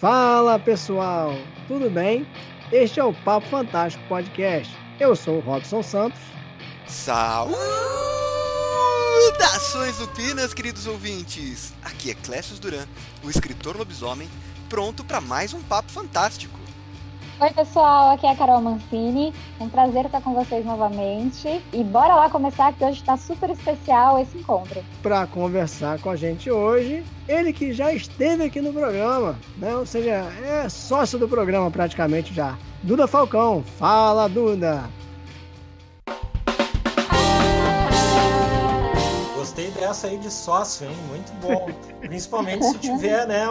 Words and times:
Fala 0.00 0.60
pessoal, 0.60 1.32
tudo 1.66 1.90
bem? 1.90 2.24
Este 2.70 3.00
é 3.00 3.04
o 3.04 3.12
Papo 3.12 3.48
Fantástico 3.48 4.06
Podcast. 4.06 4.72
Eu 5.00 5.16
sou 5.16 5.38
o 5.38 5.40
Robson 5.40 5.82
Santos. 5.82 6.20
Saudações 9.32 9.98
lupinas, 9.98 10.54
queridos 10.54 10.86
ouvintes! 10.86 11.74
Aqui 11.82 12.12
é 12.12 12.14
Clécio 12.14 12.54
Duran, 12.60 12.86
o 13.24 13.30
escritor 13.30 13.76
lobisomem, 13.76 14.28
pronto 14.68 15.02
para 15.02 15.20
mais 15.20 15.52
um 15.52 15.60
Papo 15.62 15.90
Fantástico. 15.90 16.57
Oi, 17.40 17.50
pessoal, 17.50 18.10
aqui 18.10 18.26
é 18.26 18.32
a 18.32 18.34
Carol 18.34 18.60
Mancini. 18.60 19.32
É 19.60 19.62
um 19.62 19.68
prazer 19.68 20.06
estar 20.06 20.20
com 20.20 20.34
vocês 20.34 20.66
novamente. 20.66 21.62
E 21.72 21.84
bora 21.84 22.16
lá 22.16 22.28
começar, 22.28 22.72
que 22.72 22.84
hoje 22.84 22.98
está 22.98 23.16
super 23.16 23.48
especial 23.50 24.18
esse 24.18 24.38
encontro. 24.38 24.84
Para 25.00 25.24
conversar 25.28 26.00
com 26.00 26.10
a 26.10 26.16
gente 26.16 26.50
hoje, 26.50 27.04
ele 27.28 27.52
que 27.52 27.72
já 27.72 27.92
esteve 27.92 28.42
aqui 28.42 28.60
no 28.60 28.72
programa, 28.72 29.38
né? 29.56 29.76
Ou 29.76 29.86
seja, 29.86 30.26
é 30.44 30.68
sócio 30.68 31.16
do 31.16 31.28
programa 31.28 31.70
praticamente 31.70 32.34
já. 32.34 32.58
Duda 32.82 33.06
Falcão. 33.06 33.62
Fala, 33.78 34.28
Duda! 34.28 34.90
Gostei 39.36 39.70
dessa 39.70 40.08
aí 40.08 40.18
de 40.18 40.28
sócio, 40.28 40.88
hein? 40.88 40.96
Muito 41.08 41.32
bom. 41.34 41.70
Principalmente 42.00 42.64
se 42.64 42.78
tiver, 42.78 43.28
né, 43.28 43.44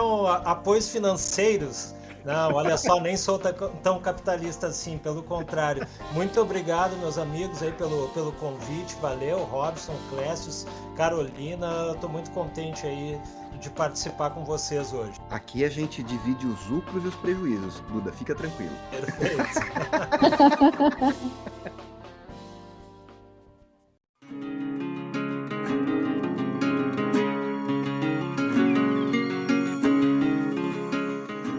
apoios 0.44 0.90
financeiros 0.90 1.94
não, 2.28 2.52
olha 2.52 2.76
só, 2.76 3.00
nem 3.00 3.16
sou 3.16 3.38
tão 3.82 3.98
capitalista 4.00 4.66
assim, 4.66 4.98
pelo 4.98 5.22
contrário. 5.22 5.86
Muito 6.12 6.38
obrigado, 6.38 6.94
meus 6.98 7.16
amigos, 7.16 7.62
aí 7.62 7.72
pelo, 7.72 8.10
pelo 8.10 8.32
convite. 8.32 8.94
Valeu, 9.00 9.44
Robson, 9.44 9.94
Clécius, 10.10 10.66
Carolina. 10.94 11.92
Estou 11.94 12.10
muito 12.10 12.30
contente 12.32 12.86
aí 12.86 13.18
de 13.58 13.70
participar 13.70 14.28
com 14.30 14.44
vocês 14.44 14.92
hoje. 14.92 15.18
Aqui 15.30 15.64
a 15.64 15.70
gente 15.70 16.02
divide 16.02 16.46
os 16.46 16.66
lucros 16.66 17.02
e 17.02 17.08
os 17.08 17.14
prejuízos. 17.14 17.80
Duda, 17.88 18.12
fica 18.12 18.34
tranquilo. 18.34 18.76
Perfeito. 18.90 19.42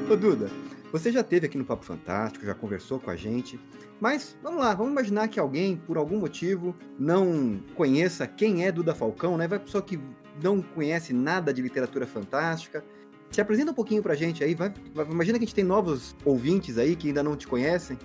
Ô 0.09 0.15
Duda, 0.15 0.49
você 0.91 1.11
já 1.11 1.23
teve 1.23 1.45
aqui 1.45 1.57
no 1.57 1.65
Papo 1.65 1.85
Fantástico, 1.85 2.45
já 2.45 2.55
conversou 2.55 2.99
com 2.99 3.09
a 3.09 3.15
gente, 3.15 3.59
mas 3.99 4.35
vamos 4.41 4.59
lá, 4.59 4.73
vamos 4.73 4.91
imaginar 4.91 5.27
que 5.27 5.39
alguém, 5.39 5.75
por 5.75 5.97
algum 5.97 6.17
motivo, 6.17 6.75
não 6.97 7.59
conheça 7.75 8.25
quem 8.25 8.65
é 8.65 8.71
Duda 8.71 8.95
Falcão, 8.95 9.37
né? 9.37 9.47
Vai 9.47 9.59
pessoa 9.59 9.83
que 9.83 9.99
não 10.41 10.61
conhece 10.61 11.13
nada 11.13 11.53
de 11.53 11.61
literatura 11.61 12.07
fantástica. 12.07 12.83
Se 13.29 13.41
apresenta 13.41 13.71
um 13.71 13.75
pouquinho 13.75 14.01
pra 14.01 14.15
gente 14.15 14.43
aí, 14.43 14.55
vai, 14.55 14.73
vai, 14.93 15.05
imagina 15.05 15.37
que 15.37 15.43
a 15.43 15.47
gente 15.47 15.55
tem 15.55 15.63
novos 15.63 16.15
ouvintes 16.25 16.77
aí 16.77 16.95
que 16.95 17.09
ainda 17.09 17.21
não 17.21 17.35
te 17.35 17.47
conhecem. 17.47 17.97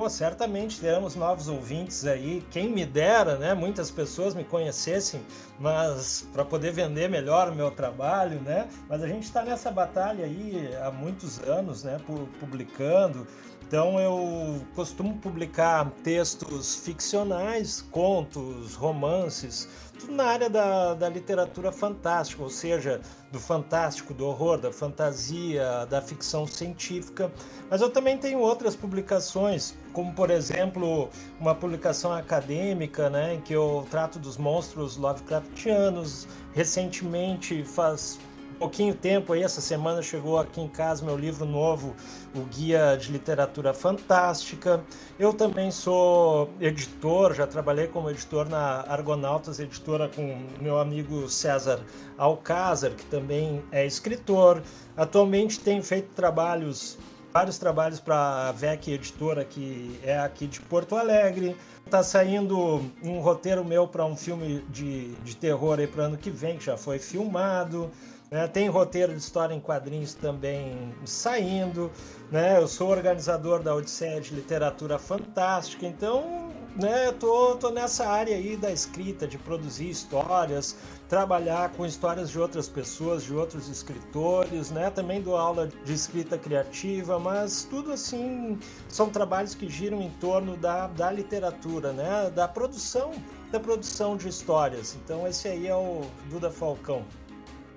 Pô, 0.00 0.08
certamente 0.08 0.80
teremos 0.80 1.14
novos 1.14 1.46
ouvintes 1.46 2.06
aí. 2.06 2.42
Quem 2.50 2.70
me 2.70 2.86
dera, 2.86 3.36
né? 3.36 3.52
Muitas 3.52 3.90
pessoas 3.90 4.34
me 4.34 4.42
conhecessem, 4.42 5.20
mas 5.58 6.26
para 6.32 6.42
poder 6.42 6.72
vender 6.72 7.06
melhor 7.10 7.50
o 7.50 7.54
meu 7.54 7.70
trabalho, 7.70 8.40
né? 8.40 8.66
Mas 8.88 9.02
a 9.02 9.06
gente 9.06 9.24
está 9.24 9.42
nessa 9.44 9.70
batalha 9.70 10.24
aí 10.24 10.70
há 10.82 10.90
muitos 10.90 11.38
anos, 11.40 11.84
né? 11.84 11.98
Publicando. 12.40 13.26
Então 13.68 14.00
eu 14.00 14.64
costumo 14.74 15.18
publicar 15.18 15.90
textos 16.02 16.76
ficcionais, 16.76 17.82
contos, 17.90 18.76
romances, 18.76 19.68
na 20.08 20.24
área 20.24 20.48
da, 20.48 20.94
da 20.94 21.08
literatura 21.08 21.72
fantástica, 21.72 22.42
ou 22.42 22.50
seja, 22.50 23.00
do 23.30 23.38
fantástico, 23.38 24.12
do 24.12 24.26
horror, 24.26 24.58
da 24.58 24.72
fantasia, 24.72 25.86
da 25.86 26.00
ficção 26.00 26.46
científica. 26.46 27.30
Mas 27.70 27.80
eu 27.80 27.90
também 27.90 28.18
tenho 28.18 28.38
outras 28.38 28.74
publicações, 28.74 29.74
como 29.92 30.12
por 30.14 30.30
exemplo 30.30 31.08
uma 31.38 31.54
publicação 31.54 32.12
acadêmica, 32.12 33.08
né, 33.08 33.34
em 33.34 33.40
que 33.40 33.52
eu 33.52 33.86
trato 33.90 34.18
dos 34.18 34.36
monstros 34.36 34.96
Lovecraftianos. 34.96 36.26
Recentemente, 36.52 37.62
faz 37.64 38.18
pouquinho 38.60 38.94
tempo 38.94 39.32
aí, 39.32 39.42
essa 39.42 39.62
semana 39.62 40.02
chegou 40.02 40.38
aqui 40.38 40.60
em 40.60 40.68
casa 40.68 41.02
meu 41.02 41.16
livro 41.16 41.46
novo, 41.46 41.96
o 42.34 42.40
Guia 42.42 42.94
de 42.94 43.10
Literatura 43.10 43.72
Fantástica. 43.72 44.84
Eu 45.18 45.32
também 45.32 45.70
sou 45.70 46.50
editor, 46.60 47.32
já 47.32 47.46
trabalhei 47.46 47.86
como 47.86 48.10
editor 48.10 48.50
na 48.50 48.84
Argonautas 48.86 49.58
Editora 49.58 50.10
com 50.14 50.42
meu 50.60 50.78
amigo 50.78 51.26
César 51.26 51.80
Alcázar, 52.18 52.90
que 52.90 53.06
também 53.06 53.64
é 53.72 53.86
escritor. 53.86 54.62
Atualmente 54.94 55.58
tenho 55.58 55.82
feito 55.82 56.10
trabalhos 56.14 56.98
vários 57.32 57.58
trabalhos 57.58 58.00
para 58.00 58.48
a 58.48 58.52
VEC 58.52 58.88
Editora, 58.88 59.44
que 59.44 59.98
é 60.02 60.18
aqui 60.18 60.46
de 60.46 60.60
Porto 60.60 60.96
Alegre. 60.96 61.56
Está 61.86 62.02
saindo 62.02 62.82
um 63.02 63.20
roteiro 63.20 63.64
meu 63.64 63.88
para 63.88 64.04
um 64.04 64.16
filme 64.16 64.64
de, 64.68 65.12
de 65.22 65.36
terror 65.36 65.78
aí 65.78 65.86
para 65.86 66.04
ano 66.04 66.18
que 66.18 66.30
vem, 66.30 66.58
que 66.58 66.64
já 66.64 66.76
foi 66.76 66.98
filmado. 66.98 67.90
Né? 68.30 68.46
Tem 68.46 68.68
roteiro 68.68 69.12
de 69.12 69.18
história 69.18 69.52
em 69.54 69.60
quadrinhos 69.60 70.14
também 70.14 70.94
saindo. 71.04 71.90
Né? 72.30 72.58
Eu 72.58 72.68
sou 72.68 72.88
organizador 72.88 73.62
da 73.62 73.74
Odisseia 73.74 74.20
de 74.20 74.34
Literatura 74.34 74.98
Fantástica, 74.98 75.84
então 75.84 76.50
né, 76.76 77.08
eu 77.08 77.12
tô, 77.14 77.56
tô 77.56 77.70
nessa 77.70 78.06
área 78.06 78.36
aí 78.36 78.56
da 78.56 78.70
escrita, 78.70 79.26
de 79.26 79.36
produzir 79.36 79.90
histórias, 79.90 80.76
trabalhar 81.08 81.70
com 81.72 81.84
histórias 81.84 82.30
de 82.30 82.38
outras 82.38 82.68
pessoas, 82.68 83.24
de 83.24 83.34
outros 83.34 83.68
escritores, 83.68 84.70
né? 84.70 84.88
Também 84.90 85.20
dou 85.20 85.36
aula 85.36 85.68
de 85.84 85.92
escrita 85.92 86.38
criativa, 86.38 87.18
mas 87.18 87.64
tudo 87.68 87.92
assim 87.92 88.56
são 88.88 89.10
trabalhos 89.10 89.52
que 89.52 89.68
giram 89.68 90.00
em 90.00 90.10
torno 90.20 90.56
da, 90.56 90.86
da 90.86 91.10
literatura, 91.10 91.92
né? 91.92 92.30
Da 92.30 92.46
produção, 92.46 93.10
da 93.50 93.58
produção 93.58 94.16
de 94.16 94.28
histórias. 94.28 94.96
Então 95.04 95.26
esse 95.26 95.48
aí 95.48 95.66
é 95.66 95.74
o 95.74 96.02
Duda 96.30 96.50
Falcão. 96.52 97.04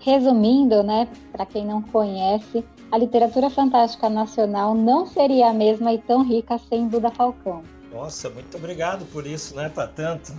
Resumindo, 0.05 0.83
né, 0.83 1.07
para 1.31 1.45
quem 1.45 1.65
não 1.65 1.81
conhece, 1.81 2.61
a 2.91 2.97
literatura 2.97 3.49
fantástica 3.49 4.09
nacional 4.09 4.75
não 4.75 5.05
seria 5.07 5.49
a 5.49 5.53
mesma 5.53 5.93
e 5.93 5.97
tão 5.97 6.23
rica 6.23 6.57
sem 6.57 6.89
Duda 6.89 7.09
Falcão. 7.09 7.63
Nossa, 7.93 8.27
muito 8.27 8.57
obrigado 8.57 9.05
por 9.05 9.27
isso, 9.27 9.55
né, 9.55 9.69
para 9.69 9.87
tanto. 9.87 10.33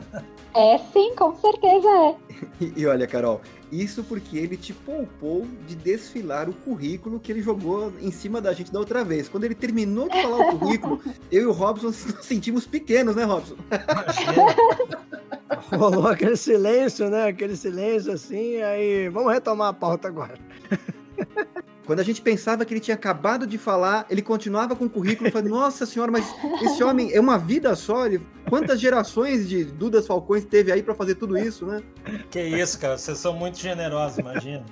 é, 0.56 0.78
sim, 0.90 1.14
com 1.14 1.36
certeza 1.36 1.86
é. 1.86 2.16
E, 2.58 2.80
e, 2.80 2.86
olha, 2.86 3.06
Carol, 3.06 3.42
isso 3.70 4.02
porque 4.02 4.38
ele 4.38 4.56
te 4.56 4.72
poupou 4.72 5.46
de 5.66 5.76
desfilar 5.76 6.48
o 6.48 6.54
currículo 6.54 7.20
que 7.20 7.30
ele 7.30 7.42
jogou 7.42 7.92
em 8.00 8.10
cima 8.10 8.40
da 8.40 8.54
gente 8.54 8.72
da 8.72 8.78
outra 8.78 9.04
vez. 9.04 9.28
Quando 9.28 9.44
ele 9.44 9.54
terminou 9.54 10.08
de 10.08 10.22
falar 10.22 10.48
o 10.48 10.58
currículo, 10.58 11.02
eu 11.30 11.42
e 11.42 11.46
o 11.46 11.52
Robson 11.52 11.88
nos 11.88 11.96
sentimos 12.22 12.66
pequenos, 12.66 13.14
né, 13.14 13.24
Robson? 13.24 13.56
Rolou 15.76 16.08
aquele 16.08 16.36
silêncio, 16.36 17.10
né? 17.10 17.28
Aquele 17.28 17.54
silêncio 17.54 18.12
assim, 18.12 18.62
aí 18.62 19.10
vamos 19.10 19.30
retomar 19.30 19.68
a 19.68 19.74
pauta 19.74 20.08
agora. 20.08 20.38
Quando 21.86 22.00
a 22.00 22.02
gente 22.02 22.22
pensava 22.22 22.64
que 22.64 22.72
ele 22.72 22.80
tinha 22.80 22.94
acabado 22.94 23.46
de 23.46 23.58
falar, 23.58 24.06
ele 24.08 24.22
continuava 24.22 24.74
com 24.74 24.86
o 24.86 24.90
currículo, 24.90 25.30
falando, 25.30 25.50
nossa 25.50 25.84
senhora, 25.84 26.10
mas 26.10 26.24
esse 26.62 26.82
homem 26.82 27.12
é 27.12 27.20
uma 27.20 27.38
vida 27.38 27.74
só, 27.76 28.06
ele... 28.06 28.20
quantas 28.48 28.80
gerações 28.80 29.48
de 29.48 29.64
Dudas 29.64 30.06
Falcões 30.06 30.44
teve 30.44 30.72
aí 30.72 30.82
para 30.82 30.94
fazer 30.94 31.16
tudo 31.16 31.36
isso, 31.36 31.66
né? 31.66 31.82
Que 32.30 32.40
isso, 32.40 32.78
cara, 32.78 32.96
vocês 32.96 33.18
são 33.18 33.34
muito 33.34 33.58
generosos, 33.58 34.18
imagina. 34.18 34.64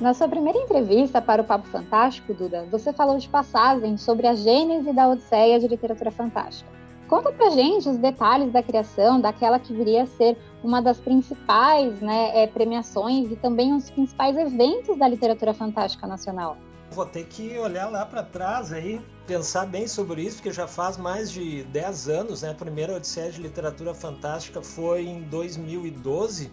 Na 0.00 0.14
sua 0.14 0.28
primeira 0.28 0.56
entrevista 0.56 1.20
para 1.20 1.42
o 1.42 1.44
Papo 1.44 1.66
Fantástico, 1.66 2.32
Duda, 2.32 2.64
você 2.70 2.92
falou 2.92 3.18
de 3.18 3.28
passagem 3.28 3.96
sobre 3.96 4.28
a 4.28 4.34
gênese 4.34 4.92
da 4.92 5.08
Odisseia 5.08 5.58
de 5.58 5.66
Literatura 5.66 6.12
Fantástica. 6.12 6.70
Conta 7.08 7.32
pra 7.32 7.50
gente 7.50 7.88
os 7.88 7.96
detalhes 7.96 8.52
da 8.52 8.62
criação 8.62 9.20
daquela 9.20 9.58
que 9.58 9.72
viria 9.74 10.04
a 10.04 10.06
ser 10.06 10.38
uma 10.62 10.80
das 10.80 10.98
principais 10.98 12.00
né, 12.00 12.44
é, 12.44 12.46
premiações 12.46 13.32
e 13.32 13.34
também 13.34 13.72
um 13.72 13.78
dos 13.78 13.90
principais 13.90 14.36
eventos 14.36 14.96
da 14.96 15.08
literatura 15.08 15.52
fantástica 15.52 16.06
nacional. 16.06 16.56
Vou 16.92 17.04
ter 17.04 17.24
que 17.24 17.58
olhar 17.58 17.90
lá 17.90 18.06
para 18.06 18.22
trás 18.22 18.72
aí, 18.72 19.00
pensar 19.26 19.66
bem 19.66 19.88
sobre 19.88 20.22
isso, 20.22 20.36
porque 20.36 20.52
já 20.52 20.68
faz 20.68 20.96
mais 20.96 21.28
de 21.28 21.64
10 21.64 22.08
anos, 22.08 22.42
né? 22.42 22.50
A 22.50 22.54
primeira 22.54 22.94
Odisseia 22.94 23.32
de 23.32 23.42
Literatura 23.42 23.92
Fantástica 23.94 24.62
foi 24.62 25.06
em 25.06 25.22
2012 25.22 26.52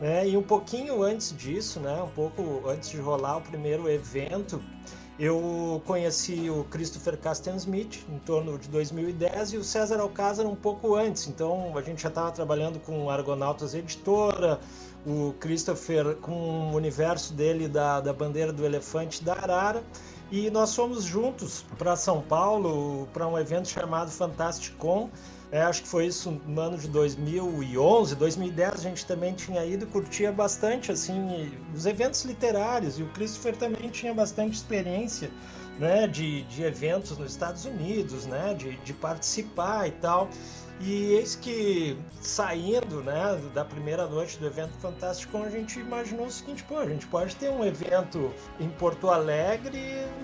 né? 0.00 0.26
E 0.26 0.36
um 0.36 0.42
pouquinho 0.42 1.02
antes 1.02 1.36
disso, 1.36 1.78
né? 1.78 2.02
um 2.02 2.08
pouco 2.08 2.62
antes 2.66 2.88
de 2.88 2.98
rolar 2.98 3.36
o 3.36 3.42
primeiro 3.42 3.88
evento, 3.88 4.62
eu 5.18 5.82
conheci 5.84 6.48
o 6.48 6.64
Christopher 6.64 7.18
Casten 7.18 7.54
Smith 7.56 8.06
em 8.08 8.18
torno 8.20 8.58
de 8.58 8.70
2010 8.70 9.52
e 9.52 9.56
o 9.58 9.62
César 9.62 10.00
Alcázar 10.00 10.46
um 10.46 10.56
pouco 10.56 10.94
antes. 10.94 11.28
Então 11.28 11.76
a 11.76 11.82
gente 11.82 12.02
já 12.02 12.08
estava 12.08 12.32
trabalhando 12.32 12.80
com 12.80 13.10
Argonautas 13.10 13.74
Editora, 13.74 14.58
o 15.06 15.34
Christopher 15.38 16.16
com 16.16 16.70
o 16.72 16.74
universo 16.74 17.34
dele 17.34 17.68
da, 17.68 18.00
da 18.00 18.14
bandeira 18.14 18.50
do 18.50 18.64
elefante 18.64 19.22
da 19.22 19.34
Arara. 19.34 19.84
E 20.32 20.48
nós 20.48 20.74
fomos 20.74 21.04
juntos 21.04 21.66
para 21.76 21.96
São 21.96 22.22
Paulo 22.22 23.06
para 23.12 23.26
um 23.26 23.38
evento 23.38 23.68
chamado 23.68 24.10
Fantasticon. 24.10 25.10
É, 25.52 25.62
acho 25.62 25.82
que 25.82 25.88
foi 25.88 26.06
isso 26.06 26.40
no 26.46 26.60
ano 26.60 26.78
de 26.78 26.86
2011, 26.86 28.14
2010 28.14 28.72
a 28.72 28.76
gente 28.76 29.04
também 29.04 29.34
tinha 29.34 29.64
ido 29.64 29.84
curtia 29.84 30.30
bastante 30.30 30.92
assim 30.92 31.52
os 31.74 31.86
eventos 31.86 32.24
literários 32.24 33.00
e 33.00 33.02
o 33.02 33.08
Christopher 33.08 33.56
também 33.56 33.90
tinha 33.90 34.14
bastante 34.14 34.54
experiência 34.54 35.28
né, 35.80 36.06
de, 36.06 36.42
de 36.42 36.62
eventos 36.62 37.16
nos 37.16 37.32
Estados 37.32 37.64
Unidos, 37.64 38.26
né, 38.26 38.54
de, 38.54 38.76
de 38.76 38.92
participar 38.92 39.88
e 39.88 39.92
tal. 39.92 40.28
E 40.82 41.12
eis 41.14 41.34
que 41.34 41.98
saindo 42.22 43.02
né, 43.02 43.38
da 43.54 43.64
primeira 43.64 44.06
noite 44.06 44.38
do 44.38 44.46
evento 44.46 44.72
Fantástico, 44.78 45.36
a 45.38 45.50
gente 45.50 45.78
imaginou 45.78 46.26
o 46.26 46.30
seguinte: 46.30 46.62
pô, 46.64 46.78
a 46.78 46.86
gente 46.86 47.06
pode 47.06 47.34
ter 47.36 47.50
um 47.50 47.64
evento 47.64 48.32
em 48.58 48.68
Porto 48.68 49.10
Alegre 49.10 49.80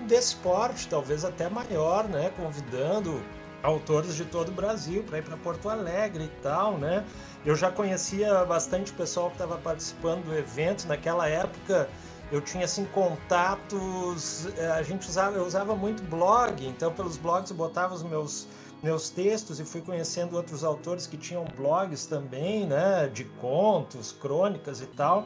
desse 0.07 0.35
porte, 0.37 0.87
talvez 0.87 1.25
até 1.25 1.49
maior, 1.49 2.07
né, 2.07 2.31
convidando 2.35 3.21
autores 3.63 4.15
de 4.15 4.25
todo 4.25 4.49
o 4.49 4.51
Brasil 4.51 5.03
para 5.03 5.19
ir 5.19 5.23
para 5.23 5.37
Porto 5.37 5.69
Alegre 5.69 6.25
e 6.25 6.41
tal, 6.41 6.77
né? 6.77 7.03
Eu 7.45 7.55
já 7.55 7.71
conhecia 7.71 8.45
bastante 8.45 8.91
pessoal 8.93 9.27
que 9.27 9.35
estava 9.35 9.57
participando 9.57 10.25
do 10.25 10.35
evento 10.35 10.87
naquela 10.87 11.27
época. 11.27 11.89
Eu 12.31 12.41
tinha 12.41 12.65
assim 12.65 12.85
contatos, 12.85 14.47
eh, 14.57 14.67
a 14.71 14.83
gente 14.83 15.07
usava, 15.07 15.37
eu 15.37 15.45
usava 15.45 15.75
muito 15.75 16.03
blog, 16.03 16.65
então 16.67 16.91
pelos 16.91 17.15
blogs 17.17 17.49
eu 17.49 17.55
botava 17.55 17.93
os 17.93 18.03
meus 18.03 18.47
meus 18.81 19.09
textos 19.09 19.59
e 19.59 19.65
fui 19.65 19.81
conhecendo 19.81 20.35
outros 20.35 20.63
autores 20.63 21.07
que 21.07 21.17
tinham 21.17 21.43
blogs 21.55 22.05
também, 22.05 22.65
né, 22.67 23.09
de 23.11 23.23
contos, 23.23 24.11
crônicas 24.11 24.81
e 24.81 24.85
tal. 24.85 25.25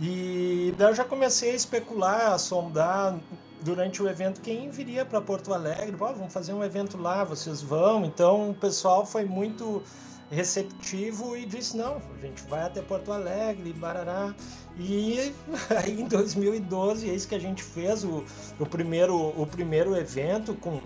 E 0.00 0.74
daí 0.76 0.90
eu 0.90 0.94
já 0.94 1.04
comecei 1.04 1.52
a 1.52 1.54
especular, 1.54 2.32
a 2.32 2.38
sondar 2.38 3.18
durante 3.62 4.02
o 4.02 4.08
evento 4.08 4.40
quem 4.40 4.70
viria 4.70 5.04
para 5.04 5.20
Porto 5.20 5.52
Alegre. 5.52 5.94
Oh, 5.94 6.12
vamos 6.12 6.32
fazer 6.32 6.52
um 6.52 6.62
evento 6.62 6.96
lá, 6.96 7.24
vocês 7.24 7.60
vão. 7.62 8.04
Então 8.04 8.50
o 8.50 8.54
pessoal 8.54 9.04
foi 9.04 9.24
muito 9.24 9.82
receptivo 10.30 11.36
e 11.36 11.46
disse 11.46 11.76
não, 11.76 12.02
a 12.16 12.20
gente 12.20 12.42
vai 12.48 12.62
até 12.62 12.82
Porto 12.82 13.12
Alegre, 13.12 13.72
barará. 13.72 14.34
E 14.78 15.32
aí 15.76 16.00
em 16.00 16.06
2012 16.06 17.08
é 17.08 17.14
isso 17.14 17.28
que 17.28 17.34
a 17.34 17.40
gente 17.40 17.62
fez 17.62 18.04
o, 18.04 18.24
o 18.58 18.66
primeiro 18.66 19.16
o 19.16 19.46
primeiro 19.46 19.96
evento 19.96 20.54
com 20.54 20.80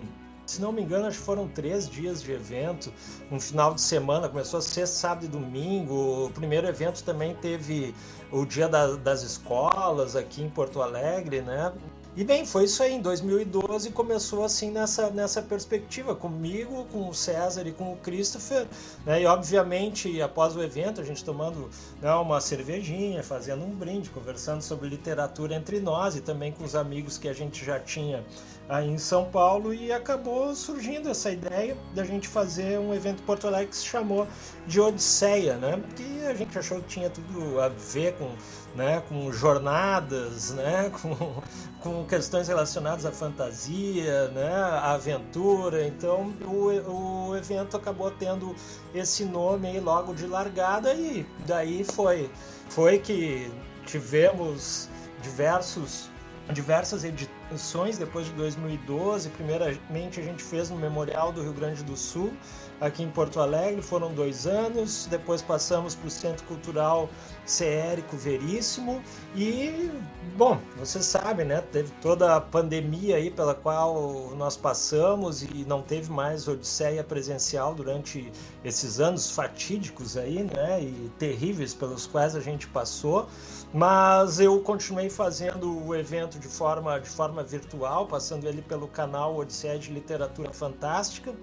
se 0.45 0.61
não 0.61 0.71
me 0.71 0.81
engano, 0.81 1.07
acho 1.07 1.19
que 1.19 1.23
foram 1.23 1.47
três 1.47 1.89
dias 1.89 2.21
de 2.21 2.31
evento, 2.31 2.91
um 3.31 3.39
final 3.39 3.73
de 3.73 3.81
semana, 3.81 4.27
começou 4.27 4.59
a 4.59 4.61
ser 4.61 4.87
sábado 4.87 5.25
e 5.25 5.29
domingo. 5.29 6.25
O 6.25 6.29
primeiro 6.31 6.67
evento 6.67 7.01
também 7.03 7.33
teve 7.35 7.95
o 8.31 8.45
dia 8.45 8.67
da, 8.67 8.95
das 8.95 9.23
escolas 9.23 10.15
aqui 10.15 10.43
em 10.43 10.49
Porto 10.49 10.81
Alegre, 10.81 11.41
né? 11.41 11.71
E 12.15 12.23
bem, 12.23 12.45
foi 12.45 12.65
isso 12.65 12.83
aí. 12.83 12.93
Em 12.93 13.01
2012 13.01 13.89
começou 13.89 14.43
assim 14.43 14.69
nessa, 14.69 15.09
nessa 15.09 15.41
perspectiva, 15.41 16.13
comigo, 16.13 16.85
com 16.91 17.09
o 17.09 17.13
César 17.13 17.65
e 17.65 17.71
com 17.71 17.91
o 17.91 17.97
Christopher. 17.97 18.67
Né? 19.03 19.23
E 19.23 19.25
obviamente, 19.25 20.21
após 20.21 20.55
o 20.55 20.61
evento, 20.61 21.01
a 21.01 21.03
gente 21.03 21.25
tomando 21.25 21.71
né, 21.99 22.13
uma 22.13 22.39
cervejinha, 22.39 23.23
fazendo 23.23 23.65
um 23.65 23.71
brinde, 23.71 24.11
conversando 24.11 24.61
sobre 24.61 24.89
literatura 24.89 25.55
entre 25.55 25.79
nós 25.79 26.15
e 26.15 26.21
também 26.21 26.51
com 26.51 26.63
os 26.63 26.75
amigos 26.75 27.17
que 27.17 27.27
a 27.27 27.33
gente 27.33 27.65
já 27.65 27.79
tinha 27.79 28.23
aí 28.69 28.87
em 28.87 28.99
São 28.99 29.25
Paulo. 29.25 29.73
E 29.73 29.91
acabou 29.91 30.53
surgindo 30.55 31.09
essa 31.09 31.31
ideia 31.31 31.75
da 31.95 32.03
gente 32.03 32.27
fazer 32.27 32.77
um 32.77 32.93
evento 32.93 33.23
Porto 33.23 33.47
Alegre 33.47 33.69
que 33.69 33.77
se 33.77 33.87
chamou 33.87 34.27
de 34.67 34.79
Odisseia, 34.79 35.57
né? 35.57 35.81
Que 35.95 36.25
a 36.27 36.35
gente 36.35 36.59
achou 36.59 36.79
que 36.79 36.89
tinha 36.89 37.09
tudo 37.09 37.59
a 37.59 37.69
ver 37.69 38.13
com 38.17 38.29
né, 38.75 39.01
com 39.07 39.31
jornadas, 39.31 40.51
né, 40.51 40.91
com, 41.01 41.41
com 41.79 42.05
questões 42.05 42.47
relacionadas 42.47 43.05
à 43.05 43.11
fantasia, 43.11 44.27
né, 44.29 44.53
à 44.53 44.93
aventura. 44.93 45.85
Então 45.85 46.33
o, 46.45 47.29
o 47.29 47.35
evento 47.35 47.77
acabou 47.77 48.11
tendo 48.11 48.55
esse 48.93 49.25
nome 49.25 49.67
aí 49.67 49.79
logo 49.79 50.13
de 50.13 50.27
largada 50.27 50.93
e 50.93 51.25
daí 51.45 51.83
foi, 51.83 52.29
foi 52.69 52.99
que 52.99 53.51
tivemos 53.85 54.89
diversos 55.21 56.11
diversas 56.51 57.05
edições 57.05 57.97
depois 57.97 58.25
de 58.25 58.33
2012. 58.33 59.29
Primeiramente 59.29 60.19
a 60.19 60.23
gente 60.23 60.43
fez 60.43 60.69
no 60.69 60.75
Memorial 60.75 61.31
do 61.31 61.41
Rio 61.41 61.53
Grande 61.53 61.83
do 61.83 61.95
Sul, 61.95 62.33
aqui 62.81 63.03
em 63.03 63.09
Porto 63.09 63.39
Alegre, 63.39 63.81
foram 63.81 64.13
dois 64.13 64.45
anos. 64.45 65.07
Depois 65.09 65.41
passamos 65.41 65.95
para 65.95 66.07
o 66.07 66.11
Centro 66.11 66.45
Cultural 66.45 67.09
Ceérico 67.45 68.15
Veríssimo 68.15 69.01
e, 69.35 69.91
bom, 70.37 70.59
você 70.77 71.01
sabe, 71.01 71.43
né? 71.43 71.61
Teve 71.71 71.91
toda 72.01 72.35
a 72.35 72.41
pandemia 72.41 73.17
aí 73.17 73.29
pela 73.29 73.53
qual 73.53 74.31
nós 74.37 74.55
passamos 74.55 75.43
e 75.43 75.65
não 75.67 75.81
teve 75.81 76.11
mais 76.11 76.47
Odisseia 76.47 77.03
presencial 77.03 77.73
durante 77.73 78.31
esses 78.63 78.99
anos 78.99 79.31
fatídicos 79.31 80.15
aí, 80.15 80.43
né? 80.43 80.81
E 80.81 81.11
terríveis 81.19 81.73
pelos 81.73 82.07
quais 82.07 82.35
a 82.35 82.39
gente 82.39 82.67
passou. 82.67 83.27
Mas 83.73 84.39
eu 84.39 84.59
continuei 84.61 85.09
fazendo 85.09 85.83
o 85.83 85.95
evento 85.95 86.37
de 86.37 86.47
forma, 86.47 86.99
de 86.99 87.09
forma 87.09 87.43
virtual, 87.43 88.05
passando 88.05 88.47
ele 88.47 88.61
pelo 88.61 88.87
canal 88.87 89.35
Odisseia 89.35 89.79
de 89.79 89.91
Literatura 89.91 90.53
Fantástica. 90.53 91.33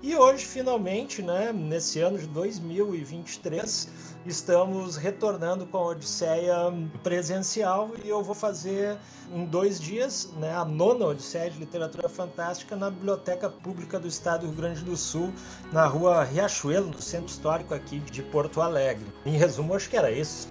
E 0.00 0.14
hoje, 0.14 0.46
finalmente, 0.46 1.20
né, 1.20 1.52
nesse 1.52 2.00
ano 2.00 2.16
de 2.16 2.26
2023, 2.28 3.88
estamos 4.26 4.96
retornando 4.96 5.66
com 5.66 5.78
a 5.78 5.86
Odisseia 5.88 6.54
presencial 7.02 7.90
e 8.04 8.08
eu 8.08 8.22
vou 8.22 8.34
fazer 8.34 8.96
em 9.32 9.44
dois 9.44 9.80
dias 9.80 10.30
né, 10.36 10.54
a 10.54 10.64
nona 10.64 11.06
Odisseia 11.06 11.50
de 11.50 11.58
Literatura 11.58 12.08
Fantástica 12.08 12.76
na 12.76 12.90
Biblioteca 12.90 13.48
Pública 13.48 13.98
do 13.98 14.08
Estado 14.08 14.40
do 14.40 14.46
Rio 14.48 14.56
Grande 14.56 14.84
do 14.84 14.96
Sul, 14.96 15.32
na 15.72 15.86
rua 15.86 16.24
Riachuelo, 16.24 16.88
no 16.88 17.00
centro 17.00 17.28
histórico 17.28 17.74
aqui 17.74 17.98
de 18.00 18.22
Porto 18.22 18.60
Alegre. 18.60 19.06
Em 19.24 19.36
resumo, 19.36 19.74
acho 19.74 19.88
que 19.88 19.96
era 19.96 20.10
isso. 20.10 20.48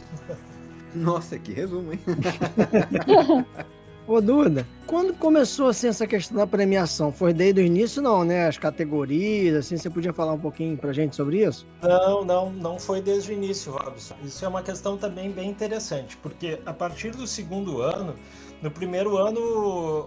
Nossa, 0.94 1.38
que 1.38 1.54
resumo, 1.54 1.94
hein? 1.94 2.00
Ô, 4.10 4.20
Duda, 4.20 4.66
quando 4.88 5.14
começou 5.14 5.68
assim 5.68 5.88
essa 5.88 6.08
questão 6.08 6.36
da 6.36 6.48
premiação? 6.48 7.12
Foi 7.12 7.32
desde 7.32 7.62
o 7.62 7.64
início, 7.64 8.02
não, 8.02 8.24
né? 8.24 8.48
As 8.48 8.58
categorias, 8.58 9.56
assim, 9.56 9.78
você 9.78 9.88
podia 9.88 10.12
falar 10.12 10.34
um 10.34 10.40
pouquinho 10.40 10.76
pra 10.76 10.92
gente 10.92 11.16
sobre 11.16 11.46
isso? 11.46 11.68
Não, 11.80 12.26
não, 12.26 12.50
não 12.50 12.80
foi 12.80 13.04
desde 13.04 13.32
o 13.32 13.36
início, 13.36 13.72
Robson. 13.72 14.16
Isso 14.24 14.44
é 14.44 14.48
uma 14.48 14.64
questão 14.64 14.98
também 14.98 15.30
bem 15.30 15.48
interessante, 15.48 16.18
porque 16.18 16.60
a 16.66 16.74
partir 16.74 17.12
do 17.12 17.28
segundo 17.28 17.84
ano, 17.84 18.16
no 18.64 18.72
primeiro 18.72 19.16
ano 19.16 19.40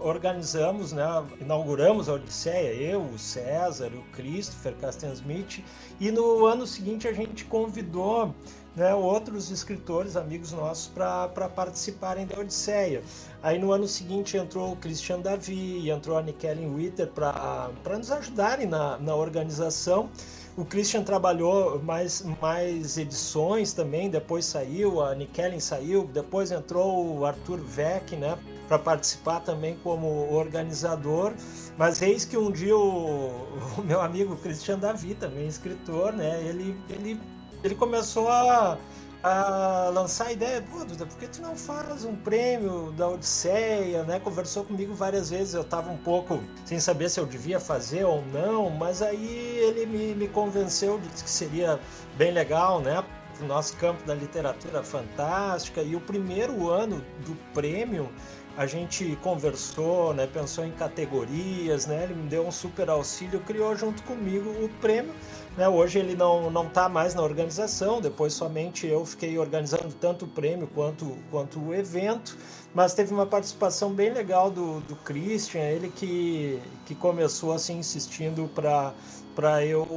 organizamos, 0.03 0.91
né, 0.91 1.05
inauguramos 1.39 2.09
a 2.09 2.15
Odisseia, 2.15 2.73
eu, 2.73 3.03
o 3.03 3.17
César, 3.17 3.89
o 3.95 4.03
Christopher 4.11 4.75
Casten 4.81 5.13
Smith, 5.13 5.63
e 5.97 6.11
no 6.11 6.45
ano 6.45 6.67
seguinte 6.67 7.07
a 7.07 7.13
gente 7.13 7.45
convidou 7.45 8.35
né, 8.75 8.93
outros 8.93 9.51
escritores, 9.51 10.15
amigos 10.15 10.51
nossos, 10.51 10.87
para 10.87 11.27
participarem 11.49 12.25
da 12.25 12.39
Odisseia. 12.39 13.03
Aí 13.41 13.59
no 13.59 13.71
ano 13.71 13.87
seguinte 13.87 14.37
entrou 14.37 14.71
o 14.71 14.75
Christian 14.75 15.19
Davi, 15.19 15.89
entrou 15.89 16.17
a 16.17 16.21
Nikellen 16.21 16.73
Witter 16.73 17.07
para 17.07 17.97
nos 17.97 18.11
ajudarem 18.11 18.67
na, 18.67 18.97
na 18.97 19.15
organização. 19.15 20.09
O 20.55 20.63
Christian 20.63 21.03
trabalhou 21.03 21.81
mais, 21.81 22.23
mais 22.39 22.97
edições 22.97 23.73
também, 23.73 24.09
depois 24.09 24.45
saiu, 24.45 25.01
a 25.01 25.15
Nikellen 25.15 25.59
saiu, 25.59 26.05
depois 26.05 26.51
entrou 26.51 27.17
o 27.17 27.25
Arthur 27.25 27.59
Veck, 27.59 28.15
né, 28.15 28.37
para 28.67 28.77
participar 28.77 29.39
também 29.39 29.75
como 29.83 30.31
organizador. 30.31 31.33
Mas 31.75 32.03
eis 32.03 32.23
que 32.23 32.37
um 32.37 32.51
dia 32.51 32.77
o, 32.77 33.31
o 33.77 33.81
meu 33.83 33.99
amigo 33.99 34.35
Christian 34.37 34.77
Davi, 34.77 35.15
também 35.15 35.47
escritor, 35.47 36.13
né, 36.13 36.39
ele, 36.43 36.77
ele 36.87 37.19
ele 37.63 37.75
começou 37.75 38.27
a, 38.29 38.77
a 39.23 39.89
lançar 39.93 40.27
a 40.27 40.31
ideia, 40.33 40.61
pô, 40.69 40.83
Duda, 40.83 41.05
por 41.05 41.17
que 41.17 41.27
tu 41.27 41.41
não 41.41 41.55
faz 41.55 42.03
um 42.03 42.15
prêmio 42.15 42.91
da 42.91 43.07
Odisseia, 43.07 44.03
né? 44.03 44.19
Conversou 44.19 44.65
comigo 44.65 44.93
várias 44.93 45.29
vezes, 45.29 45.53
eu 45.53 45.61
estava 45.61 45.89
um 45.89 45.97
pouco 45.97 46.41
sem 46.65 46.79
saber 46.79 47.09
se 47.09 47.19
eu 47.19 47.25
devia 47.25 47.59
fazer 47.59 48.03
ou 48.03 48.23
não, 48.33 48.69
mas 48.69 49.01
aí 49.01 49.59
ele 49.59 49.85
me, 49.85 50.13
me 50.13 50.27
convenceu 50.27 50.99
de 50.99 51.07
que 51.07 51.29
seria 51.29 51.79
bem 52.17 52.31
legal, 52.31 52.81
né? 52.81 53.03
O 53.41 53.45
nosso 53.45 53.75
campo 53.77 54.05
da 54.05 54.13
literatura 54.13 54.83
fantástica 54.83 55.81
e 55.81 55.95
o 55.95 56.01
primeiro 56.01 56.69
ano 56.69 57.03
do 57.25 57.35
prêmio 57.53 58.11
a 58.55 58.67
gente 58.67 59.17
conversou, 59.23 60.13
né, 60.13 60.27
pensou 60.31 60.63
em 60.63 60.71
categorias, 60.71 61.87
né, 61.87 62.03
ele 62.03 62.13
me 62.13 62.29
deu 62.29 62.45
um 62.45 62.51
super 62.51 62.89
auxílio, 62.89 63.39
criou 63.39 63.75
junto 63.75 64.03
comigo 64.03 64.49
o 64.63 64.69
prêmio 64.79 65.13
né? 65.57 65.67
Hoje 65.67 65.99
ele 65.99 66.15
não 66.15 66.49
não 66.49 66.67
está 66.67 66.89
mais 66.89 67.15
na 67.15 67.21
organização. 67.21 68.01
Depois 68.01 68.33
somente 68.33 68.87
eu 68.87 69.05
fiquei 69.05 69.37
organizando 69.37 69.93
tanto 69.99 70.25
o 70.25 70.27
prêmio 70.27 70.67
quanto 70.73 71.17
quanto 71.31 71.59
o 71.59 71.73
evento. 71.73 72.37
mas 72.73 72.93
teve 72.93 73.13
uma 73.13 73.25
participação 73.25 73.93
bem 73.93 74.11
legal 74.11 74.49
do, 74.49 74.79
do 74.81 74.95
Christian, 74.97 75.61
ele 75.61 75.89
que, 75.89 76.59
que 76.85 76.95
começou 76.95 77.53
assim 77.53 77.77
insistindo 77.77 78.49
para 78.55 79.65
eu 79.65 79.87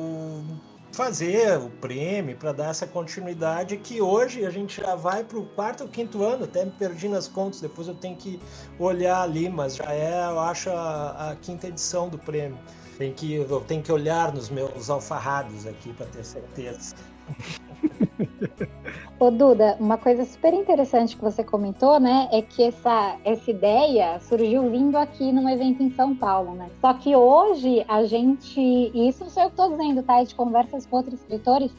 fazer 0.97 1.59
o 1.59 1.69
prêmio, 1.69 2.35
para 2.37 2.53
dar 2.53 2.71
essa 2.71 2.87
continuidade, 2.87 3.77
que 3.77 4.01
hoje 4.01 4.47
a 4.47 4.51
gente 4.51 4.81
já 4.81 4.95
vai 4.95 5.23
para 5.23 5.39
o 5.39 5.45
quarto 5.45 5.83
ou 5.83 5.89
quinto 5.89 6.25
ano, 6.25 6.45
até 6.45 6.65
me 6.65 6.71
perdi 6.71 7.07
nas 7.07 7.29
contas, 7.29 7.61
depois 7.61 7.87
eu 7.87 7.95
tenho 7.95 8.17
que 8.17 8.41
olhar 8.79 9.21
ali, 9.21 9.51
mas 9.51 9.77
já 9.77 9.93
é, 9.93 10.25
eu 10.25 10.41
acho, 10.41 10.71
a, 10.71 11.33
a 11.33 11.37
quinta 11.37 11.69
edição 11.69 12.09
do 12.09 12.17
prêmio. 12.17 12.59
Tem 12.97 13.13
que, 13.13 13.35
eu 13.35 13.61
tenho 13.61 13.83
que 13.83 13.93
olhar 13.93 14.33
nos 14.33 14.49
meus 14.49 14.89
alfarrados 14.89 15.67
aqui 15.67 15.93
para 15.93 16.07
ter 16.07 16.25
certeza. 16.25 16.95
Ô 19.19 19.31
Duda, 19.31 19.79
uma 19.81 19.97
coisa 19.97 20.27
super 20.27 20.53
interessante 20.53 21.17
que 21.17 21.25
você 21.25 21.43
comentou, 21.43 21.99
né, 21.99 22.29
é 22.31 22.43
que 22.43 22.63
essa, 22.63 23.17
essa 23.25 23.51
ideia 23.51 24.21
surgiu 24.21 24.71
vindo 24.71 24.95
aqui 24.95 25.33
num 25.33 25.49
evento 25.49 25.83
em 25.83 25.91
São 25.93 26.15
Paulo, 26.15 26.55
né? 26.55 26.69
Só 26.83 26.93
que 26.93 27.17
hoje 27.17 27.83
a 27.89 28.05
gente, 28.05 28.61
e 28.61 29.09
isso 29.09 29.25
não 29.25 29.31
sou 29.31 29.45
eu 29.45 29.49
que 29.49 29.55
estou 29.55 29.71
dizendo, 29.71 30.03
tá? 30.03 30.21
É 30.21 30.25
de 30.25 30.35
conversas 30.35 30.85
com 30.85 30.97
outros 30.97 31.19
escritores, 31.19 31.73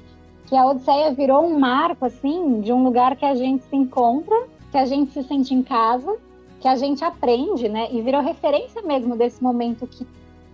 que 0.48 0.56
a 0.56 0.66
Odisseia 0.66 1.14
virou 1.14 1.46
um 1.46 1.60
marco, 1.60 2.06
assim, 2.06 2.60
de 2.60 2.74
um 2.74 2.84
lugar 2.84 3.16
que 3.16 3.26
a 3.26 3.36
gente 3.36 3.64
se 3.66 3.76
encontra, 3.76 4.36
que 4.72 4.78
a 4.80 4.86
gente 4.86 5.12
se 5.12 5.22
sente 5.22 5.54
em 5.54 5.62
casa, 5.62 6.18
que 6.60 6.68
a 6.68 6.76
gente 6.76 7.06
aprende, 7.06 7.70
né? 7.70 7.88
E 7.92 8.02
virou 8.02 8.20
referência 8.20 8.82
mesmo 8.82 9.16
desse 9.16 9.44
momento 9.44 9.86
que 9.86 10.08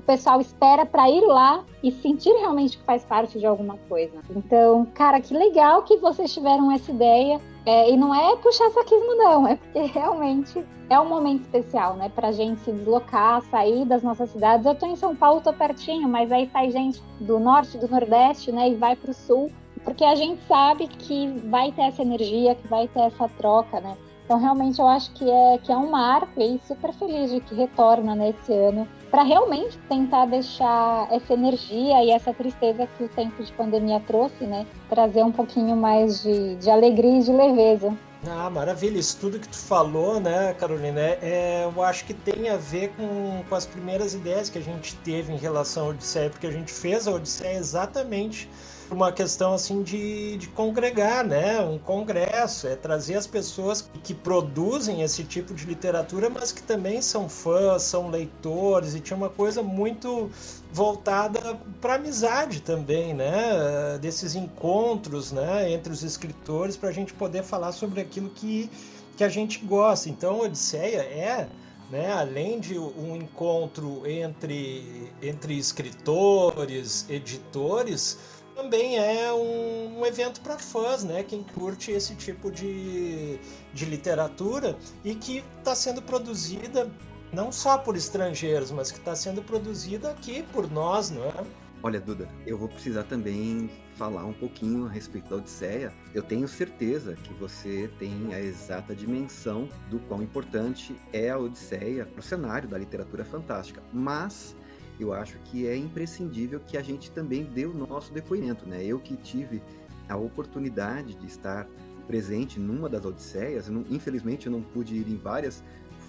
o 0.03 0.05
pessoal 0.05 0.41
espera 0.41 0.85
para 0.85 1.09
ir 1.09 1.21
lá 1.21 1.63
e 1.81 1.89
sentir 1.89 2.33
realmente 2.33 2.77
que 2.77 2.83
faz 2.83 3.05
parte 3.05 3.39
de 3.39 3.45
alguma 3.45 3.77
coisa. 3.87 4.19
Então, 4.35 4.85
cara, 4.93 5.21
que 5.21 5.33
legal 5.33 5.83
que 5.83 5.95
vocês 5.97 6.33
tiveram 6.33 6.69
essa 6.71 6.91
ideia. 6.91 7.39
É, 7.65 7.89
e 7.89 7.95
não 7.95 8.13
é 8.13 8.35
puxar 8.35 8.69
saquismo, 8.71 9.15
não, 9.15 9.47
é 9.47 9.55
porque 9.55 9.79
realmente 9.97 10.65
é 10.89 10.99
um 10.99 11.07
momento 11.07 11.43
especial, 11.43 11.95
né? 11.95 12.11
Pra 12.13 12.33
gente 12.33 12.59
se 12.59 12.73
deslocar, 12.73 13.41
sair 13.43 13.85
das 13.85 14.03
nossas 14.03 14.29
cidades. 14.31 14.65
Eu 14.65 14.75
tô 14.75 14.85
em 14.85 14.97
São 14.97 15.15
Paulo, 15.15 15.39
tô 15.39 15.53
pertinho, 15.53 16.09
mas 16.09 16.29
aí 16.29 16.49
sai 16.51 16.69
gente 16.71 17.01
do 17.21 17.39
norte, 17.39 17.77
do 17.77 17.87
nordeste, 17.87 18.51
né? 18.51 18.69
E 18.69 18.75
vai 18.75 18.97
pro 18.97 19.13
sul, 19.13 19.49
porque 19.85 20.03
a 20.03 20.15
gente 20.15 20.41
sabe 20.45 20.87
que 20.87 21.27
vai 21.45 21.71
ter 21.71 21.83
essa 21.83 22.01
energia, 22.01 22.53
que 22.53 22.67
vai 22.67 22.89
ter 22.89 22.99
essa 22.99 23.29
troca, 23.29 23.79
né? 23.79 23.95
Então, 24.25 24.39
realmente, 24.39 24.79
eu 24.79 24.87
acho 24.87 25.11
que 25.11 25.29
é, 25.29 25.57
que 25.57 25.71
é 25.71 25.77
um 25.77 25.91
marco 25.91 26.39
e 26.41 26.59
super 26.67 26.93
feliz 26.93 27.31
de 27.31 27.41
que 27.41 27.53
retorna 27.53 28.15
nesse 28.15 28.51
né, 28.51 28.69
ano 28.69 28.87
para 29.11 29.21
realmente 29.21 29.77
tentar 29.89 30.25
deixar 30.25 31.07
essa 31.11 31.33
energia 31.33 32.03
e 32.03 32.09
essa 32.09 32.33
tristeza 32.33 32.87
que 32.97 33.03
o 33.03 33.09
tempo 33.09 33.43
de 33.43 33.51
pandemia 33.53 33.99
trouxe, 33.99 34.43
né? 34.45 34.65
Trazer 34.89 35.23
um 35.23 35.31
pouquinho 35.31 35.75
mais 35.75 36.23
de, 36.23 36.55
de 36.55 36.69
alegria 36.69 37.19
e 37.19 37.23
de 37.23 37.31
leveza. 37.31 37.95
Ah, 38.27 38.49
maravilha. 38.49 38.97
Isso 38.97 39.19
tudo 39.19 39.37
que 39.37 39.47
tu 39.47 39.57
falou, 39.57 40.19
né, 40.19 40.53
Carolina, 40.53 40.99
é, 40.99 41.19
é, 41.21 41.65
eu 41.65 41.83
acho 41.83 42.05
que 42.05 42.13
tem 42.13 42.49
a 42.49 42.57
ver 42.57 42.91
com, 42.95 43.43
com 43.47 43.53
as 43.55 43.65
primeiras 43.65 44.13
ideias 44.13 44.49
que 44.49 44.57
a 44.57 44.61
gente 44.61 44.95
teve 44.97 45.33
em 45.33 45.37
relação 45.37 45.87
à 45.87 45.89
Odisseia, 45.89 46.29
porque 46.29 46.47
a 46.47 46.51
gente 46.51 46.71
fez 46.71 47.07
a 47.07 47.11
Odisseia 47.11 47.57
exatamente 47.57 48.49
uma 48.93 49.11
questão 49.11 49.53
assim 49.53 49.83
de, 49.83 50.37
de 50.37 50.47
congregar, 50.47 51.25
né? 51.25 51.59
Um 51.61 51.77
congresso, 51.77 52.67
é 52.67 52.75
trazer 52.75 53.15
as 53.15 53.27
pessoas 53.27 53.89
que 54.03 54.13
produzem 54.13 55.01
esse 55.01 55.23
tipo 55.23 55.53
de 55.53 55.65
literatura, 55.65 56.29
mas 56.29 56.51
que 56.51 56.61
também 56.61 57.01
são 57.01 57.27
fãs, 57.27 57.83
são 57.83 58.09
leitores, 58.09 58.95
e 58.95 58.99
tinha 58.99 59.17
uma 59.17 59.29
coisa 59.29 59.61
muito 59.61 60.29
voltada 60.71 61.57
para 61.81 61.95
amizade 61.95 62.61
também, 62.61 63.13
né? 63.13 63.97
Desses 64.01 64.35
encontros, 64.35 65.31
né? 65.31 65.71
Entre 65.71 65.91
os 65.91 66.03
escritores, 66.03 66.77
para 66.77 66.89
a 66.89 66.93
gente 66.93 67.13
poder 67.13 67.43
falar 67.43 67.71
sobre 67.71 68.01
aquilo 68.01 68.29
que, 68.29 68.69
que 69.17 69.23
a 69.23 69.29
gente 69.29 69.59
gosta. 69.59 70.09
Então, 70.09 70.39
Odisseia 70.39 71.01
é 71.01 71.47
né? 71.93 72.11
além 72.11 72.59
de 72.59 72.77
um 72.77 73.15
encontro 73.15 74.01
entre, 74.09 75.11
entre 75.21 75.57
escritores, 75.57 77.05
editores, 77.07 78.17
também 78.53 78.97
é 78.97 79.31
um, 79.33 79.99
um 79.99 80.05
evento 80.05 80.41
para 80.41 80.57
fãs, 80.57 81.03
né? 81.03 81.23
Quem 81.23 81.43
curte 81.43 81.91
esse 81.91 82.15
tipo 82.15 82.51
de, 82.51 83.39
de 83.73 83.85
literatura 83.85 84.77
e 85.03 85.15
que 85.15 85.43
está 85.59 85.75
sendo 85.75 86.01
produzida 86.01 86.89
não 87.31 87.51
só 87.51 87.77
por 87.77 87.95
estrangeiros, 87.95 88.71
mas 88.71 88.91
que 88.91 88.99
está 88.99 89.15
sendo 89.15 89.41
produzida 89.41 90.11
aqui 90.11 90.43
por 90.53 90.71
nós, 90.71 91.09
não 91.09 91.23
é? 91.25 91.43
Olha, 91.81 91.99
Duda, 91.99 92.29
eu 92.45 92.57
vou 92.57 92.69
precisar 92.69 93.03
também 93.03 93.69
falar 93.95 94.23
um 94.23 94.31
pouquinho 94.31 94.85
a 94.85 94.89
respeito 94.89 95.29
da 95.29 95.35
Odisseia. 95.35 95.91
Eu 96.13 96.23
tenho 96.23 96.47
certeza 96.47 97.15
que 97.15 97.33
você 97.33 97.91
tem 97.99 98.33
a 98.33 98.39
exata 98.39 98.95
dimensão 98.95 99.67
do 99.89 99.99
quão 99.99 100.23
importante 100.23 100.95
é 101.11 101.29
a 101.29 101.37
Odisseia 101.37 102.05
para 102.05 102.19
o 102.19 102.23
cenário 102.23 102.69
da 102.69 102.77
literatura 102.77 103.25
fantástica. 103.25 103.83
Mas 103.91 104.55
eu 104.99 105.13
acho 105.13 105.37
que 105.45 105.67
é 105.67 105.75
imprescindível 105.75 106.59
que 106.59 106.77
a 106.77 106.81
gente 106.81 107.11
também 107.11 107.43
dê 107.43 107.65
o 107.65 107.73
nosso 107.73 108.13
depoimento, 108.13 108.67
né? 108.67 108.83
Eu 108.83 108.99
que 108.99 109.15
tive 109.15 109.61
a 110.07 110.15
oportunidade 110.15 111.15
de 111.15 111.25
estar 111.25 111.67
presente 112.07 112.59
numa 112.59 112.89
das 112.89 113.05
Odisseias, 113.05 113.69
infelizmente 113.89 114.47
eu 114.47 114.51
não 114.51 114.61
pude 114.61 114.95
ir 114.95 115.07
em 115.07 115.17
várias, 115.17 115.63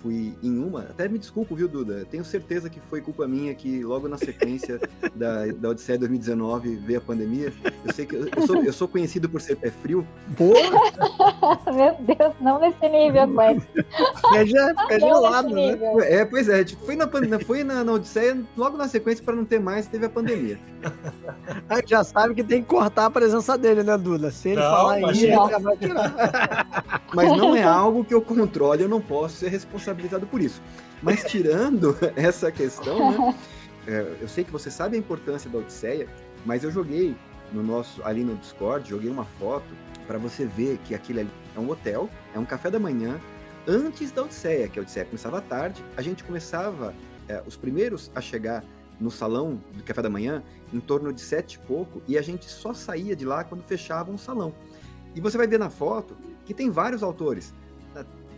fui 0.05 0.37
em 0.43 0.59
uma, 0.63 0.81
até 0.81 1.09
me 1.09 1.19
desculpo, 1.19 1.57
viu, 1.57 1.67
Duda? 1.67 2.07
Tenho 2.11 2.23
certeza 2.23 2.69
que 2.69 2.79
foi 2.91 3.01
culpa 3.01 3.27
minha 3.27 3.55
que 3.55 3.83
logo 3.83 4.07
na 4.07 4.19
sequência 4.19 4.79
da, 5.17 5.47
da 5.47 5.71
Odisseia 5.71 5.99
2019 5.99 6.77
veio 6.77 6.99
a 6.99 7.03
pandemia. 7.03 7.51
Eu 7.87 7.95
sei 7.95 8.05
que 8.05 8.15
eu, 8.15 8.29
eu, 8.29 8.47
sou, 8.47 8.57
eu 8.63 8.73
sou 8.73 8.87
conhecido 8.87 9.31
por 9.31 9.41
ser 9.41 9.57
pé 9.57 9.71
frio. 9.71 10.07
Boa! 10.37 10.55
Meu 11.73 11.97
Deus, 12.01 12.35
não 12.39 12.61
nesse 12.61 12.87
nível, 12.87 13.27
Quest. 13.35 13.67
É, 14.35 14.95
é 14.95 15.01
gelado, 15.01 15.49
né? 15.49 15.79
É, 16.03 16.25
pois 16.27 16.51
é, 16.51 16.63
tipo, 16.63 16.85
foi, 16.85 16.97
na, 16.97 17.09
foi 17.41 17.65
na, 17.65 17.83
na 17.83 17.93
Odisseia, 17.93 18.39
logo 18.59 18.77
na 18.77 18.87
sequência, 18.87 19.25
para 19.25 19.35
não 19.35 19.47
ter 19.47 19.59
mais, 19.59 19.87
teve 19.87 20.05
a 20.05 20.11
pandemia. 20.11 20.59
A 21.71 21.77
gente 21.81 21.91
já 21.91 22.05
sabe 22.05 22.35
que 22.35 22.45
tem 22.45 22.63
que 22.63 22.69
cortar 22.69 23.07
a 23.07 23.11
presença 23.11 23.57
dele, 23.57 23.83
né, 23.83 23.97
Duda? 23.97 24.31
Se 24.31 24.51
ele 24.51 24.61
não, 24.61 24.71
falar 24.71 25.13
isso, 25.13 25.25
ele 25.25 25.37
vai 25.37 25.77
tirar. 25.79 27.05
Mas 27.15 27.29
não 27.31 27.57
é 27.57 27.63
algo 27.63 28.05
que 28.05 28.13
eu 28.13 28.21
controle, 28.21 28.83
eu 28.83 28.89
não 28.89 29.01
posso 29.01 29.37
ser 29.37 29.49
responsável 29.49 29.94
responsabilizado 29.95 30.27
por 30.27 30.41
isso. 30.41 30.61
Mas 31.03 31.25
tirando 31.25 31.97
essa 32.17 32.51
questão, 32.51 33.11
né, 33.11 33.39
é, 33.87 34.17
eu 34.21 34.29
sei 34.29 34.45
que 34.45 34.51
você 34.51 34.71
sabe 34.71 34.97
a 34.97 34.99
importância 34.99 35.49
da 35.49 35.59
Odisseia, 35.59 36.09
mas 36.45 36.65
eu 36.65 36.71
joguei 36.71 37.17
no 37.53 37.63
nosso 37.63 38.03
ali 38.05 38.25
no 38.25 38.37
Discord, 38.37 38.89
joguei 38.89 39.11
uma 39.11 39.25
foto 39.25 39.67
para 40.07 40.19
você 40.19 40.45
ver 40.45 40.79
que 40.85 40.95
aquilo 40.95 41.21
ali 41.21 41.31
é 41.57 41.61
um 41.61 41.71
hotel, 41.71 42.11
é 42.35 42.39
um 42.39 42.45
café 42.45 42.71
da 42.71 42.79
manhã 42.79 43.21
antes 43.67 44.13
da 44.13 44.23
Odisseia, 44.23 44.69
que 44.69 44.79
a 44.79 44.83
Odisseia 44.83 45.07
começava 45.07 45.39
à 45.39 45.41
tarde, 45.41 45.83
a 45.97 46.03
gente 46.03 46.23
começava 46.25 46.95
é, 47.29 47.43
os 47.47 47.57
primeiros 47.57 48.11
a 48.15 48.21
chegar 48.21 48.63
no 49.01 49.11
salão 49.11 49.61
do 49.73 49.83
café 49.83 50.03
da 50.03 50.11
manhã 50.11 50.43
em 50.73 50.81
torno 50.81 51.13
de 51.13 51.21
sete 51.21 51.55
e 51.55 51.59
pouco 51.61 52.01
e 52.07 52.17
a 52.17 52.23
gente 52.23 52.49
só 52.49 52.73
saía 52.73 53.17
de 53.17 53.25
lá 53.25 53.43
quando 53.45 53.63
fechava 53.63 54.11
um 54.11 54.19
salão. 54.19 54.55
E 55.15 55.21
você 55.21 55.39
vai 55.39 55.47
ver 55.47 55.59
na 55.59 55.71
foto 55.71 56.17
que 56.45 56.53
tem 56.53 56.71
vários 56.71 57.03
autores. 57.03 57.53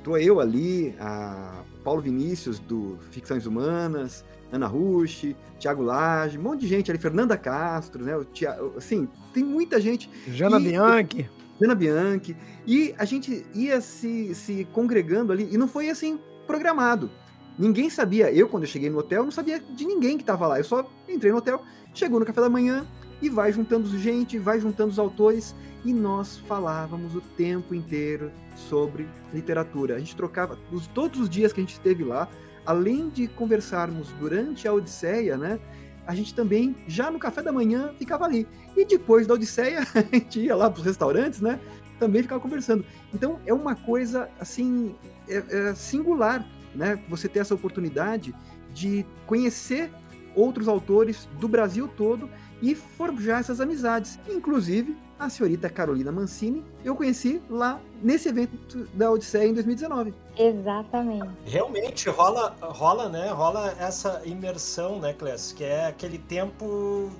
Tô 0.06 0.16
eu 0.16 0.38
ali, 0.38 0.94
a 1.00 1.64
Paulo 1.82 2.00
Vinícius 2.00 2.60
do 2.60 2.96
Ficções 3.10 3.44
Humanas, 3.44 4.24
Ana 4.52 4.68
Rush, 4.68 5.34
Thiago 5.58 5.82
Lage, 5.82 6.38
um 6.38 6.42
monte 6.42 6.60
de 6.60 6.68
gente 6.68 6.88
ali, 6.88 7.00
Fernanda 7.00 7.36
Castro, 7.36 8.04
né? 8.04 8.16
O 8.16 8.24
Thiago, 8.24 8.74
assim, 8.76 9.08
tem 9.34 9.42
muita 9.42 9.80
gente. 9.80 10.08
Jana 10.28 10.60
e, 10.60 10.62
Bianchi. 10.62 11.28
Jana 11.60 11.74
Bianchi. 11.74 12.36
E 12.64 12.94
a 12.96 13.04
gente 13.04 13.44
ia 13.52 13.80
se, 13.80 14.32
se 14.32 14.64
congregando 14.72 15.32
ali, 15.32 15.48
e 15.50 15.58
não 15.58 15.66
foi 15.66 15.90
assim 15.90 16.20
programado. 16.46 17.10
Ninguém 17.58 17.90
sabia, 17.90 18.30
eu 18.30 18.48
quando 18.48 18.62
eu 18.62 18.68
cheguei 18.68 18.88
no 18.88 18.98
hotel, 18.98 19.24
não 19.24 19.32
sabia 19.32 19.58
de 19.58 19.84
ninguém 19.84 20.16
que 20.16 20.22
estava 20.22 20.46
lá. 20.46 20.58
Eu 20.60 20.64
só 20.64 20.88
entrei 21.08 21.32
no 21.32 21.38
hotel, 21.38 21.60
chegou 21.92 22.20
no 22.20 22.26
café 22.26 22.40
da 22.40 22.48
manhã 22.48 22.86
e 23.20 23.28
vai 23.28 23.50
juntando 23.50 23.88
gente, 23.98 24.38
vai 24.38 24.60
juntando 24.60 24.90
os 24.90 25.00
autores 25.00 25.52
e 25.86 25.92
nós 25.94 26.38
falávamos 26.48 27.14
o 27.14 27.20
tempo 27.20 27.72
inteiro 27.72 28.32
sobre 28.56 29.08
literatura. 29.32 29.94
A 29.94 29.98
gente 30.00 30.16
trocava 30.16 30.58
os, 30.72 30.88
todos 30.88 31.20
os 31.20 31.30
dias 31.30 31.52
que 31.52 31.60
a 31.60 31.62
gente 31.62 31.74
esteve 31.74 32.02
lá, 32.02 32.28
além 32.66 33.08
de 33.08 33.28
conversarmos 33.28 34.08
durante 34.18 34.66
a 34.66 34.72
Odisseia, 34.72 35.36
né? 35.36 35.60
A 36.04 36.12
gente 36.12 36.34
também, 36.34 36.74
já 36.88 37.08
no 37.08 37.20
café 37.20 37.40
da 37.40 37.52
manhã, 37.52 37.94
ficava 37.98 38.24
ali. 38.24 38.48
E 38.76 38.84
depois 38.84 39.28
da 39.28 39.34
Odisseia, 39.34 39.86
a 39.94 40.00
gente 40.00 40.40
ia 40.40 40.56
lá 40.56 40.68
para 40.68 40.80
os 40.80 40.84
restaurantes, 40.84 41.40
né? 41.40 41.60
Também 42.00 42.22
ficava 42.22 42.40
conversando. 42.40 42.84
Então, 43.14 43.38
é 43.46 43.54
uma 43.54 43.76
coisa, 43.76 44.28
assim, 44.40 44.96
é, 45.28 45.68
é 45.70 45.74
singular, 45.76 46.44
né? 46.74 47.00
Você 47.08 47.28
ter 47.28 47.38
essa 47.38 47.54
oportunidade 47.54 48.34
de 48.74 49.06
conhecer 49.24 49.92
outros 50.34 50.66
autores 50.66 51.28
do 51.38 51.46
Brasil 51.46 51.88
todo 51.96 52.28
e 52.60 52.74
forjar 52.74 53.38
essas 53.38 53.60
amizades. 53.60 54.18
Inclusive, 54.28 54.96
a 55.18 55.28
senhorita 55.28 55.68
Carolina 55.68 56.12
Mancini, 56.12 56.64
eu 56.84 56.94
conheci 56.94 57.42
lá 57.48 57.80
nesse 58.02 58.28
evento 58.28 58.86
da 58.94 59.10
Odisseia 59.10 59.48
em 59.48 59.54
2019. 59.54 60.14
Exatamente. 60.36 61.28
Realmente 61.44 62.08
rola, 62.08 62.54
rola, 62.60 63.08
né? 63.08 63.30
Rola 63.30 63.74
essa 63.78 64.22
imersão, 64.24 64.98
né, 64.98 65.12
Clécio? 65.12 65.56
Que 65.56 65.64
é 65.64 65.86
aquele 65.86 66.18
tempo 66.18 67.10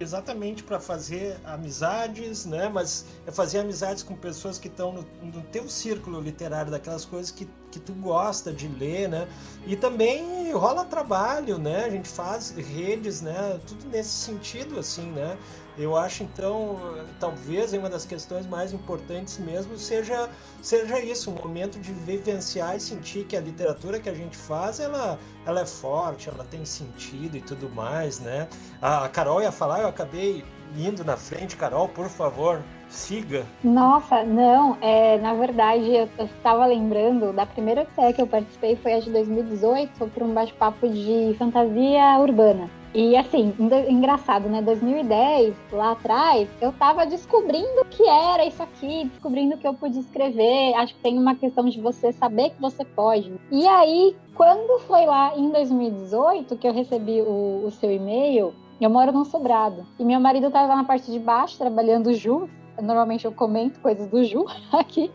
exatamente 0.00 0.62
para 0.62 0.78
fazer 0.78 1.36
amizades, 1.44 2.46
né? 2.46 2.68
Mas 2.68 3.06
é 3.26 3.32
fazer 3.32 3.60
amizades 3.60 4.02
com 4.02 4.14
pessoas 4.14 4.58
que 4.58 4.68
estão 4.68 4.92
no, 4.92 5.06
no 5.22 5.42
teu 5.42 5.68
círculo 5.68 6.20
literário, 6.20 6.70
daquelas 6.70 7.04
coisas 7.04 7.30
que 7.30 7.48
que 7.70 7.78
tu 7.78 7.92
gosta 7.92 8.52
de 8.52 8.66
ler, 8.68 9.08
né? 9.08 9.28
E 9.66 9.76
também 9.76 10.52
rola 10.52 10.84
trabalho, 10.84 11.58
né? 11.58 11.84
A 11.84 11.90
gente 11.90 12.08
faz 12.08 12.50
redes, 12.50 13.20
né? 13.20 13.60
Tudo 13.66 13.86
nesse 13.88 14.10
sentido, 14.10 14.78
assim, 14.78 15.10
né? 15.10 15.36
Eu 15.78 15.96
acho 15.96 16.24
então, 16.24 16.76
talvez 17.20 17.72
uma 17.72 17.88
das 17.88 18.04
questões 18.04 18.46
mais 18.46 18.72
importantes 18.72 19.38
mesmo 19.38 19.78
seja 19.78 20.28
seja 20.60 20.98
isso, 20.98 21.30
um 21.30 21.34
momento 21.34 21.78
de 21.78 21.92
vivenciar 21.92 22.76
e 22.76 22.80
sentir 22.80 23.24
que 23.24 23.36
a 23.36 23.40
literatura 23.40 24.00
que 24.00 24.08
a 24.08 24.14
gente 24.14 24.36
faz, 24.36 24.80
ela 24.80 25.16
ela 25.46 25.60
é 25.60 25.66
forte, 25.66 26.28
ela 26.28 26.44
tem 26.44 26.64
sentido 26.64 27.36
e 27.36 27.40
tudo 27.40 27.70
mais, 27.70 28.18
né? 28.18 28.48
A 28.82 29.08
Carol 29.08 29.40
ia 29.40 29.52
falar, 29.52 29.82
eu 29.82 29.88
acabei 29.88 30.44
indo 30.76 31.04
na 31.04 31.16
frente, 31.16 31.56
Carol, 31.56 31.88
por 31.88 32.08
favor, 32.08 32.60
siga. 32.88 33.46
Nossa, 33.62 34.24
não, 34.24 34.76
é, 34.80 35.18
na 35.18 35.34
verdade 35.34 35.94
eu 35.94 36.08
estava 36.24 36.66
lembrando 36.66 37.32
da 37.32 37.46
primeira 37.46 37.86
série 37.94 38.12
que 38.12 38.22
eu 38.22 38.26
participei 38.26 38.76
foi 38.76 38.94
a 38.94 39.00
de 39.00 39.10
2018 39.10 40.06
para 40.08 40.24
um 40.24 40.32
bate-papo 40.32 40.88
de 40.88 41.34
fantasia 41.38 42.18
urbana. 42.18 42.68
E 42.94 43.16
assim, 43.16 43.54
engraçado, 43.88 44.48
né? 44.48 44.62
2010, 44.62 45.54
lá 45.72 45.92
atrás, 45.92 46.48
eu 46.60 46.72
tava 46.72 47.04
descobrindo 47.04 47.82
o 47.82 47.84
que 47.84 48.02
era 48.08 48.46
isso 48.46 48.62
aqui, 48.62 49.04
descobrindo 49.04 49.58
que 49.58 49.68
eu 49.68 49.74
podia 49.74 50.00
escrever. 50.00 50.74
Acho 50.74 50.94
que 50.94 51.00
tem 51.00 51.18
uma 51.18 51.34
questão 51.34 51.66
de 51.66 51.80
você 51.80 52.12
saber 52.12 52.50
que 52.50 52.60
você 52.60 52.84
pode. 52.84 53.30
E 53.52 53.68
aí, 53.68 54.16
quando 54.34 54.80
foi 54.80 55.04
lá 55.04 55.36
em 55.36 55.50
2018 55.50 56.56
que 56.56 56.66
eu 56.66 56.72
recebi 56.72 57.20
o, 57.20 57.66
o 57.66 57.70
seu 57.72 57.92
e-mail, 57.92 58.54
eu 58.80 58.88
moro 58.88 59.12
num 59.12 59.24
sobrado. 59.24 59.86
E 59.98 60.04
meu 60.04 60.18
marido 60.18 60.50
tava 60.50 60.74
na 60.74 60.84
parte 60.84 61.10
de 61.10 61.18
baixo, 61.18 61.58
trabalhando 61.58 62.14
junto 62.14 62.57
normalmente 62.82 63.24
eu 63.24 63.32
comento 63.32 63.80
coisas 63.80 64.08
do 64.08 64.24
Ju 64.24 64.46
aqui. 64.72 65.10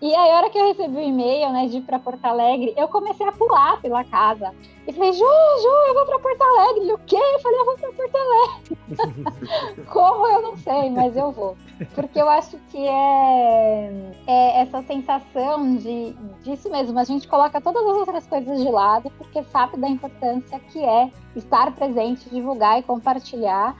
e 0.00 0.14
aí, 0.14 0.30
a 0.30 0.36
hora 0.36 0.50
que 0.50 0.58
eu 0.58 0.66
recebi 0.66 0.96
o 0.96 1.00
e-mail, 1.00 1.52
né, 1.52 1.66
de 1.66 1.78
ir 1.78 1.82
para 1.82 1.98
Porto 1.98 2.24
Alegre, 2.24 2.74
eu 2.76 2.88
comecei 2.88 3.26
a 3.26 3.32
pular 3.32 3.80
pela 3.80 4.04
casa. 4.04 4.54
E 4.86 4.92
falei, 4.92 5.12
Ju, 5.12 5.18
Ju, 5.18 5.68
eu 5.88 5.94
vou 5.94 6.06
para 6.06 6.18
Porto 6.18 6.42
Alegre. 6.42 6.80
Ele, 6.80 6.92
o 6.94 6.98
quê? 6.98 7.16
Eu 7.16 7.40
falei, 7.40 7.60
eu 7.60 7.64
vou 7.64 7.76
para 7.76 7.92
Porto 7.92 8.16
Alegre. 8.16 9.84
Como 9.92 10.26
eu 10.26 10.42
não 10.42 10.56
sei, 10.56 10.90
mas 10.90 11.16
eu 11.16 11.30
vou. 11.30 11.56
Porque 11.94 12.20
eu 12.20 12.28
acho 12.28 12.56
que 12.70 12.88
é, 12.88 14.12
é 14.26 14.60
essa 14.62 14.82
sensação 14.82 15.76
de 15.76 16.14
disso 16.42 16.70
mesmo. 16.70 16.98
A 16.98 17.04
gente 17.04 17.28
coloca 17.28 17.60
todas 17.60 17.82
as 17.82 17.96
outras 17.96 18.26
coisas 18.26 18.60
de 18.62 18.70
lado 18.70 19.10
porque 19.18 19.42
sabe 19.44 19.76
da 19.76 19.88
importância 19.88 20.58
que 20.58 20.82
é 20.82 21.10
estar 21.36 21.70
presente, 21.74 22.30
divulgar 22.30 22.78
e 22.78 22.82
compartilhar 22.82 23.76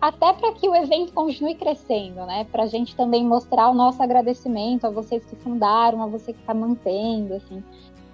até 0.00 0.32
para 0.32 0.52
que 0.52 0.68
o 0.68 0.74
evento 0.74 1.12
continue 1.12 1.54
crescendo, 1.54 2.24
né? 2.26 2.46
Para 2.50 2.62
a 2.62 2.66
gente 2.66 2.96
também 2.96 3.24
mostrar 3.24 3.68
o 3.68 3.74
nosso 3.74 4.02
agradecimento 4.02 4.86
a 4.86 4.90
vocês 4.90 5.24
que 5.24 5.36
fundaram, 5.36 6.02
a 6.02 6.06
você 6.06 6.32
que 6.32 6.40
está 6.40 6.54
mantendo, 6.54 7.34
assim. 7.34 7.62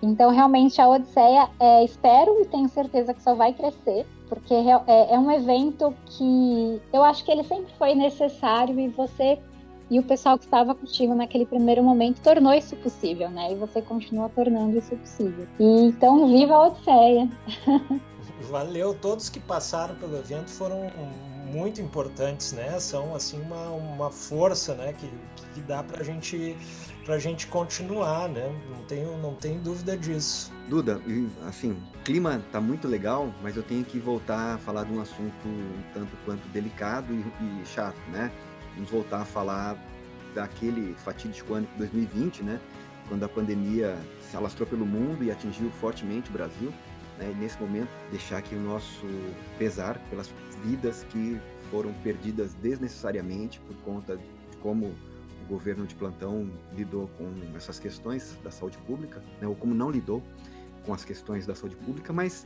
Então, 0.02 0.30
realmente, 0.30 0.80
a 0.80 0.88
Odisseia, 0.88 1.48
é, 1.58 1.84
espero 1.84 2.40
e 2.40 2.46
tenho 2.46 2.68
certeza 2.68 3.14
que 3.14 3.22
só 3.22 3.34
vai 3.34 3.52
crescer, 3.52 4.06
porque 4.28 4.52
é, 4.52 5.14
é 5.14 5.18
um 5.18 5.30
evento 5.30 5.94
que 6.06 6.80
eu 6.92 7.02
acho 7.02 7.24
que 7.24 7.30
ele 7.30 7.44
sempre 7.44 7.72
foi 7.78 7.94
necessário 7.94 8.78
e 8.78 8.88
você 8.88 9.38
e 9.88 10.00
o 10.00 10.02
pessoal 10.02 10.36
que 10.36 10.44
estava 10.44 10.74
contigo 10.74 11.14
naquele 11.14 11.46
primeiro 11.46 11.82
momento 11.82 12.20
tornou 12.20 12.52
isso 12.52 12.74
possível, 12.76 13.30
né? 13.30 13.52
E 13.52 13.54
você 13.54 13.80
continua 13.80 14.28
tornando 14.28 14.76
isso 14.76 14.96
possível. 14.96 15.46
E, 15.60 15.86
então, 15.86 16.26
viva 16.26 16.54
a 16.54 16.66
Odisseia! 16.66 17.30
Valeu, 18.50 18.94
todos 18.94 19.28
que 19.28 19.40
passaram 19.40 19.94
pelo 19.94 20.16
evento 20.16 20.50
foram 20.50 20.90
muito 21.46 21.80
importantes, 21.80 22.52
né? 22.52 22.78
São 22.80 23.14
assim 23.14 23.40
uma, 23.40 23.68
uma 23.70 24.10
força, 24.10 24.74
né? 24.74 24.92
Que, 24.92 25.10
que 25.54 25.60
dá 25.60 25.82
para 25.82 26.02
gente 26.02 26.56
para 27.04 27.18
gente 27.18 27.46
continuar, 27.46 28.28
né? 28.28 28.52
Não 28.70 28.84
tenho 28.84 29.16
não 29.18 29.34
tenho 29.34 29.60
dúvida 29.60 29.96
disso. 29.96 30.52
Duda, 30.68 31.00
assim, 31.46 31.80
clima 32.04 32.42
tá 32.50 32.60
muito 32.60 32.88
legal, 32.88 33.32
mas 33.42 33.56
eu 33.56 33.62
tenho 33.62 33.84
que 33.84 33.98
voltar 33.98 34.54
a 34.54 34.58
falar 34.58 34.84
de 34.84 34.92
um 34.92 35.00
assunto 35.00 35.46
um 35.46 35.82
tanto 35.94 36.16
quanto 36.24 36.46
delicado 36.48 37.12
e, 37.12 37.62
e 37.62 37.66
chato, 37.66 37.98
né? 38.10 38.30
Vamos 38.74 38.90
voltar 38.90 39.22
a 39.22 39.24
falar 39.24 39.76
daquele 40.34 40.94
fatídico 40.96 41.54
ano 41.54 41.66
de 41.72 41.78
2020, 41.78 42.42
né? 42.42 42.60
Quando 43.08 43.24
a 43.24 43.28
pandemia 43.28 43.96
se 44.28 44.36
alastrou 44.36 44.66
pelo 44.66 44.84
mundo 44.84 45.22
e 45.22 45.30
atingiu 45.30 45.70
fortemente 45.80 46.28
o 46.28 46.32
Brasil. 46.32 46.72
Né? 47.18 47.32
E 47.32 47.34
nesse 47.34 47.58
momento, 47.60 47.88
deixar 48.10 48.38
aqui 48.38 48.54
o 48.54 48.60
nosso 48.60 49.06
pesar 49.58 49.98
pelas 50.10 50.28
vidas 50.66 51.06
que 51.10 51.40
foram 51.70 51.92
perdidas 52.02 52.54
desnecessariamente 52.54 53.60
por 53.60 53.76
conta 53.78 54.16
de 54.16 54.56
como 54.60 54.86
o 54.86 55.48
governo 55.48 55.86
de 55.86 55.94
plantão 55.94 56.50
lidou 56.76 57.08
com 57.16 57.32
essas 57.56 57.78
questões 57.78 58.36
da 58.42 58.50
saúde 58.50 58.78
pública, 58.78 59.22
né? 59.40 59.46
ou 59.46 59.54
como 59.54 59.74
não 59.74 59.90
lidou 59.90 60.22
com 60.84 60.92
as 60.92 61.04
questões 61.04 61.46
da 61.46 61.54
saúde 61.54 61.76
pública, 61.76 62.12
mas 62.12 62.44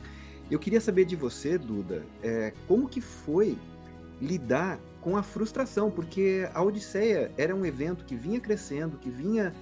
eu 0.49 0.59
queria 0.59 0.81
saber 0.81 1.05
de 1.05 1.15
você, 1.15 1.57
Duda, 1.57 2.03
é, 2.21 2.53
como 2.67 2.87
que 2.87 3.01
foi 3.01 3.57
lidar 4.21 4.79
com 5.01 5.17
a 5.17 5.23
frustração, 5.23 5.89
porque 5.89 6.47
a 6.53 6.61
Odisseia 6.61 7.31
era 7.37 7.55
um 7.55 7.65
evento 7.65 8.05
que 8.05 8.15
vinha 8.15 8.39
crescendo, 8.39 8.97
que 8.97 9.09
vinha, 9.09 9.53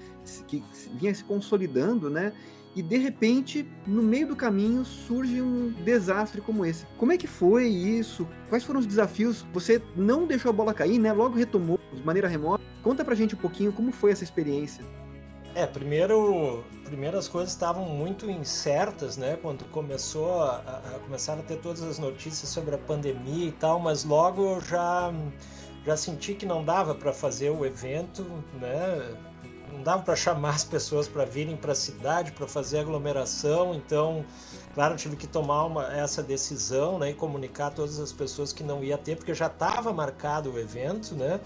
que 0.48 0.62
vinha 1.00 1.16
se 1.16 1.24
consolidando, 1.24 2.10
né? 2.10 2.34
E 2.80 2.82
de 2.82 2.98
repente, 2.98 3.68
no 3.86 4.02
meio 4.02 4.26
do 4.26 4.38
caminho, 4.38 4.86
surge 4.86 5.42
um 5.42 5.74
desastre 5.84 6.40
como 6.40 6.66
esse. 6.66 6.86
Como 6.98 7.12
é 7.12 7.18
que 7.18 7.28
foi 7.28 7.68
isso? 7.68 8.26
Quais 8.48 8.64
foram 8.64 8.80
os 8.80 8.86
desafios? 8.86 9.46
Você 9.52 9.82
não 9.98 10.26
deixou 10.26 10.50
a 10.50 10.54
bola 10.54 10.74
cair, 10.74 10.98
né? 10.98 11.12
Logo 11.12 11.36
retomou 11.36 11.78
de 11.94 12.02
maneira 12.02 12.30
remota. 12.30 12.64
Conta 12.82 13.04
pra 13.04 13.16
gente 13.16 13.36
um 13.36 13.38
pouquinho 13.38 13.74
como 13.74 13.92
foi 13.92 14.14
essa 14.14 14.24
experiência. 14.24 14.86
É, 15.56 15.66
primeiro, 15.68 16.64
primeiro 16.86 17.18
as 17.18 17.28
coisas 17.28 17.52
estavam 17.52 17.84
muito 17.84 18.32
incertas, 18.32 19.18
né? 19.18 19.38
Quando 19.42 19.66
começou 19.66 20.42
a, 20.42 20.60
a 20.96 21.00
começaram 21.04 21.42
a 21.42 21.44
ter 21.44 21.58
todas 21.58 21.84
as 21.84 22.00
notícias 22.00 22.50
sobre 22.50 22.76
a 22.76 22.78
pandemia 22.78 23.48
e 23.48 23.52
tal, 23.52 23.78
mas 23.78 24.06
logo 24.06 24.56
eu 24.56 24.62
já 24.62 25.14
já 25.86 25.98
senti 25.98 26.34
que 26.34 26.46
não 26.46 26.64
dava 26.64 26.96
para 26.96 27.12
fazer 27.12 27.50
o 27.50 27.66
evento, 27.66 28.24
né? 28.54 29.18
Não 29.72 29.84
dava 29.84 30.04
para 30.04 30.16
chamar 30.16 30.56
as 30.56 30.64
pessoas 30.64 31.08
para 31.08 31.26
virem 31.26 31.56
para 31.56 31.72
a 31.72 31.76
cidade 31.76 32.32
para 32.32 32.48
fazer 32.48 32.80
aglomeração, 32.80 33.74
então, 33.74 34.26
claro, 34.74 34.96
tive 34.96 35.16
que 35.16 35.28
tomar 35.28 35.66
uma, 35.66 35.94
essa 35.94 36.22
decisão 36.22 37.00
né, 37.00 37.12
e 37.12 37.14
comunicar 37.14 37.68
a 37.68 37.72
todas 37.72 38.00
as 38.00 38.12
pessoas 38.12 38.52
que 38.52 38.64
não 38.64 38.84
ia 38.84 38.98
ter, 38.98 39.16
porque 39.16 39.34
já 39.34 39.48
estava 39.48 39.94
marcado 39.94 40.52
o 40.52 40.60
evento, 40.60 41.16
né? 41.16 41.40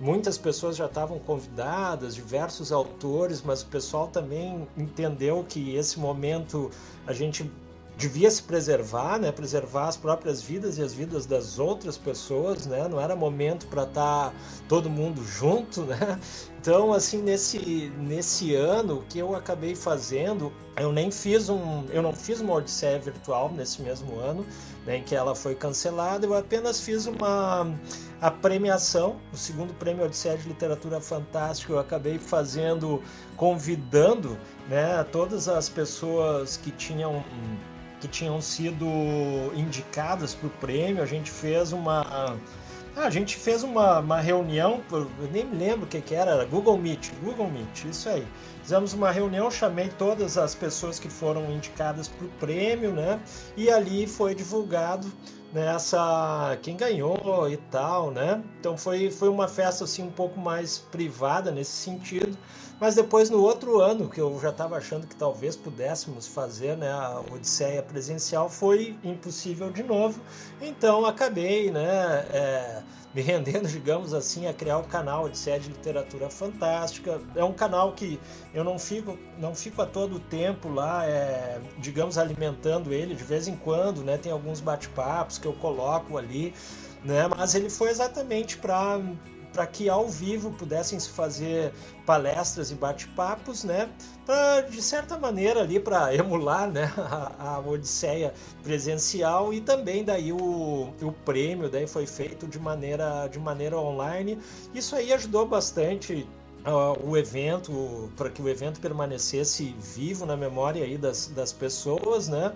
Muitas 0.00 0.38
pessoas 0.38 0.76
já 0.76 0.86
estavam 0.86 1.18
convidadas, 1.18 2.14
diversos 2.14 2.72
autores, 2.72 3.42
mas 3.42 3.62
o 3.62 3.66
pessoal 3.66 4.08
também 4.08 4.66
entendeu 4.76 5.44
que 5.46 5.74
esse 5.76 5.98
momento 5.98 6.70
a 7.06 7.12
gente 7.12 7.50
devia 8.00 8.30
se 8.30 8.42
preservar, 8.42 9.18
né? 9.18 9.30
Preservar 9.30 9.88
as 9.88 9.96
próprias 9.96 10.40
vidas 10.40 10.78
e 10.78 10.82
as 10.82 10.94
vidas 10.94 11.26
das 11.26 11.58
outras 11.58 11.98
pessoas, 11.98 12.66
né? 12.66 12.88
Não 12.88 12.98
era 12.98 13.14
momento 13.14 13.66
para 13.66 13.82
estar 13.82 14.30
tá 14.30 14.32
todo 14.66 14.88
mundo 14.88 15.22
junto, 15.22 15.82
né? 15.82 16.18
Então, 16.60 16.92
assim, 16.92 17.22
nesse, 17.22 17.90
nesse 17.96 18.54
ano, 18.54 18.98
o 18.98 19.02
que 19.04 19.18
eu 19.18 19.34
acabei 19.34 19.74
fazendo, 19.74 20.52
eu 20.76 20.92
nem 20.92 21.10
fiz 21.10 21.48
um, 21.48 21.86
eu 21.88 22.02
não 22.02 22.12
fiz 22.12 22.42
uma 22.42 22.52
Odisseia 22.52 22.98
virtual 22.98 23.50
nesse 23.50 23.80
mesmo 23.80 24.18
ano, 24.18 24.44
né, 24.84 24.98
em 24.98 25.02
que 25.02 25.14
ela 25.14 25.34
foi 25.34 25.54
cancelada, 25.54 26.26
eu 26.26 26.34
apenas 26.34 26.78
fiz 26.78 27.06
uma 27.06 27.66
a 28.20 28.30
premiação, 28.30 29.16
o 29.32 29.38
segundo 29.38 29.72
prêmio 29.72 30.04
Odisseia 30.04 30.36
de 30.36 30.46
Literatura 30.48 31.00
Fantástica, 31.00 31.72
eu 31.72 31.78
acabei 31.78 32.18
fazendo, 32.18 33.02
convidando, 33.38 34.38
né, 34.68 35.02
todas 35.04 35.48
as 35.48 35.66
pessoas 35.66 36.58
que 36.58 36.70
tinham 36.72 37.24
que 38.02 38.08
tinham 38.08 38.40
sido 38.40 38.86
indicadas 39.54 40.34
para 40.34 40.46
o 40.46 40.50
prêmio. 40.50 41.02
A 41.02 41.06
gente 41.06 41.30
fez 41.30 41.72
uma. 41.72 42.36
Ah, 42.96 43.04
a 43.04 43.10
gente 43.10 43.36
fez 43.36 43.62
uma, 43.62 44.00
uma 44.00 44.20
reunião, 44.20 44.82
eu 44.90 45.08
nem 45.32 45.44
me 45.44 45.56
lembro 45.56 45.84
o 45.84 45.88
que, 45.88 46.00
que 46.00 46.14
era, 46.14 46.32
era 46.32 46.44
Google 46.44 46.76
Meet, 46.76 47.10
Google 47.22 47.48
Meet, 47.48 47.84
isso 47.84 48.08
aí. 48.08 48.26
Fizemos 48.62 48.92
uma 48.92 49.10
reunião, 49.10 49.50
chamei 49.50 49.88
todas 49.88 50.36
as 50.36 50.54
pessoas 50.54 50.98
que 50.98 51.08
foram 51.08 51.50
indicadas 51.52 52.08
para 52.08 52.26
o 52.26 52.28
prêmio, 52.30 52.92
né? 52.92 53.20
E 53.56 53.70
ali 53.70 54.06
foi 54.06 54.34
divulgado 54.34 55.10
nessa 55.52 56.58
quem 56.62 56.76
ganhou 56.76 57.48
e 57.48 57.56
tal, 57.56 58.10
né? 58.10 58.42
Então 58.58 58.76
foi, 58.76 59.10
foi 59.10 59.28
uma 59.28 59.48
festa 59.48 59.84
assim 59.84 60.02
um 60.02 60.10
pouco 60.10 60.38
mais 60.38 60.78
privada 60.78 61.50
nesse 61.50 61.72
sentido, 61.72 62.36
mas 62.80 62.94
depois 62.94 63.28
no 63.28 63.42
outro 63.42 63.80
ano 63.80 64.08
que 64.08 64.20
eu 64.20 64.38
já 64.40 64.50
estava 64.50 64.76
achando 64.76 65.06
que 65.06 65.14
talvez 65.14 65.54
pudéssemos 65.54 66.26
fazer, 66.26 66.76
né, 66.76 66.90
a 66.90 67.20
Odisseia 67.32 67.82
presencial 67.82 68.48
foi 68.48 68.96
impossível 69.04 69.70
de 69.70 69.82
novo, 69.82 70.20
então 70.60 71.04
acabei, 71.04 71.70
né, 71.70 72.26
é, 72.32 72.82
me 73.14 73.20
rendendo, 73.22 73.68
digamos 73.68 74.14
assim, 74.14 74.46
a 74.46 74.54
criar 74.54 74.78
o 74.78 74.84
canal 74.84 75.28
de 75.28 75.36
sede 75.36 75.68
literatura 75.68 76.30
fantástica. 76.30 77.20
É 77.34 77.44
um 77.44 77.52
canal 77.52 77.92
que 77.92 78.20
eu 78.54 78.64
não 78.64 78.78
fico, 78.78 79.18
não 79.38 79.54
fico 79.54 79.82
a 79.82 79.86
todo 79.86 80.18
tempo 80.18 80.68
lá, 80.68 81.06
é, 81.06 81.60
digamos, 81.78 82.18
alimentando 82.18 82.92
ele. 82.92 83.14
De 83.14 83.24
vez 83.24 83.48
em 83.48 83.56
quando, 83.56 84.02
né? 84.02 84.16
Tem 84.16 84.32
alguns 84.32 84.60
bate-papos 84.60 85.38
que 85.38 85.46
eu 85.46 85.52
coloco 85.54 86.16
ali, 86.16 86.54
né? 87.04 87.28
Mas 87.28 87.54
ele 87.54 87.70
foi 87.70 87.90
exatamente 87.90 88.56
para 88.56 89.00
para 89.52 89.66
que 89.66 89.88
ao 89.88 90.08
vivo 90.08 90.50
pudessem 90.52 90.98
se 90.98 91.10
fazer 91.10 91.72
palestras 92.06 92.70
e 92.70 92.74
bate-papos, 92.74 93.64
né? 93.64 93.88
Pra, 94.24 94.60
de 94.62 94.80
certa 94.80 95.18
maneira 95.18 95.60
ali 95.60 95.80
para 95.80 96.14
emular 96.14 96.70
né, 96.70 96.92
a, 96.96 97.56
a, 97.56 97.58
Odisseia 97.60 98.32
presencial 98.62 99.52
e 99.52 99.60
também 99.60 100.04
daí 100.04 100.32
o, 100.32 100.92
o 101.02 101.12
prêmio 101.24 101.68
daí 101.68 101.86
foi 101.86 102.06
feito 102.06 102.46
de 102.46 102.58
maneira, 102.58 103.26
de 103.28 103.38
maneira 103.38 103.76
online. 103.76 104.38
Isso 104.74 104.94
aí 104.94 105.12
ajudou 105.12 105.46
bastante 105.46 106.26
uh, 106.66 107.08
o 107.08 107.16
evento, 107.16 108.10
para 108.16 108.30
que 108.30 108.42
o 108.42 108.48
evento 108.48 108.80
permanecesse 108.80 109.74
vivo 109.78 110.26
na 110.26 110.36
memória 110.36 110.84
aí 110.84 110.96
das, 110.96 111.28
das 111.28 111.52
pessoas, 111.52 112.28
né? 112.28 112.52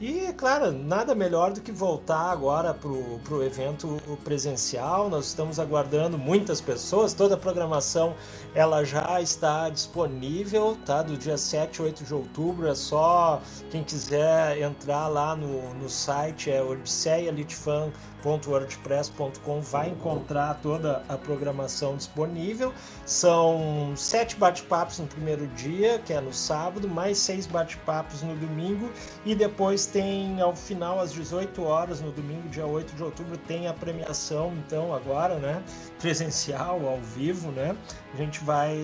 E, 0.00 0.32
claro, 0.34 0.70
nada 0.70 1.12
melhor 1.12 1.52
do 1.52 1.60
que 1.60 1.72
voltar 1.72 2.30
agora 2.30 2.72
para 2.72 2.88
o 2.88 3.42
evento 3.42 4.00
presencial. 4.22 5.10
Nós 5.10 5.26
estamos 5.26 5.58
aguardando 5.58 6.16
muitas 6.16 6.60
pessoas. 6.60 7.12
Toda 7.12 7.34
a 7.34 7.38
programação 7.38 8.14
ela 8.54 8.84
já 8.84 9.20
está 9.20 9.68
disponível, 9.68 10.78
tá? 10.86 11.02
Do 11.02 11.16
dia 11.16 11.36
7 11.36 11.78
e 11.78 11.82
8 11.82 12.04
de 12.04 12.14
outubro. 12.14 12.68
É 12.68 12.76
só 12.76 13.42
quem 13.72 13.82
quiser 13.82 14.62
entrar 14.62 15.08
lá 15.08 15.34
no, 15.34 15.74
no 15.74 15.88
site, 15.88 16.48
é 16.48 16.62
odisseialitfan.wordpress.com, 16.62 19.60
vai 19.62 19.88
encontrar 19.88 20.60
toda 20.62 21.02
a 21.08 21.16
programação 21.16 21.96
disponível. 21.96 22.72
São 23.04 23.94
sete 23.96 24.36
bate-papos 24.36 25.00
no 25.00 25.08
primeiro 25.08 25.48
dia, 25.48 25.98
que 25.98 26.12
é 26.12 26.20
no 26.20 26.32
sábado, 26.32 26.86
mais 26.86 27.18
seis 27.18 27.48
bate-papos 27.48 28.22
no 28.22 28.36
domingo 28.36 28.92
e 29.26 29.34
depois 29.34 29.87
tem 29.88 30.40
ao 30.40 30.54
final, 30.54 31.00
às 31.00 31.12
18 31.12 31.62
horas, 31.62 32.00
no 32.00 32.10
domingo, 32.12 32.48
dia 32.48 32.66
8 32.66 32.94
de 32.94 33.02
outubro, 33.02 33.36
tem 33.36 33.66
a 33.66 33.72
premiação, 33.72 34.52
então, 34.64 34.94
agora, 34.94 35.36
né? 35.36 35.62
Presencial, 35.98 36.86
ao 36.86 36.98
vivo, 36.98 37.50
né? 37.50 37.76
A 38.14 38.16
gente 38.16 38.42
vai, 38.44 38.78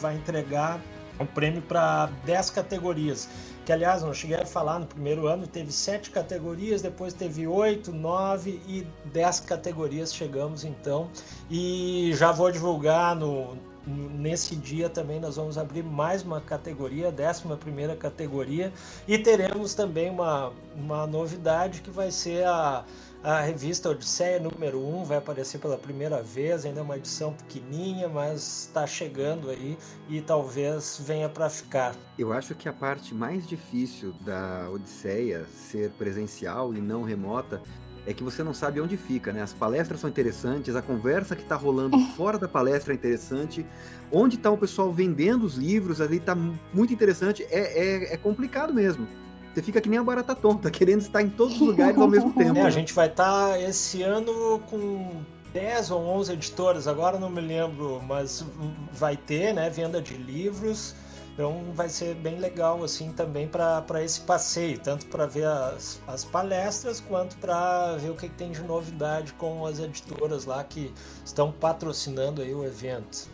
vai 0.00 0.16
entregar 0.16 0.80
o 1.18 1.24
prêmio 1.24 1.62
para 1.62 2.06
10 2.24 2.50
categorias. 2.50 3.28
Que, 3.64 3.72
aliás, 3.72 4.02
não 4.02 4.14
cheguei 4.14 4.36
a 4.36 4.46
falar, 4.46 4.78
no 4.78 4.86
primeiro 4.86 5.26
ano 5.26 5.46
teve 5.46 5.72
7 5.72 6.10
categorias, 6.10 6.82
depois 6.82 7.12
teve 7.12 7.46
8, 7.46 7.92
9 7.92 8.60
e 8.68 8.86
10 9.06 9.40
categorias 9.40 10.14
chegamos, 10.14 10.64
então. 10.64 11.10
E 11.50 12.12
já 12.14 12.30
vou 12.30 12.50
divulgar 12.50 13.16
no, 13.16 13.56
Nesse 13.86 14.56
dia 14.56 14.88
também 14.88 15.20
nós 15.20 15.36
vamos 15.36 15.56
abrir 15.56 15.84
mais 15.84 16.22
uma 16.22 16.40
categoria, 16.40 17.08
a 17.08 17.30
11 17.30 17.56
primeira 17.60 17.94
categoria, 17.94 18.72
e 19.06 19.16
teremos 19.16 19.74
também 19.74 20.10
uma, 20.10 20.52
uma 20.74 21.06
novidade 21.06 21.80
que 21.82 21.90
vai 21.90 22.10
ser 22.10 22.44
a, 22.46 22.84
a 23.22 23.40
revista 23.42 23.88
Odisseia 23.88 24.40
número 24.40 24.84
1, 24.84 25.04
vai 25.04 25.18
aparecer 25.18 25.58
pela 25.58 25.78
primeira 25.78 26.20
vez, 26.20 26.64
ainda 26.64 26.80
é 26.80 26.82
uma 26.82 26.96
edição 26.96 27.32
pequenininha, 27.32 28.08
mas 28.08 28.66
está 28.66 28.86
chegando 28.88 29.50
aí 29.50 29.78
e 30.08 30.20
talvez 30.20 31.00
venha 31.04 31.28
para 31.28 31.48
ficar. 31.48 31.94
Eu 32.18 32.32
acho 32.32 32.56
que 32.56 32.68
a 32.68 32.72
parte 32.72 33.14
mais 33.14 33.46
difícil 33.46 34.12
da 34.20 34.68
Odisseia 34.68 35.46
ser 35.46 35.90
presencial 35.90 36.74
e 36.74 36.80
não 36.80 37.02
remota 37.02 37.62
é 38.06 38.14
que 38.14 38.22
você 38.22 38.42
não 38.42 38.54
sabe 38.54 38.80
onde 38.80 38.96
fica, 38.96 39.32
né? 39.32 39.42
As 39.42 39.52
palestras 39.52 40.00
são 40.00 40.08
interessantes, 40.08 40.76
a 40.76 40.82
conversa 40.82 41.34
que 41.34 41.42
está 41.42 41.56
rolando 41.56 41.98
fora 42.16 42.38
da 42.38 42.46
palestra 42.46 42.92
é 42.92 42.96
interessante, 42.96 43.66
onde 44.12 44.36
está 44.36 44.50
o 44.50 44.56
pessoal 44.56 44.92
vendendo 44.92 45.44
os 45.44 45.56
livros 45.56 46.00
ali 46.00 46.18
está 46.18 46.34
muito 46.34 46.92
interessante, 46.92 47.44
é, 47.50 47.58
é, 47.58 48.14
é, 48.14 48.16
complicado 48.16 48.72
mesmo. 48.72 49.06
Você 49.52 49.62
fica 49.62 49.80
que 49.80 49.88
nem 49.88 49.98
a 49.98 50.04
barata 50.04 50.34
tonta, 50.34 50.70
querendo 50.70 51.00
estar 51.00 51.20
em 51.20 51.28
todos 51.28 51.54
os 51.54 51.60
lugares 51.60 51.98
ao 51.98 52.08
mesmo 52.08 52.32
tempo. 52.34 52.58
É, 52.58 52.62
a 52.62 52.70
gente 52.70 52.92
vai 52.92 53.08
estar 53.08 53.50
tá 53.50 53.60
esse 53.60 54.02
ano 54.02 54.60
com 54.70 55.22
10 55.52 55.90
ou 55.90 56.00
11 56.02 56.32
editoras, 56.32 56.86
agora 56.86 57.18
não 57.18 57.30
me 57.30 57.40
lembro, 57.40 58.00
mas 58.06 58.44
vai 58.92 59.16
ter, 59.16 59.52
né, 59.52 59.68
venda 59.68 60.00
de 60.00 60.14
livros. 60.14 60.94
Então 61.36 61.70
vai 61.74 61.90
ser 61.90 62.14
bem 62.14 62.38
legal 62.38 62.82
assim 62.82 63.12
também 63.12 63.46
para 63.46 64.02
esse 64.02 64.22
passeio, 64.22 64.78
tanto 64.78 65.04
para 65.04 65.26
ver 65.26 65.44
as, 65.44 66.00
as 66.06 66.24
palestras 66.24 66.98
quanto 66.98 67.36
para 67.36 67.94
ver 67.96 68.08
o 68.08 68.14
que, 68.16 68.26
que, 68.26 68.34
tem 68.36 68.52
de 68.52 68.62
novidade 68.62 69.34
com 69.34 69.66
as 69.66 69.78
editoras 69.78 70.46
lá 70.46 70.64
que 70.64 70.90
estão 71.26 71.52
patrocinando 71.52 72.40
aí 72.40 72.54
o 72.54 72.64
evento. 72.64 73.28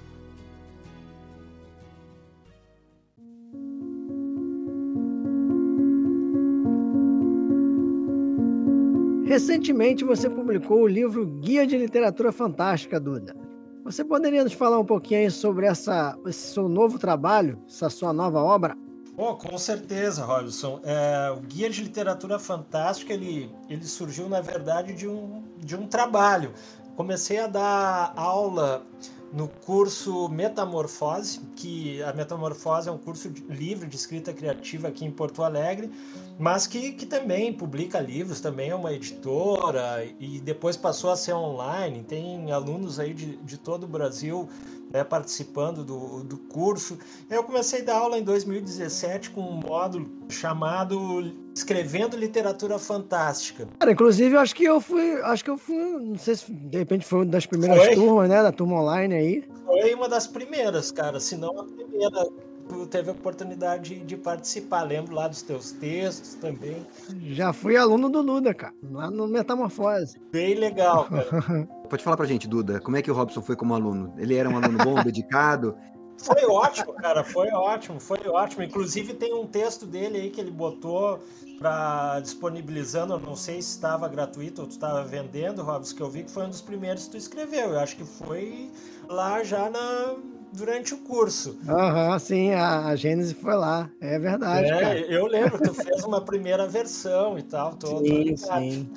Recentemente 9.24 10.02
você 10.02 10.28
publicou 10.28 10.82
o 10.82 10.88
livro 10.88 11.24
Guia 11.24 11.64
de 11.64 11.78
Literatura 11.78 12.32
Fantástica, 12.32 12.98
Duda. 12.98 13.41
Você 13.84 14.04
poderia 14.04 14.44
nos 14.44 14.52
falar 14.52 14.78
um 14.78 14.84
pouquinho 14.84 15.30
sobre 15.30 15.66
essa, 15.66 16.16
esse 16.26 16.54
seu 16.54 16.68
novo 16.68 16.98
trabalho, 16.98 17.60
essa 17.68 17.90
sua 17.90 18.12
nova 18.12 18.40
obra? 18.40 18.76
Oh, 19.16 19.34
com 19.34 19.58
certeza, 19.58 20.24
Robson. 20.24 20.80
É, 20.84 21.30
o 21.36 21.40
Guia 21.40 21.68
de 21.68 21.82
Literatura 21.82 22.38
Fantástica 22.38 23.12
ele, 23.12 23.50
ele 23.68 23.84
surgiu, 23.84 24.28
na 24.28 24.40
verdade, 24.40 24.94
de 24.94 25.06
um, 25.08 25.42
de 25.58 25.76
um 25.76 25.86
trabalho. 25.86 26.52
Comecei 26.96 27.38
a 27.38 27.46
dar 27.46 28.12
aula 28.16 28.86
no 29.32 29.48
curso 29.48 30.28
Metamorfose, 30.28 31.40
que 31.56 32.02
a 32.02 32.12
Metamorfose 32.12 32.88
é 32.88 32.92
um 32.92 32.98
curso 32.98 33.32
livre 33.48 33.88
de 33.88 33.96
escrita 33.96 34.32
criativa 34.32 34.88
aqui 34.88 35.04
em 35.04 35.10
Porto 35.10 35.42
Alegre, 35.42 35.90
mas 36.38 36.66
que, 36.66 36.92
que 36.92 37.06
também 37.06 37.52
publica 37.52 38.00
livros, 38.00 38.40
também 38.40 38.70
é 38.70 38.74
uma 38.74 38.92
editora 38.92 40.04
e 40.18 40.40
depois 40.40 40.76
passou 40.76 41.10
a 41.10 41.16
ser 41.16 41.34
online. 41.34 42.02
Tem 42.02 42.50
alunos 42.50 42.98
aí 42.98 43.14
de, 43.14 43.36
de 43.36 43.58
todo 43.58 43.84
o 43.84 43.88
Brasil 43.88 44.48
né, 44.92 45.02
participando 45.02 45.82
do, 45.82 46.22
do 46.22 46.36
curso. 46.36 46.98
Eu 47.30 47.42
comecei 47.42 47.80
a 47.80 47.84
dar 47.84 47.96
aula 47.96 48.18
em 48.18 48.22
2017 48.22 49.30
com 49.30 49.40
um 49.40 49.52
módulo 49.52 50.10
chamado 50.28 51.32
Escrevendo 51.54 52.16
Literatura 52.16 52.78
Fantástica. 52.78 53.66
Cara, 53.78 53.92
inclusive, 53.92 54.34
eu 54.34 54.40
acho 54.40 54.54
que 54.54 54.64
eu 54.64 54.80
fui, 54.80 55.20
acho 55.22 55.42
que 55.42 55.50
eu 55.50 55.56
fui, 55.56 55.76
não 55.76 56.18
sei 56.18 56.36
se 56.36 56.52
de 56.52 56.78
repente 56.78 57.06
foi 57.06 57.20
uma 57.20 57.26
das 57.26 57.46
primeiras 57.46 57.84
foi? 57.86 57.94
turmas, 57.94 58.28
né, 58.28 58.42
da 58.42 58.52
turma 58.52 58.80
online 58.80 59.14
aí. 59.14 59.44
Foi 59.64 59.94
uma 59.94 60.08
das 60.08 60.26
primeiras, 60.26 60.90
cara, 60.90 61.18
se 61.18 61.36
não 61.36 61.58
a 61.58 61.64
primeira 61.64 62.26
tu 62.68 62.86
teve 62.86 63.10
a 63.10 63.12
oportunidade 63.12 64.00
de 64.00 64.16
participar. 64.16 64.82
Lembro 64.82 65.14
lá 65.14 65.28
dos 65.28 65.42
teus 65.42 65.72
textos 65.72 66.34
também. 66.34 66.86
Já 67.30 67.52
fui 67.52 67.76
aluno 67.76 68.08
do 68.08 68.22
Duda, 68.22 68.54
cara, 68.54 68.74
lá 68.90 69.10
no 69.10 69.26
Metamorfose. 69.26 70.18
Bem 70.32 70.54
legal, 70.54 71.06
cara. 71.10 71.68
Pode 71.88 72.02
falar 72.02 72.16
pra 72.16 72.26
gente, 72.26 72.48
Duda, 72.48 72.80
como 72.80 72.96
é 72.96 73.02
que 73.02 73.10
o 73.10 73.14
Robson 73.14 73.42
foi 73.42 73.56
como 73.56 73.74
aluno? 73.74 74.14
Ele 74.18 74.34
era 74.34 74.48
um 74.48 74.56
aluno 74.56 74.78
bom, 74.78 74.94
dedicado? 75.04 75.76
Foi 76.18 76.44
ótimo, 76.44 76.92
cara, 76.94 77.24
foi 77.24 77.48
ótimo, 77.50 77.98
foi 77.98 78.20
ótimo. 78.28 78.62
Inclusive 78.62 79.14
tem 79.14 79.34
um 79.34 79.46
texto 79.46 79.84
dele 79.84 80.18
aí 80.18 80.30
que 80.30 80.40
ele 80.40 80.52
botou 80.52 81.20
para 81.58 82.20
disponibilizando, 82.20 83.14
eu 83.14 83.20
não 83.20 83.34
sei 83.34 83.60
se 83.60 83.70
estava 83.70 84.08
gratuito 84.08 84.62
ou 84.62 84.68
tu 84.68 84.72
estava 84.72 85.02
vendendo, 85.04 85.62
Robson, 85.62 85.96
que 85.96 86.02
eu 86.02 86.10
vi 86.10 86.22
que 86.24 86.30
foi 86.30 86.44
um 86.44 86.48
dos 86.48 86.60
primeiros 86.60 87.04
que 87.04 87.12
tu 87.12 87.16
escreveu. 87.16 87.70
Eu 87.70 87.78
acho 87.78 87.96
que 87.96 88.04
foi 88.04 88.70
lá 89.08 89.42
já 89.42 89.68
na 89.68 90.16
durante 90.52 90.94
o 90.94 90.98
curso. 90.98 91.58
Aham, 91.66 92.12
uhum, 92.12 92.18
sim, 92.18 92.52
a, 92.52 92.86
a 92.86 92.96
Gênesis 92.96 93.32
foi 93.32 93.54
lá, 93.54 93.90
é 94.00 94.18
verdade. 94.18 94.70
É, 94.70 94.80
cara. 94.80 94.98
eu 95.00 95.26
lembro, 95.26 95.58
tu 95.58 95.72
fez 95.74 96.04
uma 96.04 96.20
primeira 96.20 96.68
versão 96.68 97.38
e 97.38 97.42
tal, 97.42 97.74
todo. 97.74 98.04
Sim, 98.04 98.36
sim. 98.36 98.90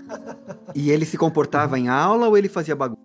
E 0.75 0.91
ele 0.91 1.05
se 1.05 1.17
comportava 1.17 1.79
em 1.79 1.87
aula 1.87 2.27
ou 2.27 2.37
ele 2.37 2.49
fazia 2.49 2.75
bagunça? 2.75 2.99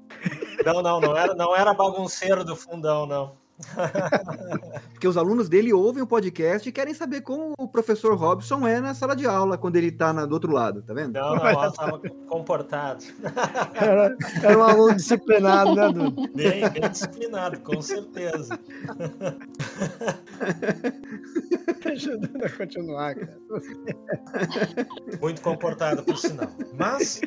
Não, 0.64 0.82
não, 0.82 1.00
não 1.00 1.16
era, 1.16 1.34
não 1.34 1.56
era 1.56 1.72
bagunceiro 1.72 2.44
do 2.44 2.56
fundão, 2.56 3.06
não. 3.06 3.32
Porque 4.92 5.08
os 5.08 5.16
alunos 5.16 5.48
dele 5.48 5.72
ouvem 5.72 6.02
o 6.02 6.06
podcast 6.06 6.68
e 6.68 6.72
querem 6.72 6.94
saber 6.94 7.22
como 7.22 7.54
o 7.58 7.68
professor 7.68 8.14
Robson 8.16 8.66
é 8.66 8.80
na 8.80 8.94
sala 8.94 9.16
de 9.16 9.26
aula, 9.26 9.56
quando 9.56 9.76
ele 9.76 9.88
está 9.88 10.12
do 10.12 10.32
outro 10.32 10.52
lado, 10.52 10.82
tá 10.82 10.92
vendo? 10.92 11.14
Não, 11.14 11.36
não, 11.36 11.46
ela 11.46 11.68
estava 11.68 12.00
comportado. 12.26 13.04
Era, 13.74 14.16
era, 14.42 14.58
um 14.58 14.62
aluno 14.62 14.94
disciplinado, 14.94 15.74
né, 15.74 15.92
Dudu? 15.92 16.28
Bem, 16.34 16.68
bem 16.70 16.90
disciplinado, 16.90 17.60
com 17.60 17.80
certeza. 17.80 18.58
Ajudando 21.84 22.44
a 22.44 22.50
continuar, 22.50 23.14
cara. 23.14 23.38
Muito 25.20 25.40
comportado, 25.40 26.02
por 26.02 26.16
sinal. 26.16 26.48
Mas, 26.78 27.20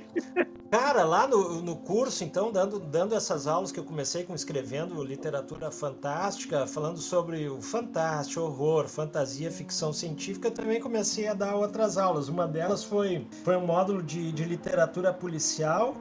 cara, 0.72 1.04
lá 1.04 1.28
no, 1.28 1.62
no 1.62 1.78
curso, 1.78 2.24
então, 2.24 2.52
dando, 2.52 2.80
dando 2.80 3.16
essas 3.16 3.48
aulas 3.48 3.72
que 3.72 3.80
eu 3.80 3.84
comecei 3.84 4.24
com 4.24 4.34
escrevendo 4.34 5.04
literatura 5.04 5.72
fantástica, 5.72 6.23
fantástica, 6.24 6.66
falando 6.66 7.00
sobre 7.00 7.50
o 7.50 7.62
fantástico, 7.62 8.40
horror, 8.40 8.88
fantasia, 8.88 9.52
ficção 9.52 9.92
científica, 9.92 10.50
também 10.50 10.80
comecei 10.80 11.28
a 11.28 11.34
dar 11.34 11.54
outras 11.56 11.98
aulas. 11.98 12.30
Uma 12.30 12.48
delas 12.48 12.82
foi, 12.82 13.28
foi 13.44 13.58
um 13.58 13.66
módulo 13.66 14.02
de, 14.02 14.32
de 14.32 14.46
literatura 14.46 15.12
policial 15.12 15.98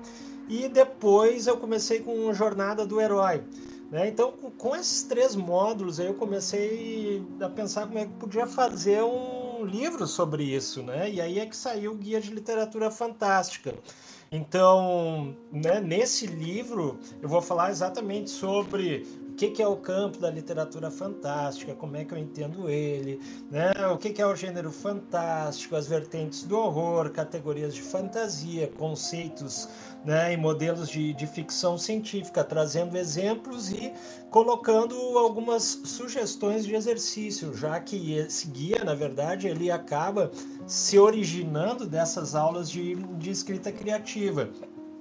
e 0.48 0.68
depois 0.68 1.48
eu 1.48 1.56
comecei 1.56 1.98
com 1.98 2.32
Jornada 2.32 2.86
do 2.86 3.00
Herói. 3.00 3.42
Né? 3.90 4.06
Então, 4.06 4.30
com 4.30 4.76
esses 4.76 5.02
três 5.02 5.34
módulos, 5.34 5.98
aí 5.98 6.06
eu 6.06 6.14
comecei 6.14 7.26
a 7.40 7.48
pensar 7.48 7.88
como 7.88 7.98
é 7.98 8.06
que 8.06 8.12
podia 8.12 8.46
fazer 8.46 9.02
um 9.02 9.64
livro 9.64 10.06
sobre 10.06 10.44
isso, 10.44 10.84
né? 10.84 11.10
E 11.10 11.20
aí 11.20 11.40
é 11.40 11.46
que 11.46 11.56
saiu 11.56 11.92
o 11.92 11.96
Guia 11.96 12.20
de 12.20 12.30
Literatura 12.30 12.92
Fantástica. 12.92 13.74
Então, 14.34 15.36
né, 15.52 15.78
nesse 15.78 16.26
livro, 16.26 16.98
eu 17.20 17.28
vou 17.28 17.42
falar 17.42 17.70
exatamente 17.70 18.30
sobre 18.30 19.06
o 19.28 19.34
que, 19.34 19.50
que, 19.50 19.62
é 19.62 19.68
o 19.68 19.76
campo 19.76 20.18
da 20.18 20.30
literatura 20.30 20.90
fantástica, 20.90 21.74
como 21.74 21.98
é 21.98 22.04
que 22.06 22.14
eu 22.14 22.18
entendo 22.18 22.70
ele, 22.70 23.20
né? 23.50 23.70
o 23.92 23.98
que, 23.98 24.10
que, 24.10 24.22
é 24.22 24.26
o 24.26 24.34
gênero 24.34 24.72
fantástico, 24.72 25.76
as 25.76 25.86
vertentes 25.86 26.44
do 26.44 26.56
horror, 26.58 27.10
categorias 27.10 27.74
de 27.74 27.82
fantasia, 27.82 28.68
conceitos 28.68 29.68
né, 30.04 30.32
e 30.32 30.36
modelos 30.36 30.88
de, 30.88 31.12
de 31.12 31.26
ficção 31.26 31.78
científica, 31.78 32.42
trazendo 32.42 32.96
exemplos 32.96 33.70
e 33.70 33.92
colocando 34.30 34.96
algumas 35.18 35.62
sugestões 35.84 36.64
de 36.64 36.74
exercício, 36.74 37.54
já 37.56 37.78
que 37.80 38.14
esse 38.14 38.48
guia, 38.48 38.82
na 38.84 38.94
verdade, 38.94 39.46
ele 39.46 39.70
acaba 39.70 40.30
se 40.66 40.98
originando 40.98 41.86
dessas 41.86 42.34
aulas 42.34 42.70
de, 42.70 42.94
de 42.94 43.30
escrita 43.30 43.70
criativa. 43.70 44.50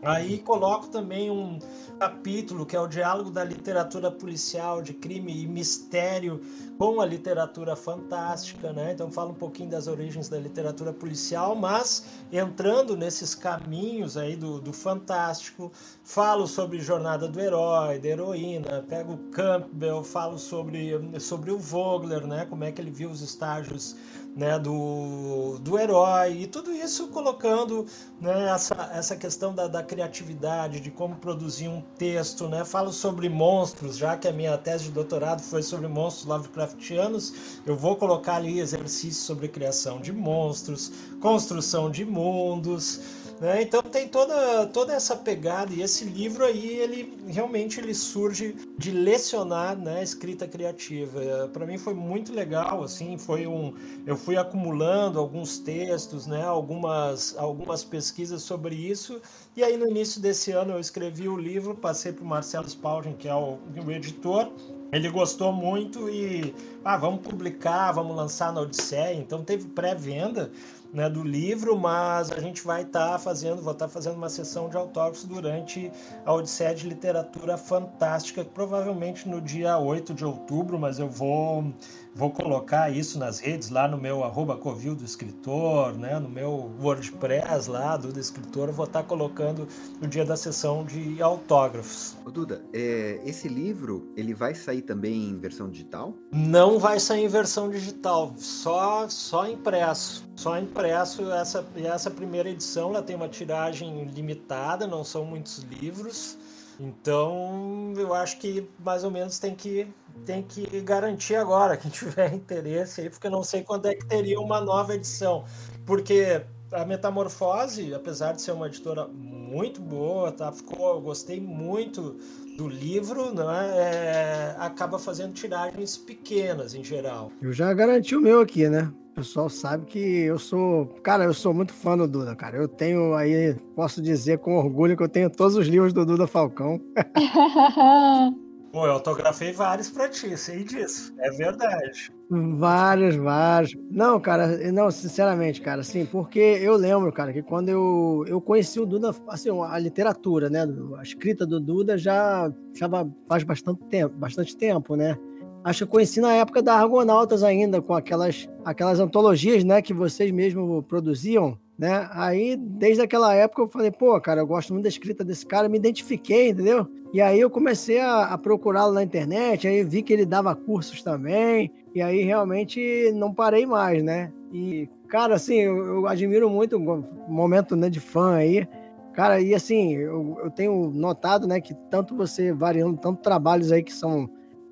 Aí 0.03 0.39
coloco 0.39 0.87
também 0.87 1.29
um 1.29 1.59
capítulo 1.99 2.65
que 2.65 2.75
é 2.75 2.79
o 2.79 2.87
diálogo 2.87 3.29
da 3.29 3.43
literatura 3.43 4.09
policial 4.09 4.81
de 4.81 4.93
crime 4.93 5.43
e 5.43 5.47
mistério 5.47 6.41
com 6.81 6.99
a 6.99 7.05
literatura 7.05 7.75
fantástica, 7.75 8.73
né? 8.73 8.93
Então 8.93 9.11
falo 9.11 9.29
um 9.29 9.35
pouquinho 9.35 9.69
das 9.69 9.85
origens 9.85 10.27
da 10.27 10.39
literatura 10.39 10.91
policial, 10.91 11.55
mas 11.55 12.07
entrando 12.31 12.97
nesses 12.97 13.35
caminhos 13.35 14.17
aí 14.17 14.35
do, 14.35 14.59
do 14.59 14.73
fantástico, 14.73 15.71
falo 16.03 16.47
sobre 16.47 16.79
jornada 16.79 17.27
do 17.27 17.39
herói, 17.39 17.99
da 17.99 18.07
heroína, 18.07 18.83
pego 18.89 19.15
Campbell, 19.31 20.03
falo 20.03 20.39
sobre 20.39 20.99
sobre 21.19 21.51
o 21.51 21.59
Vogler, 21.59 22.25
né? 22.25 22.47
Como 22.49 22.63
é 22.63 22.71
que 22.71 22.81
ele 22.81 22.89
viu 22.89 23.11
os 23.11 23.21
estágios 23.21 23.95
né, 24.35 24.57
do, 24.57 25.57
do 25.59 25.77
herói 25.77 26.41
e 26.41 26.47
tudo 26.47 26.71
isso 26.71 27.07
colocando 27.07 27.85
né, 28.19 28.49
essa, 28.49 28.89
essa 28.93 29.15
questão 29.15 29.53
da, 29.53 29.67
da 29.67 29.83
criatividade, 29.83 30.79
de 30.79 30.89
como 30.89 31.15
produzir 31.15 31.67
um 31.67 31.81
texto. 31.97 32.47
Né? 32.47 32.63
Falo 32.63 32.91
sobre 32.91 33.27
monstros, 33.27 33.97
já 33.97 34.15
que 34.17 34.27
a 34.27 34.31
minha 34.31 34.57
tese 34.57 34.85
de 34.85 34.91
doutorado 34.91 35.41
foi 35.41 35.61
sobre 35.61 35.87
monstros 35.87 36.25
Lovecraftianos, 36.71 37.61
eu 37.65 37.75
vou 37.75 37.95
colocar 37.95 38.35
ali 38.35 38.59
exercícios 38.59 39.17
sobre 39.17 39.47
criação 39.47 39.99
de 39.99 40.11
monstros, 40.11 40.91
construção 41.19 41.89
de 41.89 42.05
mundos. 42.05 43.21
Né? 43.39 43.63
Então 43.63 43.81
tem 43.81 44.07
toda, 44.07 44.67
toda 44.67 44.93
essa 44.93 45.15
pegada 45.15 45.73
e 45.73 45.81
esse 45.81 46.05
livro 46.05 46.45
aí 46.45 46.77
ele 46.77 47.17
realmente 47.27 47.79
ele 47.79 47.93
surge 47.93 48.55
de 48.77 48.91
lecionar 48.91 49.75
né, 49.75 50.03
escrita 50.03 50.47
criativa. 50.47 51.49
Para 51.51 51.65
mim 51.65 51.77
foi 51.79 51.95
muito 51.95 52.31
legal, 52.31 52.83
assim, 52.83 53.17
foi 53.17 53.47
um 53.47 53.73
eu 54.05 54.15
fui 54.15 54.37
acumulando 54.37 55.17
alguns 55.17 55.57
textos, 55.57 56.27
né, 56.27 56.43
algumas 56.43 57.35
algumas 57.35 57.83
pesquisas 57.83 58.43
sobre 58.43 58.75
isso 58.75 59.19
e 59.55 59.63
aí 59.63 59.75
no 59.75 59.87
início 59.87 60.21
desse 60.21 60.51
ano 60.51 60.73
eu 60.73 60.79
escrevi 60.79 61.27
o 61.27 61.35
livro, 61.35 61.73
passei 61.73 62.13
para 62.13 62.23
o 62.23 62.27
Marcelo 62.27 62.69
Spalding, 62.69 63.13
que 63.13 63.27
é 63.27 63.33
o, 63.33 63.57
o 63.83 63.91
editor, 63.91 64.51
ele 64.91 65.09
gostou 65.09 65.53
muito 65.53 66.09
e 66.09 66.53
ah, 66.83 66.97
vamos 66.97 67.21
publicar, 67.21 67.91
vamos 67.93 68.15
lançar 68.15 68.51
na 68.51 68.61
Odisseia. 68.61 69.13
Então 69.13 69.43
teve 69.43 69.67
pré-venda 69.69 70.51
né, 70.93 71.09
do 71.09 71.23
livro, 71.23 71.77
mas 71.77 72.31
a 72.31 72.39
gente 72.39 72.63
vai 72.63 72.81
estar 72.81 73.11
tá 73.11 73.19
fazendo, 73.19 73.61
vou 73.61 73.71
estar 73.71 73.87
tá 73.87 73.91
fazendo 73.91 74.15
uma 74.15 74.29
sessão 74.29 74.67
de 74.69 74.75
autógrafos 74.75 75.23
durante 75.23 75.91
a 76.25 76.33
Odisseia 76.33 76.75
de 76.75 76.87
Literatura 76.87 77.57
Fantástica, 77.57 78.43
provavelmente 78.43 79.27
no 79.29 79.39
dia 79.39 79.77
8 79.77 80.13
de 80.13 80.25
outubro, 80.25 80.77
mas 80.77 80.99
eu 80.99 81.09
vou 81.09 81.73
Vou 82.13 82.29
colocar 82.29 82.89
isso 82.89 83.17
nas 83.17 83.39
redes, 83.39 83.69
lá 83.69 83.87
no 83.87 83.97
meu 83.97 84.23
arroba 84.23 84.57
Covil 84.57 84.93
do 84.93 85.05
Escritor, 85.05 85.97
né? 85.97 86.19
no 86.19 86.27
meu 86.27 86.69
WordPress 86.81 87.69
lá 87.69 87.95
do, 87.95 88.11
do 88.11 88.19
Escritor, 88.19 88.69
vou 88.71 88.85
estar 88.85 89.03
colocando 89.03 89.65
no 90.01 90.07
dia 90.07 90.25
da 90.25 90.35
sessão 90.35 90.83
de 90.83 91.21
autógrafos. 91.21 92.17
Ô 92.25 92.29
Duda, 92.29 92.63
é, 92.73 93.21
esse 93.23 93.47
livro, 93.47 94.11
ele 94.17 94.33
vai 94.33 94.53
sair 94.53 94.81
também 94.81 95.29
em 95.29 95.39
versão 95.39 95.69
digital? 95.69 96.13
Não 96.33 96.77
vai 96.77 96.99
sair 96.99 97.23
em 97.23 97.29
versão 97.29 97.69
digital, 97.69 98.33
só, 98.35 99.07
só 99.07 99.47
impresso. 99.47 100.29
Só 100.35 100.57
impresso, 100.57 101.31
essa, 101.31 101.65
essa 101.75 102.11
primeira 102.11 102.49
edição 102.49 102.89
ela 102.89 103.01
tem 103.01 103.15
uma 103.15 103.29
tiragem 103.29 104.03
limitada, 104.05 104.85
não 104.85 105.03
são 105.03 105.23
muitos 105.23 105.59
livros. 105.59 106.37
Então, 106.81 107.93
eu 107.95 108.11
acho 108.11 108.39
que 108.39 108.67
mais 108.83 109.03
ou 109.03 109.11
menos 109.11 109.37
tem 109.37 109.53
que 109.53 109.87
tem 110.25 110.41
que 110.41 110.81
garantir 110.81 111.35
agora 111.35 111.77
quem 111.77 111.89
tiver 111.91 112.33
interesse 112.33 113.01
aí, 113.01 113.09
porque 113.09 113.27
eu 113.27 113.31
não 113.31 113.43
sei 113.43 113.61
quando 113.61 113.85
é 113.85 113.93
que 113.93 114.05
teria 114.05 114.39
uma 114.39 114.59
nova 114.59 114.95
edição. 114.95 115.45
Porque 115.85 116.41
a 116.71 116.83
Metamorfose, 116.83 117.93
apesar 117.93 118.33
de 118.33 118.41
ser 118.41 118.51
uma 118.51 118.67
editora 118.67 119.07
muito 119.07 119.79
boa, 119.79 120.31
tá? 120.31 120.51
Ficou, 120.51 120.95
eu 120.95 121.01
gostei 121.01 121.39
muito 121.39 122.17
do 122.57 122.67
livro, 122.67 123.33
né? 123.33 123.77
É, 123.77 124.55
acaba 124.57 124.97
fazendo 124.97 125.33
tiragens 125.33 125.97
pequenas 125.97 126.73
em 126.73 126.83
geral. 126.83 127.31
Eu 127.41 127.53
já 127.53 127.71
garanti 127.73 128.15
o 128.15 128.21
meu 128.21 128.41
aqui, 128.41 128.67
né? 128.67 128.91
O 129.11 129.13
pessoal 129.13 129.49
sabe 129.49 129.85
que 129.85 129.99
eu 129.99 130.39
sou. 130.39 130.85
Cara, 131.03 131.25
eu 131.25 131.33
sou 131.33 131.53
muito 131.53 131.73
fã 131.73 131.97
do 131.97 132.07
Duda, 132.07 132.33
cara. 132.33 132.55
Eu 132.55 132.67
tenho 132.67 133.13
aí, 133.13 133.53
posso 133.75 134.01
dizer 134.01 134.39
com 134.39 134.55
orgulho 134.55 134.95
que 134.95 135.03
eu 135.03 135.09
tenho 135.09 135.29
todos 135.29 135.57
os 135.57 135.67
livros 135.67 135.91
do 135.91 136.05
Duda 136.05 136.25
Falcão. 136.25 136.79
Pô, 138.71 138.85
eu 138.85 138.93
autografei 138.93 139.51
vários 139.51 139.89
pra 139.89 140.07
ti, 140.07 140.37
sei 140.37 140.63
disso. 140.63 141.13
É 141.19 141.29
verdade. 141.31 142.09
Vários, 142.29 143.17
vários. 143.17 143.75
Não, 143.91 144.17
cara, 144.17 144.47
não, 144.71 144.89
sinceramente, 144.89 145.59
cara, 145.59 145.81
assim, 145.81 146.05
porque 146.05 146.39
eu 146.39 146.77
lembro, 146.77 147.11
cara, 147.11 147.33
que 147.33 147.41
quando 147.41 147.67
eu, 147.67 148.23
eu 148.27 148.39
conheci 148.39 148.79
o 148.79 148.85
Duda, 148.85 149.13
assim, 149.27 149.49
a 149.49 149.77
literatura, 149.77 150.49
né, 150.49 150.65
a 150.97 151.03
escrita 151.03 151.45
do 151.45 151.59
Duda 151.59 151.97
já, 151.97 152.49
já 152.73 152.89
faz 153.27 153.43
bastante 153.43 153.83
tempo, 153.89 154.15
bastante 154.15 154.55
tempo, 154.55 154.95
né? 154.95 155.17
Acho 155.63 155.79
que 155.79 155.83
eu 155.83 155.87
conheci 155.87 156.19
na 156.19 156.33
época 156.33 156.61
da 156.61 156.75
Argonautas 156.75 157.43
ainda, 157.43 157.81
com 157.81 157.93
aquelas, 157.93 158.49
aquelas 158.65 158.99
antologias, 158.99 159.63
né, 159.63 159.81
que 159.81 159.93
vocês 159.93 160.31
mesmos 160.31 160.83
produziam, 160.85 161.57
né? 161.77 162.09
Aí, 162.11 162.55
desde 162.57 163.01
aquela 163.01 163.33
época, 163.35 163.61
eu 163.61 163.67
falei, 163.67 163.91
pô, 163.91 164.19
cara, 164.19 164.41
eu 164.41 164.47
gosto 164.47 164.73
muito 164.73 164.83
da 164.83 164.89
escrita 164.89 165.23
desse 165.23 165.45
cara, 165.45 165.69
me 165.69 165.77
identifiquei, 165.77 166.49
entendeu? 166.49 166.87
E 167.13 167.21
aí 167.21 167.39
eu 167.39 167.49
comecei 167.49 167.99
a, 167.99 168.25
a 168.25 168.37
procurá-lo 168.37 168.93
na 168.93 169.03
internet, 169.03 169.67
aí 169.67 169.83
vi 169.83 170.01
que 170.01 170.13
ele 170.13 170.25
dava 170.25 170.55
cursos 170.55 171.03
também, 171.03 171.71
e 171.93 172.01
aí 172.01 172.23
realmente 172.23 173.11
não 173.13 173.33
parei 173.33 173.65
mais, 173.65 174.03
né? 174.03 174.31
E, 174.51 174.89
cara, 175.07 175.35
assim, 175.35 175.55
eu, 175.55 175.77
eu 175.77 176.07
admiro 176.07 176.49
muito 176.49 176.77
o 176.77 177.31
momento 177.31 177.75
né, 177.75 177.89
de 177.89 177.99
fã 177.99 178.35
aí, 178.35 178.67
Cara, 179.13 179.41
e 179.41 179.53
assim, 179.53 179.93
eu, 179.95 180.37
eu, 180.41 180.49
tenho 180.49 180.89
notado, 180.89 181.45
né, 181.45 181.59
que 181.59 181.73
tanto 181.89 182.15
você 182.15 182.53
variando 182.53 182.97
tanto 182.97 183.21
trabalhos 183.21 183.69
aí 183.69 183.83
que 183.83 183.91
são 183.91 184.29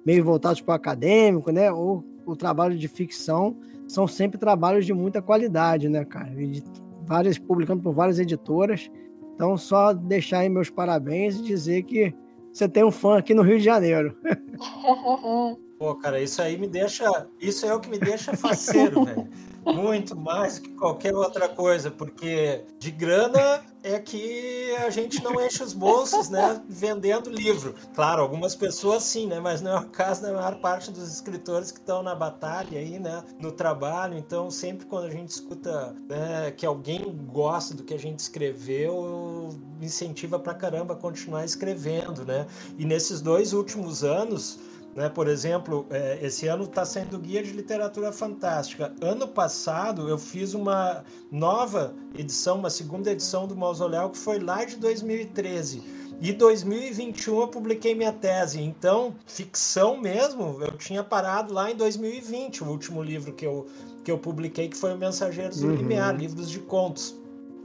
meio 0.10 0.24
voltados 0.24 0.60
para 0.60 0.72
o 0.72 0.76
acadêmico, 0.76 1.52
né? 1.52 1.72
Ou 1.72 2.04
o 2.26 2.36
trabalho 2.36 2.76
de 2.76 2.88
ficção 2.88 3.56
são 3.88 4.08
sempre 4.08 4.39
trabalhos 4.39 4.84
de 4.84 4.91
muita 4.91 5.22
qualidade, 5.22 5.88
né, 5.88 6.04
cara? 6.04 6.32
De 6.32 6.63
várias, 7.06 7.38
publicando 7.38 7.84
por 7.84 7.93
várias 7.93 8.17
editoras. 8.17 8.89
Então, 9.36 9.56
só 9.56 9.93
deixar 9.93 10.39
aí 10.39 10.50
meus 10.50 10.72
parabéns 10.72 11.38
e 11.38 11.43
dizer 11.43 11.84
que 11.84 12.12
você 12.52 12.67
tem 12.67 12.84
um 12.84 12.89
fã 12.89 13.19
aqui 13.19 13.36
no 13.36 13.43
Rio 13.43 13.60
de 13.60 13.63
Janeiro. 13.63 14.17
Pô, 15.78 15.95
cara, 15.95 16.19
isso 16.19 16.41
aí 16.41 16.58
me 16.58 16.67
deixa. 16.67 17.28
Isso 17.39 17.67
é 17.67 17.74
o 17.74 17.80
que 17.80 17.89
me 17.89 18.00
deixa 18.00 18.36
faceiro, 18.36 19.06
velho 19.06 19.30
muito 19.65 20.15
mais 20.15 20.60
que 20.60 20.69
qualquer 20.69 21.15
outra 21.15 21.50
coisa, 21.50 21.91
porque 21.91 22.63
de 22.78 22.91
grana 22.91 23.63
é 23.82 23.98
que 24.00 24.76
a 24.80 24.89
gente 24.89 25.24
não 25.24 25.39
enche 25.41 25.63
os 25.63 25.74
bolsos, 25.74 26.30
né, 26.30 26.62
vendendo 26.67 27.30
livro. 27.30 27.74
Claro, 27.95 28.22
algumas 28.22 28.56
pessoas 28.56 29.04
sim, 29.04 29.28
né, 29.28 29.39
mas 29.39 29.62
não 29.62 29.72
é 29.72 29.80
o 29.80 29.86
caso 29.86 30.22
da 30.22 30.34
maior 30.34 30.60
parte 30.60 30.91
dos 30.91 31.10
escritores 31.10 31.72
que 31.72 31.80
estão 31.80 32.04
na 32.04 32.13
batalha 32.13 32.78
aí, 32.78 33.00
né, 33.00 33.24
no 33.39 33.52
trabalho. 33.52 34.17
Então, 34.17 34.52
sempre 34.52 34.86
quando 34.86 35.06
a 35.06 35.12
gente 35.12 35.30
escuta 35.30 35.95
né, 36.10 36.52
que 36.52 36.65
alguém 36.65 37.15
gosta 37.32 37.74
do 37.74 37.84
que 37.84 37.93
a 37.93 38.00
gente 38.00 38.19
escreveu, 38.19 39.50
incentiva 39.82 40.38
pra 40.38 40.54
caramba 40.54 40.93
a 40.93 40.98
continuar 40.98 41.45
escrevendo, 41.45 42.26
né? 42.26 42.48
E 42.78 42.86
nesses 42.86 43.22
dois 43.22 43.54
últimos 43.54 44.04
anos, 44.04 44.60
né? 45.00 45.08
Por 45.08 45.30
exemplo, 45.30 45.88
é, 45.90 46.20
esse 46.22 46.46
ano 46.48 46.66
está 46.66 46.84
sendo 46.84 47.18
guia 47.18 47.42
de 47.42 47.52
literatura 47.52 48.12
fantástica. 48.12 48.94
Ano 49.02 49.30
passado 49.30 50.10
eu 50.10 50.18
fiz 50.18 50.54
uma 50.54 51.06
nova 51.32 51.96
edição, 52.18 52.58
uma 52.58 52.70
segunda 52.70 53.10
edição 53.10 53.48
do 53.48 53.56
Mausoléu 53.56 54.10
que 54.10 54.18
foi 54.18 54.40
lá 54.40 54.66
de 54.66 54.76
2013. 54.76 55.82
E 56.20 56.34
2021 56.34 57.40
eu 57.40 57.48
publiquei 57.48 57.96
minha 57.96 58.12
tese. 58.12 58.62
Então, 58.62 59.16
ficção 59.26 59.98
mesmo, 59.98 60.58
eu 60.60 60.76
tinha 60.78 61.02
parado 61.02 61.54
lá 61.54 61.72
em 61.72 61.78
2020, 61.78 62.66
o 62.66 62.68
último 62.68 63.02
livro 63.02 63.32
que 63.32 63.46
eu, 63.46 63.68
que 64.04 64.12
eu 64.12 64.18
publiquei, 64.18 64.68
que 64.68 64.76
foi 64.76 64.94
o 64.94 64.98
Mensageiros 64.98 65.64
uhum. 65.64 65.70
do 65.70 65.76
Limiar, 65.78 66.14
livros 66.14 66.52
de 66.52 66.60
contos. 66.60 67.16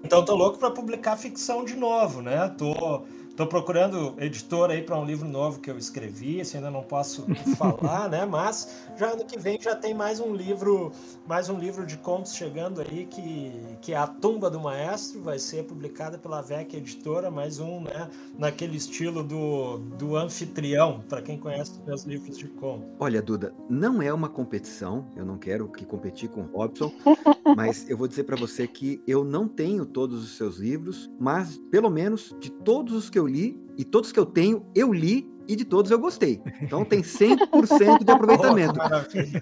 Então, 0.04 0.24
tô 0.24 0.36
louco 0.36 0.56
para 0.56 0.70
publicar 0.70 1.16
ficção 1.16 1.64
de 1.64 1.74
novo, 1.74 2.22
né? 2.22 2.48
Tô 2.56 3.02
Estou 3.34 3.48
procurando 3.48 4.14
editor 4.18 4.70
aí 4.70 4.80
para 4.80 4.96
um 4.96 5.04
livro 5.04 5.26
novo 5.26 5.58
que 5.58 5.68
eu 5.68 5.76
escrevi, 5.76 6.40
assim, 6.40 6.58
ainda 6.58 6.70
não 6.70 6.84
posso 6.84 7.26
falar, 7.58 8.08
né? 8.08 8.24
Mas 8.24 8.86
já 8.96 9.08
ano 9.10 9.24
que 9.24 9.36
vem 9.36 9.58
já 9.60 9.74
tem 9.74 9.92
mais 9.92 10.20
um 10.20 10.32
livro, 10.32 10.92
mais 11.26 11.48
um 11.48 11.58
livro 11.58 11.84
de 11.84 11.96
contos 11.96 12.32
chegando 12.36 12.80
aí 12.80 13.06
que, 13.06 13.50
que 13.80 13.92
é 13.92 13.96
A 13.96 14.06
Tumba 14.06 14.48
do 14.48 14.60
Maestro, 14.60 15.20
vai 15.20 15.40
ser 15.40 15.64
publicada 15.64 16.16
pela 16.16 16.40
VEC 16.42 16.76
Editora, 16.76 17.28
mais 17.28 17.58
um, 17.58 17.80
né, 17.80 18.08
naquele 18.38 18.76
estilo 18.76 19.24
do, 19.24 19.78
do 19.78 20.16
anfitrião, 20.16 21.02
para 21.08 21.20
quem 21.20 21.36
conhece 21.36 21.72
os 21.72 21.84
meus 21.84 22.04
livros 22.04 22.38
de 22.38 22.46
contos. 22.46 22.86
Olha, 23.00 23.20
Duda, 23.20 23.52
não 23.68 24.00
é 24.00 24.12
uma 24.12 24.28
competição, 24.28 25.10
eu 25.16 25.24
não 25.24 25.38
quero 25.38 25.66
que 25.72 25.84
competir 25.84 26.28
com 26.28 26.42
o 26.42 26.56
Robson, 26.56 26.92
mas 27.56 27.90
eu 27.90 27.96
vou 27.96 28.06
dizer 28.06 28.22
para 28.22 28.36
você 28.36 28.68
que 28.68 29.02
eu 29.08 29.24
não 29.24 29.48
tenho 29.48 29.84
todos 29.84 30.22
os 30.22 30.36
seus 30.36 30.58
livros, 30.58 31.10
mas 31.18 31.58
pelo 31.68 31.90
menos 31.90 32.32
de 32.38 32.48
todos 32.48 32.94
os 32.94 33.10
que 33.10 33.18
eu 33.18 33.23
li 33.26 33.58
e 33.76 33.84
todos 33.84 34.12
que 34.12 34.18
eu 34.18 34.26
tenho, 34.26 34.64
eu 34.74 34.92
li 34.92 35.28
e 35.46 35.56
de 35.56 35.64
todos 35.64 35.90
eu 35.90 35.98
gostei. 35.98 36.40
Então 36.60 36.84
tem 36.84 37.02
100% 37.02 38.04
de 38.04 38.10
aproveitamento. 38.12 38.78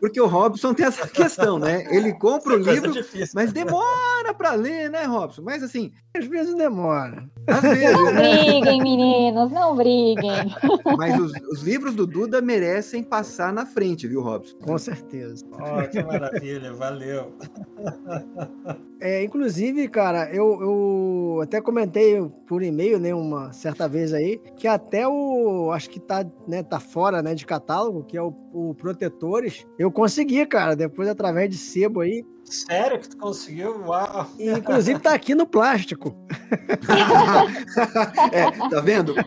Porque 0.01 0.21
o 0.21 0.27
Robson 0.27 0.75
tem 0.75 0.87
essa 0.87 1.07
questão, 1.09 1.59
né? 1.59 1.85
Ele 1.91 2.13
compra 2.13 2.55
o 2.55 2.59
livro, 2.59 2.93
mas 3.35 3.53
demora 3.53 4.35
para 4.37 4.55
ler, 4.55 4.91
né, 4.91 5.05
Robson? 5.05 5.43
Mas 5.43 5.63
assim, 5.63 5.93
às 6.17 6.27
vezes 6.27 6.55
demora. 6.55 7.29
Às 7.47 7.63
vezes, 7.63 7.93
não 7.93 8.13
né? 8.13 8.45
briguem, 8.45 8.83
meninos, 8.83 9.51
não 9.51 9.77
briguem. 9.77 10.33
Mas 10.97 11.19
os, 11.19 11.33
os, 11.51 11.63
livros 11.63 11.95
do 11.95 12.07
Duda 12.07 12.41
merecem 12.41 13.03
passar 13.03 13.53
na 13.53 13.67
frente, 13.67 14.07
viu, 14.07 14.21
Robson? 14.21 14.57
Com 14.59 14.79
certeza. 14.79 15.45
Oh, 15.53 15.89
que 15.89 16.03
maravilha, 16.03 16.73
valeu. 16.73 17.33
É, 19.01 19.25
inclusive, 19.25 19.89
cara, 19.89 20.33
eu, 20.33 20.61
eu 20.61 21.41
até 21.43 21.61
comentei 21.61 22.23
por 22.47 22.63
e-mail, 22.63 23.01
né, 23.01 23.13
uma 23.13 23.53
certa 23.53 23.89
vez 23.89 24.13
aí, 24.13 24.41
que 24.57 24.69
até 24.69 25.09
o, 25.09 25.73
acho 25.73 25.91
que 25.93 26.01
tá, 26.01 26.27
né, 26.49 26.63
tá 26.63 26.81
fora, 26.81 27.23
né, 27.23 27.35
de 27.35 27.45
catálogo, 27.45 28.03
que 28.03 28.17
é 28.17 28.23
o, 28.23 28.35
o 28.53 28.75
Protetores, 28.75 29.67
eu 29.79 29.93
consegui, 29.93 30.45
cara, 30.47 30.75
depois 30.75 31.07
através 31.09 31.51
de 31.51 31.59
sebo 31.59 32.01
aí, 32.01 32.25
Sério 32.45 32.99
que 32.99 33.09
tu 33.09 33.17
conseguiu? 33.17 33.83
Uau! 33.87 34.27
E, 34.39 34.51
inclusive 34.51 35.01
tá 35.01 35.15
aqui 35.15 35.35
no 35.35 35.47
plástico. 35.47 36.15
é, 38.31 38.51
tá 38.69 38.81
vendo? 38.81 39.15
É 39.19 39.23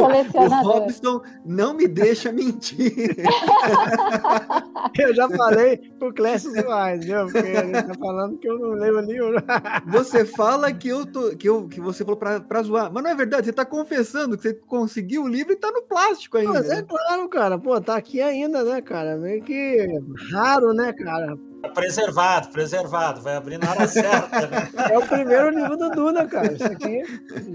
o, 0.00 0.40
o 0.42 0.62
Robson 0.62 1.20
não 1.44 1.74
me 1.74 1.86
deixa 1.86 2.32
mentir. 2.32 3.14
eu 4.98 5.14
já 5.14 5.28
falei 5.28 5.76
pro 5.98 6.14
Clécio 6.14 6.50
Soares, 6.52 7.04
viu? 7.04 7.26
Porque 7.26 7.46
ele 7.46 7.82
tá 7.82 7.94
falando 7.94 8.38
que 8.38 8.48
eu 8.48 8.58
não 8.58 8.70
lembro 8.70 9.02
nenhum. 9.02 9.32
Você 9.88 10.24
fala 10.24 10.72
que, 10.72 10.88
eu 10.88 11.04
tô, 11.04 11.36
que, 11.36 11.48
eu, 11.48 11.68
que 11.68 11.80
você 11.80 12.04
falou 12.04 12.18
pra, 12.18 12.40
pra 12.40 12.62
zoar, 12.62 12.90
mas 12.92 13.02
não 13.02 13.10
é 13.10 13.14
verdade, 13.14 13.46
você 13.46 13.52
tá 13.52 13.64
confessando 13.64 14.36
que 14.36 14.42
você 14.42 14.54
conseguiu 14.54 15.24
o 15.24 15.28
livro 15.28 15.52
e 15.52 15.56
tá 15.56 15.70
no 15.70 15.82
plástico 15.82 16.38
ainda. 16.38 16.54
Mas 16.54 16.70
é 16.70 16.82
claro, 16.82 17.28
cara. 17.28 17.58
Pô, 17.58 17.78
tá 17.80 17.96
aqui 17.96 18.22
ainda, 18.22 18.64
né, 18.64 18.80
cara? 18.80 19.16
Meio 19.16 19.42
que 19.42 19.86
raro, 20.32 20.72
né, 20.72 20.92
cara? 20.92 21.36
Preservado, 21.74 22.48
preservado, 22.48 23.20
vai 23.20 23.36
abrir 23.36 23.58
na 23.58 23.70
hora 23.70 23.86
certa. 23.86 24.46
Né? 24.46 24.70
É 24.90 24.98
o 24.98 25.06
primeiro 25.06 25.50
livro 25.50 25.76
do 25.76 25.90
Duda, 25.90 26.26
cara. 26.26 26.52
Isso 26.52 26.64
aqui 26.64 27.02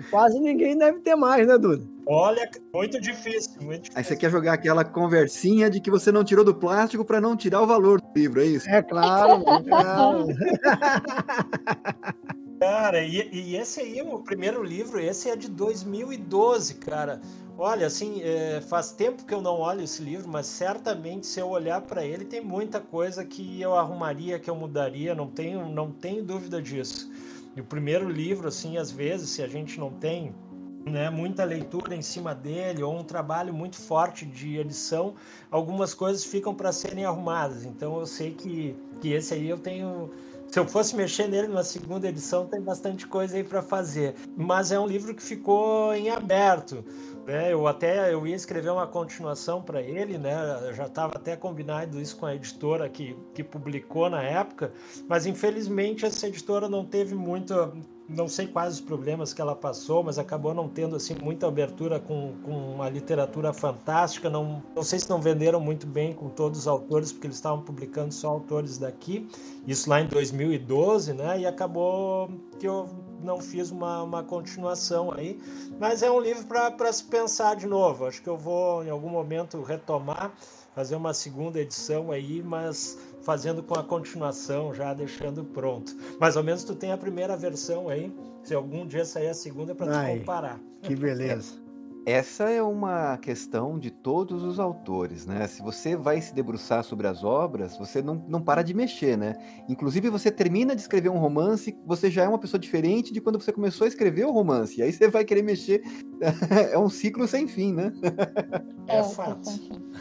quase 0.10 0.39
ninguém 0.39 0.78
deve 0.78 1.00
ter 1.00 1.15
mais, 1.15 1.47
né, 1.47 1.58
Duda? 1.58 1.84
Olha, 2.06 2.50
muito 2.74 3.00
difícil, 3.00 3.62
muito 3.62 3.84
difícil. 3.84 3.93
Aí 3.95 4.04
você 4.04 4.15
quer 4.15 4.30
jogar 4.30 4.54
aquela 4.54 4.84
conversinha 4.84 5.69
de 5.69 5.80
que 5.80 5.91
você 5.91 6.12
não 6.12 6.24
tirou 6.24 6.43
do 6.43 6.54
plástico 6.54 7.06
para 7.06 7.21
não 7.21 7.36
tirar 7.36 7.62
o 7.62 7.67
valor 7.67 8.02
do 8.02 8.08
livro, 8.15 8.41
é 8.41 8.45
isso? 8.45 8.69
É 8.69 8.82
claro, 8.82 9.43
é 9.47 9.63
claro. 9.63 10.28
Cara, 12.62 13.04
e, 13.04 13.28
e, 13.34 13.56
esse 13.56 13.80
aí, 13.80 14.04
o 14.04 14.19
primeiro 14.19 14.63
livro, 14.63 15.00
esse 15.00 15.28
é 15.28 15.36
de 15.36 15.50
2012, 15.50 16.76
cara. 16.76 17.19
Olha, 17.58 17.88
assim, 17.88 18.21
é, 18.21 18.62
faz 18.62 18.91
tempo 18.91 19.26
que 19.26 19.34
eu 19.34 19.41
não 19.41 19.60
olho 19.60 19.82
esse 19.82 20.00
livro, 20.04 20.30
mas 20.30 20.45
certamente 20.45 21.26
se 21.26 21.39
eu 21.39 21.50
olhar 21.50 21.82
para 21.82 22.06
ele 22.06 22.24
tem 22.24 22.39
muita 22.39 22.80
coisa 22.80 23.26
que 23.26 23.60
eu 23.60 23.74
arrumaria, 23.74 24.38
que 24.38 24.47
eu 24.47 24.56
mudaria, 24.56 25.15
não 25.15 25.26
tenho, 25.26 25.67
não 25.69 25.91
tenho 25.91 26.24
dúvida 26.24 26.62
disso. 26.62 27.12
E 27.56 27.62
o 27.62 27.63
primeiro 27.63 28.08
livro, 28.08 28.47
assim, 28.47 28.78
às 28.78 28.91
vezes, 28.91 29.32
se 29.32 29.41
a 29.41 29.47
gente 29.47 29.80
não 29.80 29.89
tem 29.89 30.32
né, 30.86 31.10
muita 31.10 31.43
leitura 31.43 31.95
em 31.95 32.02
cima 32.04 32.36
dele 32.36 32.84
ou 32.84 32.95
um 32.95 33.04
trabalho 33.04 33.52
muito 33.52 33.78
forte 33.78 34.24
de 34.24 34.58
edição, 34.58 35.15
algumas 35.50 35.95
coisas 35.95 36.24
ficam 36.24 36.54
para 36.54 36.71
serem 36.71 37.06
arrumadas. 37.06 37.65
Então 37.65 38.00
eu 38.00 38.06
sei 38.06 38.36
que, 38.36 38.76
que 39.00 39.13
esse 39.13 39.34
aí 39.34 39.50
eu 39.50 39.58
tenho 39.58 40.12
se 40.52 40.60
eu 40.60 40.68
fosse 40.68 40.94
mexer 40.98 41.30
nele 41.30 41.48
na 41.48 41.64
segunda 41.64 42.10
edição, 42.10 42.46
tem 42.46 42.60
bastante 42.60 43.08
coisa 43.08 43.38
aí 43.38 43.44
para 43.44 43.62
fazer. 43.62 44.16
Mas 44.36 44.70
é 44.70 44.78
um 44.78 44.86
livro 44.86 45.16
que 45.16 45.24
ficou 45.24 45.94
em 45.94 46.10
aberto. 46.10 46.84
Né? 47.26 47.54
Eu 47.54 47.68
até 47.68 48.14
eu 48.14 48.28
ia 48.28 48.36
escrever 48.36 48.70
uma 48.70 48.86
continuação 48.86 49.62
para 49.62 49.82
ele, 49.82 50.18
né? 50.18 50.34
Eu 50.68 50.74
já 50.74 50.88
estava 50.88 51.16
até 51.16 51.38
combinado 51.38 52.02
isso 52.02 52.18
com 52.18 52.26
a 52.26 52.36
editora 52.36 52.90
que, 52.90 53.16
que 53.34 53.46
publicou 53.46 54.10
na 54.10 54.22
época, 54.22 54.74
mas 55.08 55.26
infelizmente 55.26 56.06
essa 56.06 56.28
editora 56.28 56.68
não 56.68 56.86
teve 56.86 57.16
muito 57.16 57.54
não 58.15 58.28
sei 58.28 58.47
quais 58.47 58.76
os 58.76 58.82
problemas 58.82 59.34
que 59.34 59.41
ela 59.41 59.56
passou, 59.56 60.04
mas 60.04 60.19
acabou 60.19 60.54
não 60.54 60.67
tendo 60.67 60.95
assim 60.95 61.15
muita 61.15 61.47
abertura 61.47 62.00
com, 62.00 62.34
com 62.43 62.82
a 62.82 62.89
literatura 62.89 63.54
fantástica. 63.54 64.30
Não, 64.30 64.62
não 64.76 64.84
sei 64.84 65.00
se 65.00 65.10
não 65.10 65.21
venderam 65.21 65.60
muito 65.60 65.88
bem 65.88 66.13
com 66.13 66.30
todos 66.30 66.60
os 66.60 66.67
autores, 66.67 67.12
porque 67.12 67.28
eles 67.28 67.38
estavam 67.38 67.62
publicando 67.62 68.13
só 68.13 68.30
autores 68.30 68.78
daqui. 68.78 69.28
Isso 69.65 69.89
lá 69.89 70.02
em 70.02 70.08
2012, 70.08 71.13
né? 71.13 71.39
E 71.39 71.45
acabou 71.45 72.30
que 72.60 72.67
eu 72.67 72.89
não 73.24 73.39
fiz 73.39 73.71
uma, 73.71 74.04
uma 74.04 74.24
continuação 74.24 75.12
aí. 75.12 75.39
Mas 75.80 76.04
é 76.04 76.12
um 76.12 76.19
livro 76.19 76.45
para 76.45 76.91
se 76.91 77.04
pensar 77.04 77.56
de 77.56 77.67
novo. 77.67 78.06
Acho 78.06 78.21
que 78.21 78.30
eu 78.30 78.38
vou 78.38 78.84
em 78.84 78.89
algum 78.89 79.10
momento 79.10 79.62
retomar, 79.62 80.34
fazer 80.76 80.95
uma 80.95 81.13
segunda 81.13 81.60
edição 81.60 82.12
aí, 82.12 82.41
mas 82.41 82.97
fazendo 83.22 83.64
com 83.64 83.76
a 83.76 83.84
continuação, 83.84 84.74
já 84.74 84.94
deixando 84.94 85.44
pronto. 85.44 85.96
Mais 86.20 86.36
ou 86.36 86.44
menos 86.44 86.64
tu 86.64 86.76
tem 86.76 86.92
a 86.92 86.98
primeira 86.98 87.38
versão 87.38 87.90
aí, 87.90 88.14
se 88.44 88.54
algum 88.54 88.86
dia 88.86 89.06
sair 89.06 89.28
a 89.28 89.34
segunda 89.34 89.74
para 89.74 89.88
tu 89.88 90.20
comparar. 90.20 90.60
Que 90.82 90.96
beleza. 90.96 91.62
Essa 92.06 92.50
é 92.50 92.62
uma 92.64 93.18
questão 93.18 93.78
de 93.78 93.92
todos 93.92 94.44
os 94.44 94.60
autores, 94.60 95.26
né? 95.26 95.46
Se 95.48 95.62
você 95.62 95.96
vai 95.96 96.20
se 96.20 96.34
debruçar 96.34 96.84
sobre 96.84 97.08
as 97.08 97.24
obras, 97.24 97.78
você 97.78 98.02
não, 98.02 98.26
não 98.28 98.42
para 98.42 98.64
de 98.64 98.74
mexer, 98.74 99.16
né? 99.16 99.36
Inclusive, 99.70 100.10
você 100.10 100.32
termina 100.32 100.76
de 100.76 100.82
escrever 100.82 101.10
um 101.10 101.20
romance, 101.20 101.78
você 101.86 102.10
já 102.10 102.24
é 102.24 102.28
uma 102.28 102.40
pessoa 102.40 102.60
diferente 102.60 103.14
de 103.14 103.22
quando 103.22 103.40
você 103.40 103.52
começou 103.52 103.86
a 103.86 103.88
escrever 103.88 104.26
o 104.26 104.32
romance. 104.32 104.80
E 104.80 104.84
aí 104.84 104.92
você 104.92 105.08
vai 105.08 105.24
querer 105.24 105.44
mexer. 105.44 105.84
é 106.72 106.78
um 106.78 106.90
ciclo 106.90 107.28
sem 107.28 107.48
fim, 107.48 107.72
né? 107.74 107.94
É, 108.88 108.98
é 108.98 109.04
fato. 109.04 109.50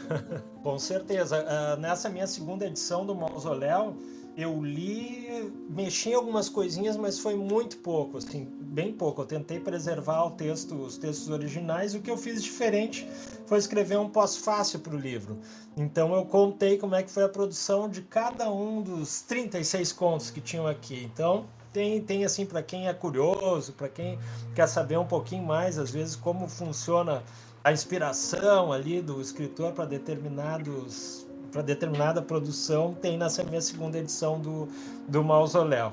Com 0.62 0.78
certeza. 0.78 1.44
Uh, 1.44 1.80
nessa 1.80 2.08
minha 2.08 2.26
segunda 2.26 2.66
edição 2.66 3.04
do 3.04 3.14
Mausoléu, 3.14 3.96
eu 4.40 4.62
li, 4.62 5.52
mexi 5.68 6.10
em 6.10 6.14
algumas 6.14 6.48
coisinhas, 6.48 6.96
mas 6.96 7.18
foi 7.18 7.36
muito 7.36 7.78
pouco, 7.78 8.18
assim, 8.18 8.48
bem 8.60 8.92
pouco. 8.92 9.22
Eu 9.22 9.26
tentei 9.26 9.60
preservar 9.60 10.24
o 10.24 10.30
texto, 10.30 10.74
os 10.74 10.96
textos 10.96 11.28
originais. 11.28 11.94
O 11.94 12.00
que 12.00 12.10
eu 12.10 12.16
fiz 12.16 12.42
diferente 12.42 13.06
foi 13.46 13.58
escrever 13.58 13.98
um 13.98 14.08
pós-fácil 14.08 14.80
para 14.80 14.94
o 14.94 14.98
livro. 14.98 15.38
Então 15.76 16.14
eu 16.14 16.24
contei 16.24 16.78
como 16.78 16.94
é 16.94 17.02
que 17.02 17.10
foi 17.10 17.24
a 17.24 17.28
produção 17.28 17.88
de 17.88 18.02
cada 18.02 18.50
um 18.50 18.82
dos 18.82 19.22
36 19.22 19.92
contos 19.92 20.30
que 20.30 20.40
tinham 20.40 20.66
aqui. 20.66 21.02
Então 21.04 21.46
tem, 21.72 22.00
tem 22.00 22.24
assim 22.24 22.46
para 22.46 22.62
quem 22.62 22.88
é 22.88 22.94
curioso, 22.94 23.72
para 23.72 23.88
quem 23.88 24.18
quer 24.54 24.66
saber 24.66 24.98
um 24.98 25.06
pouquinho 25.06 25.44
mais, 25.44 25.78
às 25.78 25.90
vezes 25.90 26.16
como 26.16 26.48
funciona 26.48 27.22
a 27.62 27.72
inspiração 27.72 28.72
ali 28.72 29.00
do 29.00 29.20
escritor 29.20 29.72
para 29.72 29.84
determinados 29.84 31.26
para 31.50 31.62
determinada 31.62 32.22
produção 32.22 32.94
tem 32.94 33.18
nessa 33.18 33.42
minha 33.42 33.60
segunda 33.60 33.98
edição 33.98 34.40
do, 34.40 34.68
do 35.08 35.22
Mausoléu. 35.24 35.92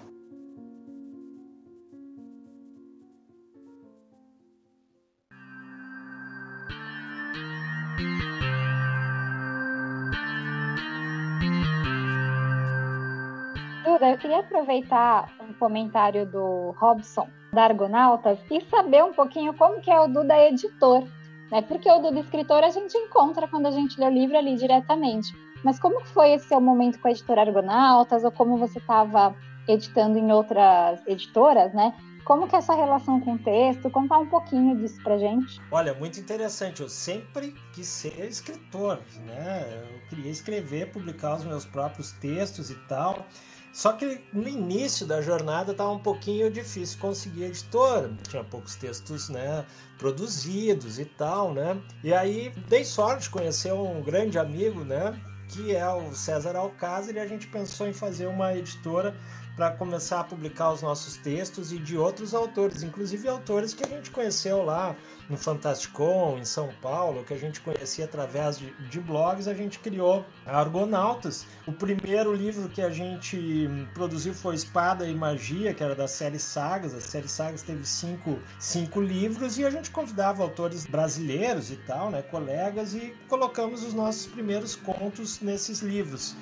Duda, 13.84 14.12
eu 14.12 14.18
queria 14.20 14.40
aproveitar 14.40 15.34
um 15.42 15.54
comentário 15.54 16.26
do 16.26 16.72
Robson 16.78 17.28
da 17.52 17.64
Argonautas 17.64 18.38
e 18.52 18.62
saber 18.62 19.04
um 19.04 19.14
pouquinho 19.14 19.54
como 19.56 19.82
que 19.82 19.90
é 19.90 20.00
o 20.00 20.08
Duda 20.08 20.38
editor, 20.40 21.04
né? 21.50 21.64
Porque 21.64 21.90
o 21.90 22.00
Duda 22.00 22.20
escritor 22.20 22.64
a 22.64 22.70
gente 22.70 22.96
encontra 22.96 23.48
quando 23.48 23.66
a 23.66 23.72
gente 23.72 24.00
lê 24.00 24.06
o 24.06 24.12
livro 24.12 24.38
ali 24.38 24.56
diretamente. 24.56 25.47
Mas 25.64 25.80
como 25.80 26.04
foi 26.06 26.34
esse 26.34 26.48
seu 26.48 26.62
momento 26.62 27.00
com 27.00 27.08
a 27.08 27.12
editora 27.12 27.42
Argonautas, 27.42 28.24
ou 28.24 28.32
como 28.32 28.58
você 28.58 28.80
estava 28.80 29.36
editando 29.68 30.18
em 30.18 30.32
outras 30.32 31.02
editoras, 31.06 31.74
né? 31.74 31.94
Como 32.24 32.46
que 32.46 32.56
é 32.56 32.60
essa 32.60 32.76
relação 32.76 33.22
com 33.22 33.36
o 33.36 33.40
texto? 33.40 33.90
Contar 33.90 34.18
um 34.20 34.28
pouquinho 34.28 34.76
disso 34.76 35.02
pra 35.02 35.18
gente. 35.18 35.62
Olha, 35.72 35.94
muito 35.94 36.20
interessante. 36.20 36.82
Eu 36.82 36.90
sempre 36.90 37.56
quis 37.72 37.88
ser 37.88 38.20
escritor, 38.26 39.00
né? 39.26 39.66
Eu 39.94 40.10
queria 40.10 40.30
escrever, 40.30 40.92
publicar 40.92 41.36
os 41.36 41.46
meus 41.46 41.66
próprios 41.66 42.12
textos 42.12 42.70
e 42.70 42.76
tal. 42.90 43.26
Só 43.72 43.94
que 43.94 44.20
no 44.34 44.48
início 44.48 45.06
da 45.06 45.22
jornada 45.22 45.72
estava 45.72 45.92
um 45.92 46.00
pouquinho 46.00 46.50
difícil 46.50 47.00
conseguir 47.00 47.44
editora, 47.44 48.12
tinha 48.28 48.44
poucos 48.44 48.76
textos, 48.76 49.30
né, 49.30 49.64
produzidos 50.00 50.98
e 50.98 51.06
tal, 51.06 51.54
né? 51.54 51.80
E 52.04 52.12
aí 52.12 52.52
dei 52.68 52.84
sorte 52.84 53.24
de 53.24 53.30
conhecer 53.30 53.72
um 53.72 54.02
grande 54.02 54.40
amigo, 54.40 54.84
né, 54.84 55.14
que 55.48 55.76
é 55.76 55.88
o 55.88 56.14
César 56.14 56.56
Alcázar, 56.56 57.16
e 57.16 57.20
a 57.20 57.28
gente 57.28 57.48
pensou 57.48 57.88
em 57.88 57.94
fazer 57.94 58.28
uma 58.28 58.56
editora 58.56 59.16
para 59.58 59.72
começar 59.72 60.20
a 60.20 60.24
publicar 60.24 60.72
os 60.72 60.84
nossos 60.84 61.18
textos 61.18 61.74
e 61.74 61.80
de 61.80 61.98
outros 61.98 62.36
autores, 62.36 62.84
inclusive 62.84 63.28
autores 63.28 63.74
que 63.74 63.84
a 63.84 63.88
gente 63.88 64.12
conheceu 64.12 64.64
lá 64.64 64.96
no 65.28 65.36
Fantasticon, 65.36 66.38
em 66.38 66.46
São 66.46 66.70
Paulo, 66.80 67.24
que 67.24 67.34
a 67.34 67.38
gente 67.38 67.60
conhecia 67.62 68.06
através 68.06 68.60
de, 68.60 68.72
de 68.88 69.00
blogs, 69.00 69.48
a 69.48 69.56
gente 69.56 69.80
criou 69.80 70.24
Argonautas. 70.46 71.46
O 71.66 71.74
primeiro 71.74 72.34
livro 72.34 72.70
que 72.70 72.84
a 72.84 72.92
gente 72.92 73.68
produziu 73.96 74.34
foi 74.34 74.54
Espada 74.54 75.08
e 75.08 75.16
Magia, 75.16 75.74
que 75.74 75.84
era 75.84 75.96
da 75.96 76.08
série 76.08 76.40
Sagas. 76.40 76.94
A 76.94 77.02
série 77.02 77.28
Sagas 77.28 77.64
teve 77.64 77.84
cinco, 77.84 78.40
cinco 78.60 79.02
livros 79.02 79.58
e 79.58 79.66
a 79.66 79.72
gente 79.72 79.90
convidava 79.90 80.44
autores 80.44 80.86
brasileiros 80.86 81.72
e 81.72 81.78
tal, 81.78 82.12
né, 82.12 82.22
colegas, 82.22 82.94
e 82.94 83.16
colocamos 83.28 83.84
os 83.84 83.94
nossos 83.94 84.28
primeiros 84.28 84.76
contos 84.76 85.42
nesses 85.42 85.80
livros. 85.80 86.36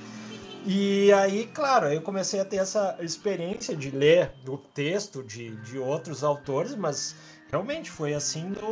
E 0.68 1.14
aí, 1.14 1.46
claro, 1.54 1.86
eu 1.94 2.02
comecei 2.02 2.40
a 2.40 2.46
ter 2.46 2.56
essa 2.58 2.98
experiência 3.00 3.76
de 3.76 3.92
ler 3.92 4.32
o 4.48 4.58
texto 4.58 5.22
de, 5.22 5.56
de 5.58 5.78
outros 5.78 6.24
autores, 6.24 6.74
mas 6.74 7.16
realmente 7.52 7.92
foi 7.92 8.16
assim 8.16 8.50
do. 8.50 8.66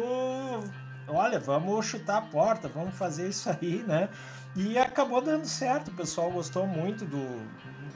Olha, 1.08 1.40
vamos 1.40 1.86
chutar 1.86 2.18
a 2.18 2.22
porta, 2.22 2.68
vamos 2.68 2.96
fazer 2.96 3.30
isso 3.30 3.48
aí, 3.48 3.84
né? 3.84 4.10
E 4.56 4.76
acabou 4.80 5.22
dando 5.22 5.46
certo, 5.46 5.90
o 5.90 5.94
pessoal 5.94 6.32
gostou 6.32 6.66
muito 6.66 7.06
do, 7.06 7.28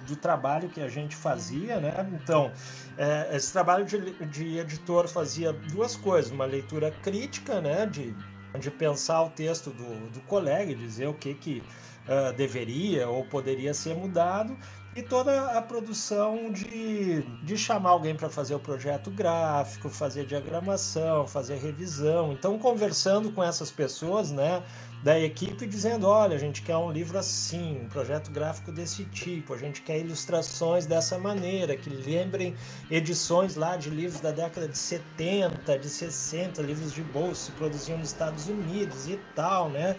do 0.06 0.16
trabalho 0.16 0.70
que 0.70 0.82
a 0.82 0.88
gente 0.88 1.16
fazia, 1.16 1.80
né? 1.80 2.08
Então, 2.22 2.52
é, 3.00 3.36
esse 3.36 3.52
trabalho 3.52 3.84
de, 3.84 4.12
de 4.28 4.60
editor 4.60 5.08
fazia 5.08 5.52
duas 5.52 5.96
coisas: 5.96 6.32
uma 6.32 6.46
leitura 6.46 6.92
crítica, 7.02 7.60
né? 7.62 7.88
De, 7.88 8.16
de 8.60 8.70
pensar 8.70 9.24
o 9.24 9.32
texto 9.32 9.72
do, 9.72 10.12
do 10.12 10.22
colega 10.22 10.72
e 10.72 10.76
dizer 10.76 11.08
o 11.08 11.16
que 11.16 11.34
que 11.34 11.64
uh, 12.08 12.34
deveria 12.34 13.08
ou 13.08 13.26
poderia 13.26 13.74
ser 13.74 13.96
mudado 13.96 14.58
e 14.98 15.04
toda 15.04 15.52
a 15.52 15.62
produção 15.62 16.52
de, 16.52 17.22
de 17.44 17.56
chamar 17.56 17.92
alguém 17.92 18.16
para 18.16 18.30
fazer 18.30 18.56
o 18.56 18.60
projeto 18.60 19.12
gráfico, 19.12 19.90
fazer 19.90 20.26
diagramação, 20.26 21.28
fazer 21.28 21.58
revisão. 21.58 22.34
Então, 22.34 22.58
conversando 22.58 23.32
com 23.32 23.44
essas 23.44 23.70
pessoas, 23.70 24.32
né, 24.32 24.64
da 25.04 25.20
equipe, 25.20 25.66
dizendo: 25.66 26.08
olha, 26.08 26.36
a 26.36 26.40
gente 26.40 26.62
quer 26.62 26.78
um 26.78 26.92
livro 26.92 27.18
assim, 27.18 27.80
um 27.84 27.90
projeto 27.90 28.32
gráfico 28.32 28.72
desse 28.72 29.06
tipo, 29.06 29.54
a 29.54 29.58
gente 29.58 29.82
quer 29.82 30.00
ilustrações 30.00 30.86
dessa 30.86 31.18
maneira, 31.18 31.76
que 31.76 31.90
lembrem 31.90 32.56
edições 32.90 33.56
lá 33.56 33.78
de 33.78 33.90
livros 33.90 34.20
da 34.22 34.32
década 34.32 34.68
de 34.68 34.78
70, 34.78 35.80
de 35.80 35.90
60, 35.90 36.62
livros 36.62 36.94
de 36.94 37.02
bolso 37.02 37.52
que 37.52 37.58
produziam 37.58 37.98
nos 37.98 38.10
Estados 38.10 38.48
Unidos 38.48 39.08
e 39.08 39.20
tal, 39.36 39.70
né? 39.70 39.96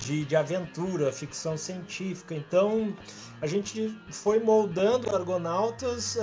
de, 0.00 0.24
de 0.24 0.36
aventura, 0.36 1.12
ficção 1.12 1.56
científica. 1.56 2.34
Então 2.34 2.94
a 3.40 3.46
gente 3.46 3.96
foi 4.10 4.38
moldando 4.38 5.14
Argonautas 5.14 6.16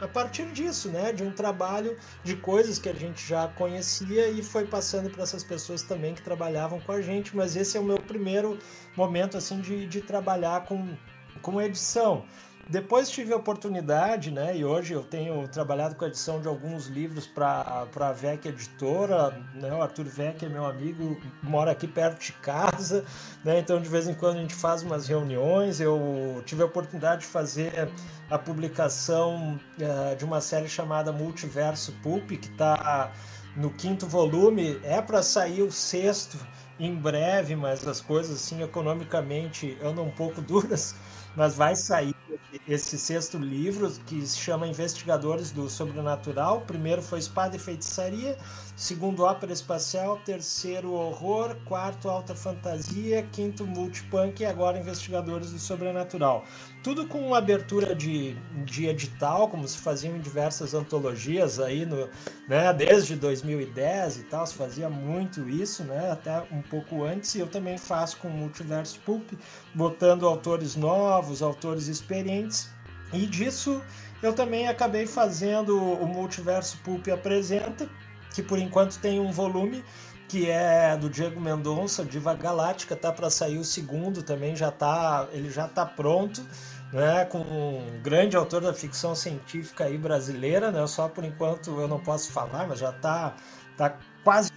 a 0.00 0.06
partir 0.06 0.46
disso, 0.52 0.88
né? 0.88 1.12
De 1.12 1.22
um 1.22 1.30
trabalho 1.30 1.96
de 2.22 2.36
coisas 2.36 2.78
que 2.78 2.88
a 2.88 2.94
gente 2.94 3.26
já 3.26 3.48
conhecia 3.48 4.28
e 4.28 4.42
foi 4.42 4.66
passando 4.66 5.10
para 5.10 5.22
essas 5.22 5.42
pessoas 5.42 5.82
também 5.82 6.14
que 6.14 6.22
trabalhavam 6.22 6.80
com 6.80 6.92
a 6.92 7.00
gente. 7.00 7.36
Mas 7.36 7.56
esse 7.56 7.76
é 7.76 7.80
o 7.80 7.84
meu 7.84 7.98
primeiro 7.98 8.58
momento 8.96 9.36
assim 9.36 9.60
de, 9.60 9.86
de 9.86 10.00
trabalhar 10.00 10.64
com, 10.64 10.96
com 11.42 11.60
edição. 11.60 12.24
Depois 12.68 13.08
tive 13.08 13.32
a 13.32 13.36
oportunidade, 13.36 14.30
né, 14.30 14.54
e 14.54 14.62
hoje 14.62 14.92
eu 14.92 15.02
tenho 15.02 15.48
trabalhado 15.48 15.94
com 15.94 16.04
a 16.04 16.08
edição 16.08 16.38
de 16.38 16.46
alguns 16.46 16.86
livros 16.86 17.26
para 17.26 17.86
a 17.98 18.12
VEC 18.12 18.48
Editora, 18.48 19.30
né, 19.54 19.72
o 19.72 19.80
Arthur 19.80 20.04
VEC 20.04 20.44
é 20.44 20.48
meu 20.50 20.66
amigo, 20.66 21.18
mora 21.42 21.70
aqui 21.70 21.88
perto 21.88 22.20
de 22.20 22.32
casa, 22.34 23.06
né, 23.42 23.58
então 23.58 23.80
de 23.80 23.88
vez 23.88 24.06
em 24.06 24.12
quando 24.12 24.36
a 24.36 24.40
gente 24.42 24.54
faz 24.54 24.82
umas 24.82 25.08
reuniões, 25.08 25.80
eu 25.80 26.42
tive 26.44 26.60
a 26.62 26.66
oportunidade 26.66 27.22
de 27.22 27.26
fazer 27.28 27.88
a 28.30 28.38
publicação 28.38 29.58
uh, 29.80 30.16
de 30.16 30.26
uma 30.26 30.42
série 30.42 30.68
chamada 30.68 31.10
Multiverso 31.10 31.92
Pulp, 32.02 32.28
que 32.32 32.48
está 32.48 33.10
no 33.56 33.70
quinto 33.70 34.06
volume, 34.06 34.78
é 34.82 35.00
para 35.00 35.22
sair 35.22 35.62
o 35.62 35.72
sexto 35.72 36.36
em 36.78 36.94
breve, 36.94 37.56
mas 37.56 37.86
as 37.86 38.00
coisas 38.00 38.36
assim 38.36 38.62
economicamente 38.62 39.76
andam 39.82 40.04
um 40.04 40.10
pouco 40.10 40.40
duras, 40.42 40.94
mas 41.38 41.54
vai 41.54 41.76
sair 41.76 42.16
esse 42.66 42.98
sexto 42.98 43.38
livro, 43.38 43.88
que 44.06 44.26
se 44.26 44.36
chama 44.36 44.66
Investigadores 44.66 45.52
do 45.52 45.70
Sobrenatural. 45.70 46.58
O 46.58 46.60
primeiro 46.62 47.00
foi 47.00 47.20
Espada 47.20 47.54
e 47.54 47.60
Feitiçaria, 47.60 48.36
segundo 48.78 49.24
Ópera 49.24 49.52
Espacial, 49.52 50.18
terceiro 50.24 50.92
Horror, 50.92 51.56
quarto 51.64 52.08
Alta 52.08 52.32
Fantasia, 52.32 53.26
quinto 53.32 53.66
Multipunk. 53.66 54.40
E 54.40 54.46
agora 54.46 54.78
Investigadores 54.78 55.50
do 55.50 55.58
Sobrenatural. 55.58 56.44
Tudo 56.84 57.04
com 57.08 57.34
abertura 57.34 57.92
de, 57.92 58.36
de 58.64 58.86
edital, 58.86 59.48
como 59.48 59.66
se 59.66 59.78
faziam 59.78 60.16
em 60.16 60.20
diversas 60.20 60.74
antologias 60.74 61.58
aí, 61.58 61.84
no, 61.84 62.08
né, 62.48 62.72
desde 62.72 63.16
2010 63.16 64.18
e 64.18 64.22
tal, 64.22 64.46
se 64.46 64.54
fazia 64.54 64.88
muito 64.88 65.48
isso, 65.48 65.82
né, 65.82 66.12
até 66.12 66.40
um 66.52 66.62
pouco 66.62 67.02
antes, 67.02 67.34
e 67.34 67.40
eu 67.40 67.48
também 67.48 67.76
faço 67.76 68.18
com 68.18 68.28
o 68.28 68.30
Multiverso 68.32 69.00
Pulp, 69.00 69.32
botando 69.74 70.24
autores 70.24 70.76
novos, 70.76 71.42
autores 71.42 71.88
experientes, 71.88 72.70
e 73.12 73.26
disso 73.26 73.82
eu 74.22 74.32
também 74.32 74.68
acabei 74.68 75.06
fazendo 75.06 75.76
o 75.76 76.06
Multiverso 76.06 76.78
Pulp 76.78 77.08
Apresenta, 77.08 77.88
que 78.34 78.42
por 78.42 78.58
enquanto 78.58 78.98
tem 78.98 79.20
um 79.20 79.32
volume 79.32 79.84
que 80.28 80.48
é 80.50 80.96
do 80.96 81.08
Diego 81.08 81.40
Mendonça, 81.40 82.04
Diva 82.04 82.34
Galáctica, 82.34 82.94
tá 82.94 83.10
para 83.10 83.30
sair 83.30 83.58
o 83.58 83.64
segundo 83.64 84.22
também, 84.22 84.54
já 84.54 84.70
tá, 84.70 85.26
ele 85.32 85.50
já 85.50 85.66
tá 85.66 85.86
pronto, 85.86 86.46
né, 86.92 87.24
com 87.24 87.38
um 87.38 88.00
grande 88.02 88.36
autor 88.36 88.60
da 88.60 88.74
ficção 88.74 89.14
científica 89.14 89.84
aí 89.84 89.96
brasileira, 89.96 90.70
né, 90.70 90.86
só 90.86 91.08
por 91.08 91.24
enquanto 91.24 91.80
eu 91.80 91.88
não 91.88 91.98
posso 91.98 92.30
falar, 92.30 92.68
mas 92.68 92.78
já 92.78 92.92
tá, 92.92 93.34
tá 93.76 93.96
quase 94.22 94.50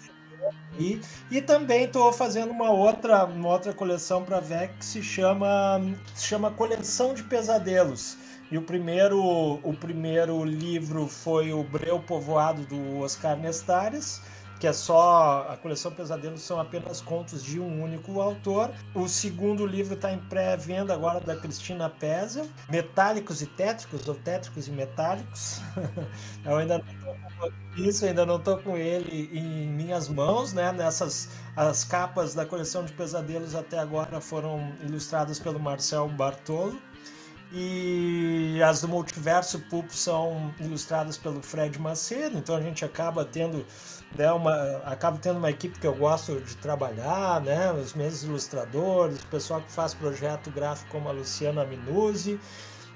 e, 0.80 1.00
e 1.30 1.42
também 1.42 1.84
estou 1.84 2.12
fazendo 2.12 2.52
uma 2.52 2.72
outra, 2.72 3.26
uma 3.26 3.50
outra 3.50 3.74
coleção 3.74 4.24
para 4.24 4.40
VEC 4.40 4.74
que 4.80 4.86
se 4.86 5.04
chama, 5.04 5.80
se 6.16 6.26
chama 6.26 6.52
Coleção 6.52 7.14
de 7.14 7.24
Pesadelos. 7.24 8.18
E 8.52 8.58
o 8.58 8.62
primeiro, 8.62 9.20
o 9.64 9.74
primeiro 9.74 10.44
livro 10.44 11.08
foi 11.08 11.54
o 11.54 11.64
Breu 11.64 12.00
Povoado 12.00 12.66
do 12.66 13.00
Oscar 13.00 13.38
Nestares 13.38 14.22
que 14.62 14.68
é 14.68 14.74
só 14.74 15.48
a 15.50 15.58
coleção 15.58 15.92
Pesadelos 15.92 16.44
são 16.44 16.60
apenas 16.60 17.02
contos 17.02 17.44
de 17.44 17.60
um 17.60 17.82
único 17.82 18.22
autor. 18.22 18.70
O 18.94 19.08
segundo 19.08 19.66
livro 19.66 19.96
está 19.96 20.14
em 20.14 20.20
pré-venda 20.20 20.94
agora 20.94 21.20
da 21.20 21.36
Cristina 21.36 21.90
Pesa, 21.90 22.48
Metálicos 22.70 23.42
e 23.42 23.48
Tétricos, 23.48 24.08
ou 24.08 24.14
Tétricos 24.14 24.68
e 24.68 24.72
Metálicos. 24.72 25.62
eu 26.46 26.58
ainda 26.58 26.78
não 26.78 26.86
tô, 27.40 27.82
isso, 27.82 28.06
ainda 28.06 28.24
não 28.24 28.36
estou 28.36 28.60
com 28.60 28.78
ele 28.78 29.32
em 29.34 29.68
minhas 29.68 30.08
mãos, 30.08 30.54
né? 30.54 30.72
Nessas 30.72 31.30
as 31.56 31.84
capas 31.84 32.36
da 32.36 32.46
coleção 32.46 32.86
de 32.86 32.94
Pesadelos 32.94 33.56
até 33.56 33.80
agora 33.80 34.22
foram 34.22 34.72
ilustradas 34.84 35.40
pelo 35.40 35.60
Marcel 35.60 36.08
Bartolo 36.08 36.80
e 37.52 38.62
as 38.64 38.82
do 38.82 38.88
Multiverso 38.88 39.60
Pulp 39.60 39.90
são 39.92 40.54
ilustradas 40.60 41.18
pelo 41.18 41.42
Fred 41.42 41.78
Macedo, 41.80 42.38
então 42.38 42.56
a 42.56 42.62
gente 42.62 42.86
acaba 42.86 43.26
tendo 43.26 43.66
né, 44.16 44.32
uma, 44.32 44.78
acaba 44.86 45.18
tendo 45.18 45.38
uma 45.38 45.50
equipe 45.50 45.78
que 45.78 45.86
eu 45.86 45.94
gosto 45.94 46.40
de 46.40 46.56
trabalhar, 46.58 47.42
né, 47.42 47.72
os 47.74 47.94
meus 47.94 48.24
ilustradores, 48.24 49.22
o 49.22 49.28
pessoal 49.28 49.62
que 49.62 49.72
faz 49.72 49.94
projeto 49.94 50.50
gráfico 50.50 50.90
como 50.92 51.10
a 51.10 51.12
Luciana 51.12 51.66
Minuzzi, 51.66 52.40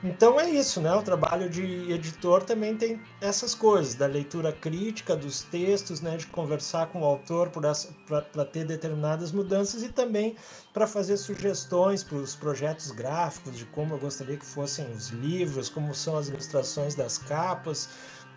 então 0.03 0.39
é 0.39 0.49
isso, 0.49 0.81
né? 0.81 0.93
O 0.93 1.01
trabalho 1.01 1.49
de 1.49 1.91
editor 1.91 2.43
também 2.43 2.75
tem 2.75 3.01
essas 3.19 3.55
coisas, 3.55 3.95
da 3.95 4.05
leitura 4.05 4.51
crítica 4.51 5.15
dos 5.15 5.41
textos, 5.43 6.01
né? 6.01 6.17
De 6.17 6.27
conversar 6.27 6.87
com 6.87 7.01
o 7.01 7.05
autor 7.05 7.49
para 7.49 8.45
ter 8.45 8.65
determinadas 8.65 9.31
mudanças 9.31 9.81
e 9.83 9.89
também 9.89 10.35
para 10.73 10.85
fazer 10.85 11.17
sugestões 11.17 12.03
para 12.03 12.17
os 12.17 12.35
projetos 12.35 12.91
gráficos, 12.91 13.57
de 13.57 13.65
como 13.65 13.95
eu 13.95 13.99
gostaria 13.99 14.37
que 14.37 14.45
fossem 14.45 14.85
os 14.91 15.09
livros, 15.09 15.69
como 15.69 15.95
são 15.95 16.17
as 16.17 16.27
ilustrações 16.27 16.93
das 16.93 17.17
capas. 17.17 17.89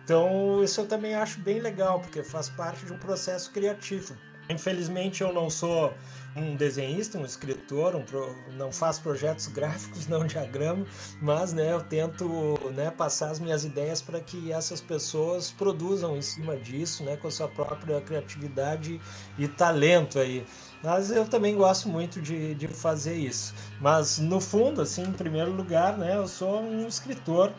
Então 0.03 0.63
isso 0.63 0.81
eu 0.81 0.87
também 0.87 1.13
acho 1.13 1.39
bem 1.41 1.59
legal, 1.59 1.99
porque 1.99 2.23
faz 2.23 2.49
parte 2.49 2.85
de 2.85 2.93
um 2.93 2.97
processo 2.97 3.51
criativo. 3.51 4.15
Infelizmente 4.49 5.21
eu 5.21 5.31
não 5.31 5.47
sou 5.51 5.93
um 6.35 6.55
desenhista, 6.55 7.17
um 7.17 7.25
escritor, 7.25 7.95
um 7.95 8.03
pro, 8.03 8.35
não 8.57 8.71
faço 8.71 9.01
projetos 9.01 9.47
gráficos, 9.47 10.05
não 10.07 10.25
diagrama, 10.25 10.85
mas 11.21 11.53
né, 11.53 11.73
eu 11.73 11.81
tento 11.81 12.59
né, 12.73 12.91
passar 12.91 13.31
as 13.31 13.39
minhas 13.39 13.63
ideias 13.63 14.01
para 14.01 14.19
que 14.19 14.51
essas 14.51 14.81
pessoas 14.81 15.51
produzam 15.51 16.15
em 16.15 16.21
cima 16.21 16.55
disso, 16.55 17.03
né, 17.03 17.17
com 17.17 17.27
a 17.27 17.31
sua 17.31 17.47
própria 17.47 17.99
criatividade 18.01 18.99
e 19.37 19.47
talento 19.47 20.19
aí. 20.19 20.45
Mas 20.83 21.11
eu 21.11 21.25
também 21.25 21.55
gosto 21.55 21.89
muito 21.89 22.21
de, 22.21 22.55
de 22.55 22.67
fazer 22.67 23.15
isso. 23.15 23.53
Mas 23.81 24.17
no 24.17 24.39
fundo, 24.39 24.81
assim, 24.81 25.03
em 25.03 25.11
primeiro 25.11 25.51
lugar, 25.51 25.97
né, 25.97 26.15
eu 26.15 26.27
sou 26.27 26.61
um 26.61 26.87
escritor, 26.87 27.51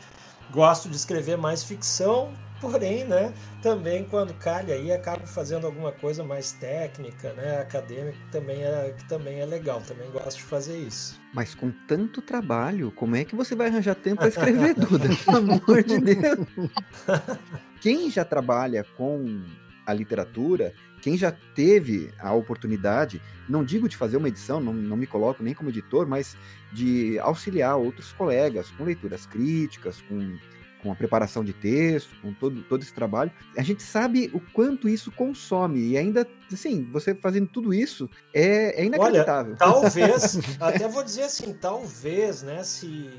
gosto 0.51 0.89
de 0.89 0.97
escrever 0.97 1.37
mais 1.37 1.63
ficção, 1.63 2.33
Porém, 2.61 3.05
né, 3.05 3.33
também 3.63 4.05
quando 4.05 4.35
calha 4.35 4.75
aí, 4.75 4.93
acabo 4.93 5.27
fazendo 5.27 5.67
alguma 5.67 5.93
coisa 5.93 6.23
mais 6.23 6.53
técnica, 6.53 7.33
né, 7.33 7.61
acadêmica, 7.61 8.13
que 8.13 8.31
também 8.31 8.63
é, 8.63 8.95
que 8.97 9.09
também 9.09 9.41
é 9.41 9.47
legal, 9.47 9.81
também 9.81 10.11
gosto 10.11 10.37
de 10.37 10.45
fazer 10.45 10.77
isso. 10.77 11.19
Mas 11.33 11.55
com 11.55 11.71
tanto 11.89 12.21
trabalho, 12.21 12.93
como 12.93 13.17
é 13.17 13.25
que 13.25 13.35
você 13.35 13.55
vai 13.55 13.69
arranjar 13.69 13.95
tempo 13.95 14.19
para 14.19 14.29
escrever, 14.29 14.75
Duda? 14.79 15.09
Pelo 15.25 15.37
amor 15.39 15.83
de 15.83 15.99
Deus! 15.99 16.47
Quem 17.81 18.11
já 18.11 18.25
trabalha 18.25 18.85
com 18.97 19.43
a 19.87 19.95
literatura, 19.95 20.75
quem 21.01 21.17
já 21.17 21.33
teve 21.55 22.13
a 22.19 22.33
oportunidade, 22.33 23.23
não 23.49 23.65
digo 23.65 23.89
de 23.89 23.97
fazer 23.97 24.19
uma 24.19 24.29
edição, 24.29 24.61
não, 24.61 24.73
não 24.73 24.97
me 24.97 25.07
coloco 25.07 25.43
nem 25.43 25.55
como 25.55 25.71
editor, 25.71 26.07
mas 26.07 26.37
de 26.73 27.19
auxiliar 27.21 27.77
outros 27.77 28.13
colegas 28.13 28.71
com 28.71 28.85
leituras 28.85 29.25
críticas, 29.25 30.03
com 30.03 30.37
com 30.83 30.91
a 30.91 30.95
preparação 30.95 31.45
de 31.45 31.53
texto, 31.53 32.11
com 32.21 32.33
todo, 32.33 32.63
todo 32.63 32.83
esse 32.83 32.93
trabalho, 32.93 33.31
a 33.57 33.63
gente 33.63 33.83
sabe 33.83 34.31
o 34.33 34.41
quanto 34.53 34.89
isso 34.89 35.11
consome. 35.13 35.81
E 35.81 35.99
ainda, 35.99 36.27
assim, 36.53 36.89
você 36.91 37.15
fazendo 37.15 37.49
tudo 37.49 37.73
isso 37.73 38.09
é, 38.35 38.81
é 38.81 38.85
inacreditável. 38.85 39.57
Olha, 39.61 39.73
talvez, 39.73 40.39
até 40.61 40.89
vou 40.89 41.03
dizer 41.03 41.25
assim, 41.25 41.53
talvez, 41.53 42.43
né, 42.43 42.63
se, 42.63 43.11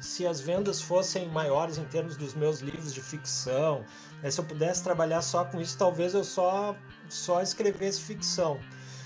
se 0.00 0.26
as 0.26 0.40
vendas 0.40 0.80
fossem 0.80 1.28
maiores 1.28 1.78
em 1.78 1.84
termos 1.84 2.16
dos 2.16 2.34
meus 2.34 2.60
livros 2.60 2.92
de 2.92 3.00
ficção, 3.00 3.84
né, 4.22 4.30
se 4.30 4.40
eu 4.40 4.44
pudesse 4.44 4.82
trabalhar 4.82 5.22
só 5.22 5.44
com 5.44 5.60
isso, 5.60 5.76
talvez 5.78 6.14
eu 6.14 6.24
só, 6.24 6.76
só 7.08 7.42
escrevesse 7.42 8.00
ficção. 8.00 8.58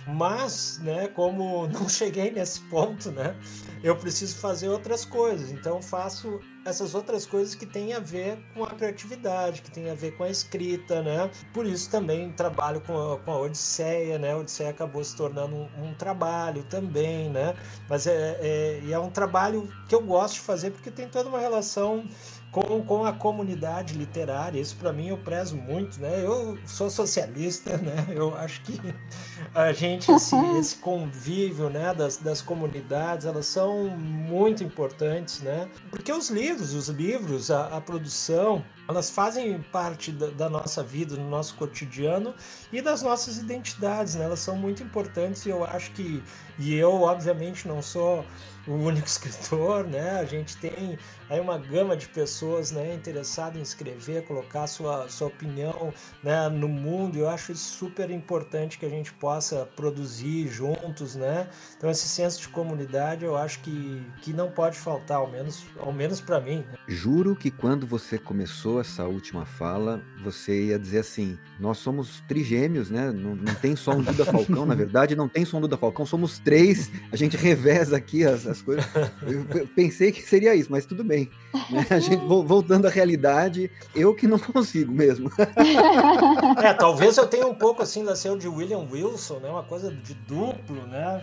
Mas, 0.07 0.78
né, 0.82 1.09
como 1.09 1.66
não 1.72 1.88
cheguei 1.88 2.30
nesse 2.30 2.61
ponto, 2.62 3.11
né, 3.11 3.36
eu 3.82 3.96
preciso 3.96 4.36
fazer 4.36 4.68
outras 4.68 5.05
coisas. 5.05 5.50
Então 5.50 5.80
faço 5.82 6.40
essas 6.64 6.94
outras 6.94 7.26
coisas 7.26 7.55
que 7.55 7.66
têm 7.66 7.92
a 7.92 7.98
ver 7.98 8.38
com 8.55 8.64
a 8.64 8.70
criatividade, 8.70 9.62
que 9.62 9.70
têm 9.70 9.90
a 9.90 9.94
ver 9.94 10.16
com 10.16 10.24
a 10.24 10.28
escrita, 10.28 11.03
né? 11.03 11.30
Por 11.53 11.66
isso 11.66 11.90
também 11.90 12.30
trabalho 12.32 12.80
com 12.80 13.14
a, 13.14 13.18
com 13.18 13.32
a 13.32 13.40
Odisseia, 13.40 14.18
né? 14.18 14.32
A 14.32 14.38
Odisseia 14.38 14.70
acabou 14.70 15.03
se 15.03 15.16
tornando 15.16 15.57
um, 15.57 15.68
um 15.78 15.94
trabalho 15.94 16.62
também, 16.64 17.28
né? 17.30 17.55
Mas 17.88 18.07
é, 18.07 18.38
é, 18.40 18.90
é 18.90 18.98
um 18.98 19.11
trabalho 19.11 19.68
que 19.88 19.94
eu 19.94 20.03
gosto 20.03 20.34
de 20.34 20.40
fazer 20.40 20.70
porque 20.70 20.90
tem 20.90 21.09
toda 21.09 21.28
uma 21.28 21.40
relação 21.40 22.05
com, 22.53 22.84
com 22.84 23.05
a 23.07 23.12
comunidade 23.14 23.94
literária. 23.94 24.61
Isso 24.61 24.76
para 24.76 24.92
mim 24.92 25.09
eu 25.09 25.16
prezo 25.16 25.57
muito, 25.57 25.98
né? 25.98 26.22
Eu 26.22 26.59
sou 26.66 26.90
socialista, 26.90 27.78
né? 27.78 28.07
Eu 28.11 28.36
acho 28.36 28.61
que 28.61 28.78
a 29.55 29.72
gente 29.72 30.12
esse, 30.12 30.36
esse 30.59 30.76
convívio, 30.76 31.70
né, 31.70 31.94
das, 31.94 32.18
das 32.18 32.42
comunidades, 32.42 33.26
elas 33.26 33.46
são 33.46 33.88
muito 33.88 34.62
importantes, 34.62 35.40
né? 35.40 35.66
Porque 35.90 36.12
os 36.12 36.28
livros, 36.28 36.74
os 36.74 36.88
livros, 36.88 37.50
a, 37.50 37.68
a 37.68 37.80
produção, 37.80 38.62
elas 38.86 39.09
fazem 39.09 39.59
parte 39.72 40.12
da, 40.12 40.26
da, 40.26 40.50
nossa 40.50 40.82
vida, 40.82 41.16
do 41.16 41.22
nosso 41.22 41.55
cotidiano 41.55 42.34
e 42.70 42.82
das 42.82 43.00
nossas 43.03 43.38
identidades, 43.38 44.14
né? 44.14 44.26
Elas 44.26 44.40
são 44.40 44.57
muito 44.57 44.82
importantes 44.82 45.46
e 45.46 45.48
eu 45.48 45.64
acho 45.64 45.90
que 45.92 46.22
e 46.59 46.74
eu 46.74 47.00
obviamente 47.00 47.66
não 47.66 47.80
sou 47.80 48.24
o 48.66 48.72
único 48.72 49.07
escritor, 49.09 49.86
né? 49.86 50.20
A 50.20 50.24
gente 50.24 50.57
tem 50.59 50.98
aí 51.33 51.41
uma 51.41 51.57
gama 51.57 51.97
de 51.97 52.07
pessoas, 52.09 52.70
né, 52.70 52.95
interessadas 52.95 53.59
em 53.59 53.62
escrever, 53.62 54.24
colocar 54.26 54.66
sua 54.66 55.09
sua 55.09 55.28
opinião, 55.28 55.93
né, 56.22 56.49
no 56.51 56.68
mundo. 56.68 57.18
Eu 57.18 57.28
acho 57.28 57.55
super 57.57 58.11
importante 58.11 58.78
que 58.78 58.85
a 58.85 58.89
gente 58.89 59.12
possa 59.14 59.66
produzir 59.74 60.49
juntos, 60.49 61.14
né? 61.14 61.49
Então 61.76 61.91
esse 61.91 62.07
senso 62.07 62.41
de 62.41 62.49
comunidade, 62.49 63.24
eu 63.24 63.37
acho 63.37 63.61
que 63.61 64.03
que 64.20 64.33
não 64.33 64.51
pode 64.51 64.78
faltar, 64.78 65.18
ao 65.18 65.30
menos 65.30 65.64
ao 65.78 65.93
menos 65.93 66.20
para 66.20 66.39
mim. 66.39 66.59
Né? 66.59 66.74
Juro 66.87 67.35
que 67.35 67.51
quando 67.51 67.87
você 67.87 68.18
começou 68.18 68.80
essa 68.80 69.05
última 69.05 69.47
fala, 69.47 70.03
você 70.22 70.66
ia 70.66 70.78
dizer 70.78 70.99
assim: 70.99 71.39
nós 71.59 71.78
somos 71.78 72.22
trigêmeos, 72.28 72.91
né? 72.91 73.11
Não, 73.11 73.35
não 73.35 73.55
tem 73.55 73.74
só 73.74 73.93
um 73.93 74.03
Duda 74.03 74.26
Falcão, 74.26 74.66
na 74.66 74.74
verdade, 74.74 75.16
não 75.16 75.28
tem 75.28 75.47
só 75.47 75.57
um 75.57 75.62
Duda 75.62 75.78
Falcão, 75.78 76.05
somos 76.05 76.39
três. 76.39 76.91
A 77.11 77.16
gente 77.16 77.37
reveza 77.39 77.97
aqui 77.97 78.24
as, 78.24 78.47
as 78.47 78.61
coisas. 78.61 78.85
Eu 79.22 79.66
pensei 79.68 80.12
que 80.12 80.22
seria 80.22 80.55
isso, 80.55 80.70
mas 80.70 80.85
tudo 80.85 81.03
bem. 81.03 81.21
Né? 81.70 81.86
A 81.90 81.98
gente 81.98 82.24
voltando 82.24 82.86
à 82.86 82.90
realidade, 82.90 83.70
eu 83.94 84.14
que 84.14 84.26
não 84.26 84.38
consigo 84.40 84.92
mesmo. 84.92 85.30
É, 86.62 86.72
talvez 86.74 87.16
eu 87.16 87.26
tenha 87.26 87.46
um 87.46 87.54
pouco 87.54 87.82
assim 87.82 88.04
da 88.04 88.14
de 88.14 88.48
William 88.48 88.86
Wilson, 88.90 89.38
né? 89.40 89.50
Uma 89.50 89.64
coisa 89.64 89.90
de 89.90 90.14
duplo, 90.14 90.86
né? 90.86 91.22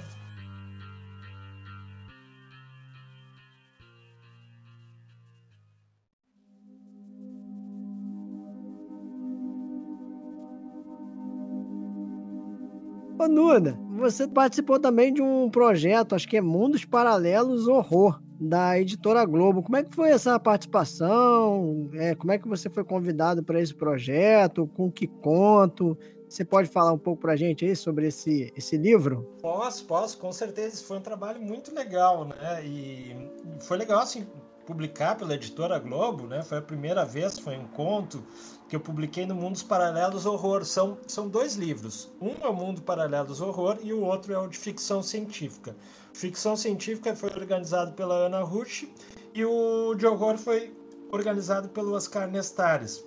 Ô, 13.19 13.27
Nuda, 13.27 13.77
você 13.97 14.25
participou 14.25 14.79
também 14.79 15.13
de 15.13 15.21
um 15.21 15.49
projeto, 15.49 16.15
acho 16.15 16.25
que 16.25 16.37
é 16.37 16.41
Mundos 16.41 16.85
Paralelos 16.85 17.67
Horror, 17.67 18.17
da 18.39 18.79
editora 18.79 19.25
Globo. 19.25 19.61
Como 19.61 19.75
é 19.75 19.83
que 19.83 19.93
foi 19.93 20.11
essa 20.11 20.39
participação? 20.39 21.89
É, 21.93 22.15
como 22.15 22.31
é 22.31 22.37
que 22.37 22.47
você 22.47 22.69
foi 22.69 22.83
convidado 22.83 23.43
para 23.43 23.59
esse 23.59 23.73
projeto? 23.73 24.67
Com 24.75 24.89
que 24.91 25.07
conto? 25.07 25.97
Você 26.29 26.45
pode 26.45 26.69
falar 26.69 26.93
um 26.93 26.97
pouco 26.97 27.21
para 27.21 27.33
a 27.33 27.35
gente 27.35 27.65
aí 27.65 27.75
sobre 27.75 28.07
esse, 28.07 28.53
esse 28.55 28.77
livro? 28.77 29.27
Posso, 29.41 29.83
posso, 29.85 30.17
com 30.17 30.31
certeza. 30.31 30.83
Foi 30.83 30.97
um 30.97 31.01
trabalho 31.01 31.41
muito 31.41 31.73
legal, 31.73 32.25
né? 32.25 32.63
E 32.63 33.15
foi 33.61 33.77
legal, 33.77 33.99
assim, 33.99 34.27
publicar 34.65 35.15
pela 35.15 35.33
editora 35.33 35.79
Globo, 35.79 36.27
né? 36.27 36.43
Foi 36.43 36.59
a 36.59 36.61
primeira 36.61 37.03
vez, 37.03 37.39
foi 37.39 37.57
um 37.57 37.65
conto 37.65 38.23
que 38.69 38.75
eu 38.75 38.79
publiquei 38.79 39.25
no 39.25 39.33
Mundos 39.33 39.63
Paralelos 39.63 40.27
Horror. 40.27 40.63
São, 40.63 40.99
são 41.07 41.27
dois 41.27 41.55
livros. 41.55 42.11
Um 42.21 42.35
é 42.45 42.47
o 42.47 42.53
Mundo 42.53 42.83
Paralelos 42.83 43.41
Horror 43.41 43.79
e 43.81 43.91
o 43.91 44.01
outro 44.01 44.31
é 44.31 44.37
o 44.37 44.47
de 44.47 44.59
ficção 44.59 45.01
científica. 45.01 45.75
Ficção 46.13 46.55
científica 46.55 47.15
foi 47.15 47.29
organizado 47.29 47.93
pela 47.93 48.15
Ana 48.15 48.41
Rush 48.41 48.87
e 49.33 49.45
o 49.45 49.93
de 49.95 50.05
horror 50.05 50.37
foi 50.37 50.73
organizado 51.11 51.69
pelo 51.69 51.93
Oscar 51.93 52.29
Nestares. 52.29 53.05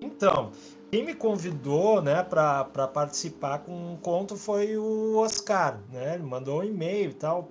Então, 0.00 0.52
quem 0.90 1.04
me 1.04 1.14
convidou 1.14 2.00
né, 2.02 2.22
para 2.22 2.64
participar 2.88 3.60
com 3.60 3.72
um 3.72 3.96
conto 3.96 4.36
foi 4.36 4.76
o 4.76 5.16
Oscar. 5.16 5.80
Né? 5.90 6.14
Ele 6.14 6.22
mandou 6.22 6.60
um 6.60 6.64
e-mail 6.64 7.10
e 7.10 7.14
tal, 7.14 7.48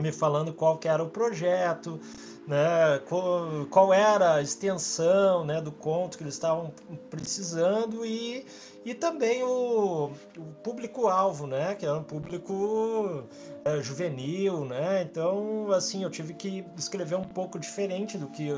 me 0.00 0.10
falando 0.10 0.52
qual 0.52 0.78
que 0.78 0.88
era 0.88 1.02
o 1.02 1.08
projeto, 1.08 2.00
né, 2.46 2.98
qual, 3.08 3.66
qual, 3.70 3.92
era 3.92 4.34
a 4.34 4.42
extensão 4.42 5.44
né, 5.44 5.60
do 5.60 5.70
conto 5.70 6.18
que 6.18 6.24
eles 6.24 6.34
estavam 6.34 6.72
precisando 7.08 8.04
e, 8.04 8.44
e 8.84 8.94
também 8.94 9.42
o, 9.42 10.10
o 10.36 10.44
público-alvo, 10.62 11.46
né, 11.46 11.74
que 11.74 11.86
era 11.86 11.96
um 11.96 12.02
público 12.02 13.24
é, 13.64 13.80
juvenil, 13.80 14.64
né, 14.64 15.02
então 15.02 15.70
assim 15.72 16.02
eu 16.02 16.10
tive 16.10 16.34
que 16.34 16.64
escrever 16.76 17.16
um 17.16 17.24
pouco 17.24 17.58
diferente 17.58 18.18
do 18.18 18.26
que, 18.28 18.48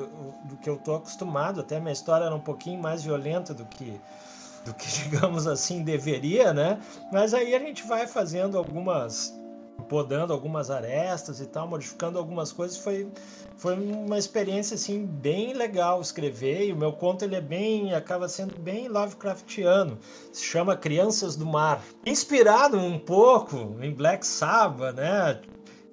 do 0.44 0.56
que 0.56 0.68
eu 0.68 0.76
estou 0.76 0.96
acostumado, 0.96 1.60
até 1.60 1.78
minha 1.78 1.92
história 1.92 2.24
era 2.24 2.34
um 2.34 2.40
pouquinho 2.40 2.80
mais 2.80 3.02
violenta 3.02 3.52
do 3.52 3.64
que 3.66 4.00
do 4.64 4.72
que 4.72 4.86
digamos 5.04 5.46
assim 5.46 5.82
deveria, 5.82 6.54
né, 6.54 6.80
mas 7.12 7.34
aí 7.34 7.54
a 7.54 7.58
gente 7.58 7.86
vai 7.86 8.06
fazendo 8.06 8.56
algumas 8.56 9.38
podando 9.88 10.32
algumas 10.32 10.70
arestas 10.70 11.40
e 11.40 11.46
tal, 11.46 11.68
modificando 11.68 12.18
algumas 12.18 12.52
coisas, 12.52 12.76
foi, 12.76 13.08
foi 13.56 13.74
uma 13.74 14.18
experiência 14.18 14.74
assim 14.74 15.04
bem 15.06 15.52
legal 15.52 16.00
escrever. 16.00 16.68
E 16.68 16.72
o 16.72 16.76
meu 16.76 16.92
conto 16.92 17.24
ele 17.24 17.36
é 17.36 17.40
bem, 17.40 17.94
acaba 17.94 18.28
sendo 18.28 18.58
bem 18.58 18.88
Lovecraftiano. 18.88 19.98
Se 20.32 20.44
chama 20.44 20.76
Crianças 20.76 21.36
do 21.36 21.46
Mar. 21.46 21.82
Inspirado 22.04 22.78
um 22.78 22.98
pouco 22.98 23.76
em 23.80 23.92
Black 23.92 24.26
Sabbath, 24.26 24.96
né? 24.96 25.40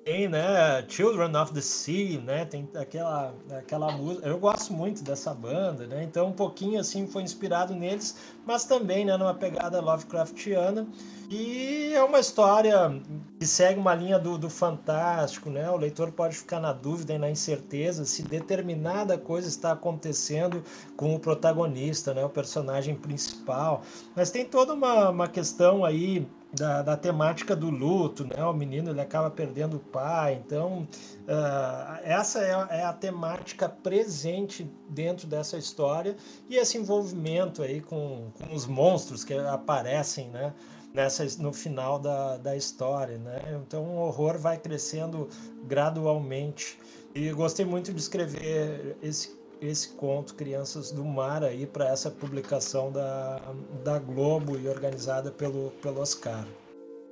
Tem, 0.04 0.28
né, 0.28 0.84
Children 0.88 1.36
of 1.36 1.54
the 1.54 1.62
Sea, 1.62 2.20
né, 2.22 2.44
tem 2.44 2.68
aquela, 2.76 3.36
aquela 3.52 3.92
música, 3.92 4.28
eu 4.28 4.40
gosto 4.40 4.74
muito 4.74 5.04
dessa 5.04 5.32
banda, 5.32 5.86
né, 5.86 6.04
então 6.04 6.30
um 6.30 6.34
pouquinho 6.34 6.80
assim 6.80 7.06
foi 7.06 7.22
inspirado 7.22 7.76
neles, 7.76 8.18
mas 8.44 8.66
também, 8.66 9.06
né, 9.06 9.16
numa 9.16 9.36
pegada 9.36 9.80
Lovecraftiana, 9.80 10.88
e 11.30 11.94
é 11.94 12.04
uma 12.04 12.20
história 12.20 13.00
que 13.40 13.46
segue 13.46 13.80
uma 13.80 13.96
linha 13.96 14.20
do, 14.20 14.38
do 14.38 14.50
fantástico, 14.50 15.50
né? 15.50 15.72
O 15.72 15.78
leitor 15.78 16.12
pode 16.12 16.36
ficar 16.36 16.60
na 16.60 16.74
dúvida 16.74 17.14
e 17.14 17.18
na 17.18 17.30
incerteza 17.30 18.04
se 18.04 18.22
determinada 18.22 19.18
coisa 19.18 19.48
está 19.48 19.72
acontecendo 19.72 20.62
com 20.98 21.16
o 21.16 21.20
protagonista, 21.20 22.14
né? 22.14 22.26
O 22.26 22.30
personagem 22.30 22.96
principal. 22.96 23.82
Mas 24.14 24.30
tem 24.30 24.44
toda 24.44 24.74
uma, 24.74 25.10
uma 25.10 25.28
questão 25.30 25.86
aí 25.86 26.28
da, 26.54 26.82
da, 26.82 26.98
temática 26.98 27.56
do 27.56 27.70
luto, 27.70 28.26
né? 28.26 28.44
O 28.44 28.54
menino 28.54 28.92
ele 28.92 29.02
acaba 29.02 29.30
perdendo 29.32 29.78
o 29.78 29.80
pai, 29.80 30.42
então 30.46 30.88
uh, 31.24 32.00
essa 32.04 32.40
é, 32.40 32.80
é, 32.80 32.84
a 32.84 32.94
temática 32.94 33.70
presente 33.70 34.70
dentro 34.90 35.28
dessa 35.28 35.58
história 35.58 36.16
e 36.50 36.58
esse 36.58 36.78
envolvimento 36.78 37.64
aí 37.64 37.82
com, 37.82 38.32
com 38.38 38.54
os 38.54 38.66
monstros 38.66 39.24
que 39.24 39.34
aparecem, 39.34 40.30
né? 40.30 40.54
nessa, 40.94 41.26
no 41.40 41.54
final 41.54 42.00
da, 42.00 42.38
da 42.38 42.56
história, 42.56 43.18
né? 43.18 43.40
Então 43.66 43.84
o 43.84 44.00
horror 44.02 44.38
vai 44.38 44.58
crescendo 44.58 45.30
gradualmente. 45.64 46.78
E 47.14 47.32
gostei 47.32 47.66
muito 47.66 47.94
de 47.94 48.00
escrever 48.00 48.98
esse, 49.02 49.36
esse 49.62 49.90
conto 49.90 50.34
Crianças 50.34 50.92
do 50.92 51.06
Mar 51.06 51.44
aí 51.44 51.68
para 51.68 51.88
essa 51.88 52.10
publicação 52.10 52.92
da, 52.92 53.40
da 53.84 54.00
Globo 54.00 54.58
e 54.58 54.68
organizada 54.68 55.32
pelo, 55.32 55.72
pelo 55.82 56.02
Oscar. 56.02 56.46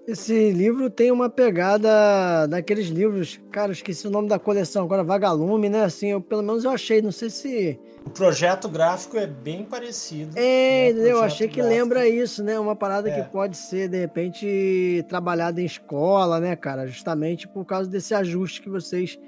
Esse 0.08 0.52
livro 0.52 0.90
tem 0.90 1.12
uma 1.12 1.30
pegada 1.30 2.48
daqueles 2.48 2.88
livros, 2.88 3.40
cara, 3.52 3.72
esqueci 3.72 4.08
o 4.08 4.10
nome 4.10 4.28
da 4.28 4.40
coleção 4.40 4.84
agora, 4.84 5.04
Vagalume, 5.04 5.70
né? 5.70 5.84
Assim, 5.84 6.08
eu 6.08 6.20
pelo 6.20 6.42
menos 6.42 6.64
eu 6.64 6.72
achei, 6.72 7.00
não 7.00 7.12
sei 7.12 7.30
se. 7.30 7.80
O 8.04 8.10
projeto 8.10 8.68
gráfico 8.68 9.18
é 9.18 9.28
bem 9.28 9.64
parecido. 9.66 10.32
É, 10.36 10.92
né? 10.94 11.12
eu 11.12 11.22
achei 11.22 11.48
que 11.48 11.58
gráfico. 11.58 11.78
lembra 11.78 12.10
isso, 12.10 12.44
né? 12.44 12.60
Uma 12.60 12.76
parada 12.76 13.08
é. 13.08 13.22
que 13.22 13.30
pode 13.30 13.56
ser, 13.56 13.88
de 13.88 14.00
repente, 14.00 15.06
trabalhada 15.08 15.62
em 15.62 15.66
escola, 15.66 16.40
né, 16.40 16.56
cara? 16.56 16.88
Justamente 16.88 17.48
por 17.48 17.64
causa 17.64 17.88
desse 17.88 18.16
ajuste 18.16 18.64
que 18.64 18.70
vocês 18.70 19.20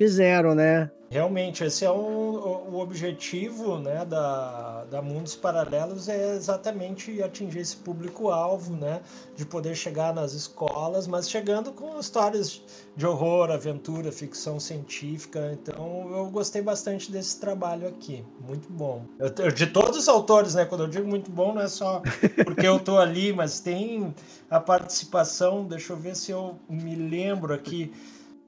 fizeram, 0.00 0.54
né? 0.54 0.90
Realmente, 1.10 1.62
esse 1.62 1.84
é 1.84 1.90
um, 1.90 2.36
o 2.72 2.78
objetivo 2.78 3.78
né, 3.78 4.04
da, 4.04 4.84
da 4.84 5.02
Mundos 5.02 5.34
Paralelos 5.34 6.08
é 6.08 6.36
exatamente 6.36 7.22
atingir 7.22 7.58
esse 7.58 7.76
público-alvo, 7.76 8.76
né, 8.76 9.02
de 9.36 9.44
poder 9.44 9.74
chegar 9.74 10.14
nas 10.14 10.32
escolas, 10.32 11.06
mas 11.06 11.28
chegando 11.28 11.72
com 11.72 11.98
histórias 11.98 12.62
de 12.96 13.04
horror, 13.04 13.50
aventura, 13.50 14.10
ficção 14.10 14.58
científica. 14.58 15.50
Então, 15.52 16.08
eu 16.16 16.30
gostei 16.30 16.62
bastante 16.62 17.12
desse 17.12 17.38
trabalho 17.38 17.88
aqui, 17.88 18.24
muito 18.40 18.72
bom. 18.72 19.04
Eu, 19.18 19.50
de 19.50 19.66
todos 19.66 19.98
os 19.98 20.08
autores, 20.08 20.54
né, 20.54 20.64
quando 20.64 20.84
eu 20.84 20.88
digo 20.88 21.06
muito 21.06 21.30
bom, 21.30 21.52
não 21.52 21.60
é 21.60 21.68
só 21.68 22.00
porque 22.46 22.66
eu 22.66 22.76
estou 22.76 22.98
ali, 23.00 23.34
mas 23.34 23.60
tem 23.60 24.14
a 24.48 24.60
participação. 24.60 25.64
Deixa 25.64 25.92
eu 25.92 25.96
ver 25.98 26.16
se 26.16 26.30
eu 26.30 26.56
me 26.70 26.94
lembro 26.94 27.52
aqui. 27.52 27.92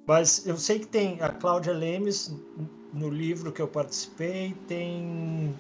Mas 0.07 0.47
eu 0.47 0.57
sei 0.57 0.81
que 0.81 0.87
tem 0.87 1.19
a 1.21 1.29
Cláudia 1.29 1.73
Lemes 1.73 2.35
no 2.93 3.09
livro 3.09 3.53
que 3.53 3.63
eu 3.63 3.69
participei, 3.69 4.55
tem 4.67 5.55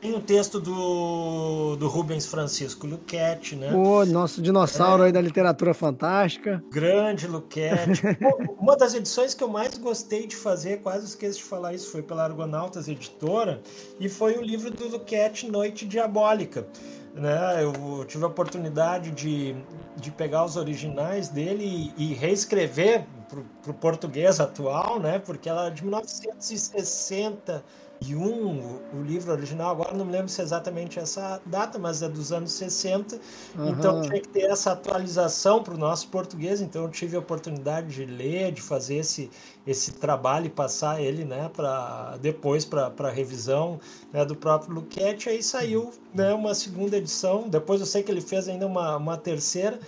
tem 0.00 0.14
um 0.14 0.20
texto 0.20 0.60
do, 0.60 1.74
do 1.74 1.88
Rubens 1.88 2.24
Francisco 2.24 2.86
Luquete, 2.86 3.56
né? 3.56 3.72
O 3.74 4.06
nosso 4.06 4.40
dinossauro 4.40 5.02
é, 5.02 5.06
aí 5.06 5.12
da 5.12 5.20
literatura 5.20 5.74
fantástica. 5.74 6.62
Grande 6.70 7.26
Luquete. 7.26 8.02
Uma 8.60 8.76
das 8.76 8.94
edições 8.94 9.34
que 9.34 9.42
eu 9.42 9.48
mais 9.48 9.76
gostei 9.76 10.28
de 10.28 10.36
fazer, 10.36 10.82
quase 10.82 11.04
esqueço 11.04 11.38
de 11.38 11.44
falar 11.44 11.74
isso, 11.74 11.90
foi 11.90 12.00
pela 12.00 12.22
Argonautas 12.22 12.86
Editora, 12.86 13.60
e 13.98 14.08
foi 14.08 14.38
o 14.38 14.40
livro 14.40 14.70
do 14.70 14.88
Luquete, 14.88 15.50
Noite 15.50 15.84
Diabólica. 15.84 16.68
Né? 17.12 17.64
Eu 17.64 18.04
tive 18.04 18.22
a 18.22 18.28
oportunidade 18.28 19.10
de, 19.10 19.56
de 19.96 20.12
pegar 20.12 20.44
os 20.44 20.56
originais 20.56 21.28
dele 21.28 21.92
e, 21.98 22.10
e 22.10 22.14
reescrever 22.14 23.04
para 23.28 23.70
o 23.70 23.74
português 23.74 24.40
atual, 24.40 24.98
né? 24.98 25.18
Porque 25.18 25.48
ela 25.48 25.66
é 25.66 25.70
de 25.70 25.82
1960 25.82 27.64
e 28.00 28.14
um, 28.14 28.78
o 28.94 29.02
livro 29.02 29.32
original, 29.32 29.72
agora 29.72 29.92
não 29.92 30.04
me 30.04 30.12
lembro 30.12 30.28
se 30.28 30.40
é 30.40 30.44
exatamente 30.44 31.00
essa 31.00 31.40
data, 31.44 31.78
mas 31.78 32.00
é 32.00 32.08
dos 32.08 32.32
anos 32.32 32.52
60, 32.52 33.16
uhum. 33.56 33.68
então 33.70 34.02
tinha 34.02 34.20
que 34.20 34.28
ter 34.28 34.42
essa 34.42 34.72
atualização 34.72 35.64
para 35.64 35.74
o 35.74 35.76
nosso 35.76 36.06
português, 36.08 36.60
então 36.60 36.84
eu 36.84 36.90
tive 36.90 37.16
a 37.16 37.18
oportunidade 37.18 37.88
de 37.88 38.04
ler, 38.04 38.52
de 38.52 38.62
fazer 38.62 38.98
esse, 38.98 39.28
esse 39.66 39.92
trabalho 39.92 40.46
e 40.46 40.50
passar 40.50 41.02
ele 41.02 41.24
né, 41.24 41.50
para 41.52 42.16
depois 42.18 42.64
para 42.64 42.92
a 42.96 43.10
revisão 43.10 43.80
né, 44.12 44.24
do 44.24 44.36
próprio 44.36 44.74
Luquete, 44.74 45.28
aí 45.28 45.42
saiu 45.42 45.90
né, 46.14 46.32
uma 46.32 46.54
segunda 46.54 46.96
edição, 46.96 47.48
depois 47.48 47.80
eu 47.80 47.86
sei 47.86 48.04
que 48.04 48.12
ele 48.12 48.20
fez 48.20 48.48
ainda 48.48 48.66
uma, 48.66 48.96
uma 48.96 49.16
terceira, 49.16 49.78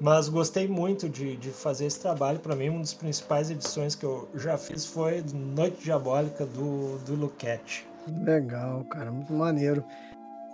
mas 0.00 0.28
gostei 0.28 0.66
muito 0.66 1.08
de, 1.08 1.36
de 1.36 1.50
fazer 1.50 1.86
esse 1.86 2.00
trabalho. 2.00 2.38
Para 2.38 2.56
mim, 2.56 2.70
uma 2.70 2.80
das 2.80 2.94
principais 2.94 3.50
edições 3.50 3.94
que 3.94 4.04
eu 4.04 4.28
já 4.34 4.56
fiz 4.56 4.86
foi 4.86 5.22
Noite 5.34 5.84
Diabólica 5.84 6.46
do, 6.46 6.98
do 6.98 7.14
Luquete. 7.14 7.86
Legal, 8.24 8.82
cara, 8.84 9.10
muito 9.12 9.32
maneiro. 9.32 9.84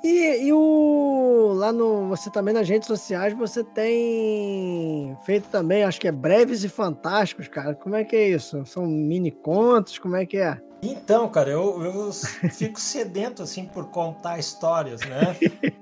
E, 0.03 0.47
e, 0.47 0.53
o 0.53 1.53
lá 1.55 1.73
no 1.73 2.09
você 2.09 2.31
também 2.31 2.53
nas 2.53 2.69
redes 2.69 2.87
sociais 2.87 3.37
você 3.37 3.65
tem 3.65 5.17
feito 5.25 5.49
também, 5.49 5.85
acho 5.85 6.01
que 6.01 6.07
é 6.07 6.13
breves 6.13 6.63
e 6.65 6.69
fantásticos, 6.69 7.49
cara. 7.49 7.75
Como 7.75 7.95
é 7.95 8.05
que 8.05 8.15
é 8.15 8.29
isso? 8.29 8.65
São 8.67 8.87
mini 8.87 9.31
contos? 9.31 9.99
Como 9.99 10.17
é 10.17 10.27
que 10.27 10.37
é? 10.37 10.61
Então, 10.83 11.29
cara, 11.29 11.51
eu, 11.51 11.83
eu 11.83 12.13
fico 12.53 12.79
sedento 12.79 13.43
assim 13.43 13.65
por 13.65 13.87
contar 13.91 14.39
histórias, 14.39 15.01
né? 15.01 15.37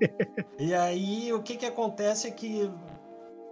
e 0.57 0.73
aí 0.73 1.33
o 1.33 1.41
que 1.41 1.57
que 1.57 1.65
acontece 1.65 2.27
é 2.27 2.31
que 2.31 2.71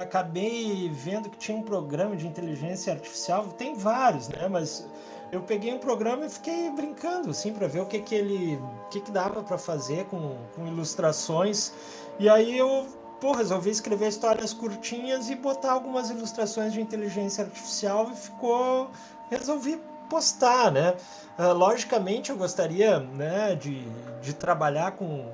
acabei 0.03 0.89
vendo 0.93 1.29
que 1.29 1.37
tinha 1.37 1.57
um 1.57 1.63
programa 1.63 2.15
de 2.15 2.27
inteligência 2.27 2.93
artificial, 2.93 3.47
tem 3.57 3.73
vários, 3.75 4.29
né? 4.29 4.47
Mas 4.47 4.87
eu 5.31 5.41
peguei 5.41 5.73
um 5.73 5.79
programa 5.79 6.25
e 6.25 6.29
fiquei 6.29 6.69
brincando, 6.69 7.31
assim, 7.31 7.51
para 7.51 7.67
ver 7.67 7.81
o 7.81 7.85
que 7.85 7.99
que 7.99 8.13
ele, 8.13 8.55
o 8.55 8.89
que 8.89 9.01
que 9.01 9.11
dava 9.11 9.41
para 9.41 9.57
fazer 9.57 10.05
com, 10.05 10.37
com 10.55 10.67
ilustrações. 10.67 11.73
E 12.19 12.29
aí 12.29 12.55
eu, 12.57 12.85
pô, 13.19 13.31
resolvi 13.31 13.71
escrever 13.71 14.09
histórias 14.09 14.53
curtinhas 14.53 15.29
e 15.29 15.35
botar 15.35 15.71
algumas 15.71 16.11
ilustrações 16.11 16.71
de 16.71 16.79
inteligência 16.79 17.43
artificial 17.43 18.11
e 18.11 18.15
ficou, 18.15 18.91
resolvi 19.31 19.81
postar, 20.07 20.71
né? 20.71 20.95
Uh, 21.39 21.53
logicamente 21.53 22.29
eu 22.29 22.37
gostaria, 22.37 22.99
né, 22.99 23.55
de, 23.55 23.83
de 24.21 24.33
trabalhar 24.33 24.91
com 24.91 25.31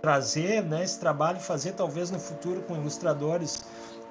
trazer, 0.00 0.64
né, 0.64 0.82
esse 0.82 0.98
trabalho 0.98 1.38
fazer 1.38 1.72
talvez 1.72 2.10
no 2.10 2.18
futuro 2.18 2.62
com 2.62 2.74
ilustradores 2.74 3.62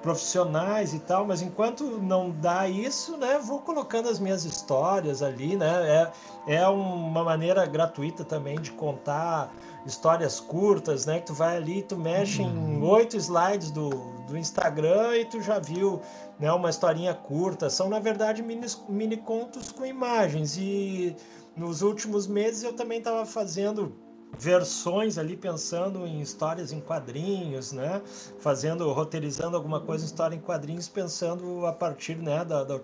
profissionais 0.02 0.92
e 0.92 0.98
tal, 0.98 1.26
mas 1.26 1.40
enquanto 1.40 1.84
não 1.84 2.30
dá 2.30 2.68
isso, 2.68 3.16
né, 3.16 3.38
vou 3.38 3.60
colocando 3.60 4.08
as 4.08 4.18
minhas 4.18 4.44
histórias 4.44 5.22
ali, 5.22 5.56
né, 5.56 6.10
é, 6.46 6.56
é 6.56 6.68
uma 6.68 7.22
maneira 7.22 7.64
gratuita 7.64 8.24
também 8.24 8.60
de 8.60 8.72
contar 8.72 9.52
histórias 9.86 10.40
curtas, 10.40 11.06
né, 11.06 11.20
que 11.20 11.26
tu 11.26 11.34
vai 11.34 11.56
ali, 11.56 11.82
tu 11.82 11.96
mexe 11.96 12.42
uhum. 12.42 12.74
em 12.74 12.82
oito 12.82 13.16
slides 13.16 13.70
do, 13.70 13.90
do 14.26 14.36
Instagram 14.36 15.16
e 15.16 15.24
tu 15.24 15.40
já 15.40 15.58
viu, 15.58 16.00
né, 16.38 16.52
uma 16.52 16.68
historinha 16.68 17.14
curta, 17.14 17.70
são 17.70 17.88
na 17.88 18.00
verdade 18.00 18.42
mini, 18.42 18.66
mini 18.88 19.16
contos 19.16 19.70
com 19.70 19.86
imagens. 19.86 20.56
E 20.56 21.16
nos 21.56 21.82
últimos 21.82 22.26
meses 22.26 22.62
eu 22.62 22.72
também 22.72 22.98
estava 22.98 23.24
fazendo 23.24 23.94
versões 24.38 25.18
ali 25.18 25.36
pensando 25.36 26.06
em 26.06 26.20
histórias 26.20 26.72
em 26.72 26.80
quadrinhos, 26.80 27.72
né? 27.72 28.02
Fazendo, 28.38 28.90
roteirizando 28.92 29.56
alguma 29.56 29.80
coisa 29.80 30.04
história 30.04 30.34
em 30.34 30.40
quadrinhos, 30.40 30.88
pensando 30.88 31.66
a 31.66 31.72
partir, 31.72 32.16
né, 32.16 32.44
da, 32.44 32.64
da 32.64 32.80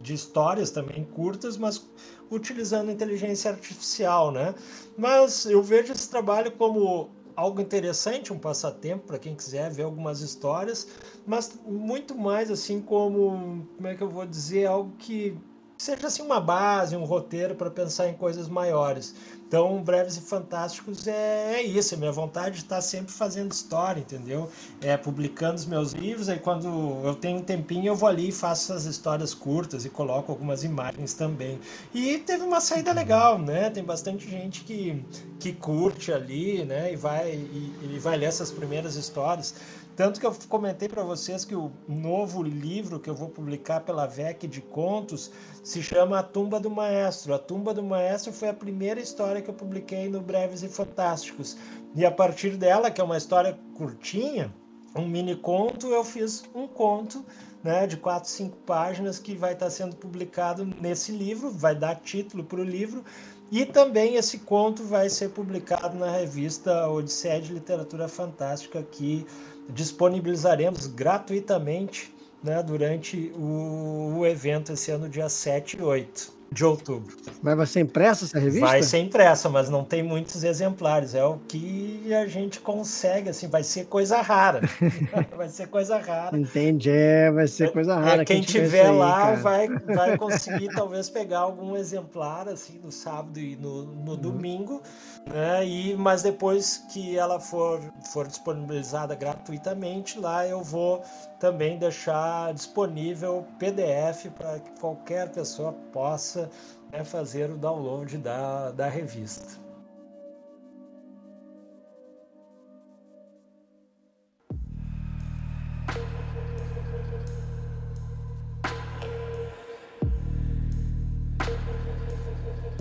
de 0.00 0.14
histórias 0.14 0.70
também 0.70 1.04
curtas, 1.04 1.56
mas 1.56 1.84
utilizando 2.30 2.90
inteligência 2.90 3.50
artificial, 3.50 4.30
né? 4.30 4.54
Mas 4.96 5.44
eu 5.46 5.62
vejo 5.62 5.92
esse 5.92 6.08
trabalho 6.08 6.52
como 6.52 7.10
algo 7.34 7.60
interessante, 7.60 8.32
um 8.32 8.38
passatempo 8.38 9.06
para 9.06 9.18
quem 9.18 9.34
quiser 9.34 9.70
ver 9.70 9.84
algumas 9.84 10.20
histórias, 10.20 10.88
mas 11.26 11.58
muito 11.64 12.16
mais 12.16 12.50
assim 12.50 12.80
como, 12.80 13.66
como 13.76 13.88
é 13.88 13.94
que 13.94 14.02
eu 14.02 14.08
vou 14.08 14.26
dizer, 14.26 14.66
algo 14.66 14.92
que 14.98 15.36
seja 15.78 16.08
assim 16.08 16.22
uma 16.22 16.40
base, 16.40 16.96
um 16.96 17.04
roteiro 17.04 17.54
para 17.54 17.70
pensar 17.70 18.08
em 18.08 18.14
coisas 18.14 18.48
maiores. 18.48 19.14
Então, 19.48 19.82
Breves 19.82 20.18
e 20.18 20.20
Fantásticos 20.20 21.06
é, 21.06 21.54
é 21.54 21.62
isso, 21.62 21.94
é 21.94 21.96
minha 21.96 22.12
vontade 22.12 22.56
de 22.56 22.62
estar 22.64 22.82
sempre 22.82 23.10
fazendo 23.10 23.50
história, 23.50 23.98
entendeu? 24.00 24.50
É 24.78 24.94
publicando 24.94 25.54
os 25.54 25.64
meus 25.64 25.92
livros, 25.92 26.28
aí 26.28 26.38
quando 26.38 26.68
eu 27.02 27.14
tenho 27.14 27.38
um 27.38 27.42
tempinho 27.42 27.86
eu 27.86 27.96
vou 27.96 28.10
ali 28.10 28.28
e 28.28 28.32
faço 28.32 28.70
essas 28.70 28.84
histórias 28.84 29.32
curtas 29.32 29.86
e 29.86 29.88
coloco 29.88 30.30
algumas 30.30 30.64
imagens 30.64 31.14
também. 31.14 31.58
E 31.94 32.18
teve 32.18 32.42
uma 32.42 32.60
saída 32.60 32.92
legal, 32.92 33.38
né? 33.38 33.70
Tem 33.70 33.82
bastante 33.82 34.28
gente 34.28 34.64
que, 34.64 35.02
que 35.40 35.54
curte 35.54 36.12
ali, 36.12 36.66
né? 36.66 36.92
E 36.92 36.96
vai, 36.96 37.30
e, 37.30 37.72
e 37.94 37.98
vai 37.98 38.18
ler 38.18 38.26
essas 38.26 38.50
primeiras 38.50 38.96
histórias. 38.96 39.54
Tanto 39.98 40.20
que 40.20 40.26
eu 40.26 40.32
comentei 40.48 40.88
para 40.88 41.02
vocês 41.02 41.44
que 41.44 41.56
o 41.56 41.72
novo 41.88 42.40
livro 42.40 43.00
que 43.00 43.10
eu 43.10 43.16
vou 43.16 43.28
publicar 43.28 43.80
pela 43.80 44.06
VEC 44.06 44.46
de 44.46 44.60
contos 44.60 45.28
se 45.60 45.82
chama 45.82 46.20
A 46.20 46.22
Tumba 46.22 46.60
do 46.60 46.70
Maestro. 46.70 47.34
A 47.34 47.38
Tumba 47.38 47.74
do 47.74 47.82
Maestro 47.82 48.32
foi 48.32 48.48
a 48.48 48.54
primeira 48.54 49.00
história 49.00 49.42
que 49.42 49.50
eu 49.50 49.54
publiquei 49.54 50.08
no 50.08 50.20
Breves 50.20 50.62
e 50.62 50.68
Fantásticos. 50.68 51.56
E 51.96 52.06
a 52.06 52.12
partir 52.12 52.56
dela, 52.56 52.92
que 52.92 53.00
é 53.00 53.04
uma 53.04 53.16
história 53.16 53.58
curtinha, 53.74 54.54
um 54.94 55.04
mini 55.04 55.34
conto, 55.34 55.88
eu 55.88 56.04
fiz 56.04 56.44
um 56.54 56.68
conto 56.68 57.26
né, 57.64 57.84
de 57.88 57.96
quatro, 57.96 58.30
cinco 58.30 58.56
páginas 58.58 59.18
que 59.18 59.34
vai 59.34 59.54
estar 59.54 59.68
sendo 59.68 59.96
publicado 59.96 60.64
nesse 60.80 61.10
livro, 61.10 61.50
vai 61.50 61.74
dar 61.74 61.96
título 61.96 62.44
para 62.44 62.60
o 62.60 62.64
livro, 62.64 63.04
e 63.50 63.66
também 63.66 64.14
esse 64.14 64.38
conto 64.38 64.84
vai 64.84 65.08
ser 65.08 65.30
publicado 65.30 65.98
na 65.98 66.10
revista 66.10 66.88
Odisseia 66.88 67.40
de 67.40 67.52
Literatura 67.52 68.06
Fantástica, 68.06 68.80
que 68.82 69.26
disponibilizaremos 69.68 70.86
gratuitamente 70.86 72.14
né, 72.42 72.62
durante 72.62 73.32
o, 73.36 74.18
o 74.18 74.26
evento 74.26 74.72
esse 74.72 74.90
ano, 74.90 75.08
dia 75.08 75.28
7 75.28 75.78
e 75.78 75.82
8 75.82 76.38
de 76.50 76.64
outubro. 76.64 77.14
Mas 77.42 77.56
vai 77.56 77.66
ser 77.66 77.80
impressa 77.80 78.24
essa 78.24 78.38
revista? 78.38 78.66
Vai 78.66 78.82
ser 78.82 78.98
impressa, 78.98 79.48
mas 79.48 79.68
não 79.68 79.84
tem 79.84 80.02
muitos 80.02 80.42
exemplares. 80.44 81.14
É 81.14 81.22
o 81.22 81.38
que 81.46 82.12
a 82.14 82.26
gente 82.26 82.60
consegue, 82.60 83.28
assim, 83.28 83.48
vai 83.48 83.62
ser 83.62 83.86
coisa 83.86 84.20
rara. 84.22 84.62
vai 85.36 85.48
ser 85.48 85.68
coisa 85.68 85.98
rara. 85.98 86.36
Entendi, 86.36 86.90
é, 86.90 87.30
vai 87.30 87.46
ser 87.46 87.70
coisa 87.70 87.92
é, 87.92 87.96
rara. 87.96 88.22
É, 88.22 88.24
quem 88.24 88.40
tiver 88.40 88.86
aí, 88.86 88.96
lá 88.96 89.34
vai, 89.34 89.68
vai 89.68 90.16
conseguir 90.18 90.68
talvez 90.68 91.10
pegar 91.10 91.40
algum 91.40 91.76
exemplar, 91.76 92.48
assim, 92.48 92.80
no 92.82 92.90
sábado 92.90 93.38
e 93.38 93.54
no, 93.54 93.82
no 93.84 94.12
uhum. 94.12 94.16
domingo, 94.16 94.82
né? 95.28 95.66
E, 95.66 95.96
mas 95.96 96.22
depois 96.22 96.78
que 96.90 97.16
ela 97.16 97.38
for, 97.38 97.80
for 98.12 98.26
disponibilizada 98.26 99.14
gratuitamente, 99.14 100.18
lá 100.18 100.46
eu 100.46 100.62
vou 100.62 101.02
também 101.38 101.78
deixar 101.78 102.52
disponível 102.54 103.46
PDF 103.58 104.30
para 104.36 104.58
que 104.58 104.70
qualquer 104.80 105.30
pessoa 105.30 105.72
possa 105.92 106.50
né, 106.92 107.04
fazer 107.04 107.50
o 107.50 107.56
download 107.56 108.16
da, 108.18 108.70
da 108.70 108.88
revista. 108.88 109.67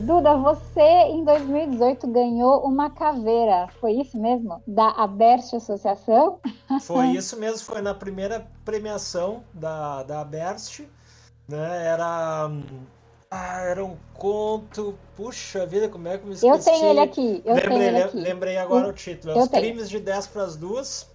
Duda, 0.07 0.37
você 0.37 0.79
em 0.79 1.25
2018 1.25 2.07
ganhou 2.07 2.65
uma 2.65 2.89
caveira, 2.89 3.67
foi 3.81 3.91
isso 3.91 4.17
mesmo? 4.17 4.63
Da 4.65 4.91
Aberte 4.91 5.53
Associação? 5.53 6.39
Foi 6.83 7.07
isso 7.11 7.37
mesmo, 7.37 7.65
foi 7.65 7.81
na 7.81 7.93
primeira 7.93 8.47
premiação 8.63 9.43
da, 9.53 10.03
da 10.03 10.21
Aberst. 10.21 10.79
Né? 11.45 11.87
Era. 11.87 12.49
Ah, 13.29 13.61
era 13.63 13.83
um 13.83 13.97
conto. 14.13 14.97
Puxa 15.13 15.65
vida, 15.65 15.89
como 15.89 16.07
é 16.07 16.17
que 16.17 16.23
eu 16.23 16.27
me 16.29 16.35
esqueci? 16.35 16.69
Eu 16.69 16.73
tenho 16.73 16.89
ele 16.89 16.99
aqui. 17.01 17.41
Eu 17.43 17.55
lembrei, 17.55 17.77
tenho 17.77 17.83
ele 17.83 18.03
aqui. 18.03 18.17
lembrei 18.17 18.57
agora 18.57 18.87
o 18.87 18.93
título. 18.93 19.33
É 19.33 19.37
Os 19.37 19.49
tenho. 19.49 19.61
Crimes 19.61 19.89
de 19.89 19.99
10 19.99 20.27
para 20.27 20.43
as 20.43 20.55
duas. 20.55 21.05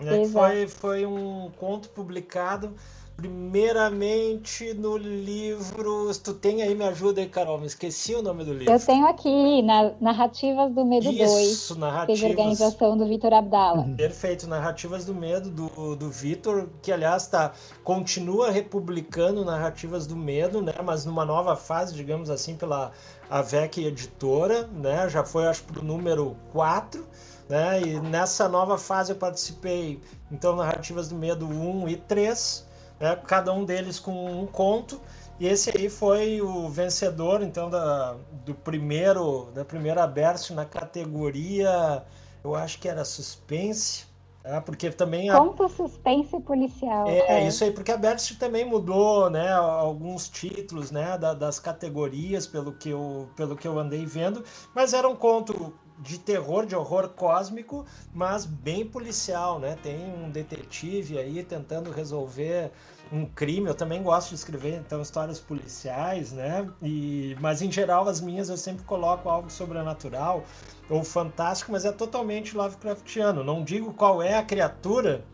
Né? 0.00 0.24
Foi, 0.28 0.66
foi 0.66 1.04
um 1.04 1.50
conto 1.60 1.90
publicado 1.90 2.74
Primeiramente 3.16 4.74
no 4.74 4.96
livro. 4.96 6.10
Tu 6.22 6.34
tem 6.34 6.62
aí, 6.62 6.74
me 6.74 6.84
ajuda 6.84 7.20
aí, 7.20 7.28
Carol. 7.28 7.60
Me 7.60 7.66
esqueci 7.66 8.12
o 8.12 8.20
nome 8.20 8.44
do 8.44 8.52
livro. 8.52 8.72
Eu 8.72 8.80
tenho 8.80 9.06
aqui, 9.06 9.62
na 9.62 9.92
Narrativas 10.00 10.72
do 10.72 10.84
Medo 10.84 11.08
Isso, 11.10 11.32
2. 11.32 11.46
Isso, 11.46 11.78
Narrativas. 11.78 12.20
Teve 12.20 12.32
organização 12.32 12.98
do 12.98 13.06
Vitor 13.06 13.32
Abdala. 13.32 13.82
Uhum. 13.82 13.94
Perfeito, 13.94 14.48
Narrativas 14.48 15.04
do 15.04 15.14
Medo, 15.14 15.48
do, 15.48 15.94
do 15.94 16.10
Vitor, 16.10 16.68
que 16.82 16.90
aliás 16.90 17.28
tá, 17.28 17.52
continua 17.84 18.50
republicando 18.50 19.44
Narrativas 19.44 20.08
do 20.08 20.16
Medo, 20.16 20.60
né? 20.60 20.74
Mas 20.82 21.04
numa 21.04 21.24
nova 21.24 21.54
fase, 21.54 21.94
digamos 21.94 22.30
assim, 22.30 22.56
pela 22.56 22.90
AVEC 23.30 23.84
Editora, 23.84 24.66
né? 24.66 25.08
Já 25.08 25.22
foi, 25.22 25.46
acho, 25.46 25.62
pro 25.62 25.84
número 25.84 26.36
4. 26.52 27.06
Né? 27.48 27.82
E 27.82 28.00
nessa 28.00 28.48
nova 28.48 28.76
fase 28.76 29.12
eu 29.12 29.16
participei, 29.16 30.00
então, 30.32 30.56
Narrativas 30.56 31.08
do 31.08 31.14
Medo 31.14 31.46
1 31.46 31.88
e 31.90 31.96
3 31.96 32.73
né? 33.04 33.16
cada 33.26 33.52
um 33.52 33.64
deles 33.64 34.00
com 34.00 34.42
um 34.42 34.46
conto. 34.46 35.00
E 35.38 35.46
esse 35.46 35.76
aí 35.76 35.88
foi 35.88 36.40
o 36.40 36.68
vencedor, 36.68 37.42
então, 37.42 37.68
da, 37.68 38.16
do 38.44 38.54
primeiro, 38.54 39.50
da 39.52 39.64
primeira 39.64 40.06
Berst 40.06 40.50
na 40.50 40.64
categoria, 40.64 42.04
eu 42.42 42.54
acho 42.54 42.78
que 42.78 42.88
era 42.88 43.04
suspense, 43.04 44.06
tá? 44.42 44.60
porque 44.60 44.90
também... 44.90 45.28
A... 45.30 45.36
Conto 45.36 45.68
suspense 45.68 46.38
policial. 46.40 47.08
É, 47.08 47.42
é, 47.42 47.48
isso 47.48 47.64
aí, 47.64 47.72
porque 47.72 47.90
a 47.90 47.96
Berst 47.96 48.38
também 48.38 48.64
mudou, 48.64 49.28
né, 49.28 49.52
alguns 49.52 50.28
títulos, 50.28 50.92
né, 50.92 51.18
da, 51.18 51.34
das 51.34 51.58
categorias, 51.58 52.46
pelo 52.46 52.72
que, 52.72 52.90
eu, 52.90 53.28
pelo 53.34 53.56
que 53.56 53.66
eu 53.66 53.76
andei 53.76 54.06
vendo, 54.06 54.44
mas 54.72 54.94
era 54.94 55.08
um 55.08 55.16
conto 55.16 55.74
de 55.98 56.18
terror, 56.18 56.66
de 56.66 56.74
horror 56.74 57.08
cósmico, 57.08 57.84
mas 58.12 58.44
bem 58.44 58.84
policial, 58.84 59.58
né? 59.58 59.76
Tem 59.82 59.96
um 59.96 60.30
detetive 60.30 61.18
aí 61.18 61.42
tentando 61.42 61.90
resolver 61.90 62.72
um 63.12 63.26
crime. 63.26 63.68
Eu 63.68 63.74
também 63.74 64.02
gosto 64.02 64.30
de 64.30 64.34
escrever 64.36 64.74
então 64.74 65.00
histórias 65.00 65.40
policiais, 65.40 66.32
né? 66.32 66.68
E 66.82 67.36
mas 67.40 67.62
em 67.62 67.70
geral 67.70 68.08
as 68.08 68.20
minhas 68.20 68.48
eu 68.48 68.56
sempre 68.56 68.84
coloco 68.84 69.28
algo 69.28 69.50
sobrenatural 69.50 70.44
ou 70.88 71.02
fantástico, 71.04 71.72
mas 71.72 71.84
é 71.84 71.92
totalmente 71.92 72.56
Lovecraftiano. 72.56 73.42
Não 73.42 73.62
digo 73.62 73.92
qual 73.92 74.22
é 74.22 74.36
a 74.36 74.42
criatura 74.42 75.24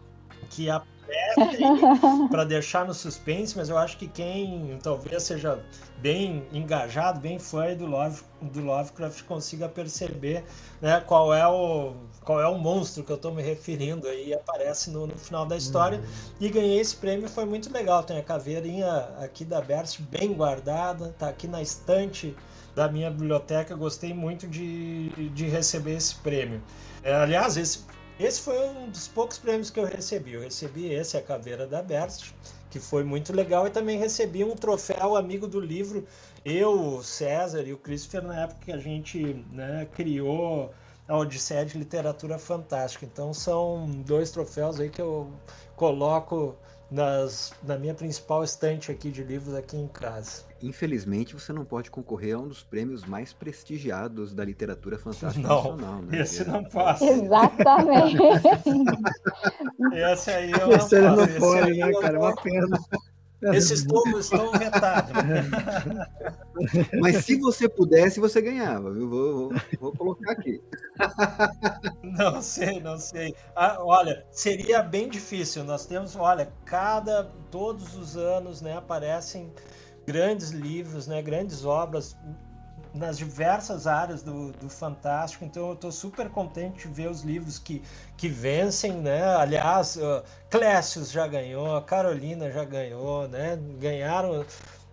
que 0.50 0.70
aparece 0.70 0.90
para 2.30 2.44
deixar 2.44 2.86
no 2.86 2.94
suspense, 2.94 3.56
mas 3.56 3.68
eu 3.68 3.76
acho 3.76 3.96
que 3.98 4.06
quem 4.06 4.78
talvez 4.82 5.24
seja 5.24 5.62
bem 5.98 6.46
engajado, 6.52 7.20
bem 7.20 7.38
fã 7.38 7.74
do, 7.74 7.86
Love, 7.86 8.22
do 8.40 8.60
Lovecraft 8.60 9.22
consiga 9.24 9.68
perceber 9.68 10.44
né, 10.80 11.00
qual, 11.00 11.34
é 11.34 11.46
o, 11.46 11.94
qual 12.24 12.40
é 12.40 12.46
o 12.46 12.58
monstro 12.58 13.02
que 13.02 13.10
eu 13.10 13.16
estou 13.16 13.32
me 13.34 13.42
referindo 13.42 14.06
aí, 14.06 14.34
aparece 14.34 14.90
no, 14.90 15.06
no 15.06 15.16
final 15.16 15.46
da 15.46 15.56
história. 15.56 15.98
Uhum. 15.98 16.04
E 16.40 16.48
ganhei 16.48 16.78
esse 16.78 16.94
prêmio, 16.96 17.28
foi 17.28 17.44
muito 17.44 17.72
legal. 17.72 18.02
Tem 18.02 18.18
a 18.18 18.22
caveirinha 18.22 19.08
aqui 19.18 19.44
da 19.44 19.60
Berst 19.60 20.00
bem 20.00 20.32
guardada, 20.34 21.14
tá 21.18 21.28
aqui 21.28 21.48
na 21.48 21.62
estante 21.62 22.36
da 22.74 22.88
minha 22.88 23.10
biblioteca. 23.10 23.74
Gostei 23.74 24.12
muito 24.12 24.46
de, 24.46 25.08
de 25.30 25.46
receber 25.46 25.96
esse 25.96 26.14
prêmio. 26.16 26.62
É, 27.02 27.14
aliás, 27.14 27.56
esse, 27.56 27.84
esse 28.18 28.42
foi 28.42 28.58
um 28.68 28.90
dos 28.90 29.08
poucos 29.08 29.38
prêmios 29.38 29.70
que 29.70 29.80
eu 29.80 29.84
recebi. 29.84 30.34
Eu 30.34 30.42
recebi 30.42 30.92
esse, 30.92 31.16
a 31.16 31.22
caveira 31.22 31.66
da 31.66 31.82
Berst 31.82 32.32
que 32.70 32.78
foi 32.78 33.02
muito 33.02 33.32
legal. 33.32 33.66
E 33.66 33.70
também 33.70 33.98
recebi 33.98 34.44
um 34.44 34.54
troféu 34.54 35.16
amigo 35.16 35.46
do 35.46 35.58
livro. 35.58 36.06
Eu, 36.44 36.96
o 36.96 37.02
César 37.02 37.62
e 37.62 37.72
o 37.72 37.76
Christopher, 37.76 38.22
na 38.22 38.42
época 38.42 38.60
que 38.64 38.72
a 38.72 38.78
gente 38.78 39.44
né, 39.52 39.86
criou 39.92 40.72
a 41.10 41.16
Odisseia 41.16 41.66
de 41.66 41.76
Literatura 41.76 42.38
Fantástica. 42.38 43.04
Então 43.04 43.34
são 43.34 43.90
dois 44.06 44.30
troféus 44.30 44.78
aí 44.78 44.88
que 44.88 45.02
eu 45.02 45.28
coloco 45.74 46.54
nas, 46.88 47.52
na 47.64 47.76
minha 47.76 47.94
principal 47.94 48.44
estante 48.44 48.92
aqui 48.92 49.10
de 49.10 49.24
livros 49.24 49.54
aqui 49.54 49.76
em 49.76 49.88
casa. 49.88 50.44
Infelizmente, 50.62 51.34
você 51.34 51.52
não 51.52 51.64
pode 51.64 51.90
concorrer 51.90 52.36
a 52.36 52.38
um 52.38 52.46
dos 52.46 52.62
prêmios 52.62 53.04
mais 53.04 53.32
prestigiados 53.32 54.32
da 54.32 54.44
literatura 54.44 54.98
fantástica 54.98 55.48
não, 55.48 55.56
nacional, 55.56 56.02
né? 56.02 56.20
Esse 56.20 56.44
não 56.44 56.62
passa. 56.64 57.04
Exatamente. 57.04 58.16
esse 59.92 60.30
aí 60.30 60.52
eu 60.52 60.70
esse 60.72 61.00
não, 61.00 61.16
não 61.16 61.26
pode, 61.40 61.74
né, 61.76 61.92
cara? 61.92 62.16
É 62.16 62.20
uma 62.20 62.34
pena. 62.36 62.78
Esses 63.42 63.84
todos 63.84 64.26
estão 64.26 64.52
vetados. 64.52 65.12
Mas 67.00 67.24
se 67.24 67.36
você 67.38 67.68
pudesse, 67.68 68.20
você 68.20 68.40
ganhava, 68.40 68.92
viu? 68.92 69.08
Vou, 69.08 69.48
vou, 69.48 69.60
vou 69.80 69.92
colocar 69.92 70.32
aqui. 70.32 70.60
Não 72.02 72.42
sei, 72.42 72.80
não 72.80 72.98
sei. 72.98 73.34
Ah, 73.56 73.78
olha, 73.80 74.26
seria 74.30 74.82
bem 74.82 75.08
difícil. 75.08 75.64
Nós 75.64 75.86
temos, 75.86 76.16
olha, 76.16 76.52
cada 76.64 77.24
todos 77.50 77.96
os 77.96 78.16
anos, 78.16 78.60
né, 78.60 78.76
aparecem 78.76 79.50
grandes 80.06 80.50
livros, 80.50 81.06
né, 81.06 81.22
grandes 81.22 81.64
obras 81.64 82.16
nas 82.94 83.16
diversas 83.18 83.86
áreas 83.86 84.22
do, 84.22 84.52
do 84.52 84.68
fantástico. 84.68 85.44
Então 85.44 85.68
eu 85.68 85.74
estou 85.74 85.92
super 85.92 86.28
contente 86.28 86.88
de 86.88 86.94
ver 86.94 87.10
os 87.10 87.22
livros 87.22 87.58
que, 87.58 87.82
que 88.16 88.28
vencem, 88.28 88.92
né? 88.92 89.22
Aliás, 89.36 89.96
uh, 89.96 90.22
Clécius 90.48 91.10
já 91.10 91.26
ganhou, 91.26 91.80
Carolina 91.82 92.50
já 92.50 92.64
ganhou, 92.64 93.28
né? 93.28 93.58
Ganharam 93.78 94.44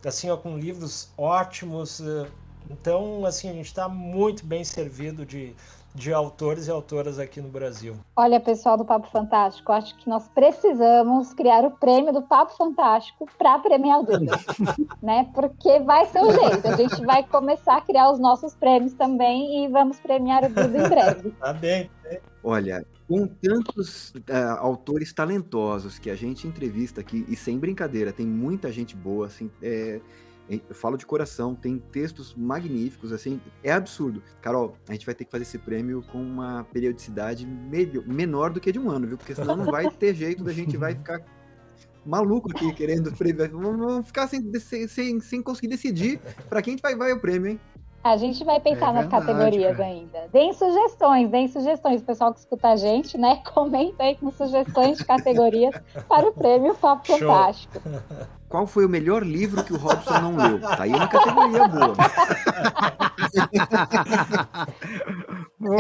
assim 0.06 0.30
ó, 0.30 0.38
com 0.38 0.58
livros 0.58 1.10
ótimos. 1.18 2.00
Uh, 2.00 2.28
então, 2.70 3.26
assim, 3.26 3.50
a 3.50 3.54
gente 3.54 3.68
está 3.68 3.88
muito 3.88 4.46
bem 4.46 4.64
servido 4.64 5.26
de, 5.26 5.56
de 5.98 6.14
autores 6.14 6.68
e 6.68 6.72
autoras 6.72 7.18
aqui 7.18 7.42
no 7.42 7.50
Brasil. 7.50 7.96
Olha, 8.16 8.40
pessoal 8.40 8.78
do 8.78 8.86
Papo 8.86 9.08
Fantástico, 9.08 9.72
acho 9.72 9.98
que 9.98 10.08
nós 10.08 10.28
precisamos 10.28 11.34
criar 11.34 11.66
o 11.66 11.72
prêmio 11.72 12.14
do 12.14 12.22
Papo 12.22 12.56
Fantástico 12.56 13.28
para 13.36 13.58
premiar 13.58 14.02
o 14.02 14.04
Duda, 14.04 14.40
né? 15.02 15.28
Porque 15.34 15.80
vai 15.80 16.06
ser 16.06 16.22
o 16.22 16.32
jeito. 16.32 16.68
A 16.68 16.76
gente 16.76 17.04
vai 17.04 17.24
começar 17.24 17.78
a 17.78 17.82
criar 17.82 18.12
os 18.12 18.20
nossos 18.20 18.54
prêmios 18.54 18.94
também 18.94 19.66
e 19.66 19.68
vamos 19.70 20.00
premiar 20.00 20.44
o 20.44 20.50
Duda 20.50 20.86
em 20.86 20.88
breve. 20.88 21.32
tá 21.32 21.52
bem. 21.52 21.90
Olha, 22.44 22.86
com 23.08 23.26
tantos 23.26 24.12
uh, 24.12 24.60
autores 24.60 25.12
talentosos 25.12 25.98
que 25.98 26.12
a 26.12 26.16
gente 26.16 26.48
entrevista 26.48 27.02
aqui, 27.02 27.26
e 27.28 27.36
sem 27.36 27.58
brincadeira, 27.58 28.14
tem 28.14 28.28
muita 28.28 28.72
gente 28.72 28.96
boa, 28.96 29.26
assim, 29.26 29.50
é, 29.64 30.00
Eu 30.50 30.74
falo 30.74 30.98
de 30.98 31.06
coração, 31.06 31.54
tem 31.54 31.78
textos 31.78 32.34
magníficos, 32.34 33.12
assim, 33.12 33.42
é 33.64 33.72
absurdo. 33.72 34.24
Carol, 34.42 34.78
a 34.88 34.94
gente 34.94 35.06
vai 35.06 35.14
ter 35.14 35.26
que 35.26 35.32
fazer 35.32 35.44
esse 35.44 35.58
prêmio 35.58 36.02
com 36.12 36.22
uma 36.22 36.64
periodicidade 36.72 37.46
menor 37.46 38.52
do 38.52 38.62
que 38.62 38.72
de 38.72 38.80
um 38.80 38.90
ano, 38.90 39.08
viu? 39.08 39.18
Porque 39.18 39.36
senão 39.36 39.58
não 39.58 39.66
vai 39.66 39.90
ter 39.92 40.14
jeito 40.14 40.44
da 40.44 40.54
gente 40.54 40.78
vai 40.78 40.96
ficar 40.96 41.22
maluco 42.06 42.50
aqui 42.50 42.74
querendo 42.74 43.12
prêmio. 43.12 43.50
Vamos 43.52 44.08
ficar 44.08 44.28
sem, 44.28 44.88
sem, 44.88 45.20
sem 45.20 45.42
conseguir 45.42 45.68
decidir 45.68 46.20
para 46.48 46.62
quem 46.62 46.78
vai, 46.78 46.96
vai 46.96 47.12
o 47.12 47.20
prêmio, 47.20 47.52
hein? 47.52 47.60
A 48.08 48.18
gente 48.18 48.44
vai 48.44 48.60
pensar 48.60 48.90
é 48.90 48.94
nas 48.94 49.08
categorias 49.08 49.78
cara. 49.78 49.90
ainda. 49.90 50.28
Deem 50.32 50.54
sugestões, 50.54 51.30
deem 51.30 51.48
sugestões. 51.48 52.02
O 52.02 52.06
pessoal 52.06 52.34
que 52.34 52.40
escuta 52.40 52.70
a 52.70 52.76
gente, 52.76 53.18
né? 53.18 53.42
Comenta 53.54 54.04
aí 54.04 54.16
com 54.16 54.32
sugestões 54.32 54.98
de 54.98 55.06
categorias 55.06 55.76
para 56.08 56.28
o 56.28 56.34
prêmio 56.34 56.74
Papo 56.76 57.06
Show. 57.06 57.20
Fantástico. 57.20 57.82
Qual 58.50 58.66
foi 58.66 58.86
o 58.86 58.90
melhor 58.90 59.24
livro 59.24 59.62
que 59.62 59.74
o 59.74 59.78
Robson 59.78 60.22
não 60.22 60.38
leu? 60.38 60.62
Tá 60.62 60.84
aí 60.84 60.90
uma 60.90 61.08
categoria 61.08 61.68
boa. 61.68 61.96
Pô, 65.60 65.76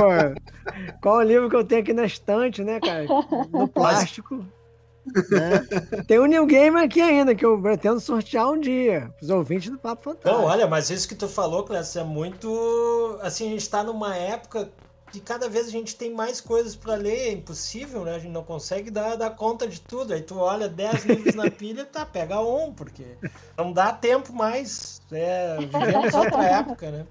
qual 1.01 1.17
o 1.19 1.23
livro 1.23 1.49
que 1.49 1.55
eu 1.55 1.63
tenho 1.63 1.79
aqui 1.81 1.93
na 1.93 2.03
estante, 2.03 2.65
né, 2.65 2.81
cara? 2.81 3.05
No 3.53 3.69
plástico. 3.69 4.45
Né? 5.29 6.03
Tem 6.07 6.19
um 6.19 6.25
New 6.25 6.45
Game 6.45 6.77
aqui 6.77 7.01
ainda, 7.01 7.33
que 7.35 7.45
eu 7.45 7.59
pretendo 7.61 7.99
sortear 7.99 8.49
um 8.49 8.59
dia, 8.59 9.11
os 9.21 9.29
ouvintes 9.29 9.69
do 9.69 9.77
Papo 9.77 10.03
Fantástico. 10.03 10.41
Não, 10.41 10.45
olha, 10.45 10.67
mas 10.67 10.89
isso 10.89 11.07
que 11.07 11.15
tu 11.15 11.27
falou, 11.27 11.63
Clécio, 11.63 12.01
é 12.01 12.03
muito. 12.03 13.17
Assim, 13.21 13.47
a 13.47 13.49
gente 13.51 13.69
tá 13.69 13.83
numa 13.83 14.15
época 14.15 14.69
que 15.11 15.19
cada 15.19 15.47
vez 15.47 15.67
a 15.67 15.71
gente 15.71 15.95
tem 15.95 16.13
mais 16.13 16.41
coisas 16.41 16.75
para 16.75 16.95
ler, 16.95 17.29
é 17.29 17.31
impossível, 17.31 18.03
né? 18.03 18.15
A 18.15 18.19
gente 18.19 18.31
não 18.31 18.43
consegue 18.43 18.91
dar, 18.91 19.15
dar 19.15 19.31
conta 19.31 19.67
de 19.67 19.79
tudo. 19.79 20.13
Aí 20.13 20.21
tu 20.21 20.37
olha 20.37 20.67
10 20.67 21.05
livros 21.05 21.35
na 21.35 21.49
pilha, 21.49 21.85
tá, 21.85 22.05
pega 22.05 22.39
um, 22.41 22.73
porque 22.73 23.05
não 23.57 23.71
dá 23.71 23.93
tempo 23.93 24.33
mais. 24.33 25.01
É, 25.11 25.57
vivemos 25.57 26.13
outra 26.13 26.43
época, 26.43 26.91
né? 26.91 27.07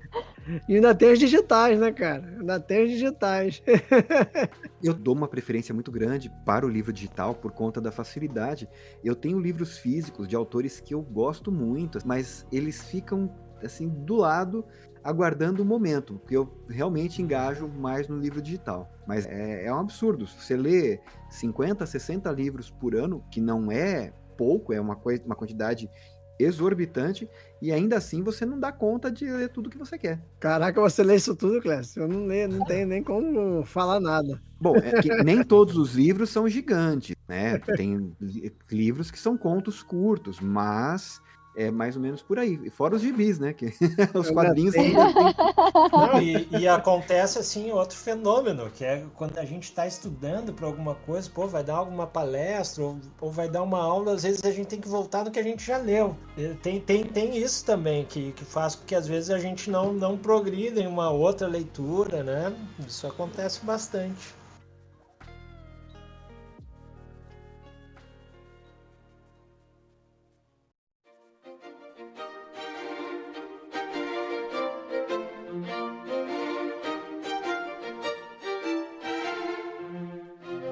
E 0.68 0.74
ainda 0.76 0.94
tem 0.94 1.12
os 1.12 1.18
digitais, 1.18 1.78
né, 1.78 1.90
cara? 1.90 2.36
Ainda 2.38 2.60
tem 2.60 2.84
os 2.84 2.90
digitais. 2.90 3.62
Eu 4.82 4.94
dou 4.94 5.14
uma 5.14 5.26
preferência 5.26 5.74
muito 5.74 5.90
grande 5.90 6.30
para 6.44 6.66
o 6.66 6.68
livro 6.68 6.92
digital 6.92 7.34
por 7.34 7.50
conta 7.52 7.80
da 7.80 7.90
facilidade. 7.90 8.68
Eu 9.02 9.16
tenho 9.16 9.40
livros 9.40 9.78
físicos 9.78 10.28
de 10.28 10.36
autores 10.36 10.80
que 10.80 10.94
eu 10.94 11.02
gosto 11.02 11.50
muito, 11.50 11.98
mas 12.04 12.46
eles 12.52 12.84
ficam 12.84 13.34
assim 13.62 13.88
do 13.88 14.16
lado 14.16 14.64
aguardando 15.06 15.62
o 15.62 15.64
momento, 15.64 16.14
porque 16.14 16.36
eu 16.36 16.52
realmente 16.68 17.22
engajo 17.22 17.68
mais 17.68 18.08
no 18.08 18.18
livro 18.18 18.42
digital. 18.42 18.90
Mas 19.06 19.24
é, 19.24 19.66
é 19.66 19.72
um 19.72 19.78
absurdo. 19.78 20.26
Você 20.26 20.56
lê 20.56 20.98
50, 21.30 21.86
60 21.86 22.30
livros 22.32 22.70
por 22.70 22.94
ano, 22.96 23.24
que 23.30 23.40
não 23.40 23.70
é 23.70 24.12
pouco, 24.36 24.72
é 24.72 24.80
uma, 24.80 24.96
coisa, 24.96 25.24
uma 25.24 25.36
quantidade 25.36 25.88
exorbitante, 26.38 27.28
e 27.62 27.72
ainda 27.72 27.96
assim 27.96 28.22
você 28.22 28.44
não 28.44 28.58
dá 28.58 28.70
conta 28.70 29.10
de 29.10 29.24
ler 29.24 29.48
tudo 29.48 29.70
que 29.70 29.78
você 29.78 29.96
quer. 29.96 30.20
Caraca, 30.38 30.80
você 30.80 31.02
lê 31.02 31.16
isso 31.16 31.34
tudo, 31.34 31.62
Clécio? 31.62 32.02
Eu 32.02 32.08
não 32.08 32.26
leio, 32.26 32.48
não 32.48 32.64
tenho 32.66 32.86
nem 32.86 33.02
como 33.02 33.64
falar 33.64 34.00
nada. 34.00 34.42
Bom, 34.60 34.76
é 34.76 35.00
que 35.00 35.08
nem 35.22 35.42
todos 35.42 35.76
os 35.76 35.94
livros 35.94 36.30
são 36.30 36.48
gigantes, 36.48 37.14
né? 37.28 37.58
Tem 37.76 38.12
livros 38.70 39.10
que 39.10 39.18
são 39.18 39.38
contos 39.38 39.82
curtos, 39.82 40.40
mas 40.40 41.22
é 41.56 41.70
mais 41.70 41.96
ou 41.96 42.02
menos 42.02 42.22
por 42.22 42.38
aí. 42.38 42.70
Fora 42.70 42.94
os 42.94 43.02
gibis, 43.02 43.38
né? 43.38 43.52
Que 43.52 43.72
os 44.14 44.30
quadrinhos. 44.30 44.74
Não, 44.76 46.20
e, 46.20 46.46
e, 46.60 46.68
acontece 46.68 47.38
assim 47.38 47.72
outro 47.72 47.96
fenômeno, 47.96 48.70
que 48.70 48.84
é 48.84 49.04
quando 49.14 49.38
a 49.38 49.44
gente 49.44 49.64
está 49.64 49.86
estudando 49.86 50.52
para 50.52 50.66
alguma 50.66 50.94
coisa, 50.94 51.30
pô, 51.30 51.46
vai 51.46 51.64
dar 51.64 51.76
alguma 51.76 52.06
palestra 52.06 52.84
ou, 52.84 52.98
ou, 53.20 53.30
vai 53.30 53.48
dar 53.48 53.62
uma 53.62 53.82
aula, 53.82 54.12
às 54.12 54.22
vezes 54.22 54.44
a 54.44 54.50
gente 54.50 54.66
tem 54.66 54.80
que 54.80 54.88
voltar 54.88 55.24
no 55.24 55.30
que 55.30 55.38
a 55.38 55.42
gente 55.42 55.64
já 55.64 55.78
leu. 55.78 56.14
Tem, 56.62 56.78
tem, 56.78 57.04
tem 57.04 57.38
isso 57.38 57.64
também 57.64 58.04
que, 58.04 58.32
que 58.32 58.44
faz 58.44 58.74
com 58.74 58.84
que 58.84 58.94
às 58.94 59.08
vezes 59.08 59.30
a 59.30 59.38
gente 59.38 59.70
não, 59.70 59.92
não 59.92 60.18
progrida 60.18 60.80
em 60.80 60.86
uma 60.86 61.10
outra 61.10 61.48
leitura, 61.48 62.22
né? 62.22 62.54
Isso 62.86 63.06
acontece 63.06 63.64
bastante. 63.64 64.35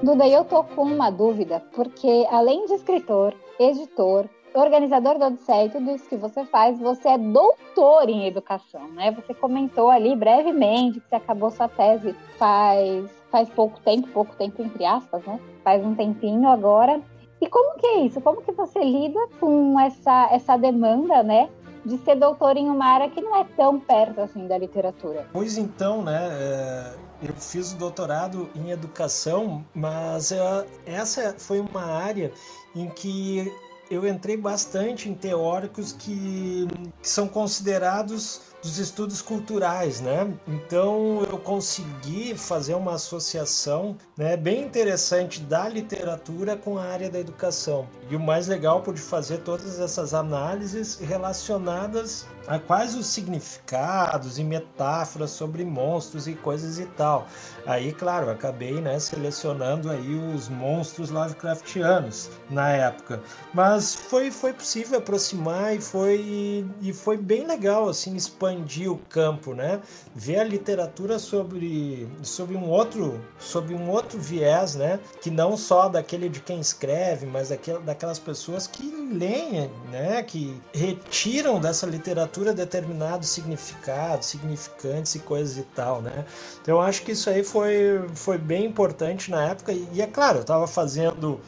Duda, 0.04 0.28
eu 0.28 0.44
tô 0.44 0.62
com 0.62 0.82
uma 0.82 1.08
dúvida, 1.08 1.62
porque 1.72 2.26
além 2.30 2.66
de 2.66 2.74
escritor, 2.74 3.34
editor, 3.58 4.26
organizador 4.52 5.18
do 5.18 5.24
Odisseia 5.24 5.64
e 5.64 5.70
tudo 5.70 5.92
isso 5.92 6.06
que 6.06 6.16
você 6.16 6.44
faz, 6.44 6.78
você 6.78 7.08
é 7.08 7.16
doutor 7.16 8.10
em 8.10 8.26
educação, 8.26 8.86
né? 8.90 9.12
Você 9.12 9.32
comentou 9.32 9.88
ali 9.88 10.14
brevemente 10.14 11.00
que 11.00 11.08
você 11.08 11.14
acabou 11.14 11.50
sua 11.50 11.68
tese 11.68 12.14
faz, 12.36 13.10
faz 13.30 13.48
pouco 13.48 13.80
tempo, 13.80 14.06
pouco 14.08 14.36
tempo 14.36 14.60
entre 14.60 14.84
aspas, 14.84 15.24
né? 15.24 15.40
Faz 15.64 15.82
um 15.82 15.94
tempinho 15.94 16.50
agora. 16.50 17.00
E 17.40 17.48
como 17.48 17.78
que 17.78 17.86
é 17.86 18.00
isso? 18.00 18.20
Como 18.20 18.42
que 18.42 18.52
você 18.52 18.80
lida 18.84 19.26
com 19.40 19.80
essa, 19.80 20.28
essa 20.30 20.58
demanda, 20.58 21.22
né? 21.22 21.48
De 21.82 21.96
ser 21.96 22.16
doutor 22.16 22.58
em 22.58 22.68
uma 22.68 22.84
área 22.84 23.08
que 23.08 23.22
não 23.22 23.34
é 23.36 23.44
tão 23.56 23.80
perto 23.80 24.20
assim 24.20 24.46
da 24.46 24.58
literatura. 24.58 25.26
Pois 25.32 25.56
então, 25.56 26.02
né? 26.02 26.28
É 26.30 27.04
eu 27.28 27.34
fiz 27.34 27.72
o 27.72 27.76
doutorado 27.76 28.48
em 28.54 28.70
educação, 28.70 29.64
mas 29.74 30.30
uh, 30.30 30.66
essa 30.84 31.34
foi 31.38 31.60
uma 31.60 31.84
área 31.84 32.32
em 32.74 32.88
que 32.88 33.52
eu 33.90 34.06
entrei 34.06 34.36
bastante 34.36 35.08
em 35.08 35.14
teóricos 35.14 35.92
que, 35.92 36.66
que 37.02 37.08
são 37.08 37.28
considerados 37.28 38.40
dos 38.62 38.78
estudos 38.78 39.20
culturais, 39.20 40.00
né? 40.00 40.32
Então 40.48 41.22
eu 41.30 41.38
consegui 41.38 42.34
fazer 42.34 42.74
uma 42.74 42.94
associação, 42.94 43.96
né, 44.16 44.38
bem 44.38 44.62
interessante 44.62 45.40
da 45.42 45.68
literatura 45.68 46.56
com 46.56 46.78
a 46.78 46.84
área 46.84 47.10
da 47.10 47.20
educação. 47.20 47.86
E 48.08 48.16
o 48.16 48.20
mais 48.20 48.48
legal 48.48 48.80
pude 48.80 49.00
fazer 49.00 49.38
todas 49.38 49.78
essas 49.78 50.14
análises 50.14 50.98
relacionadas 50.98 52.26
quais 52.66 52.94
os 52.94 53.06
significados 53.06 54.38
e 54.38 54.44
metáforas 54.44 55.30
sobre 55.30 55.64
monstros 55.64 56.26
e 56.26 56.34
coisas 56.34 56.78
e 56.78 56.86
tal. 56.86 57.26
Aí, 57.66 57.92
claro, 57.92 58.30
acabei 58.30 58.80
né, 58.80 58.98
selecionando 58.98 59.90
aí 59.90 60.14
os 60.34 60.48
monstros 60.48 61.10
Lovecraftianos 61.10 62.30
na 62.50 62.70
época. 62.70 63.22
Mas 63.52 63.94
foi, 63.94 64.30
foi 64.30 64.52
possível 64.52 64.98
aproximar 64.98 65.74
e 65.74 65.80
foi, 65.80 66.66
e 66.80 66.92
foi 66.92 67.16
bem 67.16 67.46
legal 67.46 67.88
assim 67.88 68.14
expandir 68.14 68.90
o 68.90 68.98
campo, 69.08 69.54
né? 69.54 69.80
Ver 70.14 70.40
a 70.40 70.44
literatura 70.44 71.18
sobre, 71.18 72.08
sobre 72.22 72.56
um 72.56 72.68
outro 72.68 73.20
sobre 73.38 73.74
um 73.74 73.88
outro 73.88 74.18
viés, 74.18 74.74
né? 74.74 75.00
Que 75.20 75.30
não 75.30 75.56
só 75.56 75.88
daquele 75.88 76.28
de 76.28 76.40
quem 76.40 76.60
escreve, 76.60 77.26
mas 77.26 77.48
daquela, 77.48 77.80
daquelas 77.80 78.18
pessoas 78.18 78.66
que 78.66 78.84
leem, 79.12 79.70
né? 79.90 80.22
Que 80.22 80.60
retiram 80.72 81.60
dessa 81.60 81.86
literatura 81.86 82.33
determinados 82.52 83.28
significados, 83.28 84.26
significantes 84.26 85.14
e 85.14 85.20
coisas 85.20 85.58
e 85.58 85.62
tal, 85.62 86.02
né? 86.02 86.24
Então 86.60 86.76
eu 86.76 86.80
acho 86.80 87.02
que 87.02 87.12
isso 87.12 87.30
aí 87.30 87.44
foi, 87.44 88.04
foi 88.14 88.38
bem 88.38 88.64
importante 88.64 89.30
na 89.30 89.50
época. 89.50 89.72
E 89.72 90.00
é 90.00 90.06
claro, 90.06 90.38
eu 90.38 90.42
estava 90.42 90.66
fazendo 90.66 91.40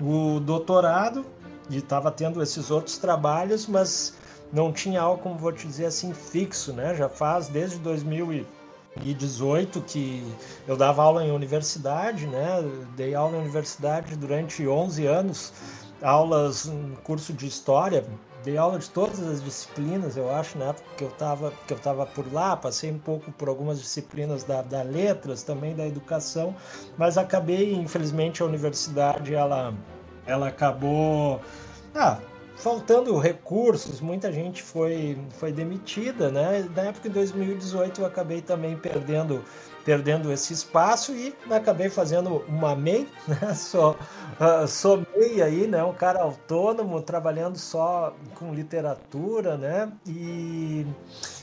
o 0.00 0.40
doutorado 0.40 1.24
e 1.70 1.78
estava 1.78 2.10
tendo 2.10 2.42
esses 2.42 2.70
outros 2.70 2.98
trabalhos, 2.98 3.66
mas 3.66 4.14
não 4.52 4.72
tinha 4.72 5.00
algo, 5.00 5.22
como 5.22 5.36
vou 5.36 5.52
te 5.52 5.66
dizer 5.66 5.86
assim, 5.86 6.12
fixo, 6.12 6.72
né? 6.72 6.94
Já 6.94 7.08
faz 7.08 7.48
desde 7.48 7.78
2018 7.78 9.80
que 9.82 10.24
eu 10.66 10.76
dava 10.76 11.02
aula 11.02 11.24
em 11.24 11.30
universidade, 11.30 12.26
né? 12.26 12.62
Dei 12.96 13.14
aula 13.14 13.36
em 13.36 13.40
universidade 13.40 14.16
durante 14.16 14.66
11 14.66 15.06
anos, 15.06 15.52
aulas, 16.02 16.66
um 16.66 16.94
curso 17.02 17.32
de 17.32 17.46
história, 17.46 18.04
dei 18.44 18.58
aula 18.58 18.78
de 18.78 18.90
todas 18.90 19.20
as 19.20 19.42
disciplinas, 19.42 20.16
eu 20.16 20.30
acho, 20.30 20.58
na 20.58 20.66
época 20.66 20.86
que 20.96 21.04
eu 21.04 21.08
estava 21.08 21.52
que 21.66 21.72
eu 21.72 21.78
tava 21.78 22.04
por 22.04 22.30
lá, 22.32 22.56
passei 22.56 22.92
um 22.92 22.98
pouco 22.98 23.32
por 23.32 23.48
algumas 23.48 23.80
disciplinas 23.80 24.44
da, 24.44 24.60
da 24.60 24.82
letras, 24.82 25.42
também 25.42 25.74
da 25.74 25.86
educação, 25.86 26.54
mas 26.98 27.16
acabei, 27.16 27.74
infelizmente, 27.74 28.42
a 28.42 28.46
universidade, 28.46 29.34
ela, 29.34 29.74
ela 30.26 30.48
acabou... 30.48 31.40
Ah, 31.94 32.18
faltando 32.56 33.18
recursos, 33.18 34.00
muita 34.00 34.32
gente 34.32 34.62
foi, 34.62 35.18
foi 35.38 35.52
demitida, 35.52 36.30
né? 36.30 36.68
Na 36.74 36.82
época 36.82 37.08
de 37.08 37.14
2018 37.14 38.00
eu 38.00 38.06
acabei 38.06 38.40
também 38.40 38.76
perdendo 38.76 39.42
perdendo 39.84 40.32
esse 40.32 40.52
espaço 40.52 41.12
e 41.12 41.34
acabei 41.50 41.90
fazendo 41.90 42.44
uma 42.48 42.74
MEI, 42.74 43.08
né? 43.28 43.54
Sou, 43.54 43.92
uh, 43.92 44.66
sou 44.66 45.06
MEI 45.16 45.42
aí, 45.42 45.66
né? 45.66 45.84
Um 45.84 45.92
cara 45.92 46.22
autônomo, 46.22 47.02
trabalhando 47.02 47.58
só 47.58 48.14
com 48.34 48.54
literatura, 48.54 49.56
né? 49.56 49.92
E... 50.06 50.86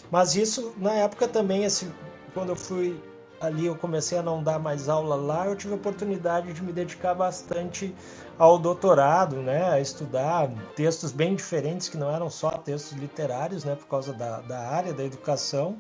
Mas 0.09 0.35
isso, 0.35 0.73
na 0.77 0.93
época 0.93 1.27
também, 1.27 1.63
esse, 1.63 1.89
quando 2.33 2.49
eu 2.49 2.55
fui 2.55 2.99
ali 3.41 3.65
eu 3.65 3.75
comecei 3.75 4.17
a 4.19 4.21
não 4.21 4.43
dar 4.43 4.59
mais 4.59 4.87
aula 4.87 5.15
lá, 5.15 5.47
eu 5.47 5.55
tive 5.55 5.73
a 5.73 5.75
oportunidade 5.75 6.53
de 6.53 6.61
me 6.61 6.71
dedicar 6.71 7.15
bastante 7.15 7.93
ao 8.37 8.57
doutorado, 8.59 9.37
né, 9.37 9.69
a 9.71 9.79
estudar 9.79 10.49
textos 10.75 11.11
bem 11.11 11.35
diferentes 11.35 11.89
que 11.89 11.97
não 11.97 12.13
eram 12.13 12.29
só 12.29 12.51
textos 12.51 12.97
literários, 12.97 13.63
né, 13.63 13.75
por 13.75 13.87
causa 13.87 14.13
da, 14.13 14.41
da 14.41 14.59
área 14.59 14.93
da 14.93 15.03
educação. 15.03 15.77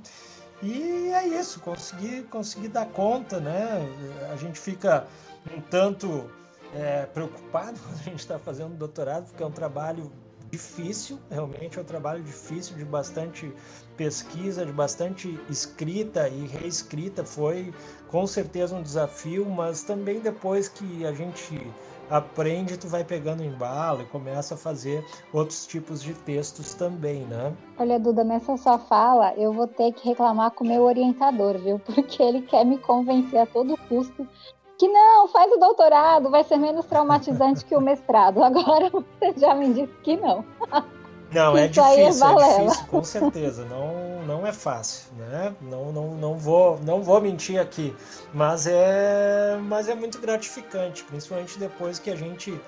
E 0.61 1.11
é 1.11 1.27
isso, 1.27 1.59
consegui, 1.59 2.23
consegui 2.23 2.67
dar 2.67 2.85
conta, 2.87 3.39
né? 3.39 3.81
A 4.31 4.35
gente 4.35 4.59
fica 4.59 5.07
um 5.55 5.59
tanto 5.59 6.29
é, 6.75 7.05
preocupado 7.07 7.79
quando 7.83 7.99
a 7.99 8.03
gente 8.03 8.19
está 8.19 8.37
fazendo 8.37 8.75
doutorado, 8.75 9.25
porque 9.25 9.41
é 9.41 9.45
um 9.45 9.51
trabalho 9.51 10.11
difícil, 10.51 11.17
realmente 11.29 11.79
é 11.79 11.81
um 11.81 11.85
trabalho 11.85 12.21
difícil 12.21 12.75
de 12.75 12.83
bastante 12.83 13.51
pesquisa, 13.95 14.65
de 14.65 14.71
bastante 14.71 15.39
escrita 15.49 16.27
e 16.27 16.45
reescrita. 16.45 17.23
Foi 17.23 17.73
com 18.09 18.27
certeza 18.27 18.75
um 18.75 18.83
desafio, 18.83 19.49
mas 19.49 19.83
também 19.83 20.19
depois 20.19 20.67
que 20.67 21.05
a 21.05 21.13
gente 21.13 21.71
aprende, 22.11 22.77
tu 22.77 22.87
vai 22.87 23.03
pegando 23.03 23.41
embalo 23.41 24.01
e 24.01 24.05
começa 24.05 24.55
a 24.55 24.57
fazer 24.57 25.03
outros 25.31 25.65
tipos 25.65 26.03
de 26.03 26.13
textos 26.13 26.73
também, 26.73 27.21
né? 27.25 27.55
Olha, 27.79 27.97
Duda, 27.97 28.23
nessa 28.23 28.57
sua 28.57 28.77
fala, 28.77 29.33
eu 29.35 29.53
vou 29.53 29.65
ter 29.65 29.93
que 29.93 30.09
reclamar 30.09 30.51
com 30.51 30.65
o 30.65 30.67
meu 30.67 30.83
orientador, 30.83 31.57
viu? 31.57 31.79
Porque 31.85 32.21
ele 32.21 32.41
quer 32.41 32.65
me 32.65 32.77
convencer 32.77 33.39
a 33.39 33.45
todo 33.45 33.77
custo 33.87 34.27
que 34.77 34.87
não, 34.87 35.27
faz 35.27 35.51
o 35.51 35.57
doutorado, 35.57 36.29
vai 36.29 36.43
ser 36.43 36.57
menos 36.57 36.85
traumatizante 36.87 37.63
que 37.63 37.75
o 37.75 37.81
mestrado. 37.81 38.41
Agora 38.43 38.89
você 38.89 39.33
já 39.37 39.55
me 39.55 39.73
disse 39.73 39.93
que 40.03 40.17
não. 40.17 40.43
Não, 41.31 41.57
é 41.57 41.67
difícil, 41.67 42.39
é, 42.39 42.55
é, 42.55 42.63
difícil, 42.65 42.85
com 42.87 43.03
certeza. 43.03 43.65
Não, 43.65 44.21
não 44.25 44.45
é 44.45 44.51
fácil, 44.51 45.03
né? 45.17 45.55
Não, 45.61 45.91
não, 45.91 46.15
não, 46.15 46.37
vou, 46.37 46.79
não 46.83 47.01
vou 47.01 47.21
mentir 47.21 47.59
aqui, 47.59 47.95
mas 48.33 48.67
é, 48.67 49.57
mas 49.61 49.87
é 49.87 49.95
muito 49.95 50.19
gratificante, 50.19 51.03
principalmente 51.03 51.57
depois 51.57 51.99
que 51.99 52.09
a 52.09 52.15
gente 52.15 52.59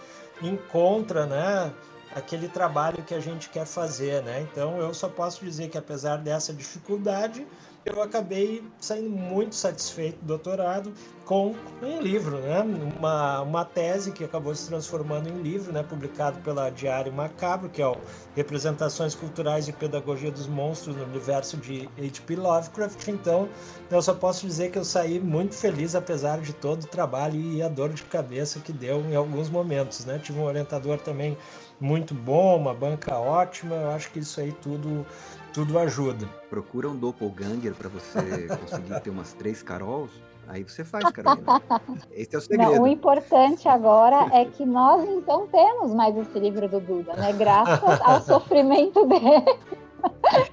encontra, 0.42 1.26
né? 1.26 1.72
Aquele 2.16 2.48
trabalho 2.48 3.04
que 3.04 3.14
a 3.14 3.20
gente 3.20 3.50
quer 3.50 3.66
fazer, 3.66 4.24
né? 4.24 4.42
Então 4.42 4.78
eu 4.80 4.94
só 4.94 5.10
posso 5.10 5.44
dizer 5.44 5.70
que 5.70 5.78
apesar 5.78 6.18
dessa 6.18 6.54
dificuldade, 6.54 7.46
eu 7.86 8.02
acabei 8.02 8.64
saindo 8.80 9.10
muito 9.10 9.56
satisfeito 9.56 10.18
do 10.22 10.28
doutorado 10.28 10.94
com 11.26 11.54
um 11.82 12.02
livro, 12.02 12.38
né? 12.40 12.62
uma, 12.98 13.42
uma 13.42 13.66
tese 13.66 14.12
que 14.12 14.24
acabou 14.24 14.54
se 14.56 14.68
transformando 14.68 15.30
em 15.30 15.42
livro, 15.42 15.72
né? 15.72 15.84
publicado 15.84 16.40
pela 16.40 16.70
Diário 16.70 17.12
Macabro, 17.12 17.70
que 17.70 17.82
é 17.82 17.88
o 17.88 17.96
Representações 18.36 19.16
Culturais 19.16 19.68
e 19.68 19.74
Pedagogia 19.74 20.32
dos 20.32 20.48
Monstros 20.48 20.96
no 20.96 21.04
Universo 21.04 21.58
de 21.58 21.90
H.P. 21.98 22.36
Lovecraft. 22.36 23.08
Então, 23.08 23.50
eu 23.92 24.02
só 24.02 24.14
posso 24.14 24.46
dizer 24.46 24.72
que 24.72 24.78
eu 24.78 24.86
saí 24.86 25.20
muito 25.20 25.56
feliz, 25.56 25.96
apesar 25.96 26.40
de 26.40 26.54
todo 26.54 26.84
o 26.84 26.88
trabalho 26.88 27.40
e 27.40 27.62
a 27.62 27.68
dor 27.68 27.90
de 27.90 28.04
cabeça 28.04 28.60
que 28.60 28.72
deu 28.72 29.02
em 29.02 29.16
alguns 29.16 29.50
momentos. 29.50 30.06
Né? 30.06 30.20
Tive 30.20 30.40
um 30.40 30.44
orientador 30.44 31.00
também 31.00 31.38
muito 31.80 32.14
bom, 32.14 32.58
uma 32.58 32.74
banca 32.74 33.18
ótima, 33.18 33.76
eu 33.76 33.90
acho 33.92 34.10
que 34.12 34.20
isso 34.20 34.40
aí 34.40 34.54
tudo 34.54 35.06
tudo 35.54 35.78
ajuda. 35.78 36.28
Procura 36.50 36.90
um 36.90 36.96
doppelganger 36.96 37.74
para 37.76 37.88
você 37.88 38.48
conseguir 38.60 39.00
ter 39.02 39.10
umas 39.10 39.34
três 39.34 39.62
Carols. 39.62 40.12
Aí 40.48 40.64
você 40.64 40.84
faz, 40.84 41.10
Carolina. 41.12 41.62
Esse 42.12 42.36
é 42.36 42.38
o 42.38 42.42
segredo. 42.42 42.72
Não, 42.72 42.84
o 42.84 42.88
importante 42.88 43.68
agora 43.68 44.28
é 44.34 44.44
que 44.46 44.66
nós 44.66 45.08
então 45.08 45.48
temos 45.48 45.94
mais 45.94 46.18
esse 46.18 46.38
livro 46.38 46.68
do 46.68 46.82
Duda, 46.82 47.14
né? 47.14 47.32
Graças 47.32 48.02
ao 48.02 48.20
sofrimento 48.24 49.06
dele. 49.06 49.58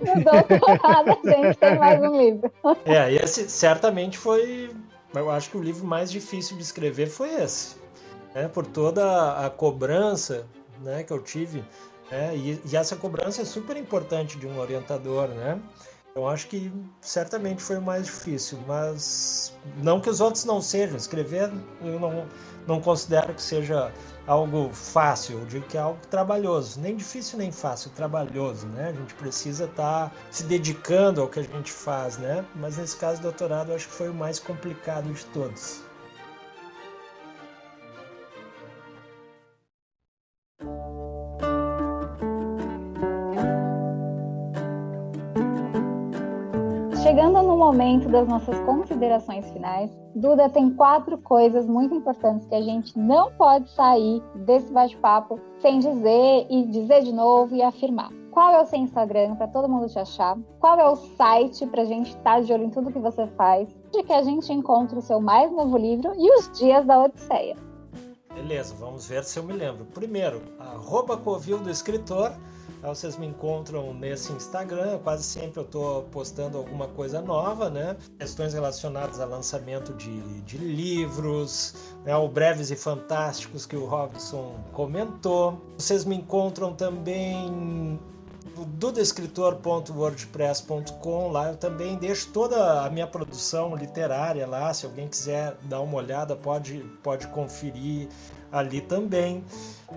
No 0.01 0.23
doutorado 0.23 1.11
a 1.11 1.29
gente 1.29 1.59
tem 1.59 1.77
mais 1.77 2.01
um 2.01 2.17
livro. 2.17 2.53
É, 2.85 3.13
esse 3.13 3.51
certamente 3.51 4.17
foi. 4.17 4.71
Eu 5.13 5.29
acho 5.29 5.51
que 5.51 5.57
o 5.57 5.63
livro 5.63 5.85
mais 5.85 6.09
difícil 6.09 6.57
de 6.57 6.63
escrever 6.63 7.09
foi 7.09 7.35
esse. 7.43 7.75
Né? 8.33 8.47
Por 8.47 8.65
toda 8.65 9.45
a 9.45 9.51
cobrança 9.51 10.47
né, 10.83 11.03
que 11.03 11.13
eu 11.13 11.21
tive 11.21 11.65
né? 12.11 12.37
E, 12.37 12.61
e, 12.65 12.77
essa 12.77 12.97
cobrança 12.97 13.43
é 13.43 13.45
super 13.45 13.77
importante 13.77 14.39
de 14.39 14.47
um 14.47 14.59
orientador, 14.59 15.29
né? 15.29 15.61
Eu 16.15 16.27
acho 16.27 16.49
que 16.49 16.73
certamente 17.01 17.63
foi 17.63 17.79
o 17.79 17.83
mais 17.83 18.07
difícil, 18.07 18.59
mas 18.67 19.55
não 19.77 20.01
que 20.01 20.11
os 20.11 20.21
outros 20.21 20.45
não 20.45 20.61
sejam. 20.61 20.97
Escrever 20.97 21.53
eu 21.81 22.01
não, 22.01 22.27
não 22.67 22.81
considero 22.81 23.33
que 23.33 23.43
seja 23.43 23.93
algo 24.27 24.71
fácil, 24.73 25.39
eu 25.39 25.47
digo 25.47 25.67
que 25.67 25.77
é 25.77 25.81
algo 25.81 26.01
trabalhoso. 26.11 26.81
Nem 26.81 26.97
difícil 26.97 27.39
nem 27.39 27.53
fácil, 27.53 27.91
trabalhoso, 27.93 28.67
né? 28.69 28.89
A 28.89 28.93
gente 28.93 29.15
precisa 29.15 29.65
estar 29.67 30.11
tá 30.11 30.13
se 30.31 30.43
dedicando 30.45 31.21
ao 31.21 31.29
que 31.29 31.39
a 31.39 31.43
gente 31.45 31.71
faz, 31.73 32.19
né? 32.19 32.45
Mas 32.57 32.77
nesse 32.77 32.97
caso, 32.97 33.21
do 33.21 33.25
doutorado, 33.25 33.71
eu 33.71 33.77
acho 33.77 33.89
que 33.89 33.95
foi 33.95 34.09
o 34.09 34.15
mais 34.15 34.41
complicado 34.41 35.13
de 35.13 35.25
todos. 35.27 35.89
Momento 47.71 48.09
das 48.09 48.27
nossas 48.27 48.59
considerações 48.62 49.49
finais, 49.53 49.97
Duda 50.12 50.49
tem 50.49 50.71
quatro 50.71 51.16
coisas 51.18 51.68
muito 51.68 51.95
importantes 51.95 52.45
que 52.49 52.55
a 52.57 52.61
gente 52.61 52.99
não 52.99 53.31
pode 53.31 53.71
sair 53.71 54.21
desse 54.45 54.73
bate-papo 54.73 55.39
sem 55.61 55.79
dizer 55.79 56.49
e 56.51 56.66
dizer 56.66 57.05
de 57.05 57.12
novo 57.12 57.55
e 57.55 57.62
afirmar. 57.62 58.11
Qual 58.33 58.53
é 58.53 58.61
o 58.61 58.66
seu 58.66 58.81
Instagram 58.81 59.37
para 59.37 59.47
todo 59.47 59.68
mundo 59.68 59.89
te 59.89 60.01
achar? 60.01 60.37
Qual 60.59 60.81
é 60.81 60.89
o 60.89 60.97
site 60.97 61.64
para 61.66 61.83
a 61.83 61.85
gente 61.85 62.09
estar 62.09 62.23
tá 62.23 62.41
de 62.41 62.53
olho 62.53 62.64
em 62.64 62.71
tudo 62.71 62.91
que 62.91 62.99
você 62.99 63.25
faz? 63.29 63.68
De 63.93 64.03
que 64.03 64.12
a 64.12 64.23
gente 64.23 64.53
encontra 64.53 64.99
o 64.99 65.03
seu 65.03 65.21
mais 65.21 65.53
novo 65.53 65.79
livro 65.79 66.12
e 66.16 66.39
os 66.39 66.51
dias 66.59 66.85
da 66.85 67.05
Odisseia. 67.05 67.55
Beleza, 68.35 68.75
vamos 68.75 69.07
ver 69.07 69.23
se 69.23 69.39
eu 69.39 69.45
me 69.45 69.53
lembro. 69.53 69.85
Primeiro, 69.85 70.43
arroba 70.59 71.16
Covil 71.16 71.59
do 71.59 71.71
Escritor 71.71 72.33
vocês 72.89 73.16
me 73.16 73.26
encontram 73.26 73.93
nesse 73.93 74.33
Instagram, 74.33 74.99
quase 74.99 75.22
sempre 75.22 75.61
eu 75.61 75.64
estou 75.64 76.03
postando 76.05 76.59
alguma 76.59 76.89
coisa 76.89 77.20
nova, 77.20 77.68
né? 77.68 77.97
Questões 78.18 78.55
relacionadas 78.55 79.20
a 79.20 79.24
lançamento 79.24 79.93
de, 79.95 80.20
de 80.43 80.59
livros, 80.59 81.74
né? 82.05 82.16
o 82.16 82.28
Breves 82.28 82.70
e 82.70 82.76
Fantásticos 82.76 83.66
que 83.66 83.76
o 83.76 83.87
Robson 83.87 84.55
comentou. 84.72 85.61
Vocês 85.76 86.05
me 86.05 86.16
encontram 86.16 86.72
também 86.72 87.99
dudescritor.wordpress.com. 88.64 91.31
Lá 91.31 91.49
eu 91.49 91.57
também 91.57 91.97
deixo 91.97 92.31
toda 92.33 92.85
a 92.85 92.91
minha 92.91 93.07
produção 93.07 93.76
literária 93.76 94.47
lá. 94.47 94.74
Se 94.74 94.85
alguém 94.87 95.09
quiser 95.09 95.57
dar 95.62 95.81
uma 95.81 95.97
olhada, 95.97 96.37
pode, 96.37 96.78
pode 97.03 97.26
conferir 97.28 98.09
ali 98.53 98.81
também. 98.81 99.45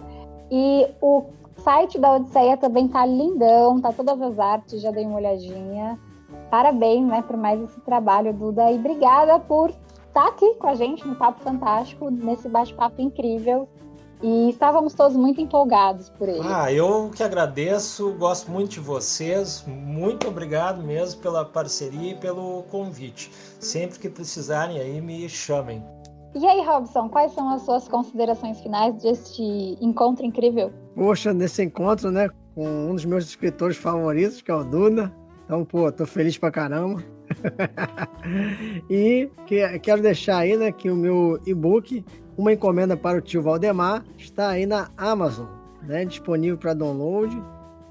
E 0.50 0.88
o 1.00 1.24
site 1.58 1.98
da 1.98 2.16
Odisseia 2.16 2.56
também 2.56 2.88
tá 2.88 3.06
lindão, 3.06 3.80
tá 3.80 3.92
todas 3.92 4.20
as 4.20 4.38
artes, 4.38 4.82
já 4.82 4.90
dei 4.90 5.06
uma 5.06 5.16
olhadinha. 5.16 5.98
Parabéns, 6.50 7.06
né, 7.06 7.22
por 7.22 7.36
mais 7.36 7.60
esse 7.62 7.80
trabalho, 7.80 8.32
Duda, 8.32 8.70
e 8.70 8.78
obrigada 8.78 9.38
por 9.38 9.72
tá 10.12 10.28
aqui 10.28 10.54
com 10.54 10.68
a 10.68 10.74
gente 10.74 11.06
no 11.06 11.14
Papo 11.14 11.40
Fantástico, 11.42 12.10
nesse 12.10 12.48
bate-papo 12.48 13.00
incrível. 13.00 13.68
E 14.22 14.50
estávamos 14.50 14.94
todos 14.94 15.16
muito 15.16 15.40
empolgados 15.40 16.08
por 16.10 16.28
ele. 16.28 16.42
Ah, 16.44 16.72
eu 16.72 17.10
que 17.12 17.24
agradeço, 17.24 18.12
gosto 18.12 18.52
muito 18.52 18.70
de 18.70 18.80
vocês. 18.80 19.64
Muito 19.66 20.28
obrigado 20.28 20.80
mesmo 20.80 21.20
pela 21.20 21.44
parceria 21.44 22.12
e 22.12 22.14
pelo 22.14 22.62
convite. 22.70 23.32
Sempre 23.58 23.98
que 23.98 24.08
precisarem 24.08 24.78
aí, 24.78 25.00
me 25.00 25.28
chamem. 25.28 25.84
E 26.36 26.46
aí, 26.46 26.64
Robson, 26.64 27.08
quais 27.08 27.32
são 27.32 27.48
as 27.48 27.62
suas 27.62 27.88
considerações 27.88 28.60
finais 28.60 29.02
deste 29.02 29.42
encontro 29.80 30.24
incrível? 30.24 30.72
Poxa, 30.94 31.34
nesse 31.34 31.64
encontro, 31.64 32.12
né, 32.12 32.28
com 32.54 32.64
um 32.64 32.94
dos 32.94 33.04
meus 33.04 33.24
escritores 33.24 33.76
favoritos, 33.76 34.40
que 34.40 34.52
é 34.52 34.54
o 34.54 34.62
Duda. 34.62 35.12
Então, 35.44 35.64
pô, 35.64 35.90
tô 35.90 36.06
feliz 36.06 36.38
pra 36.38 36.50
caramba. 36.50 37.02
E 38.90 39.28
que, 39.46 39.78
quero 39.80 40.02
deixar 40.02 40.38
aí, 40.38 40.56
né, 40.56 40.72
que 40.72 40.90
o 40.90 40.96
meu 40.96 41.40
e-book 41.46 42.04
uma 42.36 42.52
encomenda 42.52 42.96
para 42.96 43.18
o 43.18 43.20
tio 43.20 43.42
Valdemar 43.42 44.04
está 44.16 44.50
aí 44.50 44.66
na 44.66 44.90
Amazon, 44.96 45.46
né? 45.82 46.04
Disponível 46.04 46.56
para 46.56 46.74
download, 46.74 47.42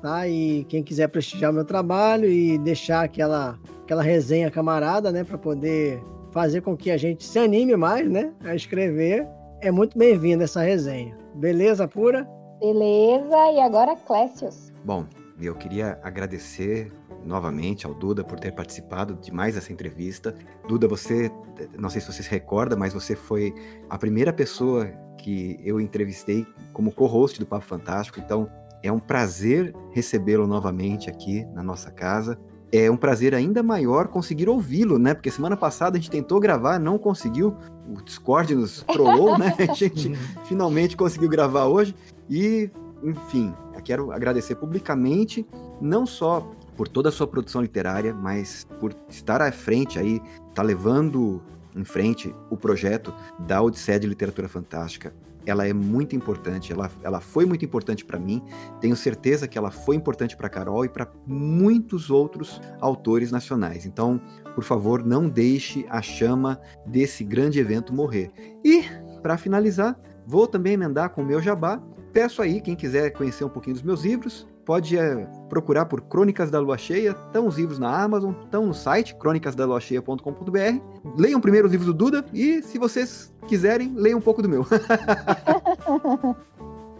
tá? 0.01 0.27
E 0.27 0.65
quem 0.65 0.83
quiser 0.83 1.07
prestigiar 1.07 1.51
o 1.51 1.53
meu 1.53 1.65
trabalho 1.65 2.29
e 2.29 2.57
deixar 2.57 3.03
aquela, 3.03 3.59
aquela 3.83 4.01
resenha 4.01 4.49
camarada, 4.49 5.11
né? 5.11 5.23
Para 5.23 5.37
poder 5.37 6.03
fazer 6.31 6.61
com 6.61 6.75
que 6.75 6.89
a 6.89 6.97
gente 6.97 7.23
se 7.23 7.37
anime 7.37 7.75
mais, 7.75 8.09
né? 8.09 8.33
A 8.43 8.55
escrever, 8.55 9.27
é 9.61 9.69
muito 9.69 9.97
bem-vinda 9.97 10.45
essa 10.45 10.61
resenha. 10.61 11.15
Beleza 11.35 11.87
pura? 11.87 12.27
Beleza, 12.59 13.51
e 13.53 13.59
agora 13.59 13.95
Clécius. 13.95 14.71
Bom, 14.83 15.05
eu 15.39 15.55
queria 15.55 15.99
agradecer 16.03 16.91
novamente 17.25 17.85
ao 17.85 17.93
Duda 17.93 18.23
por 18.23 18.39
ter 18.39 18.51
participado 18.51 19.15
de 19.15 19.31
mais 19.31 19.55
essa 19.55 19.71
entrevista. 19.71 20.35
Duda, 20.67 20.87
você, 20.87 21.31
não 21.77 21.89
sei 21.89 22.01
se 22.01 22.11
você 22.11 22.23
se 22.23 22.29
recorda, 22.29 22.75
mas 22.75 22.93
você 22.93 23.15
foi 23.15 23.53
a 23.89 23.97
primeira 23.97 24.33
pessoa 24.33 24.85
que 25.17 25.59
eu 25.63 25.79
entrevistei 25.79 26.45
como 26.73 26.91
co-host 26.91 27.39
do 27.39 27.45
Papo 27.45 27.65
Fantástico, 27.65 28.19
então 28.19 28.49
é 28.83 28.91
um 28.91 28.99
prazer 28.99 29.75
recebê-lo 29.91 30.47
novamente 30.47 31.09
aqui 31.09 31.45
na 31.53 31.61
nossa 31.61 31.91
casa. 31.91 32.39
É 32.71 32.89
um 32.89 32.95
prazer 32.95 33.35
ainda 33.35 33.61
maior 33.61 34.07
conseguir 34.07 34.47
ouvi-lo, 34.47 34.97
né? 34.97 35.13
Porque 35.13 35.29
semana 35.29 35.57
passada 35.57 35.97
a 35.97 35.99
gente 35.99 36.09
tentou 36.09 36.39
gravar, 36.39 36.79
não 36.79 36.97
conseguiu. 36.97 37.55
O 37.87 38.01
Discord 38.01 38.55
nos 38.55 38.81
trollou, 38.83 39.37
né? 39.37 39.53
A 39.69 39.73
gente 39.73 40.15
finalmente 40.45 40.95
conseguiu 40.95 41.27
gravar 41.27 41.65
hoje. 41.65 41.93
E, 42.29 42.71
enfim, 43.03 43.53
quero 43.81 44.11
agradecer 44.11 44.55
publicamente, 44.55 45.45
não 45.81 46.05
só 46.05 46.49
por 46.75 46.87
toda 46.87 47.09
a 47.09 47.11
sua 47.11 47.27
produção 47.27 47.61
literária, 47.61 48.13
mas 48.13 48.65
por 48.79 48.95
estar 49.09 49.41
à 49.41 49.51
frente 49.51 49.99
aí, 49.99 50.21
tá 50.53 50.61
levando 50.61 51.41
em 51.75 51.83
frente 51.83 52.33
o 52.49 52.57
projeto 52.57 53.13
da 53.39 53.61
Odisseia 53.61 53.99
de 53.99 54.07
Literatura 54.07 54.47
Fantástica. 54.47 55.13
Ela 55.45 55.65
é 55.65 55.73
muito 55.73 56.15
importante, 56.15 56.71
ela, 56.71 56.91
ela 57.01 57.19
foi 57.19 57.45
muito 57.45 57.65
importante 57.65 58.05
para 58.05 58.19
mim, 58.19 58.43
tenho 58.79 58.95
certeza 58.95 59.47
que 59.47 59.57
ela 59.57 59.71
foi 59.71 59.95
importante 59.95 60.37
para 60.37 60.49
Carol 60.49 60.85
e 60.85 60.89
para 60.89 61.11
muitos 61.25 62.11
outros 62.11 62.61
autores 62.79 63.31
nacionais. 63.31 63.85
Então, 63.85 64.21
por 64.53 64.63
favor, 64.63 65.03
não 65.03 65.27
deixe 65.27 65.85
a 65.89 66.01
chama 66.01 66.59
desse 66.85 67.23
grande 67.23 67.59
evento 67.59 67.91
morrer. 67.91 68.31
E, 68.63 68.83
para 69.23 69.37
finalizar, 69.37 69.97
vou 70.27 70.45
também 70.45 70.73
emendar 70.73 71.09
com 71.09 71.23
o 71.23 71.25
meu 71.25 71.41
jabá. 71.41 71.81
Peço 72.13 72.41
aí, 72.41 72.61
quem 72.61 72.75
quiser 72.75 73.09
conhecer 73.11 73.43
um 73.43 73.49
pouquinho 73.49 73.73
dos 73.73 73.83
meus 73.83 74.03
livros, 74.03 74.47
pode 74.71 74.97
é, 74.97 75.27
procurar 75.49 75.85
por 75.85 75.99
Crônicas 75.99 76.49
da 76.49 76.57
Lua 76.57 76.77
Cheia, 76.77 77.09
estão 77.09 77.45
os 77.45 77.57
livros 77.57 77.77
na 77.77 78.03
Amazon, 78.03 78.31
estão 78.41 78.65
no 78.65 78.73
site 78.73 79.13
crônicasdaluacheia.com.br. 79.15 81.17
Leiam 81.17 81.41
primeiro 81.41 81.67
os 81.67 81.73
livros 81.73 81.87
do 81.87 81.93
Duda 81.93 82.23
e, 82.33 82.63
se 82.63 82.77
vocês 82.77 83.33
quiserem, 83.49 83.91
leiam 83.93 84.19
um 84.19 84.21
pouco 84.21 84.41
do 84.41 84.47
meu. 84.47 84.65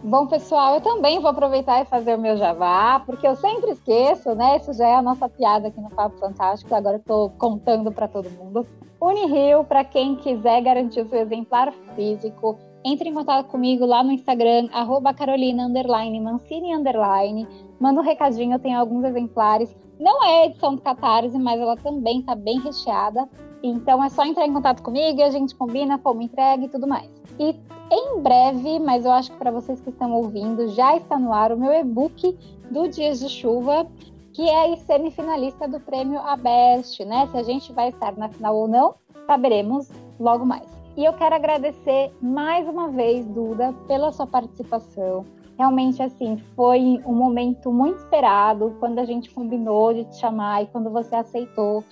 Bom, 0.04 0.26
pessoal, 0.26 0.74
eu 0.74 0.80
também 0.82 1.18
vou 1.18 1.30
aproveitar 1.30 1.80
e 1.80 1.86
fazer 1.86 2.14
o 2.14 2.20
meu 2.20 2.36
javá, 2.36 3.00
porque 3.06 3.26
eu 3.26 3.36
sempre 3.36 3.70
esqueço, 3.70 4.34
né? 4.34 4.58
Isso 4.58 4.74
já 4.74 4.88
é 4.88 4.96
a 4.96 5.02
nossa 5.02 5.26
piada 5.26 5.68
aqui 5.68 5.80
no 5.80 5.88
Papo 5.88 6.18
Fantástico, 6.18 6.74
agora 6.74 6.98
estou 6.98 7.30
contando 7.30 7.90
para 7.90 8.06
todo 8.06 8.28
mundo. 8.32 8.66
Unirio, 9.00 9.64
para 9.64 9.82
quem 9.82 10.16
quiser 10.16 10.60
garantir 10.60 11.00
o 11.00 11.08
seu 11.08 11.20
exemplar 11.20 11.72
físico, 11.96 12.58
entre 12.84 13.08
em 13.08 13.14
contato 13.14 13.46
comigo 13.46 13.86
lá 13.86 14.02
no 14.02 14.12
Instagram, 14.12 14.68
arroba 14.72 15.14
Carolina 15.14 15.66
underline, 15.66 16.20
Mancini 16.20 16.74
underline. 16.74 17.46
Manda 17.78 18.00
um 18.00 18.04
recadinho, 18.04 18.54
eu 18.54 18.58
tenho 18.58 18.78
alguns 18.78 19.04
exemplares. 19.04 19.74
Não 19.98 20.22
é 20.24 20.46
edição 20.46 20.74
do 20.74 20.82
Catarse, 20.82 21.38
mas 21.38 21.60
ela 21.60 21.76
também 21.76 22.20
está 22.20 22.34
bem 22.34 22.60
recheada. 22.60 23.28
Então 23.62 24.02
é 24.02 24.08
só 24.08 24.24
entrar 24.24 24.46
em 24.46 24.52
contato 24.52 24.82
comigo 24.82 25.20
e 25.20 25.22
a 25.22 25.30
gente 25.30 25.54
combina 25.54 25.98
como 25.98 26.22
entrega 26.22 26.64
e 26.64 26.68
tudo 26.68 26.86
mais. 26.86 27.08
E 27.38 27.54
em 27.90 28.20
breve, 28.20 28.78
mas 28.80 29.04
eu 29.04 29.12
acho 29.12 29.30
que 29.30 29.36
para 29.36 29.50
vocês 29.50 29.80
que 29.80 29.90
estão 29.90 30.12
ouvindo, 30.12 30.68
já 30.68 30.96
está 30.96 31.18
no 31.18 31.32
ar 31.32 31.52
o 31.52 31.58
meu 31.58 31.72
e-book 31.72 32.36
do 32.70 32.88
Dias 32.88 33.20
de 33.20 33.28
Chuva, 33.28 33.86
que 34.32 34.48
é 34.48 34.74
semifinalista 34.76 35.68
do 35.68 35.78
prêmio 35.78 36.18
Abest, 36.18 37.04
né? 37.04 37.28
Se 37.30 37.36
a 37.36 37.42
gente 37.42 37.72
vai 37.72 37.90
estar 37.90 38.16
na 38.16 38.28
final 38.28 38.56
ou 38.56 38.66
não, 38.66 38.94
saberemos 39.26 39.88
logo 40.18 40.44
mais. 40.44 40.81
E 40.96 41.04
eu 41.04 41.12
quero 41.14 41.34
agradecer 41.34 42.12
mais 42.20 42.68
uma 42.68 42.88
vez, 42.88 43.26
Duda, 43.26 43.72
pela 43.86 44.12
sua 44.12 44.26
participação. 44.26 45.24
Realmente, 45.58 46.02
assim, 46.02 46.36
foi 46.54 47.00
um 47.06 47.14
momento 47.14 47.72
muito 47.72 47.98
esperado 47.98 48.76
quando 48.78 48.98
a 48.98 49.04
gente 49.04 49.30
combinou 49.30 49.94
de 49.94 50.04
te 50.04 50.16
chamar 50.16 50.62
e 50.62 50.66
quando 50.66 50.90
você 50.90 51.14
aceitou. 51.14 51.82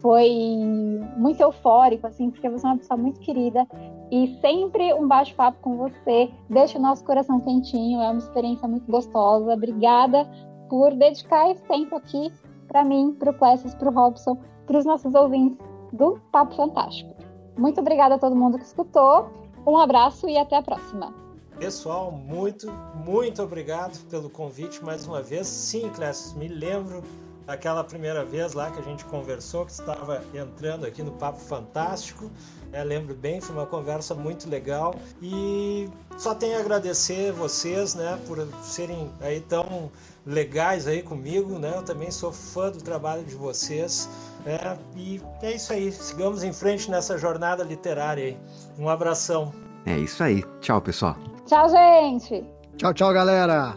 Foi 0.00 0.30
muito 1.16 1.40
eufórico, 1.40 2.06
assim, 2.06 2.30
porque 2.30 2.48
você 2.48 2.66
é 2.66 2.70
uma 2.70 2.78
pessoa 2.78 2.96
muito 2.96 3.20
querida 3.20 3.66
e 4.10 4.38
sempre 4.40 4.94
um 4.94 5.06
bate-papo 5.06 5.58
com 5.60 5.76
você 5.76 6.30
deixa 6.48 6.78
o 6.78 6.82
nosso 6.82 7.04
coração 7.04 7.40
quentinho. 7.40 8.00
É 8.00 8.08
uma 8.10 8.18
experiência 8.18 8.68
muito 8.68 8.90
gostosa. 8.90 9.52
Obrigada 9.52 10.28
por 10.68 10.94
dedicar 10.94 11.50
esse 11.50 11.62
tempo 11.64 11.96
aqui 11.96 12.30
para 12.68 12.84
mim, 12.84 13.14
para 13.18 13.30
o 13.30 13.34
Clécio, 13.34 13.76
para 13.76 13.90
o 13.90 13.92
Robson, 13.92 14.38
para 14.66 14.78
os 14.78 14.84
nossos 14.84 15.14
ouvintes 15.14 15.58
do 15.92 16.20
Papo 16.30 16.54
Fantástico. 16.54 17.15
Muito 17.56 17.80
obrigada 17.80 18.16
a 18.16 18.18
todo 18.18 18.36
mundo 18.36 18.58
que 18.58 18.64
escutou. 18.64 19.30
Um 19.66 19.76
abraço 19.78 20.28
e 20.28 20.36
até 20.36 20.56
a 20.56 20.62
próxima. 20.62 21.12
Pessoal, 21.58 22.12
muito, 22.12 22.70
muito 22.94 23.42
obrigado 23.42 23.98
pelo 24.10 24.28
convite 24.28 24.84
mais 24.84 25.06
uma 25.06 25.22
vez. 25.22 25.46
Sim, 25.46 25.88
Clécio, 25.88 26.36
me 26.36 26.48
lembro 26.48 27.02
daquela 27.46 27.82
primeira 27.82 28.24
vez 28.24 28.52
lá 28.52 28.70
que 28.70 28.78
a 28.78 28.82
gente 28.82 29.04
conversou, 29.06 29.64
que 29.64 29.72
estava 29.72 30.22
entrando 30.34 30.84
aqui 30.84 31.02
no 31.02 31.12
Papo 31.12 31.38
Fantástico. 31.38 32.30
É, 32.72 32.84
lembro 32.84 33.14
bem, 33.14 33.40
foi 33.40 33.56
uma 33.56 33.64
conversa 33.64 34.14
muito 34.14 34.50
legal. 34.50 34.94
E 35.22 35.88
só 36.18 36.34
tenho 36.34 36.58
a 36.58 36.60
agradecer 36.60 37.32
vocês, 37.32 37.94
né, 37.94 38.20
por 38.26 38.46
serem 38.62 39.10
aí 39.20 39.40
tão 39.40 39.90
legais 40.26 40.86
aí 40.86 41.02
comigo, 41.02 41.58
né? 41.58 41.72
Eu 41.76 41.84
também 41.84 42.10
sou 42.10 42.32
fã 42.32 42.70
do 42.70 42.82
trabalho 42.82 43.24
de 43.24 43.34
vocês. 43.34 44.08
É, 44.46 44.78
e 44.94 45.20
é 45.42 45.56
isso 45.56 45.72
aí. 45.72 45.90
Sigamos 45.90 46.44
em 46.44 46.52
frente 46.52 46.88
nessa 46.88 47.18
jornada 47.18 47.64
literária 47.64 48.26
aí. 48.26 48.38
Um 48.78 48.88
abração. 48.88 49.52
É 49.84 49.98
isso 49.98 50.22
aí. 50.22 50.44
Tchau, 50.60 50.80
pessoal. 50.80 51.16
Tchau, 51.46 51.68
gente. 51.68 52.44
Tchau, 52.76 52.94
tchau, 52.94 53.12
galera. 53.12 53.74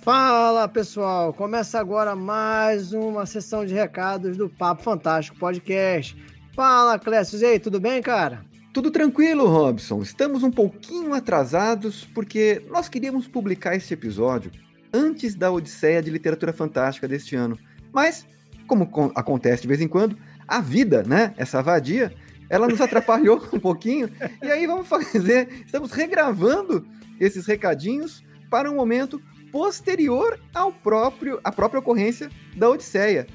Fala 0.00 0.66
pessoal, 0.66 1.34
começa 1.34 1.78
agora 1.78 2.16
mais 2.16 2.94
uma 2.94 3.26
sessão 3.26 3.66
de 3.66 3.74
recados 3.74 4.38
do 4.38 4.48
Papo 4.48 4.82
Fantástico 4.82 5.38
Podcast. 5.38 6.16
Fala 6.54 6.98
Clécio, 6.98 7.38
e 7.38 7.44
aí, 7.44 7.60
tudo 7.60 7.78
bem, 7.78 8.00
cara? 8.00 8.47
Tudo 8.72 8.90
tranquilo, 8.90 9.46
Robson. 9.46 10.02
Estamos 10.02 10.42
um 10.42 10.50
pouquinho 10.50 11.14
atrasados 11.14 12.04
porque 12.14 12.62
nós 12.68 12.88
queríamos 12.88 13.26
publicar 13.26 13.74
este 13.74 13.94
episódio 13.94 14.52
antes 14.92 15.34
da 15.34 15.50
Odisseia 15.50 16.02
de 16.02 16.10
Literatura 16.10 16.52
Fantástica 16.52 17.08
deste 17.08 17.34
ano. 17.34 17.58
Mas, 17.92 18.26
como 18.66 18.90
acontece 19.14 19.62
de 19.62 19.68
vez 19.68 19.80
em 19.80 19.88
quando, 19.88 20.18
a 20.46 20.60
vida, 20.60 21.02
né, 21.02 21.34
essa 21.38 21.62
vadia, 21.62 22.12
ela 22.50 22.68
nos 22.68 22.80
atrapalhou 22.80 23.42
um 23.52 23.58
pouquinho. 23.58 24.10
E 24.42 24.46
aí 24.46 24.66
vamos 24.66 24.86
fazer, 24.86 25.48
estamos 25.64 25.92
regravando 25.92 26.86
esses 27.18 27.46
recadinhos 27.46 28.22
para 28.50 28.70
um 28.70 28.76
momento 28.76 29.20
posterior 29.50 30.38
ao 30.54 30.70
próprio 30.70 31.40
à 31.42 31.50
própria 31.50 31.80
ocorrência 31.80 32.30
da 32.54 32.68
Odisseia. 32.68 33.26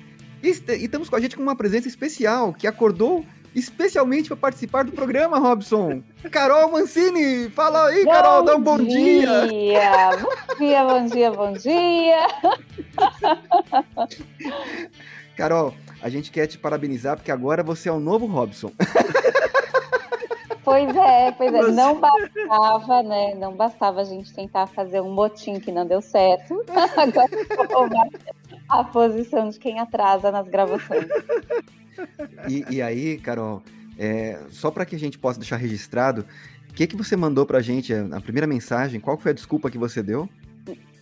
E, 0.43 0.49
e 0.49 0.85
estamos 0.85 1.09
com 1.09 1.15
a 1.15 1.19
gente 1.19 1.35
com 1.35 1.41
uma 1.41 1.55
presença 1.55 1.87
especial 1.87 2.53
que 2.53 2.67
acordou 2.67 3.25
especialmente 3.55 4.27
para 4.27 4.37
participar 4.37 4.83
do 4.83 4.91
programa, 4.91 5.39
Robson. 5.39 6.01
Carol 6.31 6.71
Mancini, 6.71 7.49
fala 7.49 7.87
aí, 7.87 8.05
Carol, 8.05 8.39
bom 8.39 8.45
dá 8.45 8.55
um 8.55 8.61
bom 8.61 8.77
dia. 8.77 9.47
dia. 9.47 10.09
Bom 10.17 10.55
dia, 10.57 10.83
bom 10.83 11.05
dia, 11.05 11.31
bom 11.31 11.53
dia. 11.53 12.27
Carol, 15.35 15.73
a 16.01 16.09
gente 16.09 16.31
quer 16.31 16.47
te 16.47 16.57
parabenizar 16.57 17.15
porque 17.15 17.31
agora 17.31 17.63
você 17.63 17.89
é 17.89 17.91
o 17.91 17.99
novo 17.99 18.25
Robson. 18.25 18.71
Pois 20.63 20.95
é, 20.95 21.31
pois 21.33 21.53
é. 21.53 21.61
Não 21.71 21.99
bastava, 21.99 23.03
né? 23.03 23.35
Não 23.35 23.53
bastava 23.53 23.99
a 24.01 24.03
gente 24.05 24.33
tentar 24.33 24.65
fazer 24.67 25.01
um 25.01 25.11
motim 25.11 25.59
que 25.59 25.71
não 25.71 25.85
deu 25.85 26.01
certo. 26.01 26.63
Agora 26.95 28.09
a 28.69 28.83
posição 28.83 29.49
de 29.49 29.59
quem 29.59 29.79
atrasa 29.79 30.31
nas 30.31 30.47
gravações. 30.47 31.05
E, 32.47 32.75
e 32.75 32.81
aí, 32.81 33.17
Carol, 33.17 33.61
é, 33.97 34.39
só 34.49 34.71
para 34.71 34.85
que 34.85 34.95
a 34.95 34.99
gente 34.99 35.17
possa 35.17 35.39
deixar 35.39 35.57
registrado, 35.57 36.25
o 36.69 36.73
que, 36.73 36.87
que 36.87 36.95
você 36.95 37.15
mandou 37.15 37.45
pra 37.45 37.61
gente, 37.61 37.93
a 37.93 38.19
primeira 38.19 38.47
mensagem, 38.47 38.99
qual 38.99 39.17
foi 39.17 39.31
a 39.31 39.33
desculpa 39.33 39.69
que 39.69 39.77
você 39.77 40.01
deu? 40.01 40.27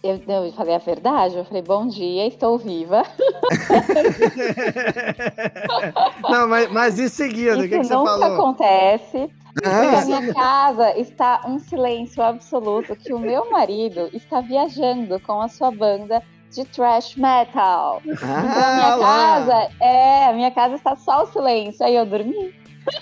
Eu, 0.04 0.20
eu 0.28 0.52
falei 0.54 0.74
a 0.74 0.80
verdade, 0.80 1.38
eu 1.38 1.46
falei, 1.46 1.62
bom 1.62 1.88
dia, 1.88 2.28
estou 2.28 2.58
viva. 2.58 3.04
Não, 6.28 6.48
mas, 6.48 6.72
mas 6.72 7.00
em 7.00 7.08
seguida, 7.08 7.60
o 7.60 7.62
que, 7.62 7.70
que 7.70 7.84
você 7.84 7.94
falou? 7.94 8.16
nunca 8.16 8.34
acontece. 8.34 9.30
Ah. 9.64 9.92
Na 9.92 10.06
minha 10.06 10.34
casa 10.34 10.98
está 10.98 11.44
um 11.46 11.60
silêncio 11.60 12.24
absoluto 12.24 12.96
que 12.96 13.14
o 13.14 13.20
meu 13.20 13.52
marido 13.52 14.10
está 14.12 14.42
viajando 14.42 15.20
com 15.20 15.40
a 15.40 15.48
sua 15.48 15.70
banda 15.70 16.24
de 16.52 16.66
thrash 16.66 17.16
metal. 17.16 18.02
Ah, 18.06 18.12
então, 18.12 18.34
a 18.34 18.76
minha 18.76 19.00
casa, 19.00 19.70
é, 19.80 20.26
a 20.26 20.34
minha 20.34 20.52
casa 20.52 20.76
está 20.76 20.96
só 20.96 21.24
o 21.24 21.28
silêncio. 21.28 21.86
Aí 21.86 21.96
eu 21.96 22.06
dormi. 22.06 22.54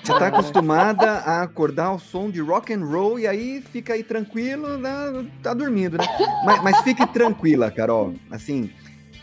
Você 0.03 0.11
está 0.11 0.27
acostumada 0.27 1.09
a 1.09 1.41
acordar 1.41 1.85
ao 1.85 1.99
som 1.99 2.29
de 2.29 2.41
rock 2.41 2.73
and 2.73 2.83
roll 2.83 3.17
e 3.17 3.25
aí 3.25 3.61
fica 3.61 3.93
aí 3.93 4.03
tranquilo, 4.03 4.77
né? 4.77 5.25
tá 5.41 5.53
dormindo, 5.53 5.97
né? 5.97 6.05
Mas, 6.45 6.61
mas 6.61 6.81
fique 6.81 7.07
tranquila, 7.07 7.71
Carol. 7.71 8.13
Assim, 8.29 8.69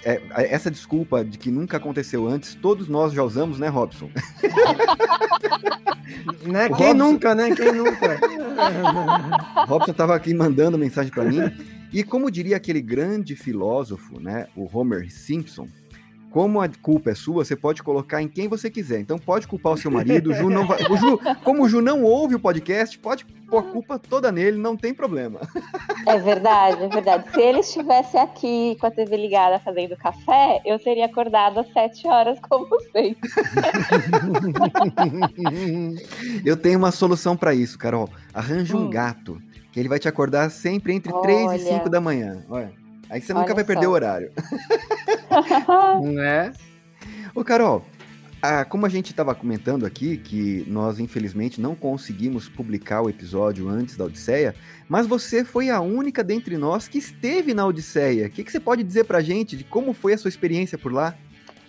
é, 0.02 0.22
essa 0.34 0.70
desculpa 0.70 1.22
de 1.22 1.36
que 1.36 1.50
nunca 1.50 1.76
aconteceu 1.76 2.26
antes, 2.26 2.54
todos 2.54 2.88
nós 2.88 3.12
já 3.12 3.22
usamos, 3.22 3.58
né, 3.58 3.68
Robson? 3.68 4.08
né? 6.42 6.70
Quem 6.70 6.86
Robson... 6.86 6.94
nunca, 6.94 7.34
né? 7.34 7.54
Quem 7.54 7.72
nunca? 7.72 8.18
Robson 9.68 9.90
estava 9.90 10.16
aqui 10.16 10.32
mandando 10.32 10.78
mensagem 10.78 11.12
para 11.12 11.24
mim. 11.24 11.75
E 11.92 12.02
como 12.02 12.30
diria 12.30 12.56
aquele 12.56 12.80
grande 12.80 13.36
filósofo, 13.36 14.20
né, 14.20 14.46
o 14.56 14.68
Homer 14.72 15.10
Simpson, 15.10 15.68
como 16.36 16.60
a 16.60 16.68
culpa 16.68 17.12
é 17.12 17.14
sua, 17.14 17.46
você 17.46 17.56
pode 17.56 17.82
colocar 17.82 18.20
em 18.20 18.28
quem 18.28 18.46
você 18.46 18.68
quiser. 18.68 19.00
Então 19.00 19.18
pode 19.18 19.48
culpar 19.48 19.72
o 19.72 19.76
seu 19.78 19.90
marido, 19.90 20.30
o 20.30 20.34
Ju 20.34 20.50
não 20.50 20.66
vai, 20.66 20.82
o 20.82 20.94
Ju, 20.94 21.18
como 21.42 21.64
o 21.64 21.68
Ju 21.68 21.80
não 21.80 22.02
ouve 22.02 22.34
o 22.34 22.38
podcast, 22.38 22.98
pode 22.98 23.24
pôr 23.48 23.58
a 23.58 23.62
culpa 23.62 23.98
toda 23.98 24.30
nele, 24.30 24.58
não 24.58 24.76
tem 24.76 24.92
problema. 24.92 25.40
É 26.06 26.18
verdade, 26.18 26.84
é 26.84 26.88
verdade. 26.88 27.32
Se 27.32 27.40
ele 27.40 27.60
estivesse 27.60 28.18
aqui 28.18 28.76
com 28.78 28.86
a 28.86 28.90
TV 28.90 29.16
ligada 29.16 29.58
fazendo 29.60 29.96
café, 29.96 30.60
eu 30.66 30.78
teria 30.78 31.06
acordado 31.06 31.60
às 31.60 31.72
sete 31.72 32.06
horas 32.06 32.38
como 32.40 32.68
vocês. 32.68 33.16
eu 36.44 36.58
tenho 36.58 36.78
uma 36.78 36.90
solução 36.90 37.34
para 37.34 37.54
isso, 37.54 37.78
Carol. 37.78 38.10
Arranja 38.34 38.76
hum. 38.76 38.86
um 38.86 38.90
gato, 38.90 39.40
que 39.76 39.80
ele 39.80 39.90
vai 39.90 39.98
te 39.98 40.08
acordar 40.08 40.50
sempre 40.50 40.94
entre 40.94 41.12
Olha. 41.12 41.48
3 41.48 41.60
e 41.60 41.68
5 41.68 41.90
da 41.90 42.00
manhã. 42.00 42.42
Olha. 42.48 42.72
Aí 43.10 43.20
você 43.20 43.34
Olha 43.34 43.42
nunca 43.42 43.54
vai 43.54 43.62
só. 43.62 43.66
perder 43.66 43.86
o 43.86 43.90
horário. 43.90 44.32
né? 46.00 46.50
Ô, 47.34 47.44
Carol, 47.44 47.84
ah, 48.40 48.64
como 48.64 48.86
a 48.86 48.88
gente 48.88 49.10
estava 49.10 49.34
comentando 49.34 49.84
aqui, 49.84 50.16
que 50.16 50.64
nós 50.66 50.98
infelizmente 50.98 51.60
não 51.60 51.74
conseguimos 51.74 52.48
publicar 52.48 53.02
o 53.02 53.10
episódio 53.10 53.68
antes 53.68 53.98
da 53.98 54.06
Odisseia, 54.06 54.54
mas 54.88 55.06
você 55.06 55.44
foi 55.44 55.68
a 55.68 55.78
única 55.78 56.24
dentre 56.24 56.56
nós 56.56 56.88
que 56.88 56.96
esteve 56.96 57.52
na 57.52 57.66
Odisseia. 57.66 58.28
O 58.28 58.30
que, 58.30 58.44
que 58.44 58.50
você 58.50 58.58
pode 58.58 58.82
dizer 58.82 59.04
pra 59.04 59.20
gente 59.20 59.58
de 59.58 59.64
como 59.64 59.92
foi 59.92 60.14
a 60.14 60.18
sua 60.18 60.30
experiência 60.30 60.78
por 60.78 60.90
lá? 60.90 61.14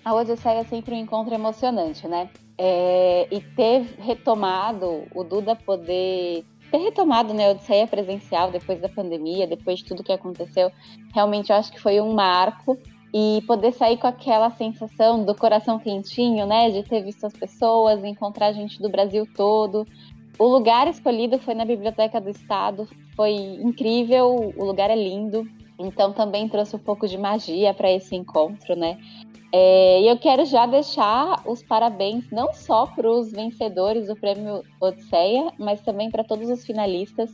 A 0.05 0.13
Odisseia 0.13 0.61
é 0.61 0.63
sempre 0.63 0.95
um 0.95 0.97
encontro 0.97 1.33
emocionante, 1.33 2.07
né? 2.07 2.29
É, 2.57 3.27
e 3.29 3.41
ter 3.41 3.85
retomado 3.99 5.03
o 5.13 5.25
Duda 5.25 5.57
poder 5.57 6.45
ter 6.71 6.77
retomado 6.77 7.33
né, 7.33 7.47
a 7.47 7.51
Odisseia 7.51 7.87
presencial 7.87 8.51
depois 8.51 8.79
da 8.79 8.89
pandemia, 8.89 9.47
depois 9.47 9.79
de 9.79 9.85
tudo 9.85 10.03
que 10.03 10.11
aconteceu, 10.11 10.71
realmente 11.13 11.51
eu 11.51 11.55
acho 11.55 11.71
que 11.71 11.79
foi 11.79 11.99
um 12.01 12.13
marco. 12.13 12.77
E 13.13 13.41
poder 13.47 13.71
sair 13.71 13.97
com 13.97 14.05
aquela 14.05 14.49
sensação 14.51 15.23
do 15.23 15.33
coração 15.33 15.79
quentinho, 15.79 16.45
né? 16.45 16.69
De 16.69 16.83
ter 16.83 17.01
visto 17.01 17.25
as 17.25 17.31
pessoas, 17.31 18.03
encontrar 18.03 18.51
gente 18.51 18.81
do 18.81 18.89
Brasil 18.89 19.25
todo. 19.33 19.87
O 20.37 20.45
lugar 20.45 20.87
escolhido 20.87 21.39
foi 21.39 21.55
na 21.55 21.65
Biblioteca 21.65 22.19
do 22.19 22.29
Estado, 22.29 22.87
foi 23.15 23.33
incrível, 23.33 24.53
o 24.55 24.63
lugar 24.63 24.91
é 24.91 24.95
lindo. 24.95 25.47
Então 25.79 26.11
também 26.11 26.49
trouxe 26.49 26.75
um 26.75 26.79
pouco 26.79 27.07
de 27.07 27.17
magia 27.17 27.73
para 27.73 27.91
esse 27.91 28.15
encontro, 28.15 28.75
né? 28.75 28.97
É, 29.51 30.01
e 30.01 30.07
eu 30.07 30.17
quero 30.17 30.45
já 30.45 30.65
deixar 30.65 31.41
os 31.45 31.63
parabéns 31.63 32.29
não 32.31 32.51
só 32.53 32.85
para 32.85 33.09
os 33.09 33.31
vencedores 33.31 34.07
do 34.07 34.15
prêmio 34.15 34.63
Odisseia, 34.79 35.51
mas 35.57 35.81
também 35.81 36.11
para 36.11 36.23
todos 36.23 36.49
os 36.49 36.65
finalistas. 36.65 37.31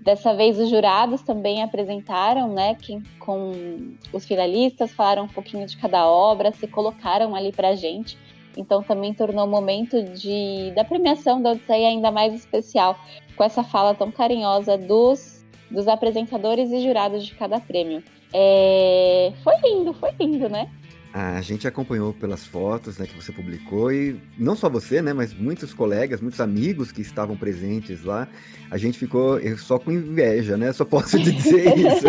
Dessa 0.00 0.32
vez 0.32 0.60
os 0.60 0.68
jurados 0.68 1.22
também 1.22 1.64
apresentaram, 1.64 2.46
né, 2.46 2.76
que, 2.76 3.02
com 3.18 3.96
os 4.12 4.24
finalistas, 4.24 4.92
falaram 4.92 5.24
um 5.24 5.28
pouquinho 5.28 5.66
de 5.66 5.76
cada 5.76 6.08
obra, 6.08 6.52
se 6.52 6.68
colocaram 6.68 7.34
ali 7.34 7.50
para 7.50 7.70
a 7.70 7.74
gente. 7.74 8.16
Então 8.56 8.82
também 8.84 9.12
tornou 9.12 9.44
o 9.44 9.48
momento 9.48 10.00
de, 10.02 10.70
da 10.76 10.84
premiação 10.84 11.42
da 11.42 11.50
Odisseia 11.50 11.88
ainda 11.88 12.12
mais 12.12 12.32
especial, 12.32 12.96
com 13.36 13.42
essa 13.42 13.64
fala 13.64 13.94
tão 13.94 14.12
carinhosa 14.12 14.78
dos, 14.78 15.44
dos 15.68 15.88
apresentadores 15.88 16.70
e 16.70 16.80
jurados 16.80 17.26
de 17.26 17.34
cada 17.34 17.58
prêmio. 17.58 18.02
É, 18.32 19.32
foi 19.42 19.54
lindo, 19.64 19.92
foi 19.92 20.12
lindo, 20.20 20.48
né? 20.48 20.70
A 21.18 21.40
gente 21.40 21.66
acompanhou 21.66 22.12
pelas 22.12 22.44
fotos 22.44 22.98
né, 22.98 23.06
que 23.06 23.16
você 23.16 23.32
publicou 23.32 23.90
e 23.90 24.20
não 24.38 24.54
só 24.54 24.68
você, 24.68 25.00
né, 25.00 25.14
mas 25.14 25.32
muitos 25.32 25.72
colegas, 25.72 26.20
muitos 26.20 26.42
amigos 26.42 26.92
que 26.92 27.00
estavam 27.00 27.34
presentes 27.34 28.04
lá. 28.04 28.28
A 28.70 28.76
gente 28.76 28.98
ficou 28.98 29.38
só 29.56 29.78
com 29.78 29.90
inveja, 29.90 30.58
né? 30.58 30.74
Só 30.74 30.84
posso 30.84 31.16
te 31.16 31.32
dizer 31.32 31.72
isso. 31.74 32.06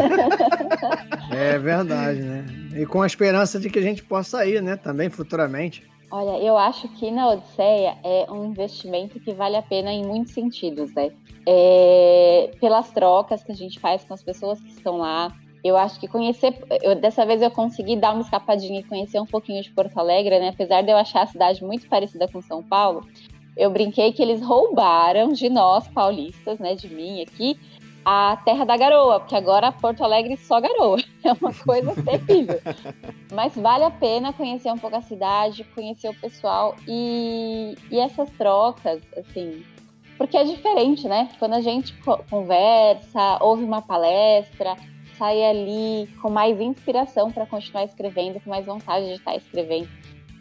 é 1.31 1.57
verdade, 1.57 2.19
né? 2.19 2.45
E 2.75 2.85
com 2.85 3.01
a 3.01 3.07
esperança 3.07 3.57
de 3.57 3.69
que 3.69 3.79
a 3.79 3.81
gente 3.81 4.03
possa 4.03 4.45
ir, 4.45 4.61
né, 4.61 4.75
também 4.75 5.09
futuramente. 5.09 5.87
Olha, 6.11 6.43
eu 6.43 6.57
acho 6.57 6.89
que 6.89 7.09
na 7.09 7.29
Odisseia 7.29 7.95
é 8.03 8.29
um 8.29 8.43
investimento 8.43 9.21
que 9.21 9.33
vale 9.33 9.55
a 9.55 9.61
pena 9.61 9.89
em 9.89 10.05
muitos 10.05 10.33
sentidos, 10.33 10.93
né? 10.93 11.11
É, 11.47 12.51
pelas 12.59 12.91
trocas 12.91 13.41
que 13.41 13.53
a 13.53 13.55
gente 13.55 13.79
faz 13.79 14.03
com 14.03 14.13
as 14.13 14.21
pessoas 14.21 14.59
que 14.59 14.67
estão 14.67 14.97
lá, 14.97 15.33
eu 15.63 15.75
acho 15.75 15.99
que 15.99 16.07
conhecer, 16.07 16.57
eu, 16.81 16.95
dessa 16.95 17.25
vez 17.25 17.41
eu 17.41 17.51
consegui 17.51 17.95
dar 17.95 18.13
uma 18.13 18.21
escapadinha 18.21 18.79
e 18.79 18.83
conhecer 18.83 19.19
um 19.19 19.25
pouquinho 19.25 19.61
de 19.61 19.71
Porto 19.71 19.97
Alegre, 19.97 20.39
né? 20.39 20.49
Apesar 20.49 20.81
de 20.81 20.91
eu 20.91 20.97
achar 20.97 21.23
a 21.23 21.27
cidade 21.27 21.63
muito 21.63 21.87
parecida 21.87 22.27
com 22.27 22.41
São 22.41 22.63
Paulo, 22.63 23.07
eu 23.55 23.69
brinquei 23.69 24.13
que 24.13 24.21
eles 24.21 24.41
roubaram 24.41 25.33
de 25.33 25.49
nós 25.49 25.87
paulistas, 25.87 26.59
né, 26.59 26.75
de 26.75 26.87
mim 26.87 27.21
aqui, 27.21 27.59
a 28.05 28.37
terra 28.45 28.63
da 28.63 28.77
garoa, 28.77 29.19
porque 29.19 29.35
agora 29.35 29.71
Porto 29.71 30.01
Alegre 30.01 30.37
só 30.37 30.61
garoa. 30.61 30.97
É 31.25 31.33
uma 31.33 31.53
coisa 31.53 31.93
terrível. 32.03 32.61
Mas 33.33 33.53
vale 33.53 33.83
a 33.83 33.91
pena 33.91 34.31
conhecer 34.31 34.71
um 34.71 34.77
pouco 34.77 34.95
a 34.95 35.01
cidade, 35.01 35.65
conhecer 35.75 36.07
o 36.07 36.13
pessoal 36.13 36.73
e, 36.87 37.75
e 37.91 37.99
essas 37.99 38.29
trocas, 38.29 39.01
assim, 39.17 39.61
porque 40.17 40.37
é 40.37 40.45
diferente, 40.45 41.05
né? 41.05 41.27
Quando 41.37 41.55
a 41.55 41.59
gente 41.59 41.93
conversa, 42.29 43.39
ouve 43.41 43.65
uma 43.65 43.81
palestra, 43.81 44.77
sai 45.17 45.43
ali 45.43 46.07
com 46.21 46.29
mais 46.29 46.59
inspiração 46.59 47.31
para 47.31 47.45
continuar 47.45 47.83
escrevendo, 47.83 48.39
com 48.39 48.49
mais 48.49 48.65
vontade 48.65 49.07
de 49.07 49.13
estar 49.13 49.35
escrevendo. 49.35 49.89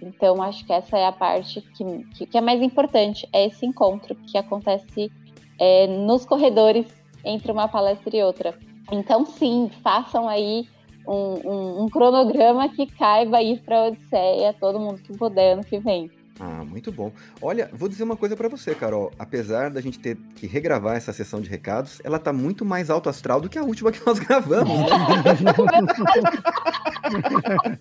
Então, 0.02 0.42
acho 0.42 0.64
que 0.64 0.72
essa 0.72 0.98
é 0.98 1.06
a 1.06 1.12
parte 1.12 1.60
que, 1.60 2.26
que, 2.26 2.36
é 2.38 2.40
mais 2.40 2.62
importante, 2.62 3.26
é 3.32 3.46
esse 3.46 3.64
encontro 3.64 4.14
que 4.14 4.36
acontece 4.36 5.10
é, 5.58 5.86
nos 5.86 6.26
corredores 6.26 6.86
entre 7.24 7.50
uma 7.50 7.66
palestra 7.66 8.14
e 8.14 8.22
outra. 8.22 8.58
Então, 8.92 9.24
sim, 9.24 9.70
façam 9.82 10.28
aí 10.28 10.68
um, 11.06 11.50
um, 11.50 11.82
um 11.84 11.88
cronograma 11.88 12.68
que 12.68 12.86
caiba 12.86 13.42
ir 13.42 13.60
para 13.62 13.78
a 13.78 13.86
Odisseia, 13.86 14.52
todo 14.52 14.78
mundo 14.78 15.00
que 15.02 15.16
puder 15.16 15.52
ano 15.52 15.64
que 15.64 15.78
vem. 15.78 16.10
Ah, 16.38 16.62
muito 16.64 16.92
bom. 16.92 17.10
Olha, 17.40 17.70
vou 17.72 17.88
dizer 17.88 18.02
uma 18.02 18.16
coisa 18.16 18.36
para 18.36 18.46
você, 18.48 18.74
Carol. 18.74 19.10
Apesar 19.18 19.70
da 19.70 19.80
gente 19.80 19.98
ter 19.98 20.18
que 20.34 20.46
regravar 20.46 20.94
essa 20.96 21.10
sessão 21.12 21.40
de 21.40 21.48
recados, 21.48 21.98
ela 22.04 22.18
tá 22.18 22.30
muito 22.32 22.62
mais 22.64 22.90
alto 22.90 23.08
astral 23.08 23.40
do 23.40 23.48
que 23.48 23.58
a 23.58 23.62
última 23.62 23.90
que 23.90 24.04
nós 24.04 24.18
gravamos. 24.18 24.78
Né? 24.78 24.86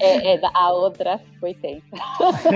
é, 0.00 0.34
é, 0.34 0.40
a 0.42 0.72
outra 0.72 1.20
foi 1.38 1.54
tensa. 1.54 1.84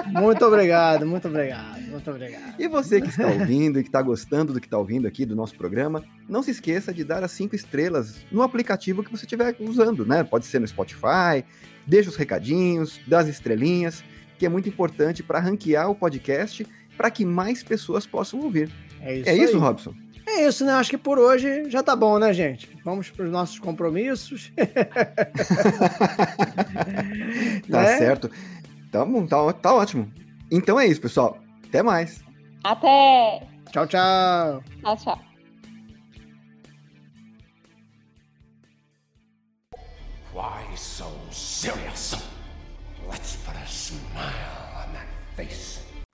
Muito 0.07 0.43
obrigado, 0.43 1.05
muito 1.05 1.27
obrigado, 1.27 1.81
muito 1.83 2.09
obrigado. 2.09 2.55
E 2.59 2.67
você 2.67 2.99
que 2.99 3.09
está 3.09 3.27
ouvindo 3.27 3.79
e 3.79 3.83
que 3.83 3.89
está 3.89 4.01
gostando 4.01 4.53
do 4.53 4.59
que 4.59 4.65
está 4.65 4.79
ouvindo 4.79 5.07
aqui 5.07 5.23
do 5.23 5.35
nosso 5.35 5.55
programa, 5.55 6.03
não 6.27 6.41
se 6.41 6.49
esqueça 6.49 6.91
de 6.91 7.03
dar 7.03 7.23
as 7.23 7.31
cinco 7.31 7.55
estrelas 7.55 8.25
no 8.31 8.41
aplicativo 8.41 9.03
que 9.03 9.11
você 9.11 9.25
estiver 9.25 9.55
usando, 9.59 10.03
né? 10.03 10.23
Pode 10.23 10.47
ser 10.47 10.59
no 10.59 10.67
Spotify, 10.67 11.45
deixa 11.85 12.09
os 12.09 12.15
recadinhos, 12.15 12.99
dá 13.07 13.19
as 13.19 13.27
estrelinhas, 13.27 14.03
que 14.37 14.45
é 14.45 14.49
muito 14.49 14.69
importante 14.69 15.23
para 15.23 15.39
ranquear 15.39 15.89
o 15.89 15.95
podcast 15.95 16.65
para 16.95 17.11
que 17.11 17.25
mais 17.25 17.61
pessoas 17.63 18.05
possam 18.05 18.39
ouvir. 18.41 18.71
É 19.01 19.15
isso, 19.15 19.29
É 19.29 19.35
isso. 19.35 19.59
Robson? 19.59 19.93
É 20.25 20.45
isso, 20.47 20.65
né? 20.65 20.73
Acho 20.73 20.89
que 20.89 20.97
por 20.97 21.17
hoje 21.17 21.69
já 21.69 21.81
tá 21.81 21.95
bom, 21.95 22.19
né, 22.19 22.33
gente? 22.33 22.69
Vamos 22.83 23.09
para 23.09 23.25
os 23.25 23.31
nossos 23.31 23.59
compromissos. 23.59 24.51
Tá 27.69 27.81
Né? 27.83 27.97
certo. 27.97 28.29
Tá, 28.91 29.03
bom, 29.05 29.25
tá, 29.25 29.53
tá 29.53 29.73
ótimo. 29.73 30.11
Então 30.51 30.79
é 30.79 30.87
isso, 30.87 31.01
pessoal. 31.01 31.37
Até 31.67 31.83
mais. 31.83 32.23
Até! 32.63 33.45
Tchau, 33.71 33.85
tchau. 33.87 34.63
Tchau, 34.81 34.97
tchau. 34.97 35.21
Why 40.33 40.75
so 40.75 41.05
serious? 41.31 42.15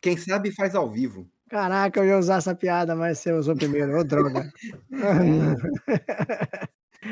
Quem 0.02 0.18
sabe 0.18 0.52
faz 0.52 0.76
ao 0.76 0.92
vivo. 0.92 1.26
Caraca, 1.50 2.00
eu 2.00 2.06
ia 2.06 2.18
usar 2.18 2.38
essa 2.38 2.54
piada, 2.54 2.96
mas 2.96 3.20
você 3.20 3.32
usou 3.32 3.56
primeiro. 3.56 3.98
Ô, 3.98 4.04
droga. 4.04 4.52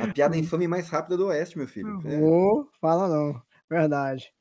A 0.01 0.07
piada 0.13 0.37
infame 0.37 0.67
mais 0.67 0.89
rápida 0.89 1.15
do 1.15 1.27
Oeste, 1.27 1.57
meu 1.57 1.67
filho. 1.67 2.01
É. 2.05 2.19
Vou, 2.19 2.67
fala 2.81 3.07
não. 3.07 3.41
Verdade. 3.69 4.33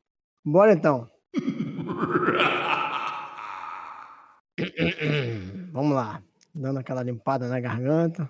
Bora 0.45 0.73
então. 0.73 1.09
Vamos 5.73 5.95
lá. 5.95 6.23
Dando 6.53 6.81
aquela 6.81 7.03
limpada 7.03 7.49
na 7.49 7.61
garganta. 7.61 8.29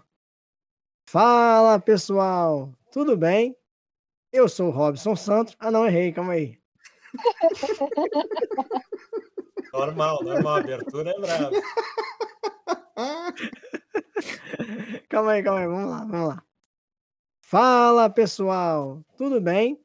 Fala, 1.09 1.80
pessoal. 1.80 2.74
Tudo 2.92 3.16
bem? 3.16 3.56
Eu 4.32 4.48
sou 4.48 4.68
o 4.68 4.70
Robson 4.70 5.16
Santos. 5.16 5.56
Ah, 5.59 5.70
não, 5.70 5.86
errei. 5.86 6.12
Calma 6.12 6.34
aí. 6.34 6.60
Normal, 9.73 10.23
normal. 10.23 10.57
Abertura 10.57 11.11
é 11.11 11.20
brava. 11.20 11.51
Calma 15.09 15.32
aí, 15.32 15.43
calma 15.43 15.61
aí. 15.61 15.66
Vamos 15.66 15.91
lá, 15.91 15.99
vamos 16.05 16.28
lá. 16.28 16.43
Fala, 17.43 18.11
pessoal. 18.11 19.03
Tudo 19.16 19.41
bem? 19.41 19.81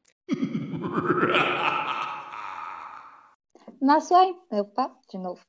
Na 3.81 3.99
sua. 3.99 4.25
Opa, 4.51 4.95
de 5.09 5.17
novo. 5.17 5.41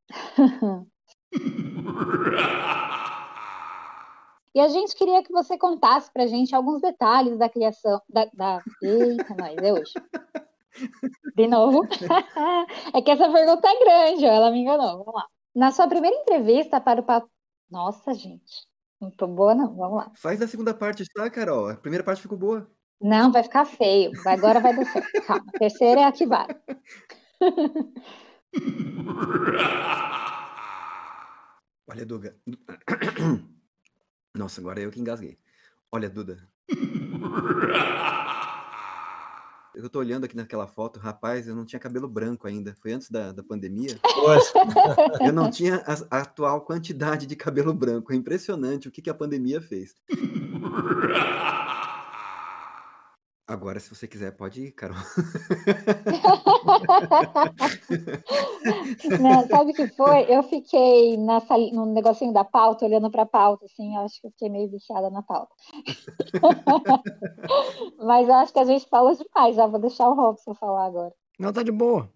E 4.55 4.61
a 4.61 4.69
gente 4.69 4.97
queria 4.97 5.23
que 5.23 5.31
você 5.31 5.59
contasse 5.59 6.11
pra 6.11 6.27
gente 6.27 6.55
alguns 6.55 6.81
detalhes 6.81 7.37
da 7.39 7.47
criação. 7.47 8.01
Da, 8.09 8.27
da... 8.33 8.63
Eita, 8.83 9.35
nós, 9.39 9.57
é 9.59 9.71
hoje. 9.71 9.93
De 11.35 11.47
novo. 11.47 11.83
É 12.95 13.03
que 13.03 13.11
essa 13.11 13.31
pergunta 13.31 13.69
é 13.69 13.79
grande, 13.85 14.25
ela 14.25 14.51
me 14.51 14.61
enganou. 14.61 14.99
Vamos 14.99 15.15
lá. 15.15 15.27
Na 15.55 15.71
sua 15.71 15.89
primeira 15.89 16.17
entrevista 16.17 16.81
para 16.81 17.01
o 17.01 17.05
papo. 17.05 17.29
Nossa, 17.71 18.15
gente. 18.15 18.67
Não 19.01 19.11
tô 19.11 19.27
boa, 19.27 19.55
não. 19.55 19.75
Vamos 19.75 19.99
lá. 19.99 20.13
Faz 20.17 20.39
da 20.39 20.47
segunda 20.47 20.73
parte, 20.73 21.05
tá, 21.13 21.29
Carol? 21.31 21.69
A 21.69 21.77
primeira 21.77 22.05
parte 22.05 22.23
ficou 22.23 22.39
boa. 22.39 22.71
Não, 23.01 23.31
vai 23.31 23.43
ficar 23.43 23.65
feio. 23.65 24.11
Agora 24.27 24.61
vai 24.61 24.75
dar 24.75 24.85
certo. 24.87 25.27
Calma. 25.27 25.45
A 25.55 25.59
terceira 25.59 26.01
é 26.01 26.05
a 26.05 26.13
que 26.13 26.27
vai. 26.27 26.47
Olha, 31.89 32.05
Duda. 32.07 32.37
Nossa, 34.35 34.61
agora 34.61 34.81
eu 34.81 34.91
que 34.91 35.01
engasguei. 35.01 35.39
Olha, 35.93 36.11
Duda. 36.11 36.49
Eu 39.77 39.91
tô 39.91 39.99
olhando 39.99 40.25
aqui 40.25 40.35
naquela 40.35 40.67
foto, 40.67 40.99
rapaz, 40.99 41.47
eu 41.47 41.55
não 41.55 41.67
tinha 41.67 41.79
cabelo 41.79 42.09
branco 42.09 42.49
ainda. 42.49 42.75
Foi 42.81 42.93
antes 42.93 43.11
da, 43.11 43.31
da 43.31 43.43
pandemia. 43.43 44.01
Eu 45.21 45.35
não 45.35 45.51
tinha 45.51 45.85
a, 45.87 46.17
a 46.17 46.23
atual 46.23 46.63
quantidade 46.63 47.27
de 47.27 47.37
cabelo 47.37 47.75
branco. 47.75 48.11
É 48.11 48.17
impressionante 48.17 48.89
o 48.89 48.91
que, 48.91 49.03
que 49.03 49.11
a 49.11 49.15
pandemia 49.15 49.61
fez. 49.61 49.95
Agora, 53.49 53.79
se 53.79 53.89
você 53.95 54.09
quiser, 54.09 54.33
pode 54.33 54.61
ir, 54.61 54.73
Carol. 54.73 54.97
Não, 59.21 59.47
sabe 59.47 59.71
o 59.71 59.75
que 59.75 59.87
foi? 59.95 60.23
Eu 60.29 60.43
fiquei 60.43 61.17
na 61.17 61.39
sali- 61.41 61.71
no 61.71 61.87
negocinho 61.87 62.33
da 62.33 62.45
pauta, 62.45 62.85
olhando 62.85 63.09
para 63.09 63.23
a 63.23 63.27
pauta, 63.27 63.67
assim, 63.67 63.95
eu 63.95 64.03
acho 64.03 64.21
que 64.21 64.27
eu 64.27 64.31
fiquei 64.33 64.49
meio 64.49 64.69
viciada 64.69 65.11
na 65.11 65.23
pauta. 65.23 65.55
Mas 68.05 68.29
eu 68.29 68.35
acho 68.35 68.53
que 68.53 68.59
a 68.59 68.65
gente 68.65 68.89
falou 68.89 69.15
demais, 69.15 69.55
já 69.55 69.65
vou 69.67 69.81
deixar 69.81 70.09
o 70.09 70.15
Robson 70.15 70.53
falar 70.55 70.87
agora. 70.87 71.15
Não, 71.39 71.53
tá 71.53 71.63
de 71.63 71.71
boa. 71.71 72.11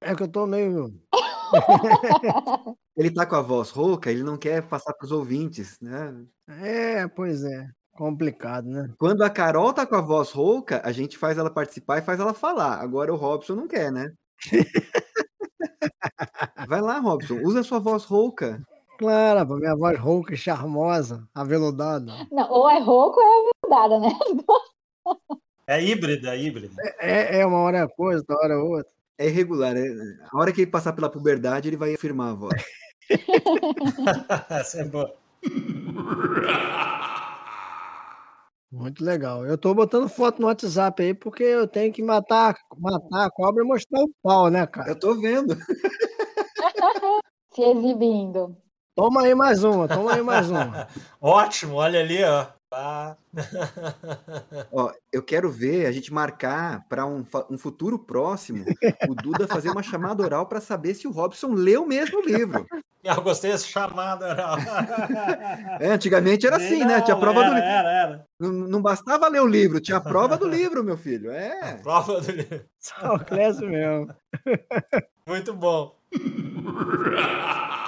É 0.00 0.14
que 0.14 0.22
eu 0.22 0.28
tô 0.28 0.46
meio. 0.46 0.92
Ele 2.96 3.12
tá 3.12 3.26
com 3.26 3.34
a 3.34 3.42
voz 3.42 3.70
rouca, 3.70 4.10
ele 4.10 4.22
não 4.22 4.38
quer 4.38 4.66
passar 4.66 4.94
pros 4.94 5.12
ouvintes, 5.12 5.78
né? 5.82 6.14
É, 6.48 7.06
pois 7.08 7.44
é. 7.44 7.68
Complicado, 7.96 8.68
né? 8.68 8.90
Quando 8.98 9.22
a 9.22 9.30
Carol 9.30 9.72
tá 9.72 9.86
com 9.86 9.96
a 9.96 10.00
voz 10.00 10.30
rouca, 10.30 10.80
a 10.84 10.92
gente 10.92 11.16
faz 11.16 11.38
ela 11.38 11.50
participar 11.50 11.98
e 11.98 12.02
faz 12.02 12.20
ela 12.20 12.34
falar. 12.34 12.80
Agora 12.80 13.12
o 13.12 13.16
Robson 13.16 13.54
não 13.54 13.66
quer, 13.66 13.90
né? 13.90 14.12
Vai 16.68 16.80
lá, 16.80 16.98
Robson, 16.98 17.40
usa 17.42 17.60
a 17.60 17.64
sua 17.64 17.78
voz 17.78 18.04
rouca. 18.04 18.60
Claro, 18.98 19.56
minha 19.56 19.74
voz 19.76 19.98
rouca 19.98 20.34
e 20.34 20.36
charmosa, 20.36 21.26
aveludada. 21.34 22.12
Não, 22.30 22.50
ou 22.50 22.68
é 22.70 22.78
rouco 22.78 23.20
ou 23.20 23.26
é 23.26 23.50
verdade, 23.64 23.98
né? 24.00 24.18
é 25.66 25.82
híbrida, 25.84 26.34
é 26.34 26.42
híbrida. 26.42 26.74
É, 26.98 27.40
é 27.40 27.46
uma 27.46 27.58
hora 27.58 27.78
é 27.78 27.82
uma 27.82 27.88
coisa, 27.90 28.20
outra 28.20 28.36
hora 28.36 28.54
é 28.54 28.56
outra. 28.56 28.92
É 29.18 29.26
irregular. 29.26 29.76
é- 29.76 29.88
A 30.30 30.38
hora 30.38 30.52
que 30.52 30.62
ele 30.62 30.70
passar 30.70 30.92
pela 30.92 31.10
puberdade, 31.10 31.68
ele 31.68 31.76
vai 31.76 31.94
afirmar 31.94 32.30
a 32.30 32.34
voz. 32.34 32.62
Essa 34.50 34.80
é 34.80 34.84
boa. 34.84 35.14
Muito 38.70 39.04
legal. 39.04 39.46
Eu 39.46 39.56
tô 39.56 39.72
botando 39.74 40.08
foto 40.08 40.40
no 40.40 40.48
WhatsApp 40.48 41.02
aí 41.02 41.14
porque 41.14 41.42
eu 41.42 41.68
tenho 41.68 41.92
que 41.92 42.02
matar, 42.02 42.54
matar 42.76 43.26
a 43.26 43.30
cobra 43.30 43.62
e 43.62 43.66
mostrar 43.66 44.00
o 44.00 44.10
pau, 44.22 44.50
né, 44.50 44.66
cara? 44.66 44.90
Eu 44.90 44.98
tô 44.98 45.14
vendo. 45.20 45.56
Se 47.54 47.62
exibindo. 47.62 48.56
Toma 48.94 49.22
aí 49.22 49.34
mais 49.34 49.62
uma, 49.62 49.86
toma 49.86 50.14
aí 50.14 50.22
mais 50.22 50.50
uma. 50.50 50.88
Ótimo, 51.20 51.76
olha 51.76 52.00
ali, 52.00 52.22
ó. 52.24 52.46
Ó, 54.72 54.92
eu 55.12 55.22
quero 55.22 55.50
ver 55.50 55.86
a 55.86 55.92
gente 55.92 56.12
marcar 56.12 56.84
para 56.88 57.06
um, 57.06 57.24
um 57.50 57.58
futuro 57.58 57.98
próximo 57.98 58.64
o 59.08 59.14
Duda 59.14 59.46
fazer 59.46 59.70
uma 59.70 59.82
chamada 59.82 60.22
oral 60.22 60.46
para 60.46 60.60
saber 60.60 60.94
se 60.94 61.06
o 61.06 61.10
Robson 61.10 61.52
leu 61.52 61.86
mesmo 61.86 62.18
o 62.18 62.24
livro. 62.24 62.66
eu 63.02 63.22
gostei 63.22 63.52
dessa 63.52 63.66
chamada. 63.66 64.28
Oral. 64.28 64.56
É, 65.80 65.90
antigamente 65.92 66.46
era 66.46 66.56
assim, 66.56 66.84
né? 66.84 67.00
Tinha 67.00 67.14
Não, 67.14 67.20
prova 67.20 67.40
do 67.40 67.46
era, 67.46 67.54
livro. 67.54 67.68
Era, 67.68 67.90
era. 67.90 68.26
Não, 68.38 68.52
não 68.52 68.82
bastava 68.82 69.28
ler 69.28 69.40
o 69.40 69.46
livro, 69.46 69.80
tinha 69.80 69.98
a 69.98 70.00
prova 70.00 70.36
do 70.36 70.48
livro, 70.48 70.84
meu 70.84 70.96
filho. 70.96 71.30
É. 71.30 71.74
Prova 71.82 72.20
do 72.20 72.30
livro. 72.30 72.64
Só 72.78 73.14
o 73.14 73.24
Clécio 73.24 73.68
mesmo. 73.68 74.14
Muito 75.26 75.54
bom. 75.54 75.96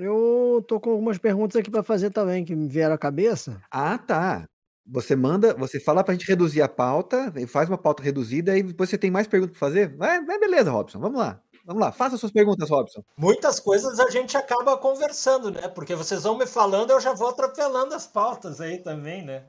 Eu 0.00 0.64
tô 0.66 0.80
com 0.80 0.90
algumas 0.90 1.18
perguntas 1.18 1.56
aqui 1.56 1.70
para 1.70 1.82
fazer 1.82 2.10
também 2.10 2.44
que 2.44 2.56
me 2.56 2.66
vieram 2.68 2.94
à 2.94 2.98
cabeça. 2.98 3.60
Ah, 3.70 3.98
tá. 3.98 4.46
Você 4.86 5.14
manda, 5.14 5.54
você 5.54 5.78
fala 5.78 6.02
pra 6.02 6.14
gente 6.14 6.26
reduzir 6.26 6.62
a 6.62 6.68
pauta, 6.68 7.32
e 7.36 7.46
faz 7.46 7.68
uma 7.68 7.76
pauta 7.78 8.02
reduzida 8.02 8.56
e 8.56 8.62
depois 8.62 8.88
você 8.88 8.96
tem 8.98 9.10
mais 9.10 9.26
perguntas 9.26 9.56
pra 9.56 9.68
fazer? 9.68 9.94
Vai, 9.96 10.24
vai 10.24 10.38
beleza, 10.38 10.70
Robson. 10.70 10.98
Vamos 10.98 11.18
lá. 11.18 11.38
Vamos 11.64 11.82
lá. 11.82 11.92
Faça 11.92 12.16
suas 12.16 12.32
perguntas, 12.32 12.68
Robson. 12.70 13.04
Muitas 13.16 13.60
coisas 13.60 14.00
a 14.00 14.08
gente 14.10 14.36
acaba 14.36 14.76
conversando, 14.78 15.50
né? 15.50 15.68
Porque 15.68 15.94
vocês 15.94 16.22
vão 16.22 16.36
me 16.36 16.46
falando, 16.46 16.90
eu 16.90 17.00
já 17.00 17.12
vou 17.12 17.28
atropelando 17.28 17.94
as 17.94 18.06
pautas 18.06 18.60
aí 18.60 18.78
também, 18.78 19.22
né? 19.24 19.44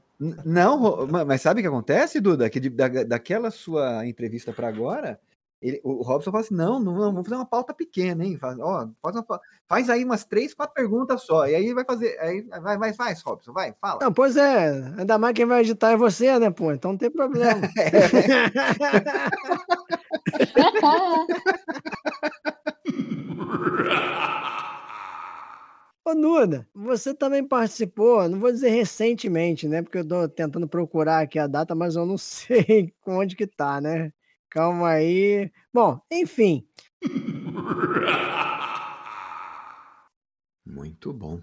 Não, 0.46 1.08
mas 1.26 1.42
sabe 1.42 1.62
o 1.62 1.64
que 1.64 1.68
acontece, 1.68 2.20
Duda? 2.20 2.48
Que 2.50 2.60
de- 2.60 2.70
da, 2.70 2.88
daquela 2.88 3.50
sua 3.50 4.06
entrevista 4.06 4.54
para 4.54 4.68
agora, 4.68 5.20
ele- 5.62 5.80
o 5.84 6.02
Robson 6.02 6.32
fala 6.32 6.44
assim: 6.44 6.56
não, 6.56 6.80
não, 6.80 6.94
não, 6.94 7.12
vamos 7.14 7.24
fazer 7.24 7.36
uma 7.36 7.46
pauta 7.46 7.74
pequena, 7.74 8.26
hein? 8.26 8.38
Faz, 8.38 8.58
ó, 8.60 8.90
faz, 9.02 9.16
uma 9.16 9.26
faz 9.68 9.90
aí 9.90 10.04
umas 10.04 10.26
três, 10.26 10.54
quatro 10.54 10.74
perguntas 10.74 11.22
só. 11.24 11.48
E 11.48 11.56
aí 11.56 11.74
vai 11.74 11.86
fazer. 11.86 12.18
Aí 12.20 12.42
vai, 12.62 12.78
vai, 12.78 12.94
faz, 12.94 13.22
Robson, 13.22 13.54
vai, 13.54 13.74
fala. 13.80 14.00
Não, 14.02 14.12
pois 14.12 14.36
é, 14.38 14.70
ainda 14.98 15.18
mais 15.18 15.34
quem 15.36 15.46
vai 15.46 15.62
editar 15.62 15.92
é 15.92 15.98
você, 15.98 16.38
né, 16.40 16.50
pô? 16.50 16.72
Então 16.72 16.92
não 16.92 16.98
tem 16.98 17.12
problema. 17.12 17.62
Ô, 26.04 26.16
Nuda, 26.16 26.68
você 26.74 27.14
também 27.14 27.48
participou, 27.48 28.28
não 28.28 28.40
vou 28.40 28.52
dizer 28.52 28.70
recentemente, 28.70 29.68
né? 29.68 29.84
Porque 29.84 30.00
eu 30.00 30.08
tô 30.08 30.28
tentando 30.28 30.68
procurar 30.68 31.20
aqui 31.20 31.38
a 31.38 31.46
data, 31.46 31.76
mas 31.76 31.96
eu 31.96 32.08
não 32.08 32.18
sei 32.18 32.92
onde 33.06 33.36
que 33.36 33.46
tá, 33.46 33.80
né? 33.80 34.12
Calma 34.52 34.90
aí. 34.90 35.50
Bom, 35.74 36.00
enfim. 36.12 36.68
Muito 40.68 41.14
bom. 41.14 41.40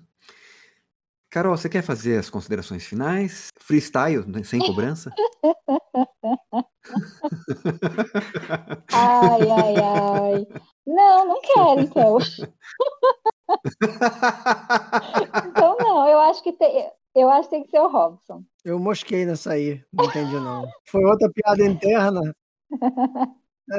Carol, 1.30 1.56
você 1.56 1.70
quer 1.70 1.82
fazer 1.82 2.18
as 2.18 2.28
considerações 2.28 2.84
finais? 2.84 3.48
Freestyle, 3.58 4.26
né, 4.26 4.44
sem 4.44 4.60
cobrança? 4.60 5.10
Ai, 8.92 9.50
ai, 9.50 9.76
ai. 9.76 10.46
Não, 10.86 11.28
não 11.28 11.40
quero, 11.40 11.80
então. 11.80 12.18
então, 15.48 15.78
não, 15.78 16.06
eu 16.10 16.18
acho 16.18 16.42
que 16.42 16.52
tem, 16.52 16.90
eu 17.14 17.30
acho 17.30 17.48
que 17.48 17.56
tem 17.56 17.64
que 17.64 17.70
ser 17.70 17.80
o 17.80 17.88
Robson. 17.88 18.44
Eu 18.62 18.78
mosquei 18.78 19.24
nessa 19.24 19.52
aí, 19.52 19.82
não 19.90 20.04
entendi 20.04 20.34
não. 20.34 20.68
Foi 20.86 21.02
outra 21.04 21.30
piada 21.32 21.64
interna. 21.64 22.20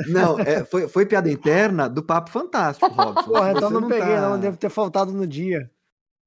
Não, 0.07 0.40
é, 0.40 0.64
foi, 0.64 0.88
foi 0.88 1.06
piada 1.06 1.32
interna 1.32 1.90
do 1.90 2.03
Papo 2.03 2.30
Fantástico, 2.30 2.91
Robson. 2.91 3.24
Porra, 3.24 3.52
então 3.52 3.70
Você 3.70 3.80
não, 3.80 3.88
peguei, 3.88 4.16
tá- 4.16 4.22
não, 4.22 4.40
devo 4.40 4.57
ter 4.57 4.70
faltado 4.70 5.11
no 5.11 5.26
dia. 5.26 5.70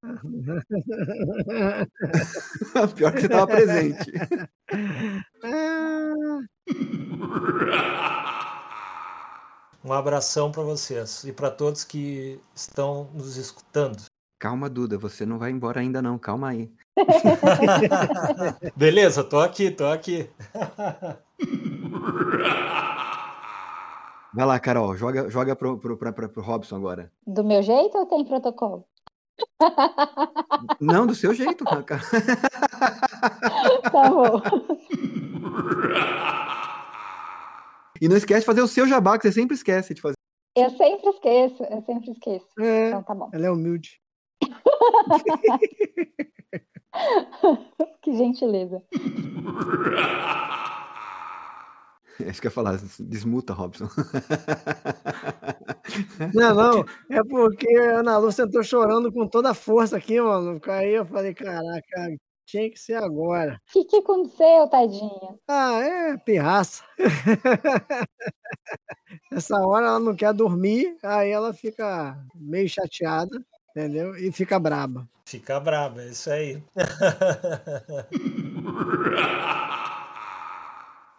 Pior 2.96 3.12
que 3.12 3.20
você 3.20 3.26
estava 3.26 3.46
presente. 3.46 4.10
Um 9.84 9.92
abração 9.92 10.52
para 10.52 10.62
vocês 10.62 11.24
e 11.24 11.32
para 11.32 11.50
todos 11.50 11.82
que 11.82 12.40
estão 12.54 13.10
nos 13.12 13.36
escutando. 13.36 14.00
Calma, 14.38 14.70
Duda, 14.70 14.96
você 14.96 15.26
não 15.26 15.40
vai 15.40 15.50
embora 15.50 15.80
ainda 15.80 16.00
não, 16.00 16.16
calma 16.16 16.50
aí. 16.50 16.72
Beleza, 18.76 19.24
tô 19.24 19.40
aqui, 19.40 19.70
tô 19.70 19.86
aqui. 19.86 20.28
Vai 24.34 24.46
lá, 24.46 24.58
Carol, 24.58 24.96
joga, 24.96 25.28
joga 25.30 25.54
pro, 25.56 25.78
pro, 25.78 25.96
pra- 25.96 26.12
pra- 26.12 26.28
pro 26.28 26.42
Robson 26.42 26.76
agora. 26.76 27.12
Do 27.26 27.44
meu 27.44 27.62
jeito 27.62 27.96
ou 27.98 28.06
tem 28.06 28.24
protocolo? 28.24 28.86
Não, 30.80 31.06
do 31.06 31.14
seu 31.14 31.34
jeito, 31.34 31.64
cara. 31.64 32.02
Tá 33.90 34.08
bom. 34.10 34.40
E 38.00 38.08
não 38.08 38.16
esquece 38.16 38.40
de 38.40 38.46
fazer 38.46 38.62
o 38.62 38.66
seu 38.68 38.86
jabá, 38.86 39.16
que 39.16 39.22
você 39.28 39.32
sempre 39.32 39.54
esquece 39.54 39.94
de 39.94 40.00
fazer. 40.00 40.14
Eu 40.56 40.70
sempre 40.70 41.08
esqueço, 41.10 41.62
eu 41.64 41.82
sempre 41.82 42.10
esqueço. 42.10 42.46
é, 42.60 42.88
Então 42.88 43.02
tá 43.02 43.14
bom. 43.14 43.30
ela 43.32 43.46
é 43.46 43.50
humilde. 43.50 44.00
Que 48.02 48.12
gentileza. 48.14 48.82
É 52.20 52.30
isso 52.30 52.40
que 52.40 52.46
eu 52.46 52.50
ia 52.50 52.54
falar, 52.54 52.78
desmuta, 53.00 53.52
Robson. 53.52 53.88
Não, 56.34 56.54
não, 56.54 56.84
é 57.10 57.22
porque 57.22 57.68
a 57.76 57.98
Ana 58.00 58.16
Lúcia 58.16 58.44
entrou 58.44 58.62
chorando 58.62 59.12
com 59.12 59.26
toda 59.26 59.50
a 59.50 59.54
força 59.54 59.96
aqui, 59.96 60.20
mano. 60.20 60.58
Aí 60.66 60.94
eu 60.94 61.04
falei, 61.04 61.34
caraca, 61.34 62.08
tinha 62.46 62.70
que 62.70 62.78
ser 62.78 62.94
agora. 62.94 63.60
O 63.68 63.72
que, 63.72 63.84
que 63.84 63.96
aconteceu, 63.96 64.68
tadinha? 64.68 65.36
Ah, 65.48 65.78
é 65.80 66.16
pirraça. 66.18 66.82
Essa 69.30 69.56
hora 69.58 69.86
ela 69.86 70.00
não 70.00 70.14
quer 70.14 70.32
dormir, 70.32 70.96
aí 71.02 71.30
ela 71.30 71.52
fica 71.52 72.16
meio 72.34 72.68
chateada, 72.68 73.44
entendeu? 73.74 74.14
E 74.16 74.30
fica 74.30 74.58
braba. 74.58 75.08
Fica 75.24 75.58
braba, 75.58 76.02
é 76.02 76.08
isso 76.08 76.30
aí. 76.30 76.62